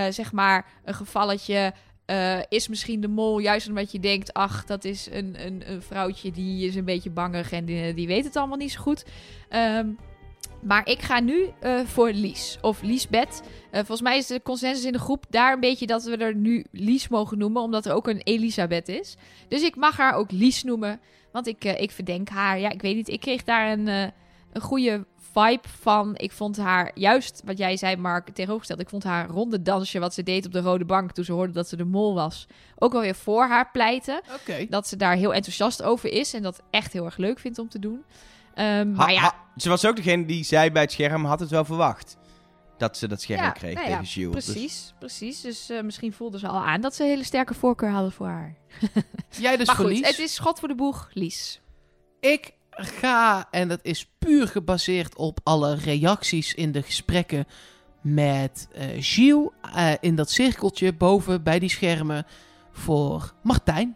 zeg 0.09 0.31
maar, 0.31 0.65
een 0.85 0.93
gevalletje. 0.93 1.73
Eh, 2.09 2.39
is 2.49 2.67
misschien 2.67 3.01
de 3.01 3.07
mol 3.07 3.39
juist 3.39 3.67
omdat 3.67 3.91
je 3.91 3.99
denkt, 3.99 4.33
ach, 4.33 4.65
dat 4.65 4.83
is 4.83 5.07
een, 5.11 5.45
een, 5.45 5.71
een 5.71 5.81
vrouwtje 5.81 6.31
die 6.31 6.67
is 6.67 6.75
een 6.75 6.85
beetje 6.85 7.09
bangig 7.09 7.51
en 7.51 7.65
die, 7.65 7.93
die 7.93 8.07
weet 8.07 8.23
het 8.23 8.35
allemaal 8.35 8.57
niet 8.57 8.71
zo 8.71 8.81
goed. 8.81 9.05
Ehm, 9.49 9.87
maar 10.61 10.87
ik 10.87 11.01
ga 11.01 11.19
nu 11.19 11.49
eh, 11.59 11.79
voor 11.79 12.11
Lies 12.11 12.57
of 12.61 12.81
Liesbeth. 12.81 13.41
Eh, 13.71 13.77
volgens 13.77 14.01
mij 14.01 14.17
is 14.17 14.27
de 14.27 14.41
consensus 14.41 14.85
in 14.85 14.91
de 14.91 14.99
groep 14.99 15.25
daar 15.29 15.53
een 15.53 15.59
beetje 15.59 15.85
dat 15.85 16.03
we 16.03 16.17
er 16.17 16.35
nu 16.35 16.65
Lies 16.71 17.07
mogen 17.07 17.37
noemen, 17.37 17.61
omdat 17.61 17.85
er 17.85 17.93
ook 17.93 18.07
een 18.07 18.21
Elisabeth 18.23 18.87
is. 18.87 19.15
Dus 19.47 19.61
ik 19.61 19.75
mag 19.75 19.97
haar 19.97 20.13
ook 20.13 20.31
Lies 20.31 20.63
noemen, 20.63 20.99
want 21.31 21.47
ik, 21.47 21.63
ik 21.63 21.91
verdenk 21.91 22.29
haar. 22.29 22.59
Ja, 22.59 22.69
ik 22.69 22.81
weet 22.81 22.95
niet, 22.95 23.09
ik 23.09 23.19
kreeg 23.19 23.43
daar 23.43 23.71
een, 23.71 23.87
een 23.87 24.61
goede 24.61 25.05
vibe 25.43 25.67
van. 25.81 26.15
Ik 26.17 26.31
vond 26.31 26.57
haar, 26.57 26.91
juist 26.93 27.41
wat 27.45 27.57
jij 27.57 27.77
zei, 27.77 27.95
Mark, 27.95 28.25
tegenovergesteld. 28.29 28.79
Ik 28.81 28.89
vond 28.89 29.03
haar 29.03 29.27
ronde 29.29 29.61
dansje 29.61 29.99
wat 29.99 30.13
ze 30.13 30.23
deed 30.23 30.45
op 30.45 30.51
de 30.51 30.59
rode 30.61 30.85
bank 30.85 31.11
toen 31.11 31.23
ze 31.23 31.31
hoorde 31.31 31.53
dat 31.53 31.67
ze 31.69 31.75
de 31.75 31.85
mol 31.85 32.13
was, 32.13 32.47
ook 32.77 32.91
wel 32.91 33.01
weer 33.01 33.15
voor 33.15 33.43
haar 33.47 33.69
pleiten. 33.71 34.21
Oké. 34.41 34.65
Dat 34.69 34.87
ze 34.87 34.95
daar 34.95 35.15
heel 35.15 35.33
enthousiast 35.33 35.83
over 35.83 36.11
is 36.11 36.33
en 36.33 36.41
dat 36.41 36.61
echt 36.69 36.93
heel 36.93 37.05
erg 37.05 37.17
leuk 37.17 37.39
vindt 37.39 37.59
om 37.59 37.69
te 37.69 37.79
doen. 37.79 38.03
Ehm, 38.53 38.67
Ha- 38.67 38.83
maar 38.83 39.11
ja, 39.11 39.19
ha- 39.19 39.35
ze 39.57 39.69
was 39.69 39.85
ook 39.85 39.95
degene 39.95 40.25
die 40.25 40.43
zei 40.43 40.71
bij 40.71 40.81
het 40.81 40.91
scherm, 40.91 41.25
had 41.25 41.39
het 41.39 41.49
wel 41.49 41.65
verwacht. 41.65 42.17
Dat 42.77 42.97
ze 42.97 43.07
dat 43.07 43.21
scherm 43.21 43.41
Ja, 43.41 43.49
kreeg 43.51 43.73
nou 43.73 43.85
tegen. 44.05 44.31
Dus- 44.31 44.45
Precies, 44.45 44.93
precies. 44.99 45.41
Dus 45.41 45.69
eh, 45.69 45.81
misschien 45.81 46.13
voelden 46.13 46.39
ze 46.39 46.47
al 46.47 46.59
aan 46.65 46.81
dat 46.81 46.95
ze 46.95 47.03
een 47.03 47.09
hele 47.09 47.23
sterke 47.23 47.53
voorkeur 47.53 47.89
hadden 47.89 48.11
voor 48.11 48.27
haar. 48.27 48.55
Jij 49.29 49.57
dus 49.57 49.67
maar 49.67 49.75
goed, 49.75 49.85
Lies. 49.85 50.07
het 50.07 50.19
is 50.19 50.33
schot 50.33 50.59
voor 50.59 50.67
de 50.67 50.75
boeg, 50.75 51.09
Lies. 51.13 51.61
Ik 52.19 52.51
ga, 52.85 53.47
en 53.51 53.67
dat 53.67 53.79
is 53.81 54.09
puur 54.19 54.47
gebaseerd 54.47 55.15
op 55.15 55.39
alle 55.43 55.75
reacties 55.75 56.53
in 56.53 56.71
de 56.71 56.81
gesprekken 56.81 57.45
met 58.01 58.67
eh 58.71 58.85
Gilles 58.99 59.49
eh, 59.75 59.91
in 59.99 60.15
dat 60.15 60.29
cirkeltje 60.31 60.93
boven 60.93 61.43
bij 61.43 61.59
die 61.59 61.69
schermen 61.69 62.25
voor 62.71 63.33
Martijn. 63.43 63.95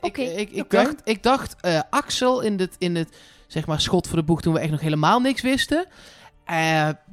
Ik- 0.00 0.08
Oké, 0.08 0.20
Ik, 0.22 0.50
ik, 0.50 0.62
oké. 0.64 0.76
dacht, 0.76 0.94
ik 1.04 1.22
dacht 1.22 1.56
eh, 1.60 1.80
Axel 1.90 2.40
in 2.40 2.58
het, 2.58 2.76
in 2.78 2.94
het 2.96 3.16
zeg 3.46 3.66
maar, 3.66 3.80
schot 3.80 4.06
voor 4.08 4.16
de 4.18 4.24
boeg 4.24 4.42
toen 4.42 4.52
we 4.54 4.60
echt 4.60 4.70
nog 4.70 4.80
helemaal 4.80 5.20
niks 5.20 5.40
wisten. 5.42 5.86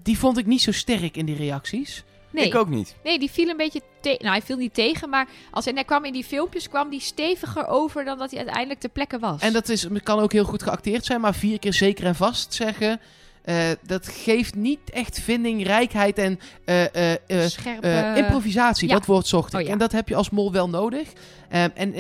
Die 0.03 0.17
vond 0.17 0.37
ik 0.37 0.45
niet 0.45 0.61
zo 0.61 0.71
sterk 0.71 1.17
in 1.17 1.25
die 1.25 1.35
reacties. 1.35 2.03
Nee, 2.31 2.45
Ik 2.45 2.55
ook 2.55 2.69
niet. 2.69 2.95
nee, 3.03 3.19
die 3.19 3.31
viel 3.31 3.49
een 3.49 3.57
beetje 3.57 3.81
tegen. 4.01 4.19
Nou, 4.23 4.31
hij 4.37 4.45
viel 4.45 4.57
niet 4.57 4.73
tegen, 4.73 5.09
maar 5.09 5.27
als 5.51 5.65
hij, 5.65 5.73
hij 5.73 5.83
kwam 5.83 6.05
in 6.05 6.13
die 6.13 6.23
filmpjes, 6.23 6.69
kwam 6.69 6.89
die 6.89 6.99
steviger 7.01 7.67
over 7.67 8.05
dan 8.05 8.17
dat 8.17 8.29
hij 8.29 8.39
uiteindelijk 8.39 8.79
ter 8.79 8.89
plekke 8.89 9.19
was. 9.19 9.41
En 9.41 9.53
dat 9.53 9.69
is, 9.69 9.87
kan 10.03 10.19
ook 10.19 10.31
heel 10.31 10.43
goed 10.43 10.63
geacteerd 10.63 11.05
zijn, 11.05 11.21
maar 11.21 11.33
vier 11.35 11.59
keer 11.59 11.73
zeker 11.73 12.05
en 12.05 12.15
vast 12.15 12.53
zeggen. 12.53 12.99
eh, 13.43 13.55
dat 13.85 14.07
geeft 14.07 14.55
niet 14.55 14.79
echt 14.89 15.19
vindingrijkheid 15.19 16.17
en 16.17 16.39
eh, 16.65 16.95
eh, 16.95 17.11
eh, 17.27 17.47
Scherpe... 17.49 17.87
eh, 17.87 18.17
improvisatie. 18.17 18.87
ja. 18.87 18.93
Dat 18.93 19.05
woord 19.05 19.27
zocht 19.27 19.53
ik. 19.53 19.59
Oh, 19.59 19.65
ja. 19.65 19.71
En 19.71 19.77
dat 19.77 19.91
heb 19.91 20.07
je 20.09 20.15
als 20.15 20.29
mol 20.29 20.51
wel 20.51 20.69
nodig. 20.69 21.09
Ehm, 21.49 21.69
en 21.73 21.93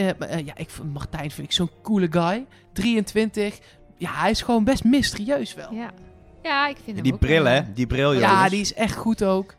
ja, 0.45 0.55
ik, 0.55 0.69
Martijn 0.93 1.31
vind 1.31 1.47
ik 1.47 1.53
zo'n 1.53 1.69
coole 1.81 2.07
guy. 2.11 2.45
23. 2.73 3.59
Ja, 3.97 4.11
hij 4.13 4.29
is 4.31 4.41
gewoon 4.41 4.63
best 4.63 4.83
mysterieus 4.83 5.53
wel. 5.53 5.73
Ja, 5.73 5.79
ja. 5.81 5.91
ja, 6.43 6.67
ik 6.67 6.75
vind 6.83 6.95
hem 6.95 7.03
Die 7.03 7.13
ook 7.13 7.19
bril, 7.19 7.45
hè? 7.45 7.61
Die 7.73 7.87
bril, 7.87 8.13
jongens. 8.15 8.49
die 8.49 8.61
is 8.61 8.73
echt 8.73 8.95
goed 8.95 9.23
ook. 9.23 9.55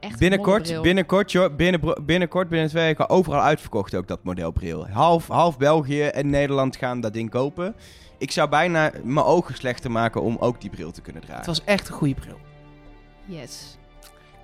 Echt 0.00 0.18
Binnenkort, 0.18 0.82
binnenkort, 0.82 1.32
joh, 1.32 1.56
binnen, 1.56 1.94
binnenkort, 2.04 2.48
binnen 2.48 2.68
twee 2.68 2.84
weken, 2.84 3.08
overal 3.08 3.40
uitverkocht 3.40 3.94
ook 3.94 4.08
dat 4.08 4.22
modelbril. 4.22 4.88
Half, 4.88 5.28
half 5.28 5.56
België 5.58 6.02
en 6.02 6.30
Nederland 6.30 6.76
gaan 6.76 7.00
dat 7.00 7.12
ding 7.12 7.30
kopen. 7.30 7.74
Ik 8.18 8.30
zou 8.30 8.48
bijna 8.48 8.92
mijn 9.02 9.26
ogen 9.26 9.54
slechter 9.54 9.90
maken 9.90 10.22
om 10.22 10.36
ook 10.40 10.60
die 10.60 10.70
bril 10.70 10.90
te 10.90 11.00
kunnen 11.00 11.22
dragen. 11.22 11.44
Het 11.44 11.56
was 11.58 11.64
echt 11.64 11.88
een 11.88 11.94
goede 11.94 12.14
bril. 12.14 12.38
Yes. 13.24 13.76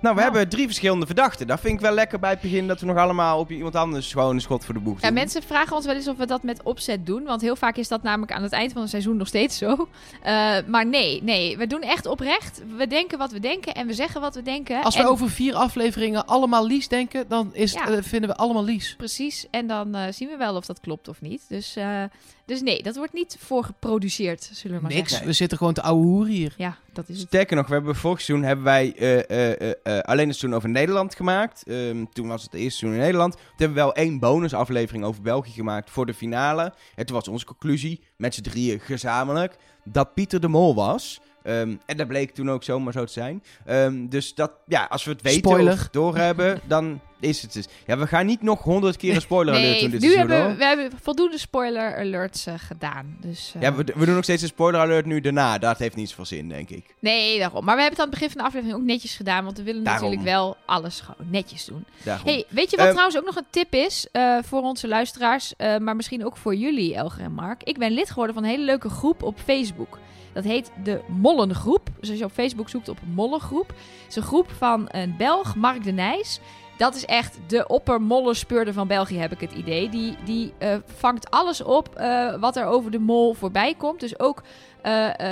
Nou, 0.03 0.15
we 0.15 0.21
hebben 0.21 0.49
drie 0.49 0.65
verschillende 0.65 1.05
verdachten. 1.05 1.47
Dat 1.47 1.59
vind 1.59 1.73
ik 1.73 1.79
wel 1.79 1.91
lekker 1.93 2.19
bij 2.19 2.29
het 2.29 2.41
begin 2.41 2.67
dat 2.67 2.79
we 2.79 2.85
nog 2.85 2.97
allemaal 2.97 3.39
op 3.39 3.51
iemand 3.51 3.75
anders 3.75 4.11
gewoon 4.11 4.35
een 4.35 4.41
schot 4.41 4.65
voor 4.65 4.73
de 4.73 4.79
boeg 4.79 5.01
Ja, 5.01 5.05
doen. 5.07 5.13
mensen 5.15 5.43
vragen 5.43 5.75
ons 5.75 5.85
wel 5.85 5.95
eens 5.95 6.07
of 6.07 6.17
we 6.17 6.25
dat 6.25 6.43
met 6.43 6.63
opzet 6.63 7.05
doen. 7.05 7.23
Want 7.23 7.41
heel 7.41 7.55
vaak 7.55 7.75
is 7.77 7.87
dat 7.87 8.03
namelijk 8.03 8.31
aan 8.31 8.43
het 8.43 8.51
eind 8.51 8.71
van 8.71 8.81
het 8.81 8.89
seizoen 8.89 9.17
nog 9.17 9.27
steeds 9.27 9.57
zo. 9.57 9.87
Eh, 10.23 10.55
maar 10.67 10.85
nee, 10.85 11.23
nee, 11.23 11.57
we 11.57 11.67
doen 11.67 11.81
echt 11.81 12.05
oprecht. 12.05 12.61
We 12.77 12.87
denken 12.87 13.17
wat 13.17 13.31
we 13.31 13.39
denken 13.39 13.73
en 13.73 13.87
we 13.87 13.93
zeggen 13.93 14.21
wat 14.21 14.35
we 14.35 14.41
denken. 14.41 14.83
Als 14.83 14.95
we 14.95 15.01
En- 15.01 15.07
over 15.07 15.29
vier 15.29 15.55
afleveringen 15.55 16.25
allemaal 16.25 16.65
Lies 16.67 16.87
denken, 16.87 17.25
dan 17.27 17.49
is, 17.53 17.73
Ja. 17.73 17.87
eh, 17.89 17.97
vinden 18.01 18.29
we 18.29 18.35
allemaal 18.35 18.63
Lies. 18.63 18.95
Precies, 18.97 19.47
en 19.51 19.67
dan 19.67 19.95
eh, 19.95 20.01
zien 20.11 20.29
we 20.29 20.37
wel 20.37 20.55
of 20.55 20.65
dat 20.65 20.79
klopt 20.79 21.07
of 21.07 21.21
niet. 21.21 21.45
Dus, 21.49 21.75
eh, 21.75 22.03
dus 22.45 22.61
nee, 22.61 22.83
dat 22.83 22.95
wordt 22.95 23.13
niet 23.13 23.37
voorgeproduceerd, 23.39 24.49
zullen 24.53 24.77
we 24.77 24.83
maar 24.83 24.91
Niks. 24.93 25.09
zeggen. 25.09 25.27
We 25.27 25.33
zitten 25.33 25.57
gewoon 25.57 25.73
te 25.73 25.81
ouwe 25.81 26.03
hoeren 26.03 26.33
hier. 26.33 26.53
Ja, 26.57 26.77
dat 26.93 27.09
is 27.09 27.17
het. 27.19 27.27
Sterker 27.27 27.55
nog, 27.55 27.67
we 27.67 27.73
hebben 27.73 27.95
vorig 27.95 28.21
seizoen 28.21 28.47
hebben 28.47 28.65
wij 28.65 28.93
eh, 28.95 29.29
eh, 29.29 29.61
eh, 29.61 29.73
eh, 29.83 29.99
alleen 29.99 30.27
een 30.27 30.33
seizoen 30.33 30.57
over 30.57 30.69
Nederland 30.69 31.15
gemaakt. 31.15 31.63
Ehm, 31.67 32.05
toen 32.13 32.27
was 32.27 32.41
het 32.43 32.51
de 32.51 32.57
eerste 32.57 32.77
seizoen 32.77 32.99
in 32.99 33.05
Nederland. 33.05 33.33
Toen 33.33 33.43
hebben 33.57 33.77
we 33.77 33.83
wel 33.83 33.93
één 33.93 34.19
bonusaflevering 34.19 35.03
over 35.05 35.21
België 35.21 35.51
gemaakt 35.51 35.89
voor 35.89 36.05
de 36.05 36.13
finale. 36.13 36.73
En 36.95 37.05
toen 37.05 37.15
was 37.15 37.27
onze 37.27 37.45
conclusie, 37.45 38.01
met 38.17 38.35
z'n 38.35 38.41
drieën 38.41 38.79
gezamenlijk, 38.79 39.55
dat 39.83 40.13
Pieter 40.13 40.39
de 40.39 40.47
Mol 40.47 40.75
was. 40.75 41.21
Ehm, 41.43 41.75
en 41.85 41.97
dat 41.97 42.07
bleek 42.07 42.31
toen 42.31 42.51
ook 42.51 42.63
zomaar 42.63 42.93
zo 42.93 43.05
te 43.05 43.11
zijn. 43.11 43.43
Ehm, 43.65 44.07
dus 44.07 44.35
dat, 44.35 44.51
ja, 44.65 44.85
als 44.89 45.03
we 45.03 45.11
het 45.11 45.21
weten 45.21 45.39
Spoiler. 45.39 45.73
of 45.73 45.89
doorhebben, 45.91 46.59
dan 46.67 47.01
is 47.23 47.41
het 47.41 47.53
dus. 47.53 47.65
Ja, 47.87 47.97
we 47.97 48.07
gaan 48.07 48.25
niet 48.25 48.41
nog 48.41 48.61
honderd 48.63 48.97
keer 48.97 49.15
een 49.15 49.21
spoiler 49.21 49.53
alert 49.53 49.69
Nee, 49.71 49.81
doen 49.81 49.89
dit 49.89 50.01
nu 50.01 50.07
seizoen, 50.11 50.29
hebben 50.29 50.47
hoor. 50.49 50.57
we, 50.57 50.65
hebben 50.65 50.91
voldoende 51.01 51.37
spoiler 51.37 51.97
alerts 51.97 52.45
eh, 52.45 52.53
gedaan. 52.57 53.17
Dus, 53.21 53.51
eh, 53.55 53.61
Ja, 53.61 53.73
we, 53.75 53.83
we 53.95 54.05
doen 54.05 54.15
nog 54.15 54.23
steeds 54.23 54.41
een 54.41 54.47
spoiler 54.47 54.81
alert 54.81 55.05
nu 55.05 55.21
daarna. 55.21 55.57
Dat 55.57 55.77
heeft 55.77 55.95
niet 55.95 56.09
zoveel 56.09 56.25
zin, 56.25 56.49
denk 56.49 56.69
ik. 56.69 56.95
Nee, 56.99 57.39
daarom. 57.39 57.65
Maar 57.65 57.75
we 57.75 57.81
hebben 57.81 57.99
het 57.99 57.99
aan 57.99 58.11
het 58.11 58.19
begin 58.19 58.29
van 58.29 58.41
de 58.41 58.47
aflevering 58.47 58.79
ook 58.79 58.85
netjes 58.87 59.15
gedaan. 59.15 59.43
Want 59.43 59.57
we 59.57 59.63
willen 59.63 59.83
Daarom. 59.83 60.03
natuurlijk 60.03 60.29
wel 60.35 60.57
alles 60.65 60.99
gewoon 60.99 61.27
netjes 61.31 61.65
doen. 61.65 61.85
Daarom. 62.03 62.25
Hey, 62.27 62.45
weet 62.49 62.69
je 62.71 62.77
wat 62.77 62.85
Ehm, 62.85 62.91
trouwens 62.95 63.17
ook 63.17 63.25
nog 63.25 63.35
een 63.35 63.47
tip 63.49 63.73
is 63.73 64.07
eh, 64.11 64.37
voor 64.43 64.61
onze 64.61 64.87
luisteraars, 64.87 65.53
eh, 65.57 65.77
maar 65.77 65.95
misschien 65.95 66.25
ook 66.25 66.37
voor 66.37 66.55
jullie, 66.55 66.95
Elger 66.95 67.21
en 67.21 67.31
Mark? 67.33 67.63
Ik 67.63 67.77
ben 67.77 67.91
lid 67.91 68.09
geworden 68.09 68.33
van 68.35 68.43
een 68.43 68.49
hele 68.49 68.63
leuke 68.63 68.89
groep 68.89 69.23
op 69.23 69.39
Facebook. 69.45 69.99
Dat 70.33 70.43
heet 70.43 70.71
de 70.83 70.99
Mollengroep. 71.07 71.89
Dus 71.99 72.09
als 72.09 72.17
je 72.19 72.25
op 72.25 72.31
Facebook 72.31 72.69
zoekt 72.69 72.89
op 72.89 72.97
Mollengroep. 73.13 73.67
Het 73.67 73.77
is 74.09 74.15
een 74.15 74.21
groep 74.23 74.51
van 74.57 74.87
een 74.91 75.15
Belg, 75.17 75.55
Mark 75.55 75.83
de 75.83 75.91
Nijs. 75.91 76.39
Dat 76.77 76.95
is 76.95 77.05
echt 77.05 77.39
de 77.47 77.67
oppermollenspeurder 77.67 78.73
van 78.73 78.87
België, 78.87 79.17
heb 79.17 79.31
ik 79.31 79.39
het 79.39 79.51
idee. 79.51 79.89
Die, 79.89 80.15
die 80.25 80.53
eh, 80.57 80.75
vangt 80.85 81.29
alles 81.31 81.63
op 81.63 81.95
eh, 81.95 82.39
wat 82.39 82.55
er 82.55 82.65
over 82.65 82.91
de 82.91 82.99
mol 82.99 83.33
voorbij 83.33 83.73
komt. 83.77 83.99
Dus 83.99 84.19
ook 84.19 84.43
eh, 84.81 84.91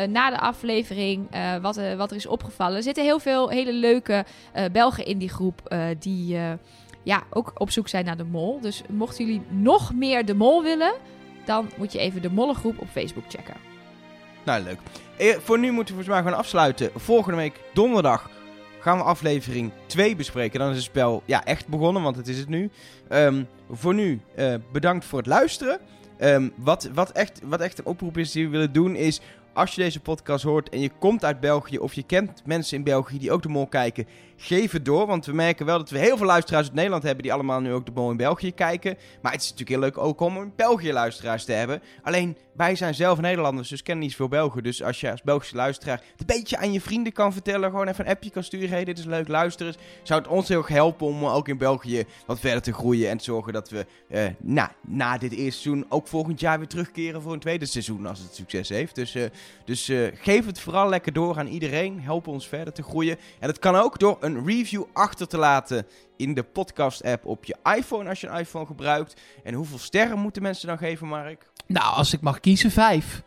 na 0.10 0.30
de 0.30 0.39
aflevering 0.39 1.28
wat, 1.62 1.80
wat 1.98 2.10
er 2.10 2.18
is 2.18 2.26
opgevallen. 2.26 2.78
Er 2.78 2.84
zitten 2.84 3.04
heel 3.04 3.20
veel 3.20 3.50
hele 3.50 3.74
leuke 3.74 4.26
Belgen 4.72 5.06
in 5.06 5.18
die 5.18 5.30
groep 5.30 5.76
die 6.00 6.38
ja, 7.04 7.24
ook 7.30 7.52
op 7.58 7.72
zoek 7.72 7.88
zijn 7.88 8.06
naar 8.06 8.18
de 8.18 8.24
mol. 8.24 8.60
Dus 8.60 8.82
mochten 8.89 9.26
jullie 9.26 9.42
nog 9.50 9.94
meer 9.94 10.26
de 10.26 10.34
mol 10.34 10.64
willen, 10.64 10.94
dan 11.46 11.70
moet 11.78 11.92
je 11.92 12.00
even 12.00 12.22
de 12.22 12.32
mollengroep 12.32 12.80
op 12.80 12.88
Facebook 12.92 13.24
checken. 13.28 13.56
Nou, 14.46 14.64
leuk. 14.64 14.80
Voor 15.42 15.60
nu 15.60 15.72
moeten 15.72 15.96
we 15.96 16.04
volgens 16.04 16.24
mij 16.24 16.32
gaan 16.32 16.39
afsluiten. 16.39 16.92
Volgende 16.96 17.38
week, 17.38 17.60
donderdag, 17.74 18.30
gaan 18.82 18.98
we 18.98 19.04
aflevering 19.04 19.72
2 19.86 20.16
bespreken. 20.16 20.60
Dan 20.60 20.70
is 20.70 20.76
het 20.76 20.84
spel 20.84 21.24
ja, 21.26 21.46
echt 21.46 21.68
begonnen, 21.68 22.02
want 22.02 22.16
het 22.16 22.28
is 22.28 22.38
het 22.40 22.50
nu. 22.50 22.70
Ehm, 23.08 23.44
voor 23.72 23.94
nu, 23.94 24.22
eh, 24.36 24.54
bedankt 24.72 25.06
voor 25.06 25.20
het 25.20 25.28
luisteren. 25.28 25.80
Ehm, 26.18 26.50
wat, 26.56 26.90
wat, 26.94 27.12
echt, 27.12 27.42
wat 27.44 27.60
echt 27.60 27.80
een 27.80 27.86
oproep 27.86 28.18
is 28.18 28.32
die 28.32 28.46
we 28.46 28.52
willen 28.52 28.74
doen 28.74 28.96
is... 28.96 29.22
Als 29.54 29.76
je 29.76 29.82
deze 29.82 30.00
podcast 30.00 30.44
hoort 30.44 30.70
en 30.70 30.80
je 30.80 30.92
komt 31.00 31.26
uit 31.26 31.40
België 31.40 31.78
of 31.78 31.94
je 31.94 32.04
kent 32.04 32.42
mensen 32.46 32.78
in 32.78 32.84
België 32.84 33.20
die 33.20 33.32
ook 33.32 33.42
de 33.42 33.50
mol 33.50 33.68
kijken, 33.68 34.08
geef 34.42 34.72
het 34.72 34.86
door. 34.86 35.08
Want 35.08 35.26
we 35.26 35.34
merken 35.34 35.66
wel 35.66 35.78
dat 35.78 35.89
we 35.89 35.98
heel 35.98 36.18
veel 36.18 36.26
luisteraars 36.26 36.66
uit 36.66 36.76
Nederland 36.76 37.04
hebben 37.04 37.24
die 37.24 37.34
allemaal 37.34 37.60
nu 37.60 37.74
ook 37.74 37.86
de 37.86 37.92
mol 37.92 38.12
in 38.12 38.18
België 38.18 38.52
kijken. 38.54 38.98
Maar 39.22 39.32
het 39.32 39.42
is 39.42 39.50
natuurlijk 39.50 39.80
heel 39.80 39.89
leuk 39.89 39.98
ook 39.98 40.20
om 40.20 40.38
in 40.38 40.54
België 40.56 40.94
luisteraars 40.94 41.46
te 41.46 41.52
hebben. 41.52 41.82
Alleen 42.02 42.38
wij 42.54 42.76
zijn 42.76 42.94
zelf 42.94 43.20
Nederlanders, 43.20 43.70
dus 43.70 43.84
kennen 43.84 44.04
niet 44.04 44.14
zoveel 44.14 44.28
Belgen. 44.28 44.64
Dus 44.64 44.84
als 44.84 45.02
je 45.02 45.12
als 45.12 45.22
Belgische 45.22 45.56
luisteraar 45.56 45.98
het 45.98 46.20
een 46.20 46.26
beetje 46.26 46.58
aan 46.58 46.72
je 46.72 46.82
vrienden 46.82 47.14
kan 47.14 47.34
vertellen, 47.34 47.70
gewoon 47.70 47.88
even 47.88 48.06
een 48.06 48.12
appje 48.12 48.30
kan 48.30 48.43
sturen. 48.43 48.70
Hey, 48.70 48.84
dit 48.84 48.97
is 48.97 49.05
leuk, 49.05 49.28
luister 49.28 49.68
eens. 49.68 49.78
Zou 50.04 50.22
het 50.22 50.30
ons 50.30 50.47
heel 50.47 50.58
erg 50.58 50.68
helpen 50.68 51.08
om 51.08 51.26
ook 51.26 51.47
in 51.47 51.58
België 51.58 52.05
wat 52.26 52.39
verder 52.39 52.62
te 52.62 52.74
groeien 52.74 53.09
en 53.09 53.18
te 53.18 53.24
zorgen 53.24 53.54
dat 53.54 53.70
we 53.70 53.86
eh, 54.08 54.26
nou, 54.39 54.70
na 54.82 55.18
dit 55.18 55.32
eerste 55.32 55.62
seizoen 55.62 55.86
ook 55.89 56.08
volgend 56.08 56.39
jaar 56.39 56.58
weer 56.58 56.68
terugkeren 56.68 57.22
voor 57.22 57.34
een 57.34 57.39
tweede 57.39 57.66
seizoen 57.66 58.05
als 58.05 58.20
het 58.20 58.36
succes 58.36 58.70
heeft. 58.70 58.96
Dus, 58.96 59.16
eh, 59.16 59.24
dus 59.66 59.89
eh, 59.89 60.08
geef 60.13 60.46
het 60.46 60.59
vooral 60.59 60.89
lekker 60.89 61.13
door 61.13 61.38
aan 61.38 61.47
iedereen. 61.47 62.01
Help 62.01 62.28
ons 62.28 62.47
verder 62.47 62.74
te 62.74 62.84
groeien. 62.84 63.18
En 63.39 63.47
dat 63.47 63.59
kan 63.59 63.76
ook 63.76 64.00
door 64.00 64.18
een 64.20 64.30
review 64.45 64.83
achter 64.93 65.28
te 65.28 65.37
laten 65.37 65.87
in 66.17 66.33
de 66.33 66.43
podcast-app 66.43 67.25
op 67.25 67.45
je 67.45 67.55
iPhone 67.75 68.09
als 68.09 68.21
je 68.21 68.28
een 68.28 68.39
iPhone 68.39 68.66
gebruikt. 68.66 69.21
En 69.43 69.53
hoeveel 69.53 69.78
sterren 69.79 70.20
moeten 70.20 70.41
mensen 70.41 70.67
dan 70.67 70.78
geven, 70.78 71.08
Mark? 71.08 71.49
Nou, 71.67 71.95
als 71.95 72.13
ik 72.13 72.21
mag 72.21 72.39
kiezen, 72.39 72.71
vijf. 72.71 73.21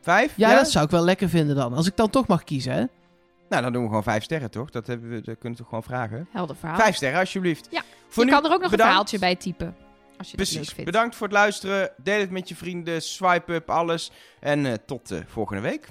Vijf? 0.00 0.32
Ja, 0.36 0.54
dat 0.54 0.70
zou 0.70 0.84
ik 0.84 0.90
wel 0.90 1.04
lekker 1.04 1.28
vinden 1.28 1.56
dan. 1.56 1.72
Als 1.74 1.86
ik 1.86 1.96
dan 1.96 2.10
toch 2.10 2.26
mag 2.26 2.44
kiezen, 2.44 2.72
hè? 2.72 2.84
Nou, 3.48 3.62
dan 3.62 3.72
doen 3.72 3.82
we 3.82 3.88
gewoon 3.88 4.02
vijf 4.02 4.22
sterren, 4.22 4.50
toch? 4.50 4.70
Dat, 4.70 4.86
hebben 4.86 5.08
we, 5.10 5.14
dat 5.14 5.24
kunnen 5.38 5.50
we 5.50 5.56
toch 5.56 5.66
gewoon 5.68 5.82
vragen? 5.82 6.28
Helder 6.32 6.56
verhaal. 6.56 6.78
Vijf 6.78 6.96
sterren, 6.96 7.20
alsjeblieft. 7.20 7.68
Ja, 7.70 7.82
Voor 8.08 8.24
je 8.24 8.30
nu, 8.30 8.36
kan 8.36 8.44
er 8.46 8.52
ook 8.54 8.60
nog 8.60 8.70
bedankt. 8.70 8.72
een 8.72 8.86
verhaaltje 8.86 9.18
bij 9.18 9.36
typen. 9.36 9.76
Als 10.18 10.30
je 10.30 10.36
dat 10.36 10.46
leuk 10.46 10.54
Precies. 10.56 10.74
vindt. 10.74 10.90
Bedankt 10.90 11.16
voor 11.16 11.26
het 11.26 11.36
luisteren. 11.36 11.90
Deel 12.02 12.20
het 12.20 12.30
met 12.30 12.48
je 12.48 12.56
vrienden. 12.56 13.02
Swipe 13.02 13.52
up, 13.52 13.70
alles. 13.70 14.10
En 14.40 14.66
eh, 14.66 14.72
tot 14.86 15.10
eh, 15.10 15.18
volgende 15.26 15.62
week. 15.62 15.88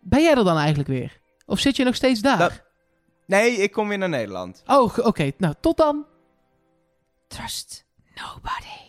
Ben 0.00 0.22
jij 0.22 0.34
er 0.34 0.44
dan 0.44 0.56
eigenlijk 0.58 0.88
weer? 0.88 1.20
Of 1.46 1.58
zit 1.58 1.76
je 1.76 1.84
nog 1.84 1.94
steeds 1.94 2.20
daar? 2.20 2.38
Dat- 2.38 2.62
Nee, 3.26 3.50
ik 3.56 3.72
kom 3.72 3.88
weer 3.88 3.98
naar 3.98 4.08
Nederland. 4.08 4.62
Oh, 4.66 4.98
oké. 4.98 5.30
Nou, 5.36 5.54
tot 5.60 5.76
dan. 5.76 6.06
Trust 7.28 7.84
nobody. 8.14 8.85